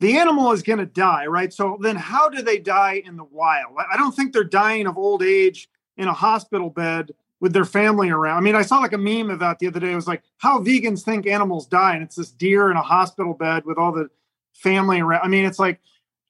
the 0.00 0.18
animal 0.18 0.50
is 0.50 0.62
going 0.62 0.80
to 0.80 0.86
die, 0.86 1.26
right? 1.26 1.52
So 1.52 1.78
then 1.80 1.94
how 1.94 2.28
do 2.28 2.42
they 2.42 2.58
die 2.58 3.02
in 3.04 3.16
the 3.16 3.24
wild? 3.24 3.76
I 3.90 3.96
don't 3.96 4.14
think 4.14 4.32
they're 4.32 4.44
dying 4.44 4.86
of 4.86 4.98
old 4.98 5.22
age 5.22 5.68
in 5.96 6.08
a 6.08 6.12
hospital 6.12 6.68
bed 6.68 7.12
with 7.38 7.52
their 7.52 7.64
family 7.64 8.10
around. 8.10 8.38
I 8.38 8.40
mean, 8.40 8.56
I 8.56 8.62
saw 8.62 8.78
like 8.78 8.92
a 8.92 8.98
meme 8.98 9.38
that 9.38 9.58
the 9.60 9.68
other 9.68 9.80
day. 9.80 9.92
It 9.92 9.94
was 9.94 10.08
like 10.08 10.22
how 10.38 10.58
vegans 10.60 11.02
think 11.02 11.26
animals 11.26 11.66
die, 11.66 11.94
and 11.94 12.02
it's 12.02 12.16
this 12.16 12.32
deer 12.32 12.70
in 12.70 12.76
a 12.76 12.82
hospital 12.82 13.32
bed 13.32 13.64
with 13.64 13.78
all 13.78 13.92
the 13.92 14.10
family 14.52 15.00
around. 15.00 15.22
I 15.22 15.28
mean, 15.28 15.44
it's 15.44 15.60
like 15.60 15.80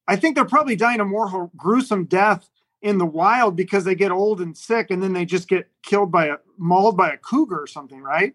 I 0.07 0.17
think 0.17 0.35
they're 0.35 0.45
probably 0.45 0.77
dying 0.77 1.01
a 1.01 1.05
more 1.05 1.51
gruesome 1.57 2.05
death 2.05 2.49
in 2.83 2.99
the 2.99 3.07
wild 3.07 3.57
because 3.57 3.85
they 3.85 3.95
get 3.95 4.11
old 4.11 4.41
and 4.41 4.57
sick, 4.57 4.91
and 4.91 5.03
then 5.03 5.15
they 5.15 5.25
just 5.25 5.49
get 5.49 5.69
killed 5.83 6.13
by 6.13 6.27
a 6.27 6.37
mauled 6.59 6.97
by 6.99 7.11
a 7.11 7.17
cougar 7.17 7.63
or 7.63 7.67
something, 7.67 8.03
right? 8.03 8.35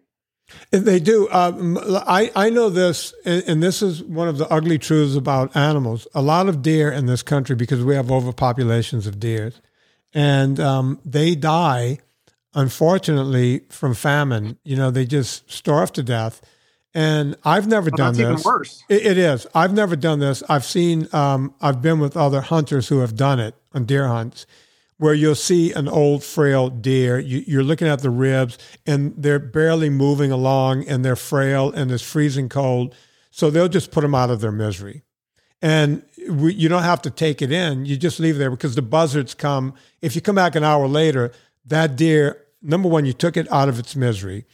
They 0.72 1.00
do. 1.00 1.28
Um, 1.32 1.78
I, 1.82 2.32
I 2.36 2.50
know 2.50 2.70
this, 2.70 3.14
and, 3.26 3.44
and, 3.48 3.64
this 3.64 3.82
is 3.82 4.04
one 4.04 4.28
of 4.28 4.38
the 4.38 4.48
ugly 4.50 4.78
truths 4.78 5.16
about 5.16 5.56
animals. 5.56 6.08
A 6.14 6.22
lot 6.22 6.48
of 6.48 6.62
deer 6.62 6.92
in 6.92 7.08
this 7.08 7.24
country, 7.24 7.56
because 7.56 7.84
we 7.84 7.96
have 7.96 8.08
overpopulations 8.08 9.08
of 9.08 9.20
deer, 9.20 9.54
and 10.14 10.60
um, 10.60 11.00
they 11.04 11.34
die, 11.36 12.00
unfortunately, 12.54 13.62
from 13.70 13.96
famine. 13.96 14.58
You 14.64 14.76
know, 14.76 14.92
they 14.92 15.06
just 15.06 15.52
starve 15.52 15.92
to 15.94 16.04
death. 16.04 16.42
And 16.94 17.36
I've 17.44 17.68
never 17.68 17.90
well, 17.90 18.14
done 18.14 18.16
this. 18.16 18.46
worse. 18.46 18.84
It, 18.88 19.06
it 19.06 19.18
is. 19.18 19.46
I've 19.54 19.74
never 19.74 19.96
done 19.98 20.20
this. 20.20 20.44
I've 20.48 20.64
seen. 20.64 21.08
Um, 21.12 21.54
I've 21.60 21.82
been 21.82 22.00
with 22.00 22.16
other 22.16 22.42
hunters 22.42 22.88
who 22.88 23.00
have 23.00 23.16
done 23.16 23.40
it 23.40 23.56
on 23.74 23.86
deer 23.86 24.08
hunts, 24.08 24.46
where 24.98 25.14
you'll 25.14 25.36
see 25.36 25.74
an 25.74 25.88
old 25.88 26.24
frail 26.24 26.70
deer. 26.70 27.20
You, 27.20 27.60
are 27.60 27.64
looking 27.64 27.88
at 27.88 28.02
the 28.02 28.10
ribs, 28.10 28.58
and 28.86 29.14
they're 29.18 29.40
barely 29.40 29.90
moving 29.90 30.32
along, 30.32 30.88
and 30.88 31.04
they're 31.04 31.16
frail, 31.16 31.72
and 31.72 31.92
it's 31.92 32.04
freezing 32.04 32.50
cold. 32.50 32.96
So 33.32 33.50
they'll 33.50 33.68
just 33.68 33.92
put 33.92 34.02
them 34.02 34.16
out 34.16 34.30
of 34.30 34.40
their 34.40 34.52
misery, 34.52 35.04
and 35.62 36.04
we, 36.30 36.54
you 36.54 36.70
don't 36.70 36.84
have 36.84 37.02
to 37.04 37.10
take 37.10 37.42
it 37.42 37.52
in. 37.52 37.86
You 37.86 37.98
just 37.98 38.20
leave 38.20 38.38
there 38.38 38.52
because 38.52 38.76
the 38.76 38.82
buzzards 38.82 39.34
come. 39.34 39.74
If 40.02 40.16
you 40.16 40.22
come 40.22 40.36
back 40.36 40.56
an 40.56 40.64
hour 40.64 40.88
later, 40.88 41.32
that 41.66 41.96
deer. 41.96 42.42
Number 42.62 42.90
one, 42.90 43.06
you 43.06 43.14
took 43.14 43.38
it 43.38 43.52
out 43.52 43.70
of 43.70 43.78
its 43.78 43.96
misery, 43.96 44.46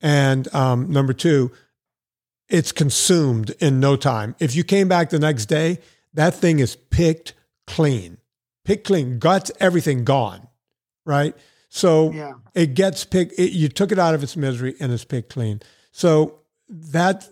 and 0.00 0.52
um, 0.54 0.90
number 0.90 1.12
two 1.12 1.50
it's 2.48 2.72
consumed 2.72 3.50
in 3.60 3.80
no 3.80 3.96
time. 3.96 4.34
If 4.38 4.54
you 4.54 4.64
came 4.64 4.88
back 4.88 5.10
the 5.10 5.18
next 5.18 5.46
day, 5.46 5.78
that 6.14 6.34
thing 6.34 6.60
is 6.60 6.76
picked 6.76 7.34
clean, 7.66 8.18
clean, 8.84 9.18
guts, 9.18 9.50
everything 9.60 10.04
gone, 10.04 10.48
right? 11.04 11.34
So 11.68 12.12
yeah. 12.12 12.34
it 12.54 12.74
gets 12.74 13.04
picked. 13.04 13.38
It, 13.38 13.52
you 13.52 13.68
took 13.68 13.92
it 13.92 13.98
out 13.98 14.14
of 14.14 14.22
its 14.22 14.36
misery 14.36 14.74
and 14.80 14.92
it's 14.92 15.04
picked 15.04 15.32
clean. 15.32 15.60
So 15.92 16.40
that 16.68 17.28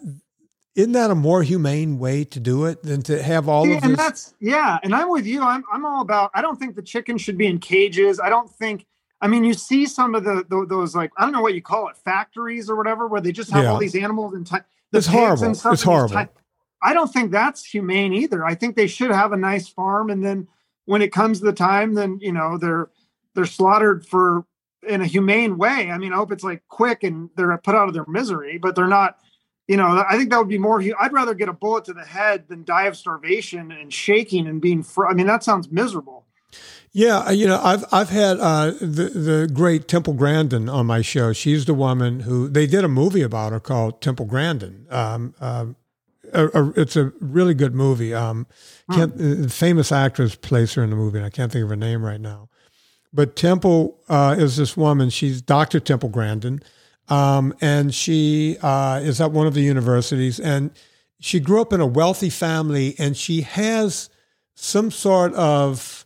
isn't 0.75 0.93
that 0.93 1.11
a 1.11 1.15
more 1.15 1.43
humane 1.43 1.99
way 1.99 2.25
to 2.25 2.41
do 2.41 2.65
it 2.65 2.83
than 2.83 3.03
to 3.03 3.23
have 3.23 3.49
all 3.49 3.67
yeah, 3.67 3.77
of 3.77 3.85
and 3.85 3.93
this? 3.93 3.99
that's 3.99 4.35
yeah. 4.41 4.79
And 4.83 4.95
I'm 4.95 5.11
with 5.11 5.27
you. 5.27 5.43
I'm 5.43 5.65
I'm 5.73 5.85
all 5.85 6.03
about. 6.03 6.31
I 6.35 6.43
don't 6.43 6.59
think 6.59 6.77
the 6.77 6.83
chicken 6.83 7.19
should 7.19 7.39
be 7.39 7.47
in 7.47 7.59
cages. 7.59 8.21
I 8.21 8.29
don't 8.29 8.51
think. 8.51 8.87
I 9.21 9.29
mean, 9.29 9.45
you 9.45 9.55
see 9.55 9.87
some 9.87 10.15
of 10.15 10.25
the, 10.25 10.45
the 10.49 10.67
those 10.69 10.95
like 10.95 11.13
I 11.17 11.23
don't 11.23 11.33
know 11.33 11.41
what 11.41 11.55
you 11.55 11.63
call 11.63 11.89
it, 11.89 11.97
factories 11.97 12.69
or 12.69 12.77
whatever, 12.77 13.07
where 13.07 13.21
they 13.21 13.33
just 13.33 13.51
have 13.51 13.65
yeah. 13.65 13.71
all 13.71 13.79
these 13.79 13.95
animals 13.95 14.35
in 14.35 14.45
time 14.45 14.65
it's 14.93 15.07
horrible. 15.07 15.51
It's 15.51 15.83
horrible. 15.83 16.27
I 16.83 16.93
don't 16.93 17.11
think 17.11 17.31
that's 17.31 17.65
humane 17.65 18.13
either. 18.13 18.45
I 18.45 18.55
think 18.55 18.77
they 18.77 18.87
should 18.87 19.11
have 19.11 19.33
a 19.33 19.37
nice 19.37 19.69
farm, 19.69 20.11
and 20.11 20.25
then 20.25 20.49
when 20.87 21.03
it 21.03 21.13
comes 21.13 21.41
the 21.41 21.53
time, 21.53 21.95
then 21.95 22.19
you 22.21 22.33
know 22.33 22.59
they're 22.59 22.91
they're 23.35 23.47
slaughtered 23.47 24.07
for 24.07 24.45
in 24.87 25.01
a 25.01 25.07
humane 25.07 25.59
way. 25.59 25.91
I 25.91 25.99
mean, 25.99 26.13
I 26.13 26.17
hope 26.17 26.33
it's 26.33 26.45
like 26.45 26.63
quick 26.69 27.03
and 27.03 27.31
they're 27.37 27.57
put 27.59 27.75
out 27.75 27.89
of 27.89 27.95
their 27.95 28.07
misery, 28.07 28.59
but 28.59 28.75
they're 28.75 28.87
not. 28.87 29.19
You 29.67 29.79
know, 29.79 30.05
I 30.07 30.19
think 30.19 30.29
that 30.29 30.39
would 30.39 30.49
be 30.49 30.59
more. 30.59 30.83
I'd 31.01 31.13
rather 31.15 31.33
get 31.33 31.49
a 31.49 31.55
bullet 31.55 31.87
to 31.87 31.95
the 31.95 32.05
head 32.05 32.49
than 32.49 32.65
die 32.65 32.85
of 32.85 32.99
starvation 32.99 33.73
and 33.73 33.91
shaking 33.91 34.47
and 34.47 34.61
being. 34.61 34.83
Fr- 34.83 35.07
I 35.07 35.15
mean, 35.15 35.27
that 35.27 35.43
sounds 35.43 35.71
miserable. 35.71 36.27
Yeah, 36.93 37.31
you 37.31 37.47
know, 37.47 37.61
I've 37.63 37.85
I've 37.91 38.11
had 38.11 38.39
uh, 38.41 38.73
the 38.81 39.11
the 39.15 39.51
great 39.53 39.89
Temple 39.89 40.13
Grandin 40.13 40.69
on 40.69 40.85
my 40.85 41.01
show. 41.01 41.33
She's 41.33 41.65
the 41.65 41.75
woman 41.75 42.21
who 42.21 42.47
they 42.49 42.67
did 42.67 42.85
a 42.85 42.89
movie 42.89 43.23
about 43.23 43.53
her 43.53 43.59
called 43.59 44.03
Temple 44.03 44.27
Grandin. 44.27 44.87
Um, 44.91 45.35
uh, 45.41 45.67
a, 46.35 46.47
a, 46.49 46.71
it's 46.77 46.97
a 46.97 47.13
really 47.21 47.55
good 47.55 47.75
movie. 47.75 48.15
Um, 48.15 48.47
can't, 48.93 49.13
hmm. 49.15 49.47
famous 49.47 49.93
actress 49.93 50.35
plays 50.35 50.75
her 50.75 50.83
in 50.83 50.91
the 50.91 50.97
movie. 50.97 51.23
I 51.23 51.31
can't 51.31 51.51
think 51.51 51.65
of 51.65 51.71
her 51.71 51.77
name 51.77 52.05
right 52.05 52.21
now. 52.21 52.49
But 53.13 53.37
Temple 53.37 53.99
uh, 54.09 54.35
is 54.39 54.57
this 54.57 54.77
woman. 54.77 55.11
She's 55.11 55.41
Dr. 55.41 55.79
Temple 55.79 56.09
Grandin, 56.09 56.61
um, 57.09 57.55
and 57.61 57.95
she 57.95 58.57
uh, 58.61 59.01
is 59.03 59.21
at 59.21 59.31
one 59.31 59.47
of 59.47 59.55
the 59.55 59.63
universities. 59.63 60.41
And 60.41 60.73
she 61.21 61.39
grew 61.39 61.61
up 61.61 61.73
in 61.73 61.81
a 61.81 61.87
wealthy 61.87 62.31
family, 62.31 62.97
and 62.99 63.17
she 63.17 63.43
has 63.43 64.11
some 64.57 64.91
sort 64.91 65.33
of 65.35 66.05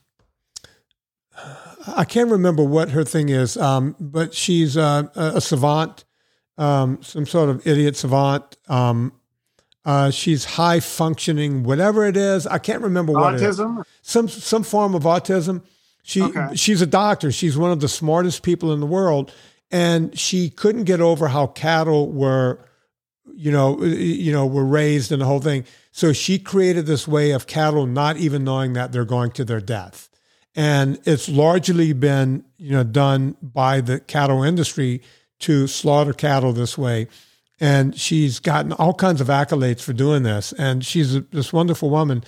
I 1.95 2.05
can't 2.05 2.29
remember 2.29 2.63
what 2.63 2.91
her 2.91 3.03
thing 3.03 3.29
is, 3.29 3.57
um, 3.57 3.95
but 3.99 4.33
she's 4.33 4.77
uh, 4.77 5.07
a 5.15 5.41
savant, 5.41 6.05
um, 6.57 7.01
some 7.01 7.25
sort 7.25 7.49
of 7.49 7.65
idiot 7.65 7.95
savant. 7.95 8.57
Um, 8.67 9.13
uh, 9.85 10.11
she's 10.11 10.45
high 10.45 10.79
functioning, 10.79 11.63
whatever 11.63 12.05
it 12.05 12.17
is. 12.17 12.45
I 12.45 12.57
can't 12.57 12.81
remember 12.81 13.13
what 13.13 13.35
autism. 13.35 13.83
Some 14.01 14.27
some 14.27 14.63
form 14.63 14.95
of 14.95 15.03
autism. 15.03 15.61
She 16.03 16.21
okay. 16.21 16.55
she's 16.55 16.81
a 16.81 16.87
doctor. 16.87 17.31
She's 17.31 17.57
one 17.57 17.71
of 17.71 17.79
the 17.79 17.87
smartest 17.87 18.43
people 18.43 18.73
in 18.73 18.79
the 18.79 18.85
world, 18.85 19.33
and 19.71 20.17
she 20.17 20.49
couldn't 20.49 20.83
get 20.83 21.01
over 21.01 21.27
how 21.27 21.47
cattle 21.47 22.11
were, 22.11 22.59
you 23.33 23.51
know, 23.51 23.83
you 23.83 24.31
know, 24.31 24.45
were 24.45 24.65
raised 24.65 25.11
and 25.11 25.21
the 25.21 25.25
whole 25.25 25.41
thing. 25.41 25.65
So 25.91 26.13
she 26.13 26.39
created 26.39 26.85
this 26.85 27.07
way 27.07 27.31
of 27.31 27.47
cattle 27.47 27.85
not 27.85 28.17
even 28.17 28.43
knowing 28.43 28.73
that 28.73 28.91
they're 28.91 29.05
going 29.05 29.31
to 29.31 29.45
their 29.45 29.61
death 29.61 30.09
and 30.55 30.99
it's 31.05 31.29
largely 31.29 31.93
been 31.93 32.43
you 32.57 32.71
know 32.71 32.83
done 32.83 33.35
by 33.41 33.81
the 33.81 33.99
cattle 33.99 34.43
industry 34.43 35.01
to 35.39 35.67
slaughter 35.67 36.13
cattle 36.13 36.53
this 36.53 36.77
way 36.77 37.07
and 37.59 37.97
she's 37.99 38.39
gotten 38.39 38.71
all 38.73 38.93
kinds 38.93 39.21
of 39.21 39.27
accolades 39.27 39.81
for 39.81 39.93
doing 39.93 40.23
this 40.23 40.53
and 40.53 40.85
she's 40.85 41.15
a, 41.15 41.21
this 41.31 41.53
wonderful 41.53 41.89
woman 41.89 42.23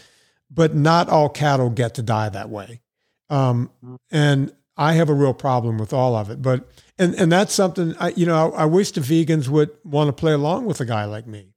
but 0.49 0.75
not 0.75 1.09
all 1.09 1.29
cattle 1.29 1.69
get 1.69 1.93
to 1.95 2.01
die 2.01 2.29
that 2.29 2.49
way 2.49 2.82
um, 3.29 3.69
and 4.11 4.53
i 4.77 4.93
have 4.93 5.09
a 5.09 5.13
real 5.13 5.34
problem 5.34 5.77
with 5.77 5.93
all 5.93 6.15
of 6.15 6.29
it 6.29 6.41
but 6.41 6.67
and, 6.97 7.15
and 7.15 7.32
that's 7.32 7.53
something 7.53 7.95
I, 7.99 8.09
you 8.09 8.25
know 8.25 8.51
I, 8.53 8.63
I 8.63 8.65
wish 8.65 8.91
the 8.91 9.01
vegans 9.01 9.47
would 9.47 9.71
want 9.84 10.07
to 10.07 10.13
play 10.13 10.34
along 10.34 10.65
with 10.65 10.79
a 10.82 10.86
guy 10.86 11.05
like 11.05 11.27
me 11.27 11.53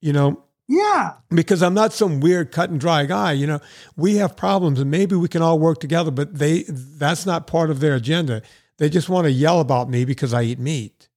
you 0.00 0.12
know 0.12 0.44
yeah. 0.68 1.14
Because 1.30 1.62
I'm 1.62 1.74
not 1.74 1.94
some 1.94 2.20
weird 2.20 2.52
cut 2.52 2.68
and 2.68 2.78
dry 2.78 3.06
guy. 3.06 3.32
You 3.32 3.46
know, 3.46 3.60
we 3.96 4.16
have 4.16 4.36
problems 4.36 4.78
and 4.78 4.90
maybe 4.90 5.16
we 5.16 5.26
can 5.26 5.40
all 5.40 5.58
work 5.58 5.80
together, 5.80 6.10
but 6.10 6.34
they 6.34 6.64
that's 6.68 7.24
not 7.24 7.46
part 7.46 7.70
of 7.70 7.80
their 7.80 7.94
agenda. 7.94 8.42
They 8.76 8.90
just 8.90 9.08
want 9.08 9.24
to 9.24 9.32
yell 9.32 9.60
about 9.60 9.88
me 9.88 10.04
because 10.04 10.34
I 10.34 10.42
eat 10.42 10.58
meat. 10.58 11.07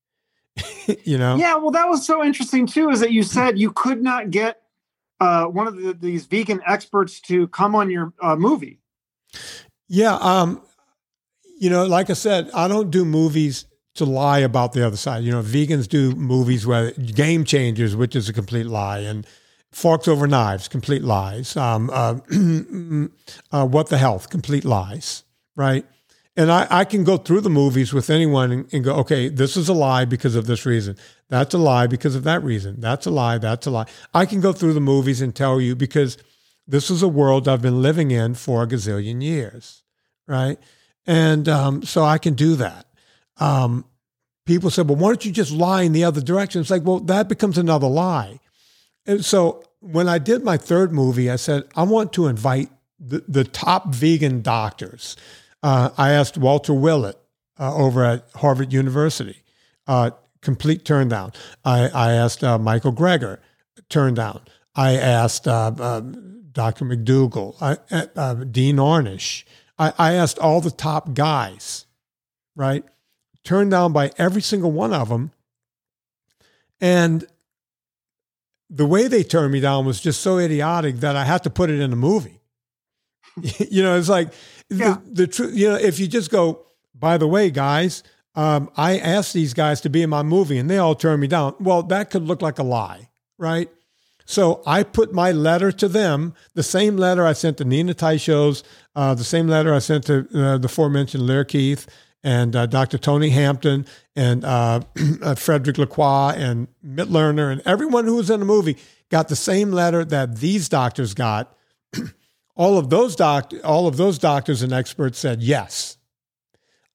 you 1.04 1.18
know? 1.18 1.36
Yeah, 1.38 1.56
well, 1.56 1.72
that 1.72 1.88
was 1.88 2.06
so 2.06 2.24
interesting 2.24 2.66
too, 2.66 2.90
is 2.90 3.00
that 3.00 3.12
you 3.12 3.24
said 3.24 3.58
you 3.58 3.72
could 3.72 4.02
not 4.02 4.32
get 4.32 4.62
uh, 5.20 5.46
one 5.46 5.68
of 5.68 5.78
the, 5.78 5.94
these 5.94 6.26
vegan 6.26 6.62
experts 6.66 7.20
to 7.22 7.48
come 7.50 7.76
on 7.76 7.90
your 7.90 8.14
uh, 8.22 8.36
movie. 8.36 8.80
Yeah. 9.88 10.16
Um, 10.16 10.62
you 11.60 11.70
know, 11.70 11.86
like 11.86 12.10
I 12.10 12.14
said, 12.14 12.50
I 12.54 12.68
don't 12.68 12.90
do 12.90 13.06
movies 13.06 13.66
to 13.96 14.06
lie 14.06 14.40
about 14.40 14.74
the 14.74 14.86
other 14.86 14.98
side. 14.98 15.24
You 15.24 15.32
know, 15.32 15.42
vegans 15.42 15.88
do 15.88 16.16
movies 16.16 16.66
where 16.66 16.92
game 16.92 17.44
changers, 17.44 17.96
which 17.96 18.16
is 18.16 18.30
a 18.30 18.34
complete 18.34 18.66
lie, 18.66 19.00
and 19.00 19.28
Forks 19.72 20.08
Over 20.08 20.28
Knives, 20.28 20.68
complete 20.68 21.04
lies. 21.04 21.56
Um, 21.56 21.90
uh, 21.92 22.16
uh, 23.52 23.66
what 23.66 23.90
the 23.90 23.98
Health, 23.98 24.30
complete 24.30 24.66
lies, 24.66 25.24
right? 25.56 25.86
And 26.38 26.50
I, 26.50 26.66
I 26.70 26.86
can 26.86 27.04
go 27.04 27.18
through 27.18 27.42
the 27.42 27.50
movies 27.50 27.92
with 27.92 28.10
anyone 28.10 28.52
and, 28.52 28.74
and, 28.74 28.84
go, 28.86 28.96
okay, 28.98 29.28
this 29.28 29.58
is 29.58 29.68
a 29.68 29.74
lie 29.74 30.06
because 30.06 30.36
of 30.36 30.48
this 30.48 30.66
reason. 30.66 30.96
That's 31.28 31.54
a 31.54 31.58
lie 31.58 31.88
because 31.88 32.16
of 32.16 32.24
that 32.24 32.42
reason. 32.42 32.80
That's 32.80 33.06
a 33.06 33.12
lie. 33.12 33.38
That's 33.38 33.68
a 33.68 33.72
lie. 33.72 33.86
I 34.14 34.26
can 34.26 34.40
go 34.40 34.54
through 34.54 34.74
the 34.74 34.80
movies 34.80 35.22
and 35.22 35.36
tell 35.36 35.60
you 35.60 35.76
because 35.76 36.18
this 36.66 36.90
is 36.90 37.04
a 37.04 37.08
world 37.08 37.50
I've 37.50 37.62
been 37.62 37.82
living 37.82 38.12
in 38.12 38.36
for 38.36 38.64
a 38.64 38.68
gazillion 38.68 39.22
years, 39.22 39.84
right? 40.26 40.58
And 41.06 41.50
um, 41.50 41.84
so 41.84 42.04
I 42.04 42.18
can 42.18 42.34
do 42.34 42.56
that. 42.56 42.86
Um, 43.38 43.84
people 44.46 44.70
said, 44.70 44.88
well, 44.88 44.98
why 44.98 45.10
don't 45.10 45.26
you 45.26 45.34
just 45.34 45.52
lie 45.52 45.82
in 45.82 45.92
the 45.92 46.06
other 46.06 46.22
direction? 46.22 46.62
It's 46.62 46.70
like, 46.70 46.86
well, 46.86 47.00
that 47.02 47.28
becomes 47.28 47.58
another 47.58 47.88
lie. 47.88 48.40
And 49.06 49.26
so 49.26 49.64
when 49.82 50.08
I 50.08 50.18
did 50.18 50.44
my 50.44 50.58
third 50.58 50.94
movie, 50.94 51.30
I 51.30 51.36
said, 51.36 51.64
I 51.76 51.84
want 51.84 52.14
to 52.14 52.28
invite 52.28 52.70
the, 53.00 53.24
the 53.28 53.44
top 53.44 53.88
vegan 53.94 54.42
doctors. 54.42 55.18
Uh, 55.64 55.90
I 55.98 56.12
asked 56.12 56.38
Walter 56.38 56.74
Willett 56.74 57.18
uh, 57.60 57.76
over 57.76 58.04
at 58.04 58.28
Harvard 58.36 58.74
University, 58.74 59.44
uh, 59.88 60.12
complete 60.42 60.86
turn 60.86 61.08
down. 61.08 61.34
I, 61.64 61.90
I 61.90 62.14
asked 62.14 62.44
uh, 62.44 62.58
Michael 62.58 62.94
Greger, 62.94 63.38
turn 63.90 64.16
down. 64.16 64.42
I 64.76 64.96
asked 64.96 65.48
uh, 65.48 65.72
uh, 65.78 66.02
Dr. 66.52 66.86
McDougall, 66.86 68.52
Dean 68.52 68.78
Ornish. 68.78 69.44
I, 69.78 69.94
I 69.98 70.14
asked 70.14 70.40
all 70.40 70.62
the 70.62 70.72
top 70.72 71.14
guys, 71.14 71.86
right? 72.56 72.84
Turned 73.44 73.72
down 73.72 73.94
by 73.94 74.12
every 74.18 74.42
single 74.42 74.72
one 74.72 74.94
of 74.94 75.10
them. 75.10 75.32
And 76.80 77.26
the 78.70 78.86
way 78.86 79.08
they 79.08 79.24
turned 79.24 79.52
me 79.52 79.60
down 79.60 79.86
was 79.86 80.00
just 80.00 80.22
so 80.22 80.38
idiotic 80.40 80.98
that 80.98 81.16
I 81.16 81.26
had 81.26 81.44
to 81.44 81.50
put 81.50 81.70
it 81.70 81.80
in 81.80 81.92
a 81.92 81.98
movie. 81.98 82.42
you 83.70 83.84
know, 83.84 83.98
it's 83.98 84.10
like 84.10 84.30
yeah. 84.72 84.98
the, 85.06 85.14
the 85.14 85.28
truth, 85.28 85.56
you 85.56 85.70
know, 85.70 85.76
if 85.76 86.00
you 86.00 86.08
just 86.08 86.32
go, 86.32 86.66
by 86.96 87.18
the 87.18 87.28
way, 87.28 87.50
guys, 87.50 88.04
um, 88.36 88.70
I 88.78 88.98
asked 88.98 89.34
these 89.34 89.54
guys 89.54 89.82
to 89.82 89.90
be 89.90 90.02
in 90.02 90.10
my 90.10 90.24
movie 90.24 90.58
and 90.58 90.70
they 90.70 90.78
all 90.78 90.96
turned 90.96 91.22
me 91.22 91.28
down. 91.28 91.56
Well, 91.60 91.84
that 91.84 92.10
could 92.10 92.24
look 92.24 92.42
like 92.42 92.60
a 92.60 92.64
lie, 92.64 93.10
right? 93.38 93.70
So 94.26 94.62
I 94.66 94.84
put 94.84 95.14
my 95.14 95.32
letter 95.32 95.72
to 95.74 95.90
them, 95.90 96.34
the 96.54 96.64
same 96.64 96.96
letter 96.96 97.26
I 97.26 97.34
sent 97.34 97.58
to 97.58 97.66
Nina 97.66 97.94
Teicholz, 97.94 98.64
uh, 98.96 99.14
the 99.14 99.26
same 99.26 99.48
letter 99.48 99.74
I 99.74 99.80
sent 99.80 100.06
to 100.06 100.20
uh, 100.34 100.58
the 100.58 100.68
aforementioned 100.68 101.26
Lierre 101.26 101.44
Keith 101.44 101.88
and 102.24 102.56
uh, 102.56 102.66
Dr. 102.68 102.98
Tony 102.98 103.30
Hampton 103.30 103.86
and 104.16 104.46
uh, 104.46 104.82
uh, 105.22 105.36
Frederick 105.36 105.78
Lacroix 105.78 106.34
and 106.38 106.68
Mitt 106.82 107.10
Lerner 107.10 107.52
and 107.52 107.62
everyone 107.66 108.06
who 108.06 108.16
was 108.16 108.30
in 108.30 108.40
the 108.40 108.46
movie 108.46 108.78
got 109.10 109.28
the 109.28 109.36
same 109.36 109.72
letter 109.72 110.06
that 110.06 110.38
these 110.38 110.70
doctors 110.70 111.14
got. 111.14 111.56
all 112.62 112.78
of 112.78 112.90
those 112.92 113.16
doc- 113.16 113.54
all 113.64 113.88
of 113.88 113.98
those 113.98 114.20
doctors 114.20 114.62
and 114.62 114.72
experts 114.72 115.18
said 115.18 115.42
yes. 115.42 115.98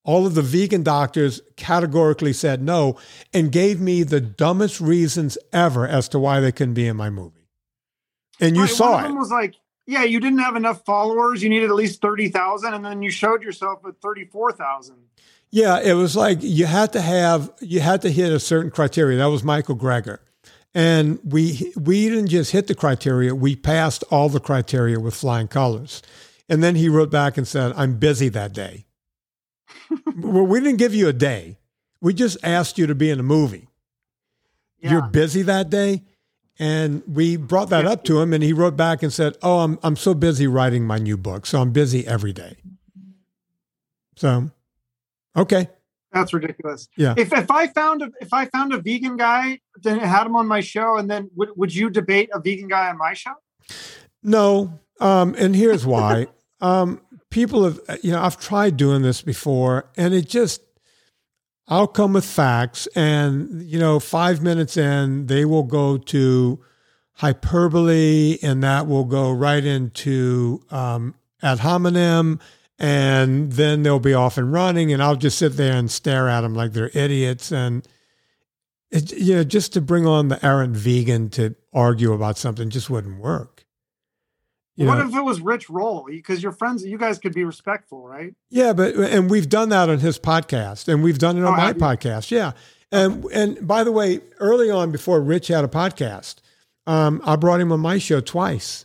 All 0.05 0.25
of 0.25 0.37
the 0.37 0.43
vegan 0.43 0.85
doctors 0.85 1.41
categorically 1.57 2.33
said 2.33 2.63
no 2.63 2.97
and 3.35 3.51
gave 3.51 3.81
me 3.81 4.05
the 4.05 4.21
dumbest 4.21 4.81
reasons 4.81 5.37
ever 5.53 5.85
as 5.89 6.09
to 6.11 6.21
why 6.21 6.39
they 6.39 6.53
couldn't 6.53 6.75
be 6.75 6.87
in 6.87 6.97
my 6.97 7.11
movie. 7.11 7.49
And 8.41 8.55
you 8.55 8.63
Right, 8.63 8.71
saw 8.71 8.93
one 8.93 9.01
of 9.01 9.05
it. 9.07 9.09
them 9.09 9.19
was 9.19 9.33
like, 9.33 9.57
yeah, 9.87 10.05
you 10.05 10.21
didn't 10.21 10.39
have 10.39 10.55
enough 10.55 10.85
followers. 10.85 11.43
You 11.43 11.49
needed 11.49 11.71
at 11.71 11.75
least 11.75 12.01
thirty 12.01 12.29
thousand, 12.29 12.75
and 12.75 12.85
then 12.85 13.03
you 13.03 13.11
showed 13.11 13.43
yourself 13.43 13.81
at 13.85 14.01
thirty-four 14.01 14.53
thousand. 14.53 14.97
Yeah, 15.51 15.81
it 15.81 15.95
was 15.95 16.15
like 16.17 16.39
you 16.43 16.67
had 16.67 16.93
to 16.93 17.01
have 17.01 17.53
you 17.61 17.81
had 17.81 18.03
to 18.03 18.11
hit 18.11 18.33
a 18.33 18.39
certain 18.39 18.71
criteria. 18.71 19.19
That 19.19 19.27
was 19.27 19.43
Michael 19.43 19.77
Greger. 19.77 20.19
And 20.77 21.19
we 21.25 21.73
we 21.75 22.07
didn't 22.11 22.29
just 22.29 22.51
hit 22.51 22.67
the 22.67 22.75
criteria, 22.75 23.35
we 23.35 23.57
passed 23.57 24.05
all 24.11 24.29
the 24.29 24.39
criteria 24.39 25.01
with 25.01 25.15
flying 25.15 25.49
colors. 25.49 26.03
And 26.51 26.63
then 26.63 26.75
he 26.75 26.91
wrote 26.91 27.11
back 27.11 27.39
and 27.39 27.49
said, 27.49 27.73
I'm 27.77 27.95
busy 27.95 28.29
that 28.29 28.53
day. 28.53 28.85
well, 30.19 30.45
we 30.45 30.61
didn't 30.61 30.77
give 30.77 30.95
you 30.95 31.09
a 31.09 31.15
day. 31.15 31.57
We 32.03 32.13
just 32.13 32.37
asked 32.43 32.77
you 32.77 32.87
to 32.89 32.95
be 32.95 33.09
in 33.09 33.19
a 33.19 33.23
movie. 33.23 33.69
Yeah. 34.79 34.91
You're 34.93 35.03
busy 35.09 35.41
that 35.43 35.71
day. 35.71 36.03
And 36.59 37.03
we 37.09 37.39
brought 37.39 37.71
that 37.71 37.87
up 37.87 38.05
to 38.05 38.21
him 38.21 38.35
and 38.35 38.43
he 38.43 38.53
wrote 38.53 38.77
back 38.77 39.03
and 39.03 39.11
said, 39.11 39.39
Oh, 39.43 39.61
I'm 39.61 39.79
I'm 39.83 39.97
so 39.97 40.13
busy 40.13 40.47
writing 40.47 40.85
my 40.85 40.99
new 40.99 41.17
book. 41.17 41.47
So 41.47 41.63
I'm 41.63 41.73
busy 41.73 42.07
every 42.07 42.35
day. 42.35 42.59
So 44.17 44.51
okay. 45.35 45.71
That's 46.17 46.33
ridiculous. 46.33 46.89
Yeah. 46.97 47.15
If 47.17 47.33
if 47.33 47.51
I 47.51 47.67
found 47.69 48.03
a 48.03 48.11
if 48.21 48.33
I 48.33 48.47
found 48.47 48.73
a 48.73 48.79
vegan 48.79 49.17
guy, 49.17 49.61
then 49.83 49.99
had 49.99 50.27
him 50.27 50.37
on 50.37 50.47
my 50.47 50.61
show, 50.61 50.97
and 50.97 51.11
then 51.11 51.31
would 51.37 51.51
would 51.57 51.75
you 51.75 51.91
debate 51.91 52.31
a 52.33 52.41
vegan 52.41 52.69
guy 52.69 52.89
on 52.89 52.99
my 52.99 53.15
show? 53.15 53.35
No, 54.23 54.81
um, 55.01 55.35
and 55.39 55.55
here's 55.55 55.87
why. 55.87 56.27
um, 56.61 57.01
people 57.31 57.65
have, 57.65 57.81
you 58.03 58.13
know, 58.13 58.23
I've 58.23 58.41
tried 58.41 58.77
doing 58.77 59.03
this 59.03 59.23
before, 59.23 59.91
and 59.97 60.15
it 60.15 60.29
just, 60.29 60.63
I'll 61.69 61.87
come 61.87 62.15
with 62.15 62.25
facts, 62.25 62.87
and 62.97 63.63
you 63.63 63.79
know, 63.79 64.01
five 64.01 64.43
minutes 64.43 64.77
in, 64.77 65.27
they 65.27 65.45
will 65.45 65.65
go 65.65 65.99
to 65.99 66.65
hyperbole, 67.15 68.39
and 68.43 68.63
that 68.63 68.87
will 68.87 69.05
go 69.05 69.33
right 69.33 69.65
into 69.65 70.63
um, 70.71 71.15
ad 71.43 71.61
hominem, 71.61 72.41
and 72.79 73.53
then 73.53 73.83
they'll 73.83 73.99
be 73.99 74.15
off 74.15 74.39
and 74.39 74.53
running, 74.53 74.93
and 74.93 75.03
I'll 75.03 75.17
just 75.17 75.39
sit 75.39 75.57
there 75.57 75.75
and 75.75 75.91
stare 75.91 76.29
at 76.29 76.43
them 76.43 76.55
like 76.55 76.73
they're 76.73 76.91
idiots, 76.95 77.53
and 77.53 77.87
it, 78.91 79.13
you 79.13 79.37
know, 79.37 79.45
just 79.45 79.73
to 79.75 79.81
bring 79.81 80.07
on 80.07 80.29
the 80.29 80.45
errant 80.45 80.77
vegan 80.77 81.31
to 81.31 81.55
argue 81.73 82.13
about 82.13 82.39
something 82.39 82.71
just 82.71 82.91
wouldn't 82.91 83.21
work. 83.21 83.65
You 84.77 84.87
what 84.87 84.99
know? 84.99 85.09
if 85.09 85.15
it 85.15 85.23
was 85.23 85.41
Rich 85.41 85.71
Roll? 85.71 86.05
Because 86.07 86.43
you're 86.43 86.53
friends, 86.53 86.85
you 86.85 86.99
guys 86.99 87.19
could 87.19 87.33
be 87.33 87.45
respectful, 87.45 88.07
right? 88.07 88.35
Yeah, 88.51 88.75
but 88.75 88.95
and 88.95 89.31
we've 89.31 89.49
done 89.49 89.71
that 89.71 89.89
on 89.89 90.01
his 90.01 90.19
podcast, 90.19 90.93
and 90.93 91.03
we've 91.03 91.19
done 91.19 91.39
it 91.39 91.45
on 91.45 91.55
Oh, 91.55 91.57
my 91.57 91.73
podcast. 91.73 92.31
Yeah, 92.31 92.53
and 92.93 93.25
and 93.33 93.67
by 93.67 93.85
the 93.85 93.93
way, 93.93 94.21
early 94.39 94.71
on 94.71 94.93
before 94.93 95.21
Rich 95.23 95.49
had 95.49 95.65
a 95.65 95.69
podcast, 95.69 96.37
um, 96.87 97.23
I 97.25 97.37
brought 97.37 97.61
him 97.61 97.73
on 97.73 97.81
my 97.81 97.97
show 97.97 98.21
twice, 98.21 98.85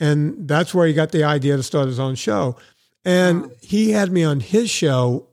and 0.00 0.48
that's 0.48 0.74
where 0.74 0.88
he 0.88 0.92
got 0.92 1.12
the 1.12 1.22
idea 1.22 1.56
to 1.56 1.62
start 1.62 1.86
his 1.86 2.00
own 2.00 2.16
show. 2.16 2.56
And 3.04 3.42
Wow. 3.42 3.50
he 3.60 3.90
had 3.92 4.10
me 4.12 4.24
on 4.24 4.40
his 4.40 4.68
show, 4.70 5.28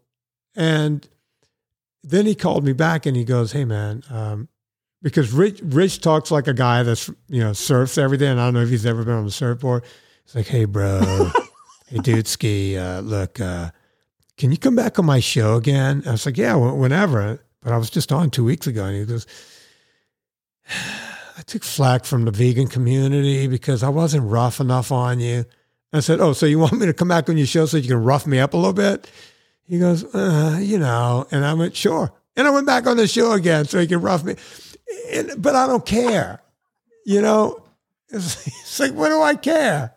and 0.55 1.07
then 2.03 2.25
he 2.25 2.35
called 2.35 2.63
me 2.63 2.73
back 2.73 3.05
and 3.05 3.15
he 3.17 3.23
goes, 3.23 3.51
"Hey, 3.51 3.65
man." 3.65 4.03
Um, 4.09 4.47
because 5.01 5.31
Rich, 5.31 5.61
Rich 5.63 6.01
talks 6.01 6.31
like 6.31 6.47
a 6.47 6.53
guy 6.53 6.83
that's 6.83 7.09
you 7.27 7.41
know 7.41 7.53
surfs 7.53 7.97
every 7.97 8.17
day, 8.17 8.27
and 8.27 8.39
I 8.39 8.45
don't 8.47 8.53
know 8.53 8.61
if 8.61 8.69
he's 8.69 8.85
ever 8.85 9.03
been 9.03 9.15
on 9.15 9.25
the 9.25 9.31
surfboard. 9.31 9.83
He's 10.25 10.35
like, 10.35 10.47
"Hey, 10.47 10.65
bro, 10.65 11.31
hey, 11.87 11.97
dude, 11.99 12.27
ski. 12.27 12.77
Uh, 12.77 13.01
look, 13.01 13.39
uh, 13.39 13.71
can 14.37 14.51
you 14.51 14.57
come 14.57 14.75
back 14.75 14.97
on 14.99 15.05
my 15.05 15.19
show 15.19 15.55
again?" 15.55 16.03
I 16.05 16.11
was 16.11 16.25
like, 16.25 16.37
"Yeah, 16.37 16.55
wh- 16.55 16.77
whenever." 16.77 17.39
But 17.61 17.73
I 17.73 17.77
was 17.77 17.89
just 17.89 18.11
on 18.11 18.29
two 18.29 18.45
weeks 18.45 18.67
ago, 18.67 18.85
and 18.85 18.95
he 18.95 19.05
goes, 19.05 19.25
"I 21.37 21.41
took 21.45 21.63
flack 21.63 22.05
from 22.05 22.25
the 22.25 22.31
vegan 22.31 22.67
community 22.67 23.47
because 23.47 23.83
I 23.83 23.89
wasn't 23.89 24.23
rough 24.29 24.59
enough 24.59 24.91
on 24.91 25.19
you." 25.19 25.45
I 25.95 25.99
said, 25.99 26.19
"Oh, 26.19 26.33
so 26.33 26.45
you 26.45 26.59
want 26.59 26.73
me 26.73 26.85
to 26.85 26.93
come 26.93 27.07
back 27.07 27.29
on 27.29 27.37
your 27.37 27.47
show 27.47 27.65
so 27.65 27.77
you 27.77 27.87
can 27.87 28.03
rough 28.03 28.27
me 28.27 28.39
up 28.39 28.53
a 28.53 28.57
little 28.57 28.73
bit?" 28.73 29.09
He 29.63 29.79
goes, 29.79 30.03
uh, 30.15 30.59
"You 30.61 30.79
know," 30.79 31.27
and 31.31 31.45
I 31.45 31.53
went, 31.53 31.75
"Sure." 31.75 32.11
And 32.35 32.47
I 32.47 32.51
went 32.51 32.67
back 32.67 32.85
on 32.85 32.97
the 32.97 33.07
show 33.07 33.31
again 33.31 33.65
so 33.65 33.79
he 33.79 33.87
could 33.87 34.03
rough 34.03 34.23
me. 34.23 34.35
And, 35.11 35.31
but 35.37 35.55
I 35.55 35.67
don't 35.67 35.85
care, 35.85 36.41
you 37.05 37.21
know. 37.21 37.63
It's, 38.09 38.45
it's 38.47 38.79
like, 38.79 38.91
what 38.91 39.09
do 39.09 39.21
I 39.21 39.35
care? 39.35 39.93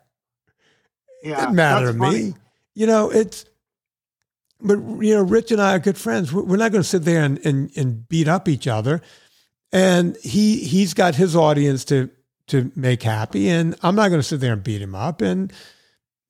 Yeah, 1.22 1.36
doesn't 1.36 1.56
matter 1.56 1.92
to 1.92 1.98
funny. 1.98 2.22
me. 2.22 2.34
You 2.74 2.86
know, 2.86 3.10
it's, 3.10 3.44
but, 4.60 4.78
you 4.78 5.14
know, 5.14 5.22
Rich 5.22 5.50
and 5.50 5.60
I 5.60 5.74
are 5.74 5.78
good 5.80 5.98
friends. 5.98 6.32
We're 6.32 6.42
we're 6.42 6.56
not 6.56 6.72
going 6.72 6.82
to 6.82 6.88
sit 6.88 7.04
there 7.04 7.24
and, 7.24 7.44
and, 7.44 7.70
and 7.76 8.08
beat 8.08 8.28
up 8.28 8.48
each 8.48 8.66
other. 8.66 9.02
And 9.72 10.16
he, 10.22 10.64
he's 10.64 10.94
got 10.94 11.16
his 11.16 11.36
audience 11.36 11.84
to, 11.86 12.08
to 12.48 12.70
make 12.74 13.02
happy. 13.02 13.48
And 13.48 13.76
I'm 13.82 13.94
not 13.94 14.08
going 14.08 14.20
to 14.20 14.26
sit 14.26 14.40
there 14.40 14.52
and 14.52 14.62
beat 14.62 14.80
him 14.80 14.94
up. 14.94 15.20
And 15.20 15.52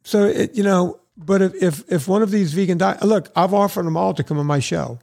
so, 0.08 0.24
it, 0.24 0.54
you 0.54 0.62
know, 0.62 1.00
but 1.18 1.42
if, 1.42 1.62
if, 1.62 1.92
if 1.92 2.08
one 2.08 2.22
of 2.22 2.30
these 2.30 2.54
vegan 2.54 2.78
diet, 2.78 3.02
look, 3.02 3.30
I've 3.36 3.52
offered 3.52 3.84
them 3.84 3.94
all 3.94 4.14
to 4.14 4.24
come 4.24 4.38
on 4.38 4.46
my 4.46 4.58
show. 4.58 5.00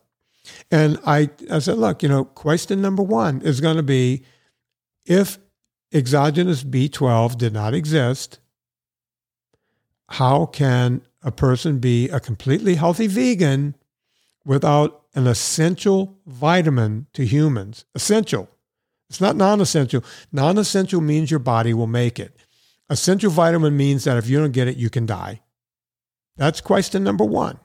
And 0.71 0.97
I, 1.05 1.29
I 1.51 1.59
said, 1.59 1.77
look, 1.77 2.01
you 2.01 2.09
know, 2.09 2.25
question 2.25 2.81
number 2.81 3.03
one 3.03 3.43
is 3.43 3.61
going 3.61 3.77
to 3.77 3.83
be 3.83 4.23
if 5.05 5.37
exogenous 5.93 6.63
B12 6.63 7.37
did 7.37 7.53
not 7.53 7.75
exist, 7.75 8.39
how 10.09 10.47
can 10.47 11.03
a 11.21 11.31
person 11.31 11.77
be 11.77 12.09
a 12.09 12.19
completely 12.19 12.73
healthy 12.73 13.05
vegan 13.05 13.75
without 14.43 15.03
an 15.13 15.27
essential 15.27 16.17
vitamin 16.25 17.05
to 17.13 17.27
humans? 17.27 17.85
Essential. 17.93 18.49
It's 19.07 19.21
not 19.21 19.35
non 19.35 19.61
essential. 19.61 20.03
Non 20.31 20.57
essential 20.57 20.99
means 20.99 21.29
your 21.29 21.39
body 21.39 21.75
will 21.75 21.85
make 21.85 22.19
it. 22.19 22.35
Essential 22.89 23.31
vitamin 23.31 23.75
means 23.75 24.03
that 24.03 24.17
if 24.17 24.29
you 24.29 24.39
don't 24.39 24.51
get 24.51 24.67
it, 24.67 24.77
you 24.77 24.89
can 24.89 25.05
die. 25.05 25.41
That's 26.37 26.61
question 26.61 27.03
number 27.03 27.23
one. 27.23 27.59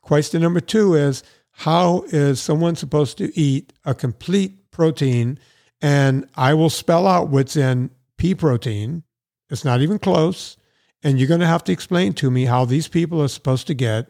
Question 0.00 0.42
number 0.42 0.60
two 0.60 0.94
is 0.94 1.22
how 1.52 2.04
is 2.08 2.40
someone 2.40 2.76
supposed 2.76 3.18
to 3.18 3.38
eat 3.38 3.72
a 3.84 3.94
complete 3.94 4.70
protein? 4.70 5.38
And 5.80 6.28
I 6.34 6.54
will 6.54 6.70
spell 6.70 7.06
out 7.06 7.28
what's 7.28 7.56
in 7.56 7.90
pea 8.16 8.34
protein. 8.34 9.02
It's 9.50 9.64
not 9.64 9.80
even 9.80 9.98
close. 9.98 10.56
And 11.02 11.18
you're 11.18 11.28
going 11.28 11.40
to 11.40 11.46
have 11.46 11.64
to 11.64 11.72
explain 11.72 12.14
to 12.14 12.30
me 12.30 12.44
how 12.44 12.64
these 12.64 12.88
people 12.88 13.20
are 13.20 13.28
supposed 13.28 13.66
to 13.66 13.74
get 13.74 14.08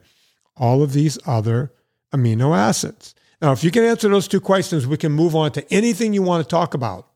all 0.56 0.82
of 0.82 0.92
these 0.92 1.18
other 1.26 1.72
amino 2.14 2.56
acids. 2.56 3.14
Now, 3.40 3.52
if 3.52 3.64
you 3.64 3.70
can 3.70 3.84
answer 3.84 4.08
those 4.08 4.28
two 4.28 4.40
questions, 4.40 4.86
we 4.86 4.98
can 4.98 5.10
move 5.10 5.34
on 5.34 5.50
to 5.52 5.72
anything 5.72 6.12
you 6.12 6.22
want 6.22 6.44
to 6.44 6.48
talk 6.48 6.74
about. 6.74 7.08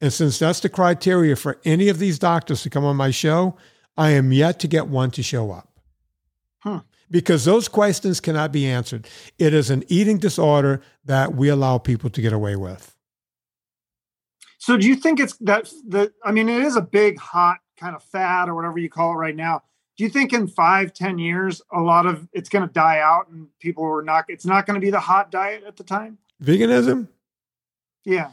And 0.00 0.12
since 0.12 0.38
that's 0.38 0.60
the 0.60 0.68
criteria 0.68 1.36
for 1.36 1.58
any 1.64 1.88
of 1.88 1.98
these 1.98 2.18
doctors 2.18 2.62
to 2.62 2.70
come 2.70 2.84
on 2.84 2.96
my 2.96 3.10
show, 3.10 3.56
I 3.96 4.10
am 4.10 4.32
yet 4.32 4.60
to 4.60 4.68
get 4.68 4.88
one 4.88 5.10
to 5.12 5.22
show 5.22 5.50
up. 5.50 5.70
Hmm. 6.60 6.78
Because 7.10 7.44
those 7.44 7.68
questions 7.68 8.20
cannot 8.20 8.52
be 8.52 8.66
answered. 8.66 9.08
It 9.38 9.54
is 9.54 9.70
an 9.70 9.84
eating 9.88 10.18
disorder 10.18 10.82
that 11.04 11.34
we 11.34 11.48
allow 11.48 11.78
people 11.78 12.10
to 12.10 12.20
get 12.20 12.32
away 12.32 12.56
with. 12.56 12.94
So 14.58 14.76
do 14.76 14.86
you 14.86 14.96
think 14.96 15.20
it's 15.20 15.36
that 15.38 15.70
the 15.86 16.12
I 16.24 16.32
mean 16.32 16.48
it 16.48 16.62
is 16.62 16.76
a 16.76 16.80
big 16.80 17.18
hot 17.18 17.58
kind 17.76 17.94
of 17.94 18.02
fad 18.02 18.48
or 18.48 18.54
whatever 18.54 18.78
you 18.78 18.88
call 18.88 19.12
it 19.12 19.16
right 19.16 19.36
now. 19.36 19.62
Do 19.96 20.04
you 20.04 20.10
think 20.10 20.32
in 20.32 20.46
five, 20.46 20.92
ten 20.92 21.18
years 21.18 21.62
a 21.72 21.80
lot 21.80 22.06
of 22.06 22.28
it's 22.32 22.48
gonna 22.48 22.66
die 22.66 22.98
out 22.98 23.28
and 23.28 23.48
people 23.60 23.84
are 23.84 24.02
not 24.02 24.24
it's 24.28 24.44
not 24.44 24.66
gonna 24.66 24.80
be 24.80 24.90
the 24.90 25.00
hot 25.00 25.30
diet 25.30 25.62
at 25.66 25.76
the 25.76 25.84
time? 25.84 26.18
Veganism? 26.42 27.08
Yeah. 28.04 28.30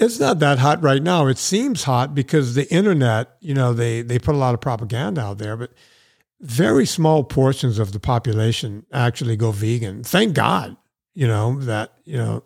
It's 0.00 0.18
not 0.18 0.40
that 0.40 0.58
hot 0.58 0.82
right 0.82 1.02
now. 1.02 1.26
It 1.28 1.38
seems 1.38 1.84
hot 1.84 2.14
because 2.14 2.54
the 2.54 2.72
internet, 2.72 3.36
you 3.40 3.54
know, 3.54 3.72
they, 3.72 4.02
they 4.02 4.18
put 4.18 4.34
a 4.34 4.38
lot 4.38 4.54
of 4.54 4.60
propaganda 4.60 5.20
out 5.20 5.38
there, 5.38 5.56
but 5.56 5.72
very 6.40 6.84
small 6.84 7.22
portions 7.24 7.78
of 7.78 7.92
the 7.92 8.00
population 8.00 8.84
actually 8.92 9.36
go 9.36 9.52
vegan. 9.52 10.02
Thank 10.02 10.34
God, 10.34 10.76
you 11.14 11.26
know, 11.28 11.60
that, 11.60 11.92
you 12.04 12.16
know, 12.16 12.42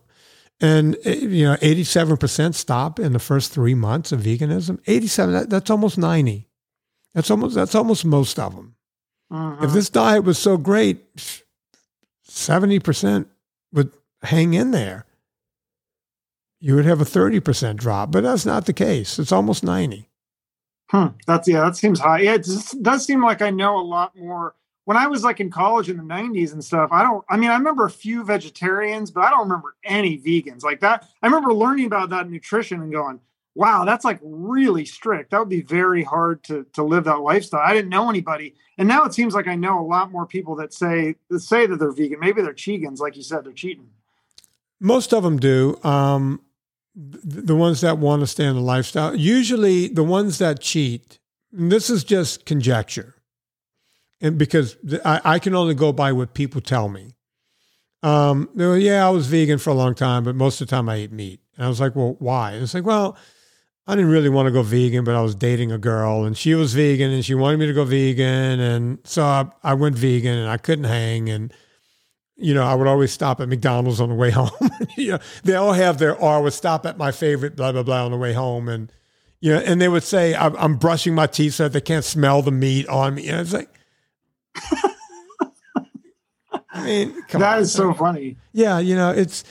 and, 0.61 0.97
eh, 1.05 1.15
you 1.15 1.45
know, 1.45 1.57
87% 1.57 2.55
stop 2.55 2.99
in 2.99 3.13
the 3.13 3.19
first 3.19 3.53
three 3.53 3.75
months 3.75 4.13
of 4.13 4.21
veganism. 4.21 4.81
87, 4.87 5.33
that, 5.33 5.51
that's 5.51 5.71
almost 5.71 5.99
90. 5.99 6.49
That's 7.15 7.31
almost, 7.31 7.55
that's 7.55 7.75
almost 7.75 8.05
most 8.05 8.39
of 8.39 8.55
them. 8.55 8.75
Mhm. 9.33 9.65
If 9.65 9.73
this 9.73 9.89
diet 9.89 10.25
was 10.25 10.39
so 10.39 10.57
great, 10.57 11.05
70% 12.29 13.27
would 13.73 13.91
hang 14.23 14.55
in 14.55 14.71
there. 14.71 15.07
You 16.61 16.75
would 16.75 16.85
have 16.85 17.01
a 17.01 17.05
30% 17.05 17.77
drop, 17.77 18.11
but 18.11 18.23
that's 18.23 18.47
not 18.47 18.67
the 18.67 18.73
case. 18.73 19.19
It's 19.19 19.33
almost 19.33 19.63
90. 19.63 20.09
Hmm. 20.91 21.09
That's 21.27 21.47
yeah, 21.47 21.61
that 21.61 21.77
seems 21.77 22.01
high. 22.01 22.21
Yeah, 22.21 22.35
it 22.35 22.49
does 22.81 23.05
seem 23.05 23.23
like 23.23 23.43
I 23.43 23.51
know 23.51 23.79
a 23.79 23.83
lot 23.83 24.17
more. 24.17 24.55
When 24.87 24.97
I 24.97 25.07
was 25.07 25.23
like 25.23 25.39
in 25.39 25.51
college 25.51 25.91
in 25.91 25.99
the 25.99 26.03
90s 26.03 26.55
and 26.55 26.65
stuff, 26.65 26.91
I 26.93 27.03
don't 27.03 27.23
I 27.29 27.37
mean, 27.37 27.51
I 27.51 27.57
remember 27.57 27.85
a 27.85 27.91
few 27.91 28.25
vegetarians, 28.25 29.11
but 29.11 29.23
I 29.23 29.31
don't 29.31 29.41
remember 29.41 29.77
any 29.85 30.19
vegans. 30.19 30.65
Like 30.65 30.81
that, 30.81 31.07
I 31.23 31.27
remember 31.27 31.53
learning 31.53 31.85
about 31.85 32.09
that 32.11 32.31
nutrition 32.31 32.81
and 32.81 32.91
going, 32.91 33.21
wow, 33.55 33.85
that's 33.85 34.05
like 34.05 34.19
really 34.23 34.87
strict. 34.87 35.33
That 35.33 35.41
would 35.41 35.51
be 35.51 35.61
very 35.61 36.03
hard 36.03 36.43
to 36.45 36.65
to 36.73 36.83
live 36.83 37.05
that 37.05 37.21
lifestyle. 37.21 37.61
I 37.61 37.75
didn't 37.75 37.91
know 37.91 38.09
anybody. 38.09 38.55
And 38.79 38.89
now 38.89 39.05
it 39.05 39.13
seems 39.13 39.35
like 39.35 39.47
I 39.47 39.57
know 39.57 39.79
a 39.79 39.85
lot 39.85 40.11
more 40.11 40.25
people 40.25 40.57
that 40.57 40.73
say 40.73 41.17
that 41.29 41.41
say 41.41 41.67
that 41.67 41.79
they're 41.79 41.93
vegan. 41.93 42.19
Maybe 42.19 42.41
they're 42.41 42.55
chegans, 42.55 42.99
like 42.99 43.15
you 43.15 43.23
said, 43.23 43.45
they're 43.45 43.53
cheating. 43.53 43.91
Most 44.81 45.13
of 45.13 45.23
them 45.23 45.39
do. 45.39 45.79
Um, 45.83 46.41
the 46.99 47.55
ones 47.55 47.81
that 47.83 47.99
want 47.99 48.21
to 48.21 48.27
stay 48.27 48.45
in 48.45 48.57
the 48.57 48.61
lifestyle. 48.61 49.15
Usually, 49.15 49.87
the 49.87 50.03
ones 50.03 50.39
that 50.39 50.61
cheat. 50.61 51.21
this 51.53 51.89
is 51.89 52.03
just 52.03 52.45
conjecture, 52.45 53.15
and 54.21 54.37
because 54.37 54.77
I, 55.05 55.21
I 55.25 55.39
can 55.39 55.55
only 55.55 55.75
go 55.75 55.93
by 55.93 56.13
what 56.13 56.35
people 56.35 56.61
tell 56.61 56.89
me. 56.89 57.15
Um, 58.03 58.49
were, 58.55 58.77
yeah, 58.77 59.07
I 59.07 59.11
was 59.11 59.27
vegan 59.27 59.59
for 59.59 59.71
a 59.71 59.75
long 59.75 59.95
time, 59.95 60.25
but 60.25 60.35
most 60.35 60.61
of 60.61 60.69
the 60.69 60.71
time 60.71 60.89
I 60.89 60.97
ate 60.97 61.13
meat. 61.13 61.41
And 61.57 61.65
I 61.65 61.69
was 61.69 61.81
like, 61.81 61.97
well, 61.97 62.17
why? 62.21 62.53
And 62.53 62.63
it's 62.63 62.75
like, 62.75 62.85
well, 62.85 63.17
I 63.89 63.97
didn't 63.97 64.11
really 64.11 64.29
want 64.29 64.47
to 64.47 64.53
go 64.53 64.63
vegan, 64.63 65.03
but 65.03 65.15
I 65.15 65.23
was 65.23 65.35
dating 65.35 65.73
a 65.73 65.79
girl 65.79 66.25
and 66.25 66.37
she 66.37 66.55
was 66.55 66.75
vegan 66.75 67.11
and 67.11 67.25
she 67.25 67.35
wanted 67.35 67.59
me 67.59 67.67
to 67.67 67.73
go 67.73 67.85
vegan. 67.85 68.61
And 68.61 68.99
so 69.05 69.25
I, 69.25 69.47
I 69.65 69.75
went 69.75 69.97
vegan 69.97 70.37
and 70.37 70.49
I 70.49 70.59
couldn't 70.59 70.85
hang. 70.85 71.29
And 71.29 71.53
you 72.39 72.55
know, 72.55 72.63
I 72.63 72.75
would 72.75 72.87
always 72.87 73.13
stop 73.13 73.41
at 73.41 73.49
McDonald's 73.49 74.01
on 74.01 74.09
the 74.09 74.15
way 74.15 74.31
home. 74.35 74.51
you 74.97 75.13
know, 75.13 75.19
they 75.43 75.55
all 75.55 75.73
have 75.73 75.99
their, 75.99 76.17
or 76.17 76.37
I 76.37 76.39
would 76.39 76.53
stop 76.53 76.87
at 76.87 76.97
my 76.97 77.11
favorite, 77.11 77.57
blah, 77.57 77.73
blah, 77.73 77.83
blah, 77.83 78.05
on 78.05 78.13
the 78.13 78.17
way 78.17 78.33
home. 78.33 78.69
And, 78.69 78.93
you 79.41 79.53
know, 79.53 79.61
and 79.61 79.81
they 79.81 79.89
would 79.89 80.05
say, 80.05 80.35
I'm, 80.35 80.57
I'm 80.57 80.77
brushing 80.77 81.15
my 81.15 81.27
teeth 81.27 81.55
so 81.55 81.65
that 81.65 81.73
they 81.73 81.81
can't 81.81 82.05
smell 82.05 82.43
the 82.43 82.53
meat 82.53 82.89
on 82.89 83.17
me. 83.17 83.29
And 83.29 83.41
it's 83.41 83.53
like, 83.53 83.69
I 86.71 86.85
mean, 86.85 87.23
that 87.31 87.57
on. 87.57 87.59
is 87.61 87.73
so 87.73 87.93
funny. 87.93 88.37
Yeah. 88.53 88.79
You 88.79 88.95
know, 88.95 89.11
it's, 89.11 89.43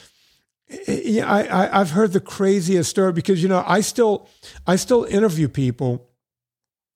eh, 0.70 0.78
eh, 0.88 1.02
yeah, 1.04 1.32
I, 1.32 1.44
I, 1.44 1.82
I've 1.82 1.92
heard 1.92 2.14
the 2.14 2.22
craziest 2.22 2.90
story 2.90 3.12
because, 3.12 3.44
you 3.44 3.50
know, 3.50 3.64
I 3.68 3.82
still, 3.82 4.30
I 4.66 4.78
still 4.78 5.04
interview 5.04 5.50
people. 5.50 6.10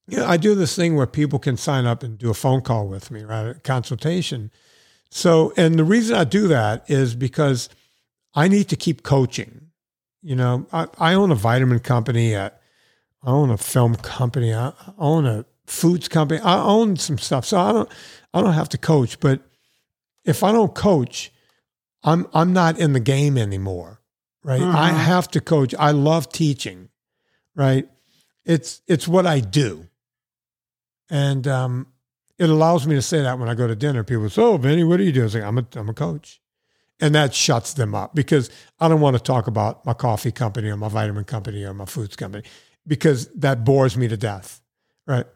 You 0.08 0.18
know, 0.18 0.26
I 0.26 0.38
do 0.38 0.56
this 0.56 0.76
thing 0.76 0.96
where 0.96 1.08
people 1.08 1.40
can 1.40 1.58
sign 1.58 1.86
up 1.86 2.02
and 2.02 2.18
do 2.18 2.30
a 2.30 2.34
phone 2.34 2.62
call 2.62 2.88
with 2.88 3.12
me, 3.12 3.24
right? 3.24 3.48
A 3.48 3.54
consultation 3.56 4.52
so, 5.12 5.54
and 5.58 5.78
the 5.78 5.84
reason 5.84 6.16
I 6.16 6.24
do 6.24 6.48
that 6.48 6.90
is 6.90 7.16
because 7.16 7.68
I 8.34 8.48
need 8.48 8.70
to 8.70 8.78
keep 8.78 9.04
coaching. 9.04 9.68
You 10.22 10.38
know, 10.38 10.66
I, 10.72 10.88
I 10.98 11.14
own 11.16 11.32
a 11.32 11.36
vitamin 11.36 11.80
company. 11.80 12.36
I, 12.36 12.48
I 12.48 12.52
own 13.30 13.50
a 13.50 13.58
film 13.58 13.96
company. 13.96 14.54
I, 14.54 14.70
I 14.70 14.94
own 14.98 15.26
a 15.26 15.46
foods 15.68 16.08
company. 16.08 16.40
I 16.40 16.64
own 16.64 16.96
some 16.96 17.18
stuff. 17.18 17.46
So 17.46 17.60
I 17.60 17.74
don't, 17.74 17.90
I 18.34 18.42
don't 18.42 18.54
have 18.54 18.70
to 18.70 18.78
coach. 18.78 19.20
But 19.20 19.42
if 20.24 20.44
I 20.44 20.54
don't 20.54 20.74
coach, 20.74 21.32
I'm, 22.04 22.28
I'm 22.34 22.54
not 22.54 22.80
in 22.80 22.94
the 22.94 23.00
game 23.02 23.38
anymore. 23.38 24.00
Right. 24.44 24.62
I 24.62 24.90
mm-hmm. 24.90 24.98
have 24.98 25.28
to 25.32 25.42
coach. 25.42 25.76
I 25.78 25.92
love 25.92 26.32
teaching. 26.32 26.90
Right. 27.54 27.90
It's, 28.46 28.82
it's 28.88 29.08
what 29.08 29.28
I 29.28 29.42
do. 29.42 29.88
And, 31.10 31.48
um, 31.48 31.88
it 32.42 32.50
allows 32.50 32.88
me 32.88 32.96
to 32.96 33.04
say 33.04 33.22
that 33.22 33.38
when 33.38 33.50
I 33.50 33.54
go 33.54 33.68
to 33.68 33.76
dinner. 33.76 34.04
People 34.04 34.28
say, 34.28 34.42
"Oh, 34.42 34.58
Vinnie, 34.58 34.84
what 34.84 35.00
are 35.00 35.04
you 35.04 35.12
doing?" 35.12 35.28
I 35.28 35.30
say, 35.30 35.44
"I'm 35.44 35.60
a 35.60 35.66
I'm 35.76 35.90
a 35.90 35.94
coach," 35.94 36.42
and 37.00 37.14
that 37.14 37.36
shuts 37.36 37.74
them 37.74 37.94
up 37.94 38.16
because 38.16 38.50
I 38.80 38.88
don't 38.88 39.00
want 39.00 39.16
to 39.16 39.22
talk 39.22 39.46
about 39.46 39.86
my 39.86 39.94
coffee 39.94 40.32
company 40.32 40.70
or 40.70 40.76
my 40.76 40.88
vitamin 40.88 41.24
company 41.24 41.64
or 41.64 41.76
my 41.76 41.86
foods 41.86 42.16
company 42.16 42.44
because 42.88 43.28
that 43.36 43.64
bores 43.64 43.96
me 43.96 44.08
to 44.08 44.18
death. 44.18 44.60
Right? 45.06 45.28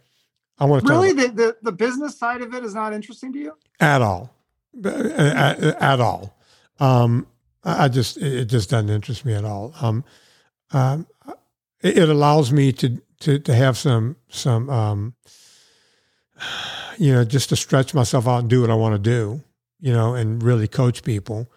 I 0.57 0.65
want 0.65 0.88
to 0.88 0.91
really 0.91 1.14
the, 1.14 1.27
the 1.27 1.57
the 1.61 1.72
business 1.72 2.18
side 2.18 2.41
of 2.41 2.56
it 2.56 2.65
is 2.65 2.73
not 2.73 2.91
interesting 2.91 3.32
to 3.34 3.40
you 3.40 3.53
at 3.80 4.02
all, 4.02 4.34
at, 4.84 5.61
at 5.61 6.02
all. 6.02 6.36
Um, 6.80 7.27
I 7.64 7.88
just 7.88 8.18
it 8.18 8.45
just 8.45 8.72
doesn't 8.72 8.90
interest 8.90 9.26
me 9.26 9.36
at 9.36 9.45
all. 9.45 9.76
Um, 9.80 10.03
um, 10.72 11.06
it, 11.82 11.99
it 11.99 12.10
allows 12.10 12.52
me 12.52 12.72
to 12.72 12.99
to 13.19 13.38
to 13.38 13.53
have 13.53 13.77
some 13.77 14.15
some 14.27 14.72
um 14.72 15.14
you 16.97 17.13
know, 17.13 17.23
just 17.23 17.49
to 17.49 17.55
stretch 17.55 17.93
myself 17.93 18.27
out 18.27 18.39
and 18.39 18.49
do 18.49 18.61
what 18.61 18.69
I 18.69 18.76
want 18.76 18.95
to 18.95 18.99
do, 18.99 19.43
you 19.80 19.93
know, 19.93 20.15
and 20.15 20.41
really 20.41 20.67
coach 20.67 21.03
people. 21.03 21.49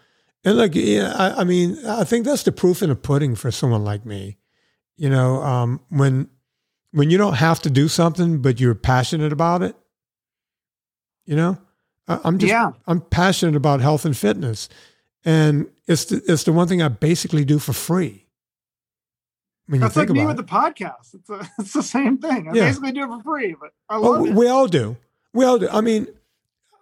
And 0.45 0.57
like, 0.57 0.75
yeah, 0.75 1.13
I, 1.17 1.41
I 1.41 1.45
mean, 1.45 1.79
I 1.87 2.05
think 2.05 2.25
that's 2.25 2.45
the 2.45 2.53
proof 2.53 2.83
in 2.83 2.89
the 2.89 2.97
pudding 2.97 3.35
for 3.35 3.51
someone 3.51 3.85
like 3.85 4.07
me. 4.07 4.39
You 4.97 5.11
know, 5.11 5.43
um, 5.43 5.81
when 5.91 6.29
when 6.93 7.11
you 7.11 7.19
don't 7.19 7.35
have 7.35 7.61
to 7.63 7.71
do 7.71 7.89
something, 7.89 8.41
but 8.41 8.59
you're 8.61 8.75
passionate 8.75 9.33
about 9.33 9.63
it. 9.63 9.77
You 11.27 11.37
know, 11.37 11.59
I, 12.07 12.21
am 12.25 12.39
just 12.39 12.51
yeah. 12.51 12.73
I'm 12.87 13.01
passionate 13.01 13.57
about 13.57 13.81
health 13.81 14.05
and 14.05 14.17
fitness, 14.17 14.69
and 15.25 15.69
it's 15.87 16.07
the, 16.07 16.23
it's 16.27 16.45
the 16.45 16.53
one 16.53 16.67
thing 16.69 16.83
I 16.83 16.89
basically 16.89 17.45
do 17.45 17.59
for 17.59 17.73
free. 17.73 18.27
When 19.67 19.81
That's 19.81 19.97
like 19.97 20.09
me 20.09 20.25
with 20.25 20.41
it. 20.41 20.47
the 20.47 20.51
podcast. 20.51 21.15
It's, 21.15 21.29
a, 21.29 21.49
it's 21.59 21.75
the 21.75 21.83
same 21.83 22.19
thing. 22.19 22.49
I 22.49 22.55
yeah. 22.55 22.65
basically 22.65 22.93
do 22.93 23.05
it 23.05 23.09
for 23.09 23.23
free, 23.23 23.55
but 23.61 23.71
I 23.89 23.97
oh, 23.97 24.01
love 24.01 24.21
oh, 24.23 24.27
it. 24.27 24.35
We 24.35 24.49
all 24.49 24.67
do. 24.67 24.97
Well, 25.39 25.61
I 25.71 25.83
mean, 25.83 26.09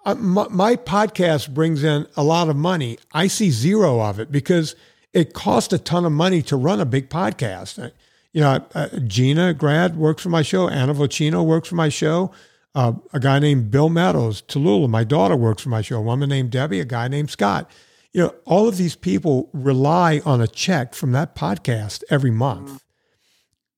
uh, 0.07 0.15
my, 0.15 0.47
my, 0.49 0.77
podcast 0.77 1.53
brings 1.53 1.85
in 1.85 2.07
a 2.16 2.23
lot 2.23 2.49
of 2.49 2.57
money. 2.57 2.97
I 3.12 3.27
see 3.27 3.51
zero 3.51 4.01
of 4.01 4.19
it 4.19 4.33
because 4.33 4.74
it 5.12 5.35
costs 5.35 5.74
a 5.74 5.78
ton 5.78 6.07
of 6.07 6.12
money 6.12 6.41
to 6.45 6.57
run 6.57 6.81
a 6.81 6.87
big 6.87 7.11
podcast. 7.11 7.85
Uh, 7.85 7.91
you 8.33 8.41
know, 8.41 8.65
uh, 8.74 8.89
Gina 9.07 9.53
Grad 9.53 9.99
works 9.99 10.23
for 10.23 10.31
my 10.31 10.41
show. 10.41 10.70
Anna 10.70 10.95
Vocino 10.95 11.45
works 11.45 11.69
for 11.69 11.74
my 11.74 11.91
show. 11.91 12.31
Uh, 12.74 12.95
a 13.12 13.20
guy 13.20 13.41
named 13.41 13.70
Bill 13.70 13.91
Meadows, 13.91 14.41
Tallulah, 14.41 14.89
my 14.89 15.05
daughter 15.05 15.37
works 15.37 15.62
for 15.62 15.69
my 15.69 15.83
show. 15.83 15.99
A 15.99 16.01
woman 16.01 16.31
named 16.31 16.51
Debbie, 16.51 16.81
a 16.81 16.87
guy 16.87 17.09
named 17.09 17.28
Scott. 17.28 17.70
You 18.15 18.23
know, 18.23 18.35
all 18.47 18.66
of 18.66 18.78
these 18.78 18.97
people 18.97 19.51
rely 19.53 20.23
on 20.24 20.41
a 20.41 20.49
check 20.49 20.95
from 20.95 21.12
that 21.12 21.35
podcast 21.35 22.05
every 22.09 22.31
month. 22.31 22.83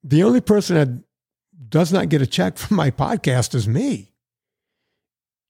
The 0.05 0.23
only 0.23 0.41
person 0.41 0.77
that 0.77 1.03
does 1.69 1.93
not 1.93 2.11
get 2.11 2.23
a 2.23 2.29
check 2.29 2.59
from 2.59 2.77
my 2.77 2.93
podcast 2.93 3.57
is 3.57 3.67
me 3.67 4.13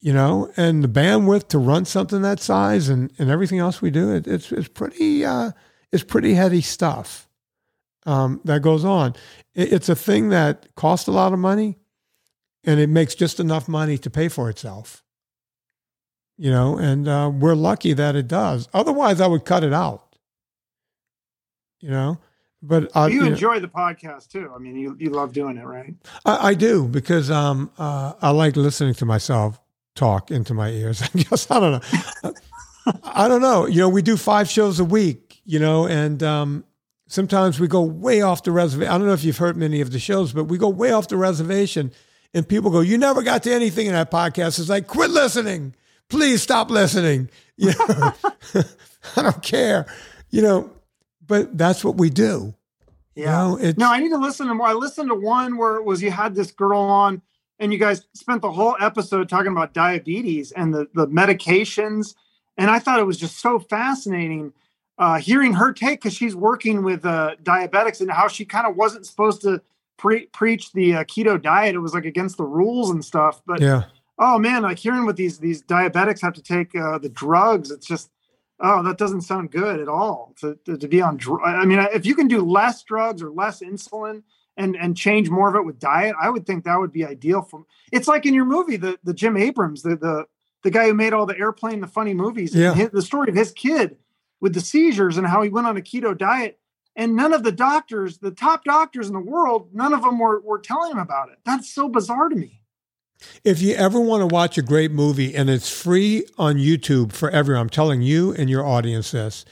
you 0.00 0.12
know, 0.12 0.50
and 0.56 0.84
the 0.84 0.88
bandwidth 0.88 1.48
to 1.48 1.58
run 1.58 1.84
something 1.84 2.22
that 2.22 2.40
size 2.40 2.88
and, 2.88 3.12
and 3.18 3.30
everything 3.30 3.58
else 3.58 3.82
we 3.82 3.90
do, 3.90 4.14
it, 4.14 4.26
it's 4.26 4.52
it's 4.52 4.68
pretty 4.68 5.24
uh, 5.24 5.50
it's 5.90 6.04
pretty 6.04 6.34
heavy 6.34 6.60
stuff 6.60 7.28
um, 8.06 8.40
that 8.44 8.62
goes 8.62 8.84
on. 8.84 9.14
It, 9.54 9.72
it's 9.72 9.88
a 9.88 9.96
thing 9.96 10.28
that 10.28 10.68
costs 10.76 11.08
a 11.08 11.12
lot 11.12 11.32
of 11.32 11.38
money, 11.38 11.78
and 12.64 12.78
it 12.78 12.88
makes 12.88 13.14
just 13.14 13.40
enough 13.40 13.68
money 13.68 13.98
to 13.98 14.10
pay 14.10 14.28
for 14.28 14.48
itself. 14.48 15.02
You 16.36 16.52
know, 16.52 16.78
and 16.78 17.08
uh, 17.08 17.32
we're 17.34 17.56
lucky 17.56 17.92
that 17.94 18.14
it 18.14 18.28
does. 18.28 18.68
Otherwise, 18.72 19.20
I 19.20 19.26
would 19.26 19.44
cut 19.44 19.64
it 19.64 19.72
out. 19.72 20.16
You 21.80 21.90
know, 21.90 22.18
but 22.62 22.96
uh, 22.96 23.08
you, 23.10 23.22
you 23.22 23.26
enjoy 23.26 23.54
know, 23.54 23.60
the 23.60 23.68
podcast 23.68 24.28
too. 24.28 24.52
I 24.54 24.58
mean, 24.58 24.76
you 24.76 24.96
you 25.00 25.10
love 25.10 25.32
doing 25.32 25.56
it, 25.56 25.64
right? 25.64 25.96
I, 26.24 26.50
I 26.50 26.54
do 26.54 26.86
because 26.86 27.32
um, 27.32 27.72
uh, 27.78 28.12
I 28.22 28.30
like 28.30 28.54
listening 28.54 28.94
to 28.94 29.04
myself 29.04 29.58
talk 29.98 30.30
into 30.30 30.54
my 30.54 30.70
ears. 30.70 31.02
I 31.14 31.18
guess 31.18 31.50
I 31.50 31.60
don't 31.60 31.72
know. 31.72 32.32
I 33.02 33.28
don't 33.28 33.42
know. 33.42 33.66
You 33.66 33.80
know, 33.80 33.88
we 33.88 34.02
do 34.02 34.16
five 34.16 34.48
shows 34.48 34.80
a 34.80 34.84
week. 34.84 35.40
You 35.44 35.58
know, 35.58 35.86
and 35.86 36.22
um, 36.22 36.64
sometimes 37.08 37.58
we 37.58 37.68
go 37.68 37.82
way 37.82 38.20
off 38.20 38.42
the 38.42 38.52
reservation. 38.52 38.92
I 38.92 38.98
don't 38.98 39.06
know 39.06 39.14
if 39.14 39.24
you've 39.24 39.38
heard 39.38 39.56
many 39.56 39.80
of 39.80 39.90
the 39.90 39.98
shows, 39.98 40.32
but 40.32 40.44
we 40.44 40.58
go 40.58 40.68
way 40.68 40.92
off 40.92 41.08
the 41.08 41.16
reservation, 41.16 41.90
and 42.34 42.46
people 42.46 42.70
go, 42.70 42.80
"You 42.80 42.98
never 42.98 43.22
got 43.22 43.42
to 43.44 43.52
anything 43.52 43.86
in 43.86 43.94
that 43.94 44.10
podcast." 44.10 44.58
It's 44.58 44.68
like, 44.68 44.86
quit 44.86 45.10
listening. 45.10 45.74
Please 46.08 46.42
stop 46.42 46.70
listening. 46.70 47.30
You 47.60 47.72
know, 47.72 48.14
I 49.16 49.22
don't 49.22 49.42
care. 49.42 49.86
You 50.30 50.42
know, 50.42 50.70
but 51.26 51.58
that's 51.58 51.84
what 51.84 51.96
we 51.96 52.08
do. 52.08 52.54
Yeah. 53.16 53.56
You 53.56 53.58
know, 53.58 53.74
no, 53.78 53.92
I 53.92 53.98
need 53.98 54.10
to 54.10 54.16
listen 54.16 54.46
to 54.46 54.54
more. 54.54 54.68
I 54.68 54.74
listened 54.74 55.08
to 55.08 55.16
one 55.16 55.56
where 55.56 55.74
it 55.74 55.84
was 55.84 56.00
you 56.00 56.12
had 56.12 56.36
this 56.36 56.52
girl 56.52 56.78
on 56.78 57.20
and 57.58 57.72
you 57.72 57.78
guys 57.78 58.06
spent 58.14 58.42
the 58.42 58.52
whole 58.52 58.76
episode 58.80 59.28
talking 59.28 59.52
about 59.52 59.74
diabetes 59.74 60.52
and 60.52 60.72
the, 60.72 60.88
the 60.94 61.06
medications. 61.06 62.14
And 62.56 62.70
i 62.70 62.78
thought 62.78 62.98
it 62.98 63.04
was 63.04 63.18
just 63.18 63.38
so 63.40 63.58
fascinating 63.58 64.52
uh, 64.98 65.18
hearing 65.18 65.52
her 65.52 65.72
take 65.72 66.00
because 66.00 66.14
she's 66.14 66.34
working 66.34 66.82
with 66.82 67.06
uh, 67.06 67.36
diabetics 67.44 68.00
and 68.00 68.10
how 68.10 68.26
she 68.26 68.44
kind 68.44 68.66
of 68.66 68.74
wasn't 68.74 69.06
supposed 69.06 69.40
to 69.42 69.62
pre- 69.96 70.26
preach 70.26 70.72
the 70.72 70.96
uh, 70.96 71.04
keto 71.04 71.40
diet. 71.40 71.74
It 71.76 71.78
was 71.78 71.94
like 71.94 72.04
against 72.04 72.36
the 72.36 72.44
rules 72.44 72.90
and 72.90 73.04
stuff. 73.04 73.40
But 73.46 73.60
yeah. 73.60 73.84
oh 74.18 74.38
man 74.38 74.62
like 74.62 74.78
hearing 74.78 75.04
what 75.04 75.16
these 75.16 75.38
these 75.38 75.62
diabetics 75.62 76.20
have 76.20 76.32
to 76.34 76.42
take 76.42 76.74
uh, 76.74 76.98
the 76.98 77.08
drugs 77.08 77.70
it's 77.70 77.86
just 77.86 78.10
oh 78.60 78.82
that 78.82 78.98
doesn't 78.98 79.20
sound 79.20 79.50
good 79.50 79.80
at 79.80 79.88
all 79.88 80.34
to, 80.40 80.58
to, 80.64 80.76
to 80.76 80.88
be 80.88 81.00
on 81.00 81.16
dr- 81.16 81.42
i 81.44 81.64
mean 81.64 81.78
if 81.92 82.04
you 82.04 82.14
can 82.14 82.26
do 82.26 82.42
less 82.42 82.82
drugs 82.82 83.22
or 83.22 83.30
less 83.30 83.60
insulin 83.60 84.22
and 84.58 84.76
and 84.76 84.96
change 84.96 85.30
more 85.30 85.48
of 85.48 85.54
it 85.54 85.64
with 85.64 85.78
diet, 85.78 86.14
I 86.20 86.28
would 86.28 86.46
think 86.46 86.64
that 86.64 86.78
would 86.78 86.92
be 86.92 87.04
ideal 87.04 87.40
for. 87.40 87.64
It's 87.92 88.08
like 88.08 88.26
in 88.26 88.34
your 88.34 88.44
movie, 88.44 88.76
the 88.76 88.98
the 89.02 89.14
Jim 89.14 89.36
Abrahams, 89.36 89.82
the 89.82 89.96
the 89.96 90.26
the 90.62 90.70
guy 90.70 90.88
who 90.88 90.94
made 90.94 91.14
all 91.14 91.24
the 91.24 91.38
airplane, 91.38 91.80
the 91.80 91.86
funny 91.86 92.12
movies. 92.12 92.54
Yeah. 92.54 92.74
His, 92.74 92.90
the 92.90 93.02
story 93.02 93.30
of 93.30 93.36
his 93.36 93.52
kid 93.52 93.96
with 94.40 94.54
the 94.54 94.60
seizures 94.60 95.16
and 95.16 95.26
how 95.26 95.40
he 95.42 95.48
went 95.48 95.66
on 95.66 95.76
a 95.76 95.80
keto 95.80 96.16
diet 96.16 96.58
and 96.98 97.14
none 97.14 97.32
of 97.32 97.44
the 97.44 97.52
doctors, 97.52 98.18
the 98.18 98.32
top 98.32 98.64
doctors 98.64 99.06
in 99.06 99.14
the 99.14 99.20
world, 99.20 99.68
none 99.72 99.94
of 99.94 100.02
them 100.02 100.18
were, 100.18 100.40
were 100.40 100.58
telling 100.58 100.90
him 100.90 100.98
about 100.98 101.28
it. 101.30 101.38
That's 101.44 101.72
so 101.72 101.88
bizarre 101.88 102.28
to 102.28 102.34
me. 102.34 102.60
If 103.44 103.62
you 103.62 103.74
ever 103.74 104.00
want 104.00 104.22
to 104.22 104.26
watch 104.26 104.58
a 104.58 104.62
great 104.62 104.90
movie 104.90 105.34
and 105.34 105.48
it's 105.48 105.70
free 105.70 106.26
on 106.36 106.56
YouTube 106.56 107.12
for 107.12 107.30
everyone, 107.30 107.62
I'm 107.62 107.70
telling 107.70 108.02
you 108.02 108.32
and 108.34 108.50
your 108.50 108.66
audience 108.66 109.12
this. 109.12 109.44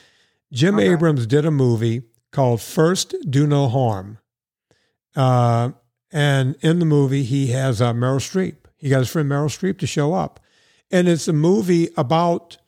Jim 0.53 0.74
okay. 0.74 0.93
Abrahams 0.93 1.27
did 1.27 1.45
a 1.45 1.53
movie 1.53 2.03
called 2.33 2.61
First 2.61 3.15
Do 3.28 3.47
No 3.47 3.69
Harm. 3.69 4.19
Uh, 5.16 5.70
and 6.12 6.56
in 6.60 6.78
the 6.78 6.84
movie, 6.84 7.24
he 7.24 7.48
has 7.48 7.80
uh, 7.80 7.93
Meryl 7.93 8.20
Streep. 8.20 8.56
He 8.76 8.88
got 8.88 9.01
his 9.01 9.10
friend 9.10 9.30
Meryl 9.30 9.47
Streep 9.47 9.78
to 9.78 9.86
show 9.86 10.14
up. 10.14 10.40
And 10.90 11.09
it's 11.09 11.26
a 11.26 11.32
movie 11.32 11.88
about 11.97 12.59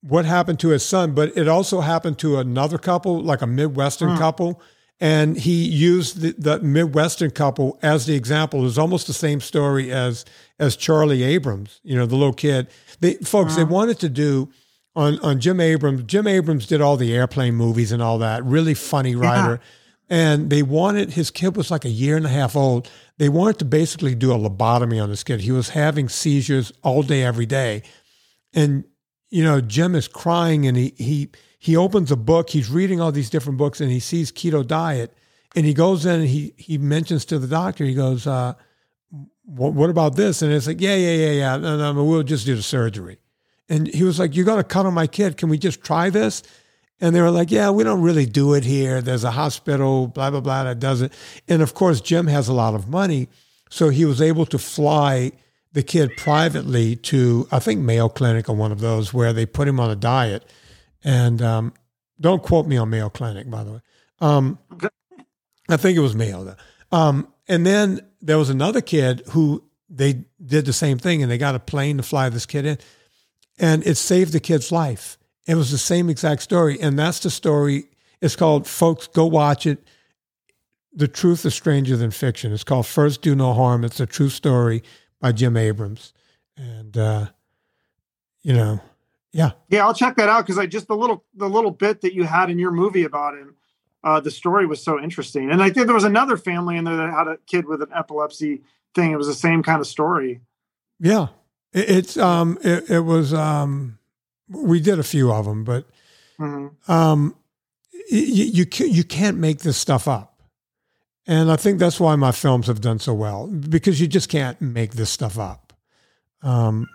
what 0.00 0.24
happened 0.24 0.60
to 0.60 0.68
his 0.68 0.84
son, 0.84 1.12
but 1.12 1.36
it 1.36 1.48
also 1.48 1.80
happened 1.80 2.18
to 2.20 2.38
another 2.38 2.78
couple, 2.78 3.20
like 3.20 3.42
a 3.42 3.46
Midwestern 3.46 4.10
hmm. 4.10 4.18
couple. 4.18 4.62
And 4.98 5.36
he 5.36 5.64
used 5.64 6.20
the, 6.20 6.34
the, 6.38 6.60
Midwestern 6.60 7.30
couple 7.30 7.78
as 7.82 8.06
the 8.06 8.14
example. 8.14 8.60
It 8.60 8.64
was 8.64 8.78
almost 8.78 9.06
the 9.06 9.12
same 9.12 9.40
story 9.40 9.92
as 9.92 10.24
as 10.58 10.74
Charlie 10.74 11.22
Abrahams, 11.22 11.80
you 11.82 11.94
know, 11.96 12.06
the 12.06 12.16
little 12.16 12.32
kid. 12.32 12.68
They 13.00 13.14
folks, 13.16 13.56
they 13.56 13.64
hmm. 13.64 13.72
wanted 13.72 13.98
to 14.00 14.08
do 14.08 14.48
on 14.94 15.18
on 15.18 15.38
Jim 15.38 15.60
Abrahams. 15.60 16.04
Jim 16.04 16.26
Abrahams 16.26 16.66
did 16.66 16.80
all 16.80 16.96
the 16.96 17.14
airplane 17.14 17.56
movies 17.56 17.92
and 17.92 18.00
all 18.00 18.16
that. 18.18 18.42
Really 18.44 18.72
funny 18.72 19.14
writer. 19.14 19.60
Yeah. 19.62 19.68
And 20.08 20.50
they 20.50 20.62
wanted 20.62 21.10
his 21.10 21.30
kid 21.30 21.56
was 21.56 21.70
like 21.70 21.84
a 21.84 21.90
year 21.90 22.16
and 22.16 22.26
a 22.26 22.30
half 22.30 22.54
old. 22.54 22.88
They 23.18 23.28
wanted 23.28 23.58
to 23.58 23.64
basically 23.64 24.14
do 24.14 24.32
a 24.32 24.38
lobotomy 24.38 25.02
on 25.02 25.10
this 25.10 25.24
kid. 25.24 25.40
He 25.40 25.50
was 25.50 25.70
having 25.70 26.08
seizures 26.08 26.72
all 26.82 27.02
day, 27.02 27.24
every 27.24 27.46
day. 27.46 27.82
And 28.54 28.84
you 29.30 29.42
know, 29.42 29.60
Jim 29.60 29.94
is 29.94 30.06
crying 30.06 30.66
and 30.66 30.76
he 30.76 30.94
he 30.96 31.30
he 31.58 31.76
opens 31.76 32.12
a 32.12 32.16
book, 32.16 32.50
he's 32.50 32.70
reading 32.70 33.00
all 33.00 33.10
these 33.10 33.30
different 33.30 33.58
books 33.58 33.80
and 33.80 33.90
he 33.90 33.98
sees 33.98 34.30
keto 34.30 34.64
diet 34.64 35.16
and 35.56 35.66
he 35.66 35.74
goes 35.74 36.06
in 36.06 36.20
and 36.20 36.28
he 36.28 36.54
he 36.56 36.78
mentions 36.78 37.24
to 37.24 37.38
the 37.38 37.48
doctor, 37.48 37.84
he 37.84 37.94
goes, 37.94 38.26
uh, 38.26 38.54
what, 39.46 39.72
what 39.74 39.90
about 39.90 40.16
this? 40.16 40.42
And 40.42 40.52
it's 40.52 40.66
like, 40.66 40.80
yeah, 40.80 40.96
yeah, 40.96 41.14
yeah, 41.14 41.30
yeah. 41.30 41.56
No, 41.56 41.92
no, 41.92 42.04
we'll 42.04 42.22
just 42.22 42.46
do 42.46 42.54
the 42.54 42.62
surgery. 42.62 43.18
And 43.68 43.88
he 43.88 44.04
was 44.04 44.18
like, 44.18 44.36
you 44.36 44.44
got 44.44 44.56
to 44.56 44.64
cut 44.64 44.86
on 44.86 44.94
my 44.94 45.06
kid. 45.06 45.36
Can 45.36 45.48
we 45.48 45.58
just 45.58 45.82
try 45.82 46.10
this? 46.10 46.42
And 47.00 47.14
they 47.14 47.20
were 47.20 47.30
like, 47.30 47.50
yeah, 47.50 47.70
we 47.70 47.84
don't 47.84 48.00
really 48.00 48.26
do 48.26 48.54
it 48.54 48.64
here. 48.64 49.02
There's 49.02 49.24
a 49.24 49.32
hospital, 49.32 50.06
blah, 50.06 50.30
blah, 50.30 50.40
blah, 50.40 50.64
that 50.64 50.78
does 50.78 51.02
it. 51.02 51.12
And 51.46 51.60
of 51.60 51.74
course, 51.74 52.00
Jim 52.00 52.26
has 52.26 52.48
a 52.48 52.54
lot 52.54 52.74
of 52.74 52.88
money. 52.88 53.28
So 53.68 53.90
he 53.90 54.04
was 54.04 54.22
able 54.22 54.46
to 54.46 54.58
fly 54.58 55.32
the 55.72 55.82
kid 55.82 56.16
privately 56.16 56.96
to, 56.96 57.46
I 57.52 57.58
think, 57.58 57.80
Mayo 57.80 58.08
Clinic 58.08 58.48
or 58.48 58.56
one 58.56 58.72
of 58.72 58.80
those 58.80 59.12
where 59.12 59.34
they 59.34 59.44
put 59.44 59.68
him 59.68 59.78
on 59.78 59.90
a 59.90 59.96
diet. 59.96 60.48
And 61.04 61.42
um, 61.42 61.74
don't 62.18 62.42
quote 62.42 62.66
me 62.66 62.78
on 62.78 62.88
Mayo 62.88 63.10
Clinic, 63.10 63.50
by 63.50 63.62
the 63.62 63.72
way. 63.72 63.80
Um, 64.20 64.58
I 65.68 65.76
think 65.76 65.98
it 65.98 66.00
was 66.00 66.14
Mayo, 66.14 66.44
though. 66.44 66.56
Um, 66.96 67.28
and 67.46 67.66
then 67.66 68.00
there 68.22 68.38
was 68.38 68.48
another 68.48 68.80
kid 68.80 69.22
who 69.30 69.64
they 69.90 70.24
did 70.44 70.64
the 70.64 70.72
same 70.72 70.98
thing 70.98 71.22
and 71.22 71.30
they 71.30 71.38
got 71.38 71.54
a 71.54 71.60
plane 71.60 71.98
to 71.98 72.02
fly 72.02 72.28
this 72.30 72.46
kid 72.46 72.64
in. 72.64 72.78
And 73.58 73.86
it 73.86 73.96
saved 73.96 74.32
the 74.32 74.40
kid's 74.40 74.72
life. 74.72 75.18
It 75.46 75.54
was 75.54 75.70
the 75.70 75.78
same 75.78 76.10
exact 76.10 76.42
story. 76.42 76.80
And 76.80 76.98
that's 76.98 77.20
the 77.20 77.30
story. 77.30 77.84
It's 78.20 78.36
called, 78.36 78.66
folks, 78.66 79.06
go 79.06 79.26
watch 79.26 79.66
it. 79.66 79.86
The 80.92 81.08
Truth 81.08 81.44
is 81.44 81.54
Stranger 81.54 81.96
Than 81.96 82.10
Fiction. 82.10 82.52
It's 82.52 82.64
called 82.64 82.86
First 82.86 83.22
Do 83.22 83.34
No 83.34 83.52
Harm. 83.52 83.84
It's 83.84 84.00
a 84.00 84.06
true 84.06 84.30
story 84.30 84.82
by 85.20 85.32
Jim 85.32 85.56
Abrahams. 85.56 86.12
And 86.56 86.96
uh, 86.96 87.26
you 88.42 88.54
know, 88.54 88.80
yeah. 89.32 89.52
Yeah, 89.68 89.84
I'll 89.84 89.92
check 89.92 90.16
that 90.16 90.30
out 90.30 90.46
because 90.46 90.56
I 90.56 90.66
just 90.66 90.88
the 90.88 90.96
little 90.96 91.24
the 91.34 91.48
little 91.48 91.70
bit 91.70 92.00
that 92.00 92.14
you 92.14 92.24
had 92.24 92.48
in 92.48 92.58
your 92.58 92.70
movie 92.70 93.04
about 93.04 93.34
him, 93.36 93.56
uh, 94.02 94.20
the 94.20 94.30
story 94.30 94.66
was 94.66 94.82
so 94.82 94.98
interesting. 94.98 95.50
And 95.50 95.62
I 95.62 95.68
think 95.68 95.86
there 95.86 95.94
was 95.94 96.04
another 96.04 96.38
family 96.38 96.76
in 96.78 96.84
there 96.84 96.96
that 96.96 97.12
had 97.12 97.28
a 97.28 97.36
kid 97.46 97.66
with 97.66 97.82
an 97.82 97.90
epilepsy 97.94 98.62
thing. 98.94 99.10
It 99.10 99.16
was 99.16 99.26
the 99.26 99.34
same 99.34 99.62
kind 99.62 99.80
of 99.80 99.86
story. 99.86 100.40
Yeah. 100.98 101.26
It, 101.72 101.90
it's 101.90 102.16
um 102.16 102.56
it, 102.62 102.88
it, 102.88 103.00
was 103.00 103.34
um 103.34 103.95
we 104.48 104.80
did 104.80 104.98
a 104.98 105.04
few 105.04 105.32
of 105.32 105.44
them, 105.44 105.64
but 105.64 105.86
mm-hmm. 106.38 106.90
um 106.90 107.36
you, 108.08 108.44
you 108.64 108.66
you 108.86 109.04
can't 109.04 109.38
make 109.38 109.60
this 109.60 109.76
stuff 109.76 110.06
up. 110.06 110.36
And 111.26 111.50
I 111.50 111.56
think 111.56 111.78
that's 111.78 111.98
why 111.98 112.14
my 112.14 112.30
films 112.30 112.68
have 112.68 112.80
done 112.80 113.00
so 113.00 113.12
well 113.12 113.48
because 113.48 114.00
you 114.00 114.06
just 114.06 114.28
can't 114.28 114.60
make 114.60 114.92
this 114.92 115.10
stuff 115.10 115.38
up. 115.38 115.72
Um, 116.42 116.88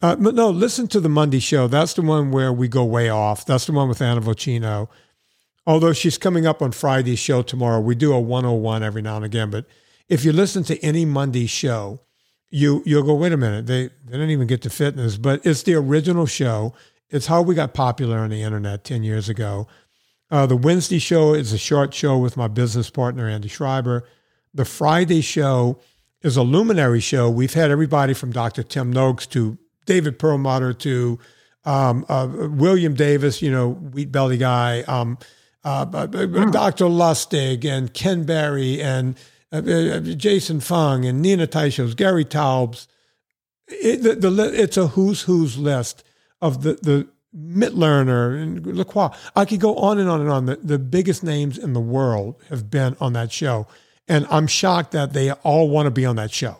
uh, 0.00 0.16
but 0.16 0.34
no, 0.34 0.48
listen 0.48 0.88
to 0.88 1.00
the 1.00 1.10
Monday 1.10 1.40
show. 1.40 1.68
That's 1.68 1.94
the 1.94 2.02
one 2.02 2.30
where 2.30 2.52
we 2.52 2.68
go 2.68 2.84
way 2.84 3.10
off. 3.10 3.44
That's 3.44 3.66
the 3.66 3.72
one 3.72 3.88
with 3.88 4.00
Anna 4.00 4.22
Vocino. 4.22 4.88
Although 5.66 5.92
she's 5.92 6.16
coming 6.16 6.46
up 6.46 6.62
on 6.62 6.72
Friday's 6.72 7.18
show 7.18 7.42
tomorrow, 7.42 7.80
we 7.80 7.94
do 7.94 8.14
a 8.14 8.20
101 8.20 8.82
every 8.82 9.02
now 9.02 9.16
and 9.16 9.24
again. 9.24 9.50
But 9.50 9.66
if 10.08 10.24
you 10.24 10.32
listen 10.32 10.64
to 10.64 10.78
any 10.82 11.04
Monday 11.04 11.46
show, 11.46 12.00
you 12.50 12.82
you'll 12.84 13.02
go, 13.02 13.14
wait 13.14 13.32
a 13.32 13.36
minute, 13.36 13.66
they 13.66 13.88
they 14.04 14.12
didn't 14.12 14.30
even 14.30 14.46
get 14.46 14.62
to 14.62 14.70
fitness, 14.70 15.16
but 15.16 15.44
it's 15.44 15.62
the 15.62 15.74
original 15.74 16.26
show. 16.26 16.74
It's 17.08 17.26
how 17.26 17.42
we 17.42 17.54
got 17.54 17.74
popular 17.74 18.18
on 18.18 18.30
the 18.30 18.42
internet 18.42 18.84
10 18.84 19.02
years 19.02 19.28
ago. 19.28 19.66
Uh, 20.30 20.46
the 20.46 20.56
Wednesday 20.56 21.00
show 21.00 21.34
is 21.34 21.52
a 21.52 21.58
short 21.58 21.92
show 21.92 22.16
with 22.18 22.36
my 22.36 22.46
business 22.46 22.88
partner, 22.88 23.28
Andy 23.28 23.48
Schreiber. 23.48 24.06
The 24.54 24.64
Friday 24.64 25.20
show 25.20 25.80
is 26.22 26.36
a 26.36 26.42
luminary 26.42 27.00
show. 27.00 27.28
We've 27.28 27.54
had 27.54 27.70
everybody 27.70 28.14
from 28.14 28.30
Dr. 28.30 28.62
Tim 28.62 28.92
Noakes 28.92 29.26
to 29.28 29.58
David 29.86 30.20
Perlmutter 30.20 30.72
to 30.74 31.18
um, 31.64 32.04
uh, 32.08 32.28
William 32.30 32.94
Davis, 32.94 33.42
you 33.42 33.50
know, 33.50 33.70
wheat 33.70 34.12
belly 34.12 34.38
guy, 34.38 34.82
um, 34.82 35.18
uh, 35.64 35.84
mm. 35.86 36.52
Dr. 36.52 36.84
Lustig 36.86 37.64
and 37.64 37.92
Ken 37.92 38.24
Berry 38.24 38.80
and 38.80 39.16
uh, 39.16 39.18
uh, 39.18 39.39
Jason 39.52 40.60
Fung 40.60 41.04
and 41.04 41.20
Nina 41.20 41.46
Teicholz, 41.46 41.96
Gary 41.96 42.24
Taubes. 42.24 42.86
It, 43.68 44.02
the, 44.02 44.14
the, 44.14 44.62
it's 44.62 44.76
a 44.76 44.88
who's 44.88 45.22
who's 45.22 45.58
list 45.58 46.04
of 46.40 46.62
the, 46.62 46.74
the 46.74 47.08
Mitlerner 47.36 48.40
and 48.40 48.66
Lacroix. 48.66 49.10
I 49.36 49.44
could 49.44 49.60
go 49.60 49.76
on 49.76 49.98
and 49.98 50.08
on 50.08 50.20
and 50.20 50.30
on. 50.30 50.46
The, 50.46 50.56
the 50.56 50.78
biggest 50.78 51.22
names 51.22 51.58
in 51.58 51.72
the 51.72 51.80
world 51.80 52.40
have 52.48 52.70
been 52.70 52.96
on 53.00 53.12
that 53.12 53.32
show. 53.32 53.66
And 54.08 54.26
I'm 54.30 54.46
shocked 54.46 54.92
that 54.92 55.12
they 55.12 55.30
all 55.30 55.68
want 55.68 55.86
to 55.86 55.90
be 55.90 56.04
on 56.04 56.16
that 56.16 56.32
show. 56.32 56.56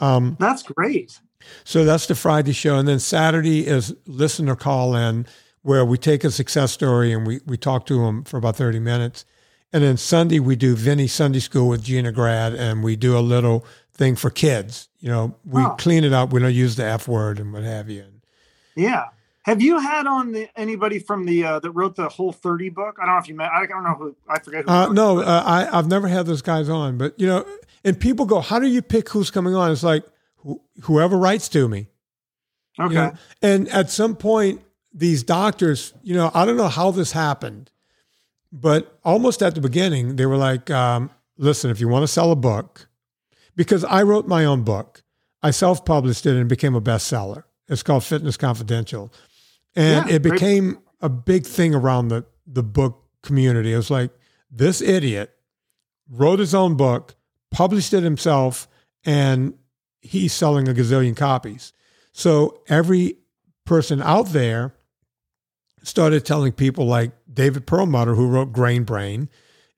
Um, 0.00 0.36
that's 0.40 0.64
great. 0.64 1.20
So 1.64 1.84
that's 1.84 2.06
the 2.06 2.14
Friday 2.14 2.52
show. 2.52 2.76
And 2.76 2.88
then 2.88 2.98
Saturday 2.98 3.66
is 3.66 3.94
listener 4.06 4.56
call 4.56 4.96
in, 4.96 5.26
where 5.62 5.84
we 5.84 5.96
take 5.96 6.24
a 6.24 6.30
success 6.30 6.72
story 6.72 7.12
and 7.12 7.24
we, 7.26 7.40
we 7.46 7.56
talk 7.56 7.86
to 7.86 8.04
them 8.04 8.24
for 8.24 8.36
about 8.36 8.56
30 8.56 8.80
minutes. 8.80 9.24
And 9.72 9.82
then 9.82 9.96
Sunday, 9.96 10.38
we 10.38 10.56
do 10.56 10.76
Vinnie 10.76 11.06
Sunday 11.06 11.38
School 11.38 11.68
with 11.68 11.82
Gina 11.82 12.12
Grad, 12.12 12.54
and 12.54 12.84
we 12.84 12.94
do 12.96 13.16
a 13.16 13.20
little 13.20 13.64
thing 13.94 14.16
for 14.16 14.30
kids. 14.30 14.88
You 15.00 15.08
know, 15.08 15.34
we 15.44 15.62
oh. 15.62 15.70
clean 15.78 16.04
it 16.04 16.12
up. 16.12 16.32
We 16.32 16.40
don't 16.40 16.52
use 16.52 16.76
the 16.76 16.84
F 16.84 17.08
word 17.08 17.38
and 17.38 17.52
what 17.52 17.62
have 17.62 17.88
you. 17.88 18.04
Yeah. 18.76 19.06
Have 19.44 19.60
you 19.60 19.78
had 19.80 20.06
on 20.06 20.32
the, 20.32 20.48
anybody 20.54 21.00
from 21.00 21.26
the 21.26 21.44
uh, 21.44 21.58
that 21.60 21.70
wrote 21.72 21.96
the 21.96 22.08
whole 22.08 22.32
thirty 22.32 22.68
book? 22.68 22.98
I 23.02 23.06
don't 23.06 23.16
know 23.16 23.18
if 23.18 23.28
you 23.28 23.34
met. 23.34 23.50
I 23.50 23.66
don't 23.66 23.82
know 23.82 23.94
who. 23.94 24.16
I 24.28 24.38
forget. 24.38 24.68
Uh, 24.68 24.92
no, 24.92 25.18
uh, 25.18 25.42
I 25.44 25.76
I've 25.76 25.88
never 25.88 26.06
had 26.06 26.26
those 26.26 26.42
guys 26.42 26.68
on, 26.68 26.96
but 26.96 27.18
you 27.18 27.26
know, 27.26 27.44
and 27.82 27.98
people 27.98 28.24
go, 28.24 28.40
"How 28.40 28.60
do 28.60 28.68
you 28.68 28.82
pick 28.82 29.08
who's 29.08 29.32
coming 29.32 29.56
on?" 29.56 29.72
It's 29.72 29.82
like 29.82 30.04
wh- 30.46 30.62
whoever 30.84 31.18
writes 31.18 31.48
to 31.50 31.66
me. 31.66 31.88
Okay. 32.78 32.94
You 32.94 33.00
know? 33.00 33.12
And 33.42 33.68
at 33.70 33.90
some 33.90 34.14
point, 34.14 34.62
these 34.94 35.24
doctors, 35.24 35.92
you 36.04 36.14
know, 36.14 36.30
I 36.32 36.44
don't 36.44 36.56
know 36.56 36.68
how 36.68 36.92
this 36.92 37.10
happened, 37.10 37.71
but 38.52 38.98
almost 39.04 39.42
at 39.42 39.54
the 39.54 39.60
beginning, 39.60 40.16
they 40.16 40.26
were 40.26 40.36
like, 40.36 40.70
um, 40.70 41.10
"Listen, 41.38 41.70
if 41.70 41.80
you 41.80 41.88
want 41.88 42.02
to 42.02 42.08
sell 42.08 42.30
a 42.30 42.36
book, 42.36 42.88
because 43.56 43.84
I 43.84 44.02
wrote 44.02 44.28
my 44.28 44.44
own 44.44 44.62
book, 44.62 45.02
I 45.42 45.50
self-published 45.50 46.26
it 46.26 46.32
and 46.32 46.40
it 46.40 46.48
became 46.48 46.74
a 46.74 46.80
bestseller. 46.80 47.44
It's 47.68 47.82
called 47.82 48.04
Fitness 48.04 48.36
Confidential." 48.36 49.12
And 49.74 50.08
yeah, 50.08 50.16
it 50.16 50.22
became 50.22 50.72
great. 50.72 50.82
a 51.00 51.08
big 51.08 51.46
thing 51.46 51.74
around 51.74 52.08
the, 52.08 52.26
the 52.46 52.62
book 52.62 53.02
community. 53.22 53.72
It 53.72 53.76
was 53.76 53.90
like, 53.90 54.10
this 54.50 54.82
idiot 54.82 55.34
wrote 56.10 56.38
his 56.38 56.54
own 56.54 56.76
book, 56.76 57.14
published 57.50 57.94
it 57.94 58.02
himself, 58.02 58.68
and 59.04 59.54
he's 60.00 60.34
selling 60.34 60.68
a 60.68 60.74
gazillion 60.74 61.16
copies. 61.16 61.72
So 62.12 62.60
every 62.68 63.16
person 63.64 64.02
out 64.02 64.28
there 64.28 64.74
started 65.82 66.26
telling 66.26 66.52
people 66.52 66.86
like 66.86 67.12
David 67.34 67.66
Perlmutter, 67.66 68.14
who 68.14 68.28
wrote 68.28 68.52
Grain 68.52 68.84
Brain, 68.84 69.28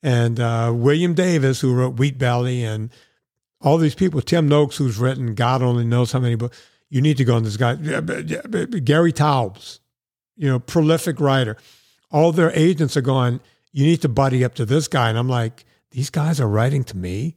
and 0.03 0.39
uh, 0.39 0.73
William 0.75 1.15
Davis, 1.15 1.61
who 1.61 1.75
wrote 1.75 1.99
Wheat 1.99 2.19
Belly, 2.19 2.65
and 2.65 2.91
all 3.61 3.79
these 3.79 3.95
people, 3.95 4.21
Tim 4.21 4.49
Noakes, 4.49 4.77
who's 4.77 4.99
written 4.99 5.35
God 5.35 5.63
only 5.63 5.85
knows 5.85 6.13
how 6.13 6.21
many 6.21 6.35
books. 6.35 6.61
You 6.91 7.01
need 7.01 7.17
to 7.17 7.25
go 7.25 7.35
on 7.35 7.43
this 7.43 7.57
guy, 7.57 7.75
Gary 7.75 9.13
Taubes, 9.13 9.81
you 10.37 10.49
know, 10.49 10.61
prolific 10.61 11.19
writer. 11.19 11.57
All 12.11 12.31
their 12.31 12.53
agents 12.53 12.97
are 12.97 13.01
going, 13.03 13.41
you 13.73 13.85
need 13.85 14.03
to 14.03 14.09
buddy 14.09 14.45
up 14.45 14.55
to 14.55 14.65
this 14.65 14.87
guy. 14.87 15.09
And 15.09 15.19
I'm 15.19 15.29
like, 15.29 15.65
these 15.91 16.11
guys 16.11 16.41
are 16.41 16.47
writing 16.47 16.85
to 16.85 16.97
me, 16.97 17.37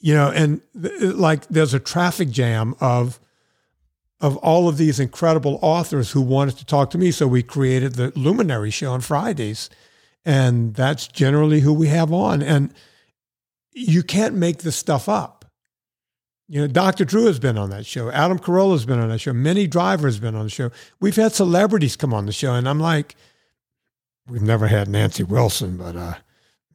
you 0.00 0.14
know, 0.14 0.30
and 0.30 0.62
th- 0.80 1.14
like 1.14 1.46
there's 1.48 1.74
a 1.74 1.78
traffic 1.78 2.30
jam 2.30 2.74
of, 2.80 3.20
of 4.20 4.36
all 4.38 4.68
of 4.68 4.76
these 4.76 5.00
incredible 5.00 5.58
authors 5.62 6.10
who 6.10 6.20
wanted 6.20 6.56
to 6.58 6.64
talk 6.64 6.90
to 6.90 6.98
me. 6.98 7.10
So 7.10 7.26
we 7.26 7.42
created 7.42 7.94
the 7.94 8.12
Luminary 8.14 8.70
show 8.70 8.92
on 8.92 9.00
Fridays. 9.00 9.70
And 10.24 10.74
that's 10.74 11.08
generally 11.08 11.60
who 11.60 11.72
we 11.72 11.88
have 11.88 12.12
on. 12.12 12.42
And 12.42 12.74
you 13.72 14.02
can't 14.02 14.34
make 14.34 14.58
this 14.58 14.76
stuff 14.76 15.08
up. 15.08 15.44
You 16.48 16.60
know, 16.60 16.66
Dr. 16.66 17.04
Drew 17.04 17.26
has 17.26 17.38
been 17.38 17.56
on 17.56 17.70
that 17.70 17.86
show. 17.86 18.10
Adam 18.10 18.38
Carolla 18.38 18.72
has 18.72 18.84
been 18.84 18.98
on 18.98 19.08
that 19.08 19.20
show. 19.20 19.32
Minnie 19.32 19.68
Driver 19.68 20.08
has 20.08 20.18
been 20.18 20.34
on 20.34 20.44
the 20.44 20.50
show. 20.50 20.70
We've 20.98 21.16
had 21.16 21.32
celebrities 21.32 21.96
come 21.96 22.12
on 22.12 22.26
the 22.26 22.32
show. 22.32 22.54
And 22.54 22.68
I'm 22.68 22.80
like, 22.80 23.14
we've 24.28 24.42
never 24.42 24.66
had 24.66 24.88
Nancy 24.88 25.22
Wilson, 25.22 25.76
but 25.76 25.96
uh, 25.96 26.14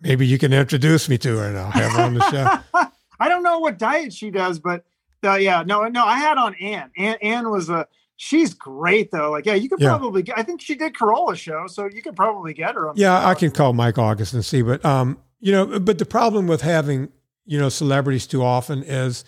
maybe 0.01 0.25
you 0.25 0.37
can 0.37 0.53
introduce 0.53 1.09
me 1.09 1.17
to 1.19 1.37
her 1.37 1.47
and 1.49 1.57
I'll 1.57 1.71
have 1.71 1.91
her 1.91 2.01
on 2.01 2.13
the 2.15 2.31
show. 2.31 2.89
I 3.19 3.29
don't 3.29 3.43
know 3.43 3.59
what 3.59 3.77
diet 3.77 4.13
she 4.13 4.31
does, 4.31 4.59
but 4.59 4.85
uh, 5.25 5.35
yeah, 5.35 5.63
no, 5.65 5.87
no, 5.87 6.05
I 6.05 6.17
had 6.17 6.37
on 6.37 6.53
Ann. 6.55 6.91
Ann, 6.97 7.49
was 7.49 7.69
a, 7.69 7.87
she's 8.15 8.53
great 8.53 9.11
though. 9.11 9.31
Like, 9.31 9.45
yeah, 9.45 9.55
you 9.55 9.67
could 9.69 9.79
Yeah. 9.81 9.89
probably 9.89 10.21
get, 10.23 10.37
I 10.37 10.43
think 10.43 10.61
she 10.61 10.75
did 10.75 10.93
Carolla 10.93 11.35
show, 11.35 11.67
so 11.67 11.85
you 11.85 12.01
could 12.01 12.15
probably 12.15 12.53
get 12.53 12.75
her. 12.75 12.89
On 12.89 12.95
Yeah. 12.95 13.27
I 13.27 13.33
can 13.33 13.51
call 13.51 13.73
Mike 13.73 13.97
August 13.97 14.33
and 14.33 14.45
see, 14.45 14.61
but 14.61 14.83
um, 14.85 15.17
you 15.39 15.51
know, 15.51 15.79
but 15.79 15.97
the 15.97 16.05
problem 16.05 16.47
with 16.47 16.61
having 16.61 17.09
you 17.45 17.59
know 17.59 17.69
celebrities 17.69 18.25
too 18.27 18.41
often 18.43 18.81
is 18.83 19.23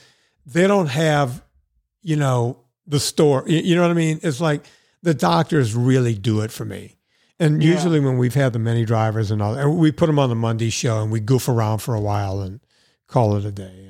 they 0.45 0.67
don't 0.67 0.87
have 0.87 1.43
you 2.01 2.15
know 2.15 2.59
the 2.85 2.99
store. 2.99 3.43
You, 3.47 3.57
you 3.59 3.75
know 3.75 3.81
what 3.81 3.91
I 3.91 3.95
mean? 3.95 4.19
It's 4.23 4.39
like 4.39 4.63
the 5.03 5.13
doctors 5.13 5.75
really 5.75 6.13
do 6.15 6.41
it 6.41 6.51
for 6.51 6.65
me. 6.65 6.95
And 7.39 7.61
Yeah. 7.61 7.73
usually 7.73 7.99
when 7.99 8.17
we've 8.17 8.33
had 8.33 8.53
the 8.53 8.59
Minnie 8.59 8.85
Drivers 8.85 9.29
and 9.29 9.41
all, 9.43 9.53
and 9.55 9.77
we 9.77 9.91
put 9.91 10.07
them 10.07 10.17
on 10.17 10.29
the 10.29 10.35
Monday 10.35 10.69
show 10.71 11.01
and 11.03 11.11
we 11.11 11.19
goof 11.19 11.47
around 11.47 11.79
for 11.79 11.93
a 11.93 11.99
while 11.99 12.39
and 12.41 12.61
call 13.07 13.35
it 13.35 13.45
a 13.45 13.51
day. 13.51 13.86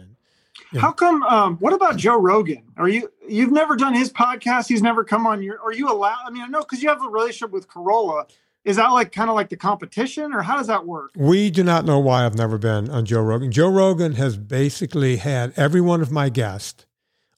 Yeah. 0.71 0.81
How 0.81 0.91
come? 0.91 1.23
Um, 1.23 1.57
what 1.57 1.73
about 1.73 1.97
Joe 1.97 2.19
Rogan? 2.19 2.63
Are 2.77 2.89
you 2.89 3.11
you've 3.27 3.51
never 3.51 3.75
done 3.75 3.93
his 3.93 4.11
podcast? 4.11 4.67
He's 4.67 4.81
never 4.81 5.03
come 5.03 5.25
on 5.25 5.41
your. 5.41 5.61
Are 5.61 5.73
you 5.73 5.89
allowed? 5.89 6.19
I 6.25 6.29
mean, 6.29 6.43
I 6.43 6.47
know 6.47 6.59
because 6.59 6.83
you 6.83 6.89
have 6.89 7.01
a 7.03 7.09
relationship 7.09 7.51
with 7.51 7.67
Carolla. 7.67 8.29
Is 8.65 8.75
that 8.75 8.87
like 8.87 9.13
kind 9.13 9.29
of 9.29 9.35
like 9.35 9.47
the 9.47 9.55
competition, 9.55 10.33
or 10.33 10.41
how 10.41 10.57
does 10.57 10.67
that 10.67 10.85
work? 10.85 11.11
we 11.15 11.49
do 11.49 11.63
not 11.63 11.85
know 11.85 11.99
why 11.99 12.25
I've 12.25 12.35
never 12.35 12.57
been 12.57 12.89
on 12.89 13.05
Joe 13.05 13.21
Rogan. 13.21 13.49
Joe 13.49 13.69
Rogan 13.69 14.13
has 14.13 14.35
basically 14.35 15.17
had 15.17 15.53
every 15.55 15.79
one 15.79 16.01
of 16.01 16.11
my 16.11 16.27
guests 16.27 16.85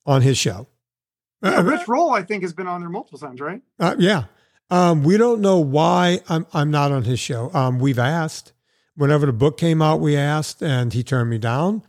on 0.08 0.24
his 0.24 0.40
show. 0.40 0.68
Yeah, 1.44 1.62
Rich 1.62 1.88
Roll, 1.88 2.12
I 2.12 2.24
think, 2.24 2.42
has 2.42 2.54
been 2.54 2.68
on 2.68 2.82
there 2.82 2.90
multiple 2.90 3.20
times, 3.20 3.40
right? 3.40 3.62
Uh, 3.80 3.96
yeah. 4.00 4.24
Um, 4.72 5.04
we 5.04 5.18
don't 5.18 5.40
know 5.40 5.60
why 5.60 6.20
I'm, 6.30 6.46
I'm 6.54 6.72
not 6.72 6.92
on 6.92 7.04
his 7.04 7.20
show. 7.20 7.52
Um, 7.54 7.80
we've 7.80 8.00
asked. 8.00 8.54
Whenever 8.96 9.26
the 9.26 9.34
book 9.34 9.58
came 9.58 9.82
out, 9.82 10.00
we 10.02 10.18
asked, 10.18 10.62
and 10.62 10.92
he 10.94 11.04
turned 11.04 11.30
me 11.30 11.38
down. 11.38 11.84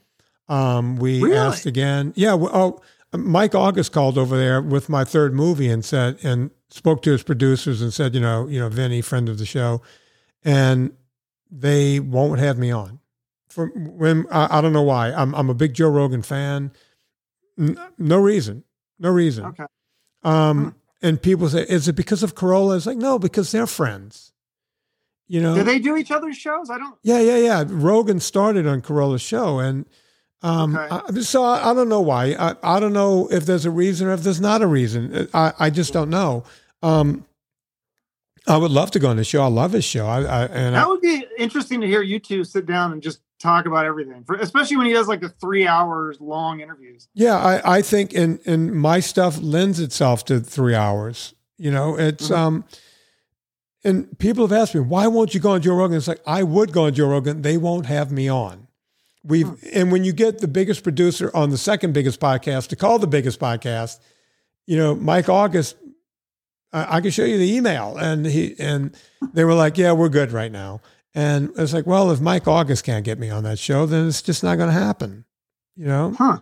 Um, 0.51 0.97
we 0.97 1.22
Really? 1.22 1.36
asked 1.36 1.64
again. 1.66 2.12
Yeah. 2.16 2.35
Oh, 2.35 2.81
Mike 3.12 3.55
August 3.55 3.93
called 3.93 4.18
over 4.18 4.36
there 4.36 4.60
with 4.60 4.89
my 4.89 5.05
third 5.05 5.32
movie 5.32 5.68
and 5.68 5.85
said, 5.85 6.18
and 6.22 6.51
spoke 6.70 7.02
to 7.02 7.10
his 7.12 7.22
producers 7.22 7.81
and 7.82 7.93
said, 7.94 8.14
you 8.14 8.20
know, 8.20 8.47
you 8.48 8.59
know, 8.60 8.68
Vinnie, 8.68 9.01
friend 9.01 9.28
of 9.28 9.39
the 9.39 9.47
show, 9.47 9.81
and 10.44 10.93
they 11.51 12.01
won't 12.01 12.40
have 12.40 12.59
me 12.59 12.70
on. 12.70 12.98
For 13.48 13.66
when 13.74 14.27
I, 14.31 14.59
I 14.59 14.60
don't 14.60 14.72
know 14.72 14.82
why. 14.82 15.12
I'm 15.12 15.35
I'm 15.35 15.51
a 15.51 15.55
big 15.55 15.74
Joe 15.74 15.89
Rogan 15.89 16.22
fan. 16.22 16.72
N- 17.59 17.78
no 17.98 18.18
reason. 18.18 18.62
No 18.98 19.10
reason. 19.10 19.47
Okay. 19.47 19.64
Um, 20.22 20.74
and 21.02 21.20
people 21.20 21.48
say, 21.48 21.62
is 21.62 21.89
it 21.89 21.94
because 21.97 22.22
of 22.22 22.35
Carolla? 22.35 22.77
It's 22.77 22.86
like, 22.86 22.98
no, 22.98 23.18
because 23.18 23.51
they're 23.51 23.66
friends. 23.66 24.32
You 25.27 25.40
know? 25.40 25.55
Do 25.55 25.62
they 25.62 25.78
do 25.78 25.97
each 25.97 26.10
other's 26.10 26.36
shows? 26.36 26.70
I 26.70 26.78
don't. 26.78 26.97
yeah, 27.02 27.20
yeah, 27.20 27.36
yeah. 27.39 27.64
Rogan 27.66 28.20
started 28.20 28.66
on 28.66 28.82
Carolla's 28.82 29.22
show. 29.22 29.59
And 29.60 29.86
um, 30.43 30.77
Okay. 30.77 30.89
I, 30.91 31.21
so 31.21 31.43
I, 31.45 31.71
I 31.71 31.75
don't 31.75 31.89
know 31.89 32.01
why. 32.01 32.35
I, 32.39 32.55
I 32.62 32.81
don't 32.81 32.93
know 32.93 33.29
if 33.31 33.45
there's 33.47 33.65
a 33.67 33.71
reason 33.71 34.09
or 34.09 34.12
if 34.12 34.23
there's 34.23 34.41
not 34.41 34.62
a 34.62 34.67
reason. 34.67 35.29
I, 35.35 35.53
I 35.59 35.71
just 35.71 35.93
don't 35.93 36.11
know. 36.11 36.45
Um, 36.83 37.27
I 38.47 38.57
would 38.57 38.71
love 38.71 38.91
to 38.93 38.99
go 38.99 39.09
on 39.11 39.17
the 39.17 39.25
show. 39.25 39.43
I 39.43 39.49
love 39.49 39.73
his 39.73 39.85
show. 39.85 40.07
I, 40.07 40.23
I 40.23 40.45
and 40.47 40.77
I, 40.77 40.81
That 40.81 40.89
would 40.89 41.03
be 41.03 41.25
interesting 41.39 41.81
to 41.83 41.87
hear 41.87 42.01
you 42.03 42.19
two 42.19 42.43
sit 42.45 42.65
down 42.67 42.93
and 42.93 43.03
just 43.03 43.21
talk 43.39 43.67
about 43.67 43.85
everything, 43.85 44.25
for, 44.25 44.35
especially 44.37 44.77
when 44.79 44.87
he 44.87 44.93
does 44.93 45.09
like 45.09 45.21
the 45.21 45.29
three 45.29 45.67
hours 45.67 46.21
long 46.21 46.61
interviews. 46.61 47.09
Yeah, 47.15 47.37
I, 47.37 47.77
I 47.77 47.83
think 47.83 48.15
and 48.15 48.41
and 48.47 48.73
my 48.75 49.01
stuff 49.01 49.39
lends 49.41 49.79
itself 49.79 50.25
to 50.27 50.41
three 50.41 50.75
hours. 50.75 51.35
You 51.59 51.71
know, 51.71 51.99
it's 51.99 52.29
Mhm. 52.29 52.37
um 52.37 52.65
and 53.85 54.19
people 54.19 54.47
have 54.47 54.59
asked 54.59 54.75
me, 54.75 54.81
why 54.81 55.07
won't 55.07 55.33
you 55.35 55.41
go 55.41 55.53
on 55.53 55.62
Joe 55.62 55.75
Rogan? 55.75 55.97
It's 55.97 56.09
like 56.09 56.21
I 56.27 56.43
would 56.43 56.73
go 56.73 56.85
on 56.87 56.95
Joe 56.95 57.09
Rogan. 57.09 57.43
They 57.43 57.57
won't 57.57 57.87
have 57.87 58.11
me 58.12 58.29
on. 58.29 58.67
We've 59.22 59.51
and 59.74 59.92
when 59.92 60.05
you 60.05 60.12
get 60.12 60.38
the 60.38 60.48
biggest 60.48 60.82
producer 60.82 61.30
on 61.34 61.51
the 61.51 61.59
second 61.59 61.92
biggest 61.92 62.20
podcast 62.20 62.68
to 62.68 62.76
call 62.76 62.98
the 62.98 63.06
biggest 63.06 63.38
podcast, 63.38 63.98
you 64.66 64.76
know, 64.78 64.94
Mike 64.94 65.28
August, 65.28 65.76
I, 66.72 66.97
I 66.97 67.01
can 67.02 67.10
show 67.10 67.24
you 67.24 67.36
the 67.36 67.55
email. 67.55 67.97
And 67.98 68.24
he 68.24 68.55
and 68.59 68.97
they 69.34 69.44
were 69.44 69.55
like, 69.55 69.76
Yeah, 69.76 69.92
we're 69.92 70.09
good 70.09 70.32
right 70.32 70.51
now. 70.51 70.80
And 71.14 71.51
it's 71.59 71.72
like, 71.74 71.86
well, 71.86 72.10
if 72.12 72.20
Mike 72.20 72.47
August 72.48 72.84
can't 72.84 73.05
get 73.05 73.18
me 73.18 73.30
on 73.30 73.42
that 73.42 73.59
show, 73.59 73.84
then 73.84 74.06
it's 74.09 74.22
just 74.22 74.42
not 74.42 74.56
gonna 74.56 74.72
happen. 74.72 75.24
You 75.76 75.86
know? 75.86 76.14
Huh. 76.16 76.38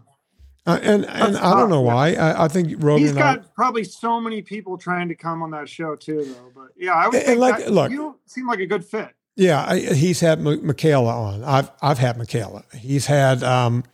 Uh, 0.66 0.78
and 0.82 1.06
and 1.06 1.34
That's 1.34 1.44
I 1.44 1.54
don't 1.58 1.70
know 1.70 1.80
why. 1.80 2.12
I, 2.14 2.44
I 2.44 2.48
think 2.48 2.74
Rogan. 2.78 3.00
He's 3.00 3.10
and 3.10 3.18
I- 3.18 3.36
got 3.36 3.54
probably 3.54 3.84
so 3.84 4.20
many 4.20 4.42
people 4.42 4.76
trying 4.78 5.08
to 5.08 5.14
come 5.14 5.42
on 5.42 5.50
that 5.52 5.68
show 5.68 5.96
too, 5.96 6.22
though. 6.24 6.52
But 6.54 6.68
yeah, 6.76 6.92
I 6.92 7.08
would 7.08 7.16
and 7.16 7.40
like, 7.40 7.58
that- 7.58 7.72
look- 7.72 7.90
you 7.90 8.18
seem 8.26 8.46
like 8.46 8.60
a 8.60 8.66
good 8.66 8.84
fit. 8.84 9.08
Yeah, 9.38 9.64
I, 9.68 9.78
he's 9.78 10.18
had 10.18 10.40
M- 10.40 10.62
Mikhaila 10.62 11.12
on. 11.12 11.44
I've 11.44 11.70
I've 11.80 11.98
had 11.98 12.18
Mikhaila. 12.18 12.74
He's 12.74 13.06
had 13.06 13.44
um, 13.44 13.84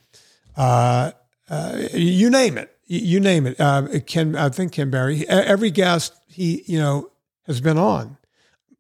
uh, 0.57 1.12
uh, 1.51 1.83
you 1.93 2.31
name 2.31 2.57
it. 2.57 2.75
You 2.87 3.21
name 3.21 3.47
it. 3.47 3.61
Uh, 3.61 4.01
Ken, 4.07 4.37
I 4.37 4.49
think 4.49 4.73
Ken 4.73 4.89
Berry. 4.91 5.29
Every 5.29 5.71
guest 5.71 6.15
he 6.29 6.65
you 6.66 6.79
know 6.79 7.11
has 7.47 7.61
been 7.61 7.77
on. 7.77 8.16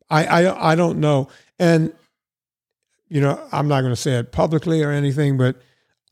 I 0.08 0.24
I 0.24 0.72
I 0.72 0.74
don't 0.74 1.00
know, 1.00 1.28
and 1.58 1.92
you 3.10 3.20
know 3.20 3.46
I'm 3.52 3.68
not 3.68 3.82
going 3.82 3.92
to 3.92 4.00
say 4.00 4.12
it 4.12 4.32
publicly 4.32 4.82
or 4.82 4.90
anything, 4.90 5.36
but 5.36 5.56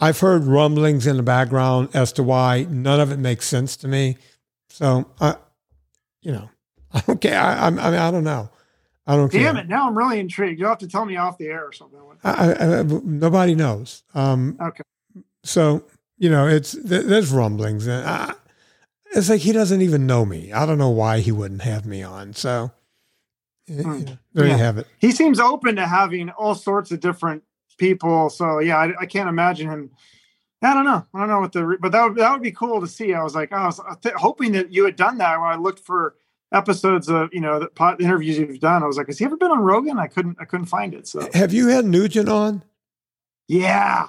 I've 0.00 0.20
heard 0.20 0.44
rumblings 0.44 1.06
in 1.06 1.16
the 1.16 1.22
background 1.22 1.88
as 1.94 2.12
to 2.14 2.22
why 2.22 2.66
none 2.68 3.00
of 3.00 3.10
it 3.10 3.18
makes 3.18 3.46
sense 3.46 3.74
to 3.78 3.88
me. 3.88 4.18
So 4.68 5.10
I, 5.18 5.36
you 6.20 6.32
know, 6.32 6.50
care. 7.22 7.40
I, 7.40 7.54
I, 7.54 7.66
I 7.68 7.70
mean, 7.70 7.80
I 7.82 8.10
don't 8.10 8.24
know. 8.24 8.50
I 9.12 9.16
don't 9.16 9.30
care. 9.30 9.42
Damn 9.42 9.56
it! 9.58 9.68
Now 9.68 9.86
I'm 9.88 9.96
really 9.96 10.18
intrigued. 10.20 10.58
You'll 10.58 10.68
have 10.70 10.78
to 10.78 10.88
tell 10.88 11.04
me 11.04 11.16
off 11.16 11.36
the 11.38 11.46
air 11.46 11.64
or 11.66 11.72
something. 11.72 11.98
I, 12.24 12.30
I, 12.52 12.78
I, 12.78 12.82
nobody 12.82 13.54
knows. 13.54 14.02
Um, 14.14 14.56
Okay. 14.60 14.82
So 15.44 15.84
you 16.18 16.30
know, 16.30 16.46
it's 16.46 16.72
th- 16.72 17.04
there's 17.06 17.32
rumblings, 17.32 17.86
and 17.88 18.34
it's 19.14 19.28
like 19.28 19.40
he 19.40 19.52
doesn't 19.52 19.82
even 19.82 20.06
know 20.06 20.24
me. 20.24 20.52
I 20.52 20.64
don't 20.66 20.78
know 20.78 20.90
why 20.90 21.20
he 21.20 21.32
wouldn't 21.32 21.62
have 21.62 21.84
me 21.84 22.02
on. 22.02 22.32
So 22.32 22.70
you 23.66 23.82
Hmm. 23.82 24.04
know, 24.04 24.18
there 24.32 24.46
Yeah. 24.46 24.52
you 24.52 24.58
have 24.58 24.78
it. 24.78 24.86
He 24.98 25.12
seems 25.12 25.38
open 25.40 25.76
to 25.76 25.86
having 25.86 26.30
all 26.30 26.54
sorts 26.54 26.90
of 26.92 27.00
different 27.00 27.42
people. 27.78 28.30
So 28.30 28.60
yeah, 28.60 28.78
I, 28.78 28.92
I 29.00 29.06
can't 29.06 29.28
imagine 29.28 29.68
him. 29.68 29.90
I 30.62 30.74
don't 30.74 30.84
know. 30.84 31.04
I 31.12 31.18
don't 31.18 31.28
know 31.28 31.40
what 31.40 31.52
the, 31.52 31.76
but 31.80 31.90
that 31.90 32.04
would 32.04 32.16
that 32.16 32.32
would 32.32 32.42
be 32.42 32.52
cool 32.52 32.80
to 32.80 32.86
see. 32.86 33.12
I 33.14 33.22
was 33.24 33.34
like, 33.34 33.52
I 33.52 33.66
was 33.66 33.80
th- 34.00 34.14
hoping 34.14 34.52
that 34.52 34.72
you 34.72 34.84
had 34.84 34.94
done 34.96 35.18
that 35.18 35.40
when 35.40 35.50
I 35.50 35.56
looked 35.56 35.80
for 35.80 36.14
episodes 36.52 37.08
of 37.08 37.28
you 37.32 37.40
know 37.40 37.58
the 37.60 37.68
pot 37.68 38.00
interviews 38.00 38.38
you've 38.38 38.60
done. 38.60 38.82
I 38.82 38.86
was 38.86 38.96
like, 38.96 39.06
has 39.08 39.18
he 39.18 39.24
ever 39.24 39.36
been 39.36 39.50
on 39.50 39.60
Rogan? 39.60 39.98
I 39.98 40.06
couldn't 40.06 40.36
I 40.40 40.44
couldn't 40.44 40.66
find 40.66 40.94
it. 40.94 41.06
So 41.08 41.28
Have 41.34 41.52
you 41.52 41.68
had 41.68 41.84
Nugent 41.84 42.28
on? 42.28 42.62
yeah, 43.48 44.08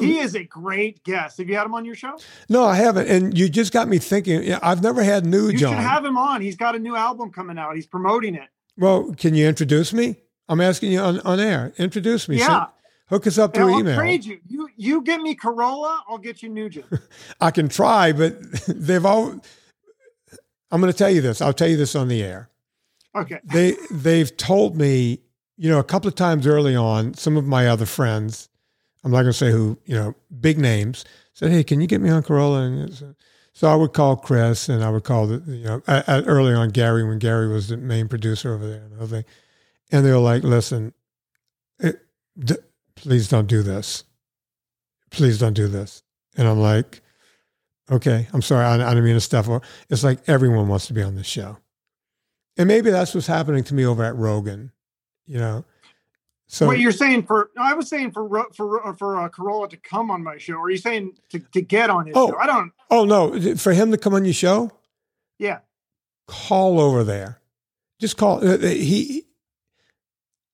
he 0.00 0.18
is 0.18 0.34
a 0.34 0.44
great 0.44 1.02
guest. 1.04 1.38
Have 1.38 1.48
you 1.48 1.56
had 1.56 1.66
him 1.66 1.74
on 1.74 1.84
your 1.84 1.94
show? 1.94 2.16
No, 2.48 2.64
I 2.64 2.76
haven't. 2.76 3.08
And 3.08 3.36
you 3.36 3.48
just 3.48 3.72
got 3.72 3.88
me 3.88 3.98
thinking. 3.98 4.52
I've 4.62 4.82
never 4.82 5.02
had 5.02 5.26
Nugent. 5.26 5.52
You 5.52 5.58
should 5.58 5.68
on. 5.76 5.82
have 5.82 6.04
him 6.04 6.16
on. 6.16 6.40
He's 6.40 6.56
got 6.56 6.74
a 6.76 6.78
new 6.78 6.96
album 6.96 7.30
coming 7.32 7.58
out. 7.58 7.74
He's 7.74 7.86
promoting 7.86 8.34
it. 8.34 8.48
well, 8.76 9.12
can 9.16 9.34
you 9.34 9.46
introduce 9.48 9.92
me? 9.92 10.16
I'm 10.48 10.60
asking 10.60 10.92
you 10.92 11.00
on, 11.00 11.20
on 11.20 11.40
air. 11.40 11.72
Introduce 11.78 12.28
me. 12.28 12.38
Yeah. 12.38 12.46
Send- 12.46 12.66
hook 13.08 13.26
us 13.26 13.38
up 13.38 13.54
through 13.54 13.72
I'll 13.74 13.80
email. 13.80 13.96
trade 13.96 14.24
you. 14.24 14.38
You 14.46 14.68
you 14.76 15.02
get 15.02 15.20
me 15.20 15.34
Carolla, 15.36 15.98
I'll 16.08 16.18
get 16.18 16.42
you 16.42 16.48
Nugent. 16.48 16.86
I 17.40 17.50
can 17.50 17.68
try, 17.68 18.12
but 18.12 18.40
they've 18.68 19.04
all. 19.04 19.40
I'm 20.72 20.80
going 20.80 20.90
to 20.92 20.96
tell 20.98 21.10
you 21.10 21.20
this. 21.20 21.42
I'll 21.42 21.52
tell 21.52 21.68
you 21.68 21.76
this 21.76 21.94
on 21.94 22.08
the 22.08 22.22
air. 22.22 22.48
Okay. 23.14 23.40
They 23.44 23.76
they've 23.90 24.34
told 24.36 24.76
me, 24.76 25.20
you 25.58 25.68
know, 25.68 25.78
a 25.78 25.84
couple 25.84 26.08
of 26.08 26.14
times 26.14 26.46
early 26.46 26.74
on. 26.74 27.12
Some 27.12 27.36
of 27.36 27.44
my 27.44 27.68
other 27.68 27.84
friends, 27.84 28.48
I'm 29.04 29.10
not 29.10 29.18
going 29.18 29.26
to 29.26 29.32
say 29.34 29.50
who, 29.50 29.78
you 29.84 29.94
know, 29.94 30.14
big 30.40 30.58
names, 30.58 31.04
said, 31.34 31.50
"Hey, 31.50 31.62
can 31.62 31.82
you 31.82 31.86
get 31.86 32.00
me 32.00 32.08
on 32.08 32.22
Carolla?" 32.22 32.66
And 32.66 32.90
uh, 32.90 33.12
so 33.52 33.68
I 33.68 33.74
would 33.74 33.92
call 33.92 34.16
Chris, 34.16 34.70
and 34.70 34.82
I 34.82 34.88
would 34.88 35.04
call 35.04 35.26
the, 35.26 35.42
you 35.52 35.64
know, 35.64 35.82
early 36.08 36.54
on 36.54 36.70
Gary 36.70 37.04
when 37.06 37.18
Gary 37.18 37.48
was 37.48 37.68
the 37.68 37.76
main 37.76 38.08
producer 38.08 38.54
over 38.54 38.66
there 38.66 38.82
and 38.82 38.94
everything, 38.94 39.24
and 39.90 40.06
they 40.06 40.10
were 40.10 40.16
like, 40.16 40.42
"Listen, 40.42 40.94
it, 41.80 42.00
d- 42.38 42.56
please 42.94 43.28
don't 43.28 43.46
do 43.46 43.62
this. 43.62 44.04
Please 45.10 45.38
don't 45.38 45.52
do 45.52 45.68
this." 45.68 46.02
And 46.34 46.48
I'm 46.48 46.60
like, 46.60 47.02
"Okay, 47.90 48.28
I'm 48.32 48.42
sorry. 48.42 48.64
I, 48.64 48.74
I 48.74 48.90
didn't 48.90 49.04
mean 49.04 49.14
to 49.14 49.20
stuff." 49.20 49.46
her." 49.46 49.60
It's 49.90 50.04
like 50.04 50.20
everyone 50.28 50.68
wants 50.68 50.86
to 50.86 50.92
be 50.92 51.02
on 51.02 51.14
this 51.16 51.26
show, 51.26 51.58
and 52.56 52.68
maybe 52.68 52.90
that's 52.90 53.14
what's 53.14 53.26
happening 53.26 53.64
to 53.64 53.74
me 53.74 53.84
over 53.86 54.04
at 54.04 54.16
Rogan. 54.16 54.72
You 55.26 55.38
know, 55.38 55.64
so 56.48 56.66
What 56.66 56.78
you're 56.80 56.92
saying 56.92 57.24
for? 57.24 57.50
I 57.58 57.74
was 57.74 57.88
saying 57.88 58.12
for 58.12 58.26
Ro- 58.26 58.50
for 58.54 58.94
for 58.94 59.20
uh, 59.20 59.28
Carolla 59.28 59.70
to 59.70 59.76
come 59.76 60.10
on 60.10 60.22
my 60.22 60.36
show. 60.38 60.54
Or 60.54 60.64
are 60.64 60.70
you 60.70 60.76
saying 60.78 61.12
to, 61.30 61.38
to 61.38 61.62
get 61.62 61.90
on 61.90 62.06
his 62.06 62.16
Oh. 62.16 62.30
show? 62.30 62.38
I 62.38 62.46
don't. 62.46 62.72
oh 62.90 63.04
no, 63.04 63.56
for 63.56 63.72
him 63.72 63.90
to 63.92 63.98
come 63.98 64.14
on 64.14 64.24
your 64.24 64.34
show, 64.34 64.70
Yeah. 65.38 65.60
call 66.26 66.80
over 66.80 67.04
there. 67.04 67.38
Just 68.00 68.16
call. 68.16 68.46
uh, 68.46 68.54
uh, 68.54 68.58
He, 68.58 69.26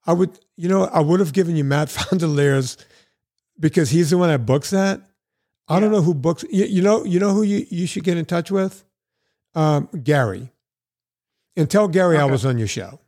I 0.07 0.13
would, 0.13 0.39
you 0.57 0.69
know, 0.69 0.85
I 0.85 1.01
would 1.01 1.21
have 1.21 1.33
given 1.33 1.57
you 1.57 1.65
Matt 1.65 1.89
Fondiler's 1.91 2.77
because 3.59 3.89
he's 3.91 4.11
the 4.11 4.19
one 4.19 4.29
that 4.29 4.45
books 4.47 4.71
that. 4.71 5.01
I 5.69 5.81
don't 5.81 5.93
know 5.93 6.03
who 6.03 6.15
books. 6.15 6.45
You, 6.51 6.65
you 6.65 6.83
know, 6.83 7.05
you 7.05 7.19
know 7.21 7.33
who 7.33 7.43
you, 7.43 7.67
you 7.69 7.87
should 7.87 8.05
get 8.05 8.17
in 8.17 8.25
touch 8.25 8.51
with, 8.51 8.85
um, 9.55 9.89
Gary, 10.03 10.51
and 11.57 11.69
tell 11.71 11.89
Gary 11.89 12.17
I 12.17 12.25
was 12.25 12.47
on 12.47 12.59
your 12.59 12.69
show. 12.69 13.01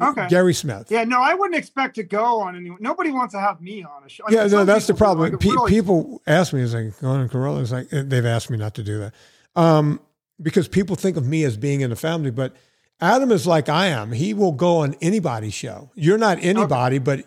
Okay. 0.00 0.26
Gary 0.28 0.54
Smith. 0.54 0.90
Yeah, 0.90 1.04
no, 1.04 1.20
I 1.22 1.34
wouldn't 1.34 1.56
expect 1.56 1.94
to 1.96 2.02
go 2.02 2.40
on 2.40 2.56
anyone. 2.56 2.78
Nobody 2.80 3.12
wants 3.12 3.32
to 3.34 3.40
have 3.40 3.60
me 3.60 3.84
on 3.84 4.02
a 4.04 4.08
show. 4.08 4.24
I 4.26 4.30
mean, 4.30 4.40
yeah, 4.40 4.46
no, 4.48 4.64
that's 4.64 4.88
the 4.88 4.94
problem. 4.94 5.30
like, 5.30 5.40
Pe- 5.40 5.50
really- 5.50 5.70
people 5.70 6.20
ask 6.26 6.52
me, 6.52 6.62
"Is 6.62 6.74
like 6.74 6.98
going 7.00 7.20
on 7.20 7.28
Carolla?" 7.28 7.62
It's 7.62 7.70
like 7.70 7.92
eh, 7.92 8.02
they've 8.04 8.26
asked 8.26 8.50
me 8.50 8.56
not 8.56 8.74
to 8.74 8.82
do 8.82 8.98
that 8.98 9.14
um, 9.54 10.00
because 10.42 10.66
people 10.66 10.96
think 10.96 11.16
of 11.16 11.26
me 11.26 11.44
as 11.44 11.56
being 11.56 11.80
in 11.80 11.90
the 11.90 11.96
family. 11.96 12.32
But 12.32 12.56
Adam 13.00 13.30
is 13.30 13.46
like 13.46 13.68
I 13.68 13.86
am. 13.86 14.10
He 14.10 14.34
will 14.34 14.52
go 14.52 14.78
on 14.78 14.96
anybody's 15.00 15.54
show. 15.54 15.90
You're 15.94 16.18
not 16.18 16.38
anybody, 16.42 16.98
but 16.98 17.24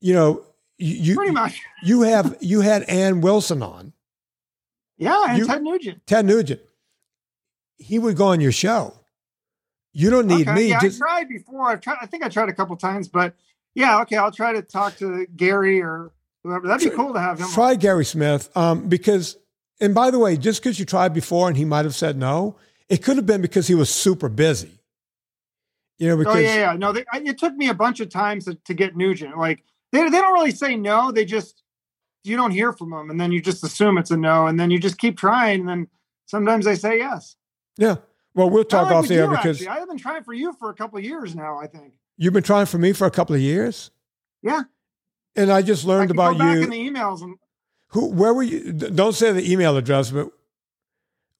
you 0.00 0.12
know, 0.12 0.44
you 0.76 1.14
pretty 1.14 1.32
much. 1.32 1.58
you 1.82 2.02
have 2.02 2.36
you 2.40 2.60
had 2.60 2.82
Ann 2.84 3.22
Wilson 3.22 3.62
on, 3.62 3.94
Yeah, 5.02 5.24
and 5.28 5.38
you- 5.38 5.46
Ted 5.46 5.62
Nugent. 5.62 6.06
Ted 6.06 6.26
Nugent. 6.26 6.60
He 7.76 7.98
would 7.98 8.16
go 8.16 8.26
on 8.26 8.40
your 8.40 8.52
show. 8.52 8.94
You 9.92 10.08
don't 10.08 10.26
need 10.26 10.48
okay, 10.48 10.54
me. 10.54 10.68
yeah, 10.68 10.80
Just 10.80 11.02
I 11.02 11.06
tried 11.06 11.28
before. 11.28 11.68
I've 11.68 11.80
tried. 11.80 11.98
I 12.00 12.06
think 12.06 12.24
I 12.24 12.28
tried 12.28 12.48
a 12.48 12.54
couple 12.54 12.76
times, 12.76 13.08
but 13.08 13.34
yeah, 13.74 14.00
okay, 14.02 14.16
I'll 14.16 14.32
try 14.32 14.52
to 14.52 14.62
talk 14.62 14.96
to 14.98 15.26
Gary 15.36 15.82
or 15.82 16.12
whoever. 16.42 16.66
That'd 16.66 16.90
be 16.90 16.96
cool 16.96 17.12
to 17.12 17.20
have 17.20 17.38
him. 17.38 17.46
on. 17.46 17.52
try 17.52 17.74
Gary 17.74 18.04
Smith 18.04 18.50
um, 18.56 18.88
because, 18.88 19.36
and 19.80 19.94
by 19.94 20.10
the 20.10 20.18
way, 20.18 20.36
just 20.36 20.62
because 20.62 20.78
you 20.78 20.84
tried 20.86 21.12
before 21.12 21.48
and 21.48 21.56
he 21.56 21.64
might 21.64 21.84
have 21.84 21.94
said 21.94 22.16
no, 22.16 22.56
it 22.88 23.02
could 23.02 23.16
have 23.16 23.26
been 23.26 23.42
because 23.42 23.66
he 23.68 23.74
was 23.74 23.90
super 23.90 24.28
busy. 24.28 24.78
You 25.98 26.08
know, 26.08 26.16
because 26.16 26.36
Oh 26.36 26.38
yeah, 26.38 26.56
yeah. 26.56 26.76
No, 26.76 26.92
they, 26.92 27.04
I, 27.12 27.18
it 27.18 27.38
took 27.38 27.54
me 27.54 27.68
a 27.68 27.74
bunch 27.74 28.00
of 28.00 28.08
times 28.08 28.46
to, 28.46 28.54
to 28.54 28.74
get 28.74 28.96
Nugent. 28.96 29.36
Like 29.36 29.62
they 29.92 30.02
they 30.04 30.20
don't 30.20 30.32
really 30.32 30.50
say 30.52 30.76
no. 30.76 31.12
They 31.12 31.24
just 31.24 31.61
you 32.24 32.36
don't 32.36 32.50
hear 32.50 32.72
from 32.72 32.90
them, 32.90 33.10
and 33.10 33.20
then 33.20 33.32
you 33.32 33.40
just 33.40 33.64
assume 33.64 33.98
it's 33.98 34.10
a 34.10 34.16
no, 34.16 34.46
and 34.46 34.58
then 34.58 34.70
you 34.70 34.78
just 34.78 34.98
keep 34.98 35.18
trying, 35.18 35.60
and 35.60 35.68
then 35.68 35.88
sometimes 36.26 36.64
they 36.64 36.74
say 36.74 36.98
yes. 36.98 37.36
yeah. 37.76 37.96
Well, 38.34 38.48
we'll 38.48 38.64
talk 38.64 38.86
like 38.86 38.94
off 38.94 39.08
the 39.08 39.16
air 39.16 39.28
because 39.28 39.60
actually. 39.60 39.68
I've 39.68 39.88
been 39.88 39.98
trying 39.98 40.22
for 40.22 40.32
you 40.32 40.54
for 40.54 40.70
a 40.70 40.74
couple 40.74 40.98
of 40.98 41.04
years 41.04 41.34
now. 41.34 41.58
I 41.58 41.66
think. 41.66 41.92
you've 42.16 42.32
been 42.32 42.42
trying 42.42 42.66
for 42.66 42.78
me 42.78 42.92
for 42.92 43.06
a 43.06 43.10
couple 43.10 43.34
of 43.34 43.42
years. 43.42 43.90
Yeah. 44.42 44.62
And 45.36 45.50
I 45.50 45.60
just 45.62 45.84
I 45.84 45.88
learned 45.88 46.08
can 46.10 46.16
about 46.16 46.36
you. 46.38 46.62
in 46.62 46.70
the 46.70 46.90
emails 46.90 47.22
and 47.22 47.36
Who? 47.88 48.06
Where 48.06 48.32
were 48.32 48.42
you? 48.42 48.72
Don't 48.72 49.12
say 49.12 49.32
the 49.32 49.50
email 49.50 49.76
address, 49.76 50.10
but 50.10 50.30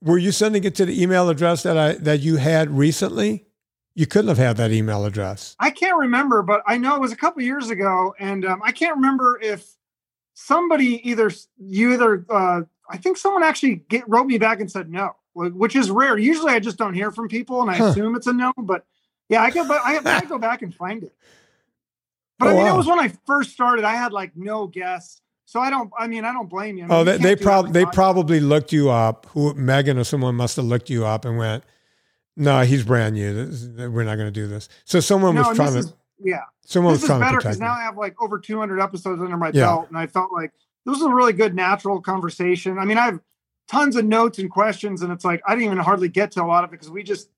were 0.02 0.18
you 0.18 0.32
sending 0.32 0.64
it 0.64 0.74
to 0.74 0.84
the 0.84 1.02
email 1.02 1.28
address 1.30 1.62
that 1.62 1.78
I 1.78 1.92
that 1.94 2.20
you 2.20 2.36
had 2.36 2.70
recently? 2.70 3.46
You 3.94 4.06
couldn't 4.06 4.28
have 4.28 4.38
had 4.38 4.56
that 4.56 4.72
email 4.72 5.04
address. 5.04 5.54
I 5.60 5.70
can't 5.70 5.98
remember, 5.98 6.42
but 6.42 6.62
I 6.66 6.78
know 6.78 6.94
it 6.94 7.00
was 7.00 7.12
a 7.12 7.16
couple 7.16 7.42
years 7.42 7.68
ago, 7.70 8.14
and 8.18 8.44
um, 8.44 8.62
I 8.64 8.72
can't 8.72 8.96
remember 8.96 9.38
if 9.42 9.76
somebody 10.34 11.08
either 11.08 11.30
you 11.58 11.92
either 11.94 12.24
uh, 12.28 12.62
I 12.88 12.96
think 12.98 13.16
someone 13.16 13.42
actually 13.42 13.76
get, 13.88 14.08
wrote 14.08 14.26
me 14.26 14.38
back 14.38 14.60
and 14.60 14.70
said 14.70 14.90
no, 14.90 15.14
which 15.34 15.76
is 15.76 15.90
rare. 15.90 16.18
Usually, 16.18 16.52
I 16.52 16.58
just 16.60 16.76
don't 16.78 16.94
hear 16.94 17.10
from 17.10 17.28
people, 17.28 17.62
and 17.62 17.70
I 17.70 17.76
Huh. 17.76 17.84
assume 17.86 18.14
it's 18.16 18.26
a 18.26 18.32
no. 18.32 18.52
But 18.56 18.84
yeah, 19.28 19.42
I 19.42 19.50
go, 19.50 19.66
but 19.66 19.80
I, 19.84 19.98
I 20.04 20.24
go 20.24 20.38
back 20.38 20.62
and 20.62 20.74
find 20.74 21.02
it. 21.02 21.14
But 22.38 22.48
I 22.48 22.52
Oh, 22.52 22.56
mean, 22.56 22.66
wow. 22.66 22.74
it 22.74 22.76
was 22.76 22.86
when 22.86 22.98
I 22.98 23.12
first 23.26 23.50
started. 23.52 23.84
I 23.84 23.94
had 23.94 24.12
like 24.12 24.32
no 24.36 24.66
guests, 24.66 25.20
so 25.44 25.60
I 25.60 25.70
don't. 25.70 25.90
I 25.98 26.06
mean, 26.08 26.24
I 26.24 26.32
don't 26.32 26.48
blame 26.50 26.76
you. 26.76 26.84
I 26.84 26.86
mean, 26.88 26.96
Oh, 26.98 27.04
they, 27.04 27.16
they 27.18 27.36
probably 27.36 27.72
they 27.72 27.86
probably 27.86 28.40
looked 28.40 28.72
you 28.72 28.90
up. 28.90 29.26
Who 29.30 29.54
Megan 29.54 29.96
or 29.98 30.04
someone 30.04 30.34
must 30.34 30.56
have 30.56 30.64
looked 30.64 30.90
you 30.90 31.06
up 31.06 31.24
and 31.24 31.38
went, 31.38 31.62
"No, 32.36 32.60
he's 32.62 32.82
brand 32.84 33.14
new. 33.14 33.32
This, 33.46 33.68
we're 33.88 34.02
not 34.04 34.16
going 34.16 34.26
to 34.26 34.32
do 34.32 34.46
this." 34.48 34.68
So 34.84 35.00
someone 35.00 35.34
No, 35.34 35.42
was 35.42 35.56
trying 35.56 35.72
to 35.74 35.78
is 35.78 35.94
yeah. 36.18 36.40
Someone 36.64 36.94
this 36.94 37.02
is 37.04 37.08
better 37.08 37.38
because 37.38 37.58
now. 37.60 37.72
I 37.72 37.82
have 37.82 37.96
like 37.96 38.20
over 38.20 38.38
200 38.38 38.80
episodes 38.80 39.20
under 39.22 39.36
my 39.36 39.50
Yeah. 39.52 39.66
belt, 39.66 39.88
and 39.88 39.98
I 39.98 40.06
felt 40.06 40.32
like 40.32 40.52
this 40.84 40.94
was 40.98 41.02
a 41.02 41.14
really 41.14 41.32
good 41.32 41.54
natural 41.54 42.00
conversation. 42.00 42.78
I 42.78 42.84
mean, 42.84 42.98
I 42.98 43.06
have 43.06 43.20
tons 43.68 43.96
of 43.96 44.04
notes 44.04 44.38
and 44.38 44.50
questions, 44.50 45.02
and 45.02 45.12
it's 45.12 45.24
like 45.24 45.42
I 45.46 45.54
didn't 45.54 45.66
even 45.66 45.78
hardly 45.78 46.08
get 46.08 46.30
to 46.32 46.42
a 46.42 46.46
lot 46.46 46.64
of 46.64 46.70
it 46.70 46.72
because 46.72 46.90
we 46.90 47.02
just 47.02 47.30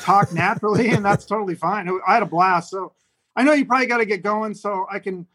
talk 0.00 0.32
naturally, 0.34 0.90
and 0.90 1.04
that's 1.04 1.24
totally 1.26 1.54
fine. 1.54 1.88
I 2.06 2.14
had 2.14 2.22
a 2.22 2.26
blast. 2.26 2.70
So 2.70 2.92
I 3.36 3.44
know 3.44 3.52
you 3.52 3.64
probably 3.64 3.86
got 3.86 3.98
to 3.98 4.06
get 4.06 4.22
going, 4.22 4.54
so 4.54 4.86
I 4.90 4.98
can 4.98 5.26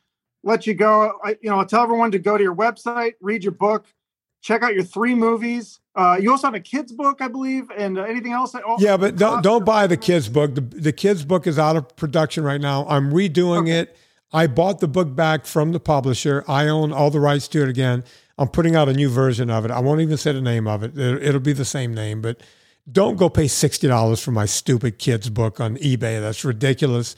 let 0.43 0.67
you 0.67 0.73
go. 0.73 1.19
I, 1.23 1.37
you 1.41 1.49
know, 1.49 1.57
I'll 1.57 1.65
tell 1.65 1.83
everyone 1.83 2.11
to 2.11 2.19
go 2.19 2.37
to 2.37 2.43
your 2.43 2.55
website, 2.55 3.13
read 3.21 3.43
your 3.43 3.53
book, 3.53 3.85
check 4.41 4.61
out 4.63 4.75
your 4.75 4.83
three 4.83 5.15
movies. 5.15 5.79
Uh, 5.95 6.17
you 6.19 6.29
also 6.29 6.47
have 6.47 6.53
a 6.55 6.59
kids 6.59 6.91
book, 6.91 7.21
I 7.21 7.27
believe, 7.29 7.69
and 7.77 7.97
uh, 7.97 8.03
anything 8.03 8.33
else? 8.33 8.53
Oh, 8.55 8.75
Yeah, 8.79 8.97
but 8.97 9.15
don't 9.15 9.41
don't 9.41 9.63
buy 9.65 9.87
the 9.87 9.97
kids 9.97 10.27
book. 10.27 10.53
The 10.55 10.61
the 10.61 10.91
kids 10.91 11.23
book 11.23 11.47
is 11.47 11.57
out 11.57 11.75
of 11.75 11.95
production 11.95 12.43
right 12.43 12.59
now. 12.59 12.85
I'm 12.89 13.11
redoing 13.11 13.61
Okay. 13.63 13.79
it. 13.79 13.97
I 14.33 14.47
bought 14.47 14.79
the 14.81 14.87
book 14.89 15.15
back 15.15 15.45
from 15.45 15.71
the 15.71 15.79
publisher. 15.79 16.43
I 16.47 16.67
own 16.67 16.91
all 16.91 17.09
the 17.11 17.21
rights 17.21 17.47
to 17.49 17.63
it 17.63 17.69
again. 17.69 18.03
I'm 18.37 18.49
putting 18.49 18.75
out 18.75 18.89
a 18.89 18.93
new 18.93 19.07
version 19.07 19.49
of 19.49 19.63
it. 19.63 19.71
I 19.71 19.79
won't 19.79 20.01
even 20.01 20.17
say 20.17 20.33
the 20.33 20.41
name 20.41 20.67
of 20.67 20.83
it. 20.83 20.97
It- 20.97 21.23
It'll 21.23 21.39
be 21.39 21.53
the 21.53 21.63
same 21.63 21.93
name, 21.93 22.21
but 22.21 22.41
don't 22.91 23.15
go 23.15 23.29
pay 23.29 23.47
sixty 23.47 23.87
dollars 23.87 24.19
for 24.21 24.31
my 24.31 24.45
stupid 24.45 24.99
kids 24.99 25.29
book 25.29 25.61
on 25.61 25.77
eBay. 25.77 26.19
That's 26.19 26.43
ridiculous. 26.43 27.15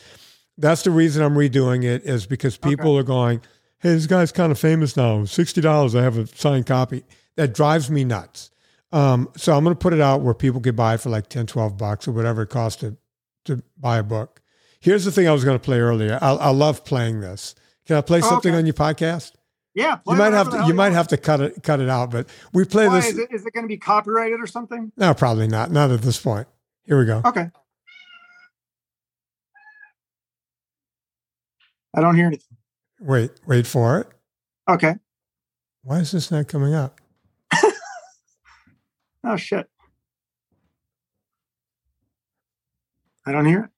That's 0.59 0.83
the 0.83 0.91
reason 0.91 1.23
I'm 1.23 1.33
redoing 1.35 1.83
it 1.83 2.03
is 2.03 2.27
because 2.27 2.57
people 2.57 2.95
are 2.97 3.03
going, 3.03 3.41
"Hey, 3.79 3.89
this 3.95 4.05
guy's 4.05 4.31
kind 4.31 4.51
of 4.51 4.59
famous 4.59 4.95
now. 4.95 5.25
Sixty 5.25 5.61
dollars. 5.61 5.95
I 5.95 6.03
have 6.03 6.17
a 6.19 6.27
signed 6.27 6.67
copy." 6.67 7.03
That 7.35 7.53
drives 7.53 7.89
me 7.89 8.03
nuts. 8.03 8.49
Um, 8.91 9.29
so 9.35 9.55
I'm 9.55 9.63
going 9.63 9.75
to 9.75 9.79
put 9.79 9.93
it 9.93 9.99
out 10.01 10.21
where 10.21 10.33
people 10.33 10.61
could 10.61 10.75
buy 10.75 10.93
it 10.95 11.01
for 11.01 11.09
like 11.09 11.27
10, 11.29 11.47
12 11.47 11.77
bucks 11.77 12.07
or 12.07 12.11
whatever 12.13 12.43
it 12.43 12.47
costs 12.49 12.79
to, 12.81 12.95
to 13.45 13.61
buy 13.77 13.97
a 13.97 14.03
book. 14.03 14.41
Here's 14.79 15.03
the 15.05 15.11
thing 15.11 15.27
I 15.27 15.31
was 15.33 15.43
going 15.43 15.57
to 15.59 15.63
play 15.63 15.79
earlier. 15.79 16.17
I, 16.21 16.31
I 16.33 16.49
love 16.51 16.85
playing 16.85 17.19
this. 17.19 17.55
Can 17.85 17.97
I 17.97 18.01
play 18.01 18.19
Oh, 18.19 18.29
something 18.29 18.51
okay. 18.53 18.59
on 18.59 18.65
your 18.65 18.73
podcast? 18.73 19.31
yeah, 19.73 19.97
You 20.07 20.15
might 20.15 20.33
have 20.33 20.49
to. 20.51 20.65
You 20.67 20.73
might 20.73 20.93
have 20.93 21.07
to 21.09 21.17
cut 21.17 21.39
it 21.41 21.63
cut 21.63 21.79
it 21.79 21.89
out. 21.89 22.11
But 22.11 22.27
we 22.53 22.65
play 22.65 22.87
Why, 22.87 22.95
this. 22.95 23.09
is 23.09 23.17
it, 23.19 23.29
is 23.31 23.45
it 23.45 23.53
going 23.53 23.63
to 23.63 23.67
be 23.67 23.77
copyrighted 23.77 24.39
or 24.39 24.47
something? 24.47 24.91
No, 24.97 25.13
probably 25.13 25.47
not. 25.47 25.69
Not 25.71 25.91
at 25.91 26.01
this 26.01 26.19
point. 26.19 26.47
Here 26.85 26.97
we 26.99 27.05
go. 27.05 27.21
Okay. 27.25 27.49
I 31.95 32.01
don't 32.01 32.15
hear 32.15 32.27
anything. 32.27 32.57
Wait, 32.99 33.31
wait 33.45 33.65
for 33.67 33.99
it. 33.99 34.07
Okay. 34.69 34.95
Why 35.83 35.99
is 35.99 36.11
this 36.11 36.31
not 36.31 36.47
coming 36.47 36.73
up? 36.73 36.99
Oh 39.29 39.35
shit. 39.35 39.67
I 43.25 43.33
don't 43.33 43.45
hear 43.45 43.65
it. 43.65 43.69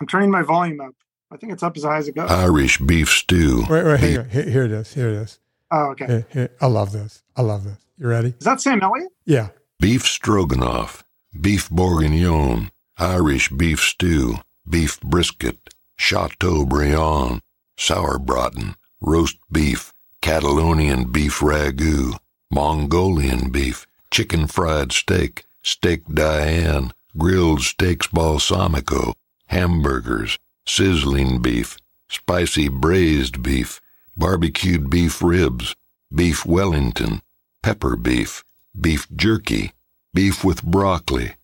I'm 0.00 0.06
turning 0.06 0.30
my 0.30 0.42
volume 0.42 0.80
up. 0.80 0.94
I 1.32 1.36
think 1.36 1.52
it's 1.52 1.64
up 1.64 1.76
as 1.76 1.82
high 1.82 1.96
as 1.96 2.06
it 2.06 2.14
goes. 2.14 2.30
Irish 2.30 2.78
beef 2.78 3.08
stew. 3.08 3.64
Right, 3.68 3.84
wait, 3.84 4.00
hang 4.00 4.18
on. 4.18 4.28
Here, 4.28 4.48
here 4.48 4.64
it 4.64 4.70
is. 4.70 4.94
Here 4.94 5.08
it 5.08 5.14
is. 5.14 5.40
oh, 5.72 5.90
okay. 5.90 6.06
Here, 6.06 6.26
here. 6.30 6.50
I 6.60 6.66
love 6.66 6.92
this. 6.92 7.24
I 7.36 7.42
love 7.42 7.64
this. 7.64 7.78
You 7.98 8.06
ready? 8.06 8.34
Is 8.38 8.44
that 8.44 8.60
Sam 8.60 8.80
Elliott? 8.80 9.10
Yeah. 9.24 9.48
Beef 9.80 10.06
stroganoff. 10.06 11.02
Beef 11.40 11.68
bourguignon. 11.70 12.70
Irish 12.98 13.48
beef 13.50 13.80
stew. 13.80 14.36
Beef 14.68 15.00
brisket. 15.00 15.70
Chateaubriand. 15.98 17.40
Sauerbraten. 17.76 18.76
Roast 19.00 19.38
beef. 19.50 19.92
Catalonian 20.20 21.10
beef 21.10 21.40
ragout. 21.40 22.18
Mongolian 22.52 23.50
beef. 23.50 23.86
Chicken 24.10 24.46
fried 24.46 24.92
steak. 24.92 25.46
Steak 25.62 26.06
Diane. 26.06 26.92
Grilled 27.16 27.62
steaks 27.62 28.08
balsamico. 28.08 29.14
Hamburgers. 29.46 30.38
Sizzling 30.66 31.40
beef. 31.40 31.78
Spicy 32.10 32.68
braised 32.68 33.42
beef. 33.42 33.80
Barbecued 34.18 34.90
beef 34.90 35.22
ribs. 35.22 35.74
Beef 36.14 36.44
Wellington. 36.44 37.22
Pepper 37.62 37.96
beef. 37.96 38.44
Beef 38.78 39.08
jerky. 39.16 39.72
Beef 40.12 40.44
with 40.44 40.62
broccoli. 40.62 41.36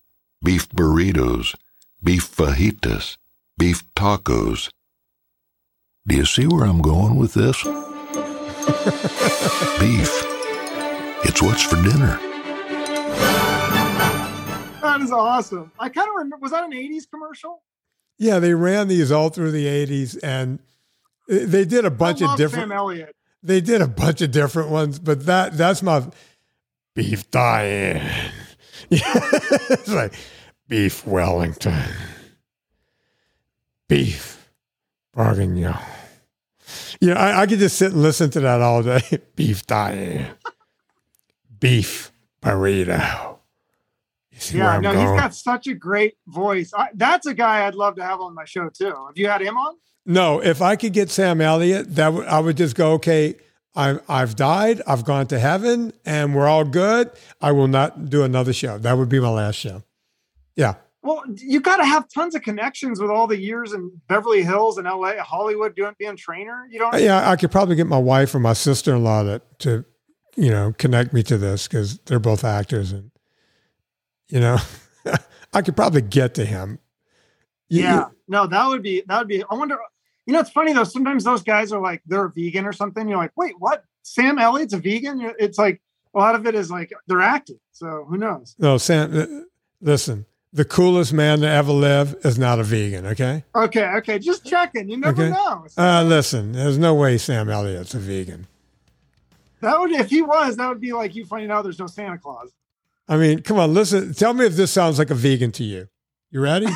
Beef 0.43 0.69
burritos. 0.69 1.55
Beef 2.03 2.23
fajitas. 2.23 3.17
Beef 3.57 3.83
tacos. 3.95 4.69
Do 6.05 6.15
you 6.15 6.25
see 6.25 6.45
where 6.45 6.65
I'm 6.65 6.83
going 6.83 7.15
with 7.15 7.33
this? 7.33 7.63
beef. 9.79 10.38
It's 11.23 11.41
what's 11.41 11.63
for 11.63 11.75
dinner. 11.75 12.17
That 14.81 15.01
is 15.01 15.11
awesome. 15.11 15.71
I 15.77 15.89
kind 15.89 16.07
of 16.09 16.15
remember. 16.15 16.37
Was 16.41 16.51
that 16.51 16.63
an 16.63 16.71
'80s 16.71 17.09
commercial? 17.09 17.61
Yeah, 18.17 18.39
they 18.39 18.53
ran 18.53 18.87
these 18.89 19.11
all 19.11 19.29
through 19.29 19.51
the 19.51 19.65
80s 19.65 20.19
and 20.21 20.59
they 21.29 21.63
did 21.63 21.85
a 21.85 21.89
bunch 21.91 22.21
I 22.21 22.31
of 22.31 22.37
different 22.37 22.63
Sam 22.63 22.71
Elliott. 22.73 23.15
they 23.41 23.61
did 23.61 23.81
a 23.81 23.87
bunch 23.87 24.21
of 24.21 24.31
different 24.31 24.69
ones, 24.69 24.99
but 24.99 25.25
that 25.25 25.53
that's 25.57 25.81
my 25.81 26.05
beef 26.95 27.31
Diane. 27.31 28.31
it's 28.91 29.87
like 29.87 30.13
beef 30.67 31.07
Wellington, 31.07 31.93
beef 33.87 34.49
bourguignon. 35.13 35.79
You 36.99 37.13
know, 37.13 37.19
I, 37.19 37.41
I 37.43 37.47
could 37.47 37.59
just 37.59 37.77
sit 37.77 37.93
and 37.93 38.01
listen 38.01 38.29
to 38.31 38.41
that 38.41 38.61
all 38.61 38.83
day. 38.83 39.01
beef 39.35 39.65
Diane, 39.65 40.35
beef 41.59 42.11
burrito, 42.41 43.37
You 44.31 44.39
see 44.39 44.57
where 44.59 44.73
Yeah, 44.73 44.79
no, 44.79 44.93
going? 44.93 45.07
he's 45.07 45.19
got 45.19 45.35
such 45.35 45.67
a 45.67 45.73
great 45.73 46.15
voice. 46.27 46.71
I, 46.75 46.89
that's 46.93 47.25
a 47.27 47.33
guy 47.33 47.67
I'd 47.67 47.75
love 47.75 47.95
to 47.95 48.03
have 48.03 48.21
on 48.21 48.33
my 48.33 48.45
show 48.45 48.69
too. 48.69 48.85
Have 49.07 49.17
you 49.17 49.27
had 49.27 49.41
him 49.41 49.57
on? 49.57 49.75
No, 50.05 50.41
if 50.41 50.61
I 50.61 50.75
could 50.75 50.93
get 50.93 51.09
Sam 51.09 51.41
Elliott, 51.41 51.95
that 51.95 52.13
would 52.13 52.25
I 52.27 52.39
would 52.39 52.57
just 52.57 52.75
go, 52.75 52.93
okay, 52.93 53.35
I, 53.75 53.99
I've 54.07 54.35
died, 54.35 54.81
I've 54.87 55.05
gone 55.05 55.27
to 55.27 55.39
heaven, 55.39 55.93
and 56.05 56.33
we're 56.35 56.47
all 56.47 56.63
good. 56.65 57.11
I 57.41 57.51
will 57.51 57.67
not 57.67 58.09
do 58.09 58.23
another 58.23 58.53
show. 58.53 58.77
That 58.77 58.97
would 58.97 59.09
be 59.09 59.19
my 59.19 59.29
last 59.29 59.55
show. 59.55 59.83
Yeah. 60.55 60.75
Well, 61.01 61.23
you 61.37 61.61
got 61.61 61.77
to 61.77 61.85
have 61.85 62.07
tons 62.13 62.35
of 62.35 62.41
connections 62.41 62.99
with 62.99 63.09
all 63.09 63.25
the 63.27 63.39
years 63.39 63.71
in 63.73 63.89
Beverly 64.09 64.43
Hills 64.43 64.77
and 64.77 64.85
LA, 64.85 65.13
Hollywood, 65.23 65.75
doing 65.75 65.93
being 65.97 66.11
a 66.11 66.15
trainer. 66.17 66.67
You 66.69 66.79
don't. 66.79 66.99
Yeah, 67.01 67.29
I 67.29 67.35
could 67.35 67.51
probably 67.51 67.75
get 67.75 67.87
my 67.87 67.97
wife 67.97 68.33
or 68.35 68.39
my 68.39 68.51
sister 68.53 68.95
in 68.95 69.03
law 69.03 69.23
to, 69.23 69.41
to, 69.59 69.85
you 70.39 70.49
know, 70.49 70.73
connect 70.77 71.13
me 71.13 71.21
to 71.23 71.37
this 71.37 71.67
because 71.67 71.99
they're 72.05 72.19
both 72.19 72.43
actors. 72.43 72.91
And, 72.91 73.11
you 74.29 74.39
know, 74.39 74.57
I 75.53 75.61
could 75.61 75.75
probably 75.75 76.01
get 76.01 76.33
to 76.35 76.45
him. 76.45 76.79
You- 77.69 77.83
yeah, 77.83 78.05
no, 78.27 78.47
that 78.47 78.67
would 78.67 78.81
be 78.81 79.03
that 79.07 79.19
would 79.19 79.27
be. 79.27 79.43
I 79.43 79.53
wonder. 79.55 79.77
You 80.25 80.33
know, 80.33 80.39
it's 80.41 80.49
funny 80.51 80.73
though. 80.73 80.83
Sometimes 80.83 81.23
those 81.23 81.41
guys 81.43 81.71
are 81.71 81.81
like 81.81 82.01
they're 82.05 82.25
a 82.25 82.31
vegan 82.31 82.65
or 82.65 82.73
something. 82.73 83.07
You're 83.07 83.17
like, 83.17 83.35
wait, 83.35 83.55
what? 83.59 83.83
Sam 84.03 84.37
Elliott's 84.39 84.73
a 84.73 84.77
vegan? 84.77 85.33
It's 85.39 85.57
like 85.57 85.81
a 86.15 86.19
lot 86.19 86.35
of 86.35 86.45
it 86.47 86.55
is 86.55 86.69
like 86.71 86.91
they're 87.07 87.21
acting. 87.21 87.59
So 87.71 88.05
who 88.07 88.17
knows? 88.17 88.55
No, 88.59 88.77
Sam, 88.77 89.15
uh, 89.17 89.25
listen, 89.81 90.25
the 90.53 90.65
coolest 90.65 91.13
man 91.13 91.39
to 91.41 91.47
ever 91.49 91.71
live 91.71 92.15
is 92.23 92.37
not 92.39 92.59
a 92.59 92.63
vegan, 92.63 93.05
okay? 93.07 93.43
Okay, 93.55 93.85
okay, 93.97 94.19
just 94.19 94.45
checking. 94.45 94.89
You 94.89 94.97
never 94.97 95.23
Okay. 95.23 95.31
know. 95.31 95.65
Uh, 95.77 96.03
listen, 96.03 96.51
there's 96.53 96.77
no 96.77 96.93
way 96.95 97.17
Sam 97.17 97.49
Elliott's 97.49 97.93
a 97.95 97.99
vegan. 97.99 98.47
That 99.61 99.79
would 99.79 99.91
if 99.91 100.09
he 100.09 100.21
was, 100.21 100.57
that 100.57 100.69
would 100.69 100.81
be 100.81 100.93
like 100.93 101.15
you 101.15 101.25
finding 101.25 101.51
out 101.51 101.63
there's 101.63 101.79
no 101.79 101.87
Santa 101.87 102.17
Claus. 102.17 102.51
I 103.07 103.17
mean, 103.17 103.41
come 103.41 103.57
on, 103.57 103.73
listen. 103.73 104.13
Tell 104.13 104.33
me 104.33 104.45
if 104.45 104.55
this 104.55 104.71
sounds 104.71 104.99
like 104.99 105.09
a 105.09 105.15
vegan 105.15 105.51
to 105.53 105.63
you. 105.63 105.87
You 106.31 106.41
ready? 106.41 106.67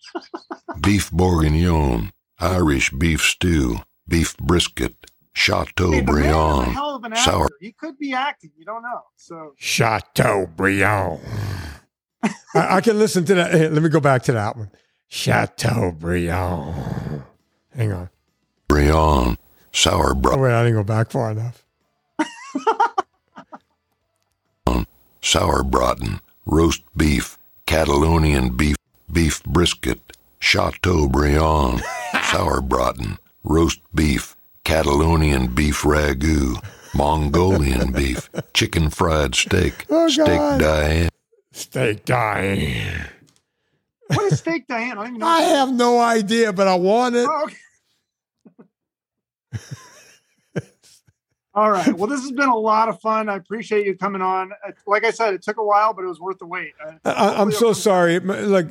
beef 0.80 1.10
bourguignon, 1.10 2.12
Irish 2.38 2.90
beef 2.90 3.22
stew, 3.22 3.78
beef 4.06 4.36
brisket, 4.36 4.94
Chateau 5.32 5.92
Hey, 5.92 6.00
the 6.00 6.12
man 6.12 6.24
is 6.26 6.34
a 6.34 6.64
hell 6.70 6.96
of 6.96 7.04
an 7.04 7.12
actor. 7.12 7.22
sour 7.22 7.48
He 7.60 7.72
could 7.72 7.98
be 7.98 8.12
acting. 8.12 8.50
You 8.56 8.64
don't 8.64 8.82
know. 8.82 9.02
So 9.16 9.54
Chateaubriand. 9.56 11.20
I, 12.22 12.30
I 12.54 12.80
can 12.80 12.98
listen 12.98 13.24
to 13.26 13.34
that. 13.34 13.52
Hey, 13.52 13.68
let 13.68 13.82
me 13.82 13.88
go 13.88 14.00
back 14.00 14.22
to 14.24 14.32
that 14.32 14.56
one. 14.56 14.70
Chateaubriand. 15.08 17.22
Hang 17.74 17.92
on. 17.92 18.10
Briand, 18.66 19.38
sour 19.72 20.14
Oh, 20.24 20.38
wait, 20.38 20.52
I 20.52 20.62
didn't 20.64 20.76
go 20.76 20.84
back 20.84 21.10
far 21.10 21.30
enough. 21.30 21.64
Sour 25.20 25.62
braten, 25.62 26.20
roast 26.46 26.82
beef, 26.96 27.36
Catalonian 27.66 28.56
beef, 28.56 28.76
beef 29.12 29.42
brisket, 29.44 30.16
Chateau 30.40 31.06
Briand, 31.08 31.80
sauerbraten, 32.30 33.18
roast 33.44 33.80
beef, 33.94 34.36
Catalonian 34.64 35.54
beef 35.54 35.82
ragout, 35.82 36.64
Mongolian 36.94 37.92
beef, 37.92 38.30
chicken 38.54 38.88
fried 38.88 39.34
steak, 39.34 39.84
Oh, 39.90 40.08
steak 40.08 40.26
God. 40.38 40.60
Diane, 40.60 41.08
Steak 41.52 42.04
Diane. 42.06 43.08
what 44.06 44.32
is 44.32 44.38
steak 44.38 44.66
Diane? 44.66 44.92
I 44.92 44.94
don't 44.94 45.06
even 45.08 45.18
know. 45.18 45.26
I 45.26 45.40
have 45.42 45.72
no 45.72 45.98
idea, 46.00 46.52
but 46.54 46.68
I 46.68 46.76
want 46.76 47.16
it. 47.16 47.28
Oh, 47.28 47.44
okay. 47.44 47.56
All 51.58 51.70
right. 51.72 51.92
Well, 51.92 52.06
this 52.06 52.20
has 52.20 52.30
been 52.30 52.48
a 52.48 52.56
lot 52.56 52.88
of 52.88 53.00
fun. 53.00 53.28
I 53.28 53.34
appreciate 53.34 53.84
you 53.84 53.96
coming 53.96 54.22
on. 54.22 54.52
Uh, 54.64 54.70
Like 54.86 55.04
I 55.04 55.10
said, 55.10 55.34
it 55.34 55.42
took 55.42 55.56
a 55.56 55.64
while, 55.64 55.92
but 55.92 56.04
it 56.04 56.06
was 56.06 56.20
worth 56.20 56.38
the 56.38 56.46
wait. 56.46 56.72
Uh, 56.84 56.92
I, 57.04 57.40
I'm 57.40 57.50
so 57.50 57.72
sorry. 57.72 58.20
Like 58.20 58.66
uh, 58.66 58.70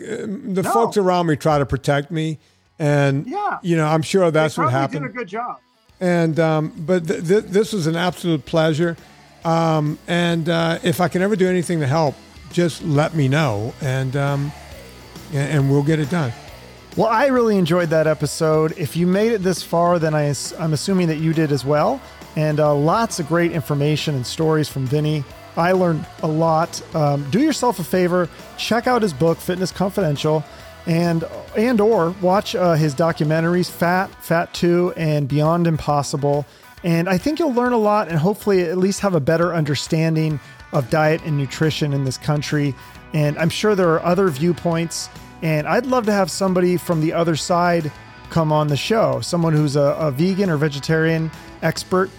the 0.56 0.62
No. 0.64 0.72
folks 0.72 0.96
around 0.96 1.28
me 1.28 1.36
try 1.36 1.60
to 1.60 1.66
protect 1.66 2.12
me, 2.12 2.40
and 2.80 3.28
Yeah. 3.28 3.58
you 3.62 3.76
know, 3.76 3.88
I'm 3.88 4.02
sure 4.04 4.32
that's 4.32 4.56
they 4.56 4.62
what 4.62 4.72
probably 4.72 4.80
happened. 5.00 5.06
Did 5.06 5.10
a 5.12 5.18
good 5.18 5.28
job. 5.28 5.58
And 6.00 6.40
um, 6.40 6.72
but 6.78 7.08
th- 7.08 7.28
th- 7.28 7.44
this 7.46 7.74
was 7.74 7.88
an 7.88 7.98
absolute 7.98 8.46
pleasure. 8.46 8.96
Um, 9.44 10.00
and 10.08 10.48
uh, 10.48 10.80
if 10.84 11.02
I 11.02 11.10
can 11.10 11.22
ever 11.22 11.36
do 11.36 11.48
anything 11.50 11.80
to 11.82 11.88
help, 11.88 12.16
just 12.54 12.84
let 12.84 13.16
me 13.16 13.28
know, 13.28 13.74
and 13.82 14.16
um, 14.16 14.52
and, 15.34 15.52
and 15.54 15.70
we'll 15.72 15.84
get 15.84 16.00
it 16.00 16.10
done. 16.10 16.32
Well, 16.96 17.08
I 17.08 17.28
really 17.28 17.58
enjoyed 17.58 17.90
that 17.90 18.08
episode. 18.08 18.74
If 18.78 18.96
you 18.96 19.06
made 19.06 19.32
it 19.32 19.44
this 19.44 19.62
far, 19.62 20.00
then 20.00 20.16
I, 20.16 20.34
I'm 20.58 20.74
assuming 20.74 21.08
that 21.10 21.18
you 21.18 21.32
did 21.34 21.52
as 21.52 21.64
well. 21.64 22.02
And 22.38 22.60
uh, 22.60 22.76
lots 22.76 23.20
of 23.20 23.28
great 23.28 23.52
information 23.52 24.14
and 24.14 24.26
stories 24.26 24.70
from 24.70 24.86
Vinnie. 24.86 25.24
I 25.58 25.72
learned 25.72 26.06
a 26.22 26.28
lot. 26.28 26.82
Um, 26.96 27.28
do 27.32 27.42
yourself 27.42 27.80
a 27.80 27.84
favor, 27.84 28.30
check 28.58 28.86
out 28.86 29.02
his 29.02 29.12
book, 29.12 29.40
Fitness 29.40 29.72
Confidential, 29.72 30.46
and 30.86 31.24
and 31.58 31.82
or 31.82 32.12
watch 32.22 32.56
uh, 32.56 32.76
his 32.76 32.94
documentaries, 32.94 33.72
Fat, 33.72 34.12
Fat 34.24 34.54
Two, 34.54 34.94
and 34.96 35.28
Beyond 35.28 35.66
Impossible. 35.66 36.46
And 36.84 37.10
I 37.10 37.18
think 37.18 37.40
you'll 37.40 37.56
learn 37.56 37.74
a 37.74 37.78
lot, 37.78 38.08
and 38.08 38.20
hopefully 38.20 38.62
at 38.62 38.78
least 38.78 39.00
have 39.00 39.16
a 39.16 39.20
better 39.20 39.56
understanding 39.56 40.40
of 40.74 40.92
diet 40.92 41.24
and 41.26 41.38
nutrition 41.38 41.92
in 41.92 42.04
this 42.06 42.20
country. 42.20 42.76
And 43.14 43.36
I'm 43.40 43.50
sure 43.50 43.74
there 43.74 43.90
are 43.90 44.04
other 44.04 44.30
viewpoints. 44.30 45.10
And 45.42 45.68
I'd 45.68 45.88
love 45.88 46.06
to 46.06 46.12
have 46.12 46.30
somebody 46.30 46.78
from 46.78 47.02
the 47.02 47.14
other 47.14 47.36
side 47.36 47.92
come 48.30 48.52
on 48.52 48.68
the 48.68 48.78
show, 48.78 49.22
someone 49.22 49.54
who's 49.54 49.76
a, 49.76 49.96
a 50.00 50.12
vegan 50.12 50.50
or 50.50 50.58
vegetarian 50.58 51.32
expert, 51.62 52.10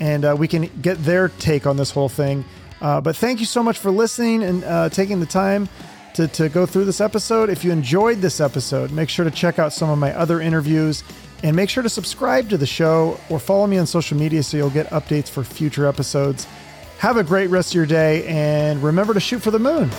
and 0.00 0.24
uh, 0.24 0.36
we 0.38 0.48
can 0.48 0.70
get 0.80 1.02
their 1.04 1.28
take 1.28 1.66
on 1.66 1.76
this 1.76 1.90
whole 1.90 2.08
thing. 2.08 2.44
Uh, 2.80 3.00
but 3.00 3.16
thank 3.16 3.40
you 3.40 3.46
so 3.46 3.62
much 3.62 3.78
for 3.78 3.90
listening 3.90 4.42
and 4.42 4.64
uh, 4.64 4.88
taking 4.88 5.20
the 5.20 5.26
time 5.26 5.68
to, 6.14 6.28
to 6.28 6.48
go 6.48 6.66
through 6.66 6.84
this 6.84 7.00
episode. 7.00 7.50
If 7.50 7.64
you 7.64 7.72
enjoyed 7.72 8.18
this 8.18 8.40
episode, 8.40 8.90
make 8.90 9.08
sure 9.08 9.24
to 9.24 9.30
check 9.30 9.58
out 9.58 9.72
some 9.72 9.90
of 9.90 9.98
my 9.98 10.12
other 10.14 10.40
interviews 10.40 11.02
and 11.42 11.54
make 11.54 11.70
sure 11.70 11.82
to 11.82 11.88
subscribe 11.88 12.48
to 12.50 12.56
the 12.56 12.66
show 12.66 13.18
or 13.30 13.38
follow 13.38 13.66
me 13.66 13.78
on 13.78 13.86
social 13.86 14.18
media 14.18 14.42
so 14.42 14.56
you'll 14.56 14.70
get 14.70 14.88
updates 14.88 15.28
for 15.28 15.44
future 15.44 15.86
episodes. 15.86 16.46
Have 16.98 17.16
a 17.16 17.22
great 17.22 17.48
rest 17.48 17.70
of 17.70 17.74
your 17.76 17.86
day 17.86 18.26
and 18.26 18.82
remember 18.82 19.14
to 19.14 19.20
shoot 19.20 19.40
for 19.40 19.52
the 19.52 19.60
moon. 19.60 19.90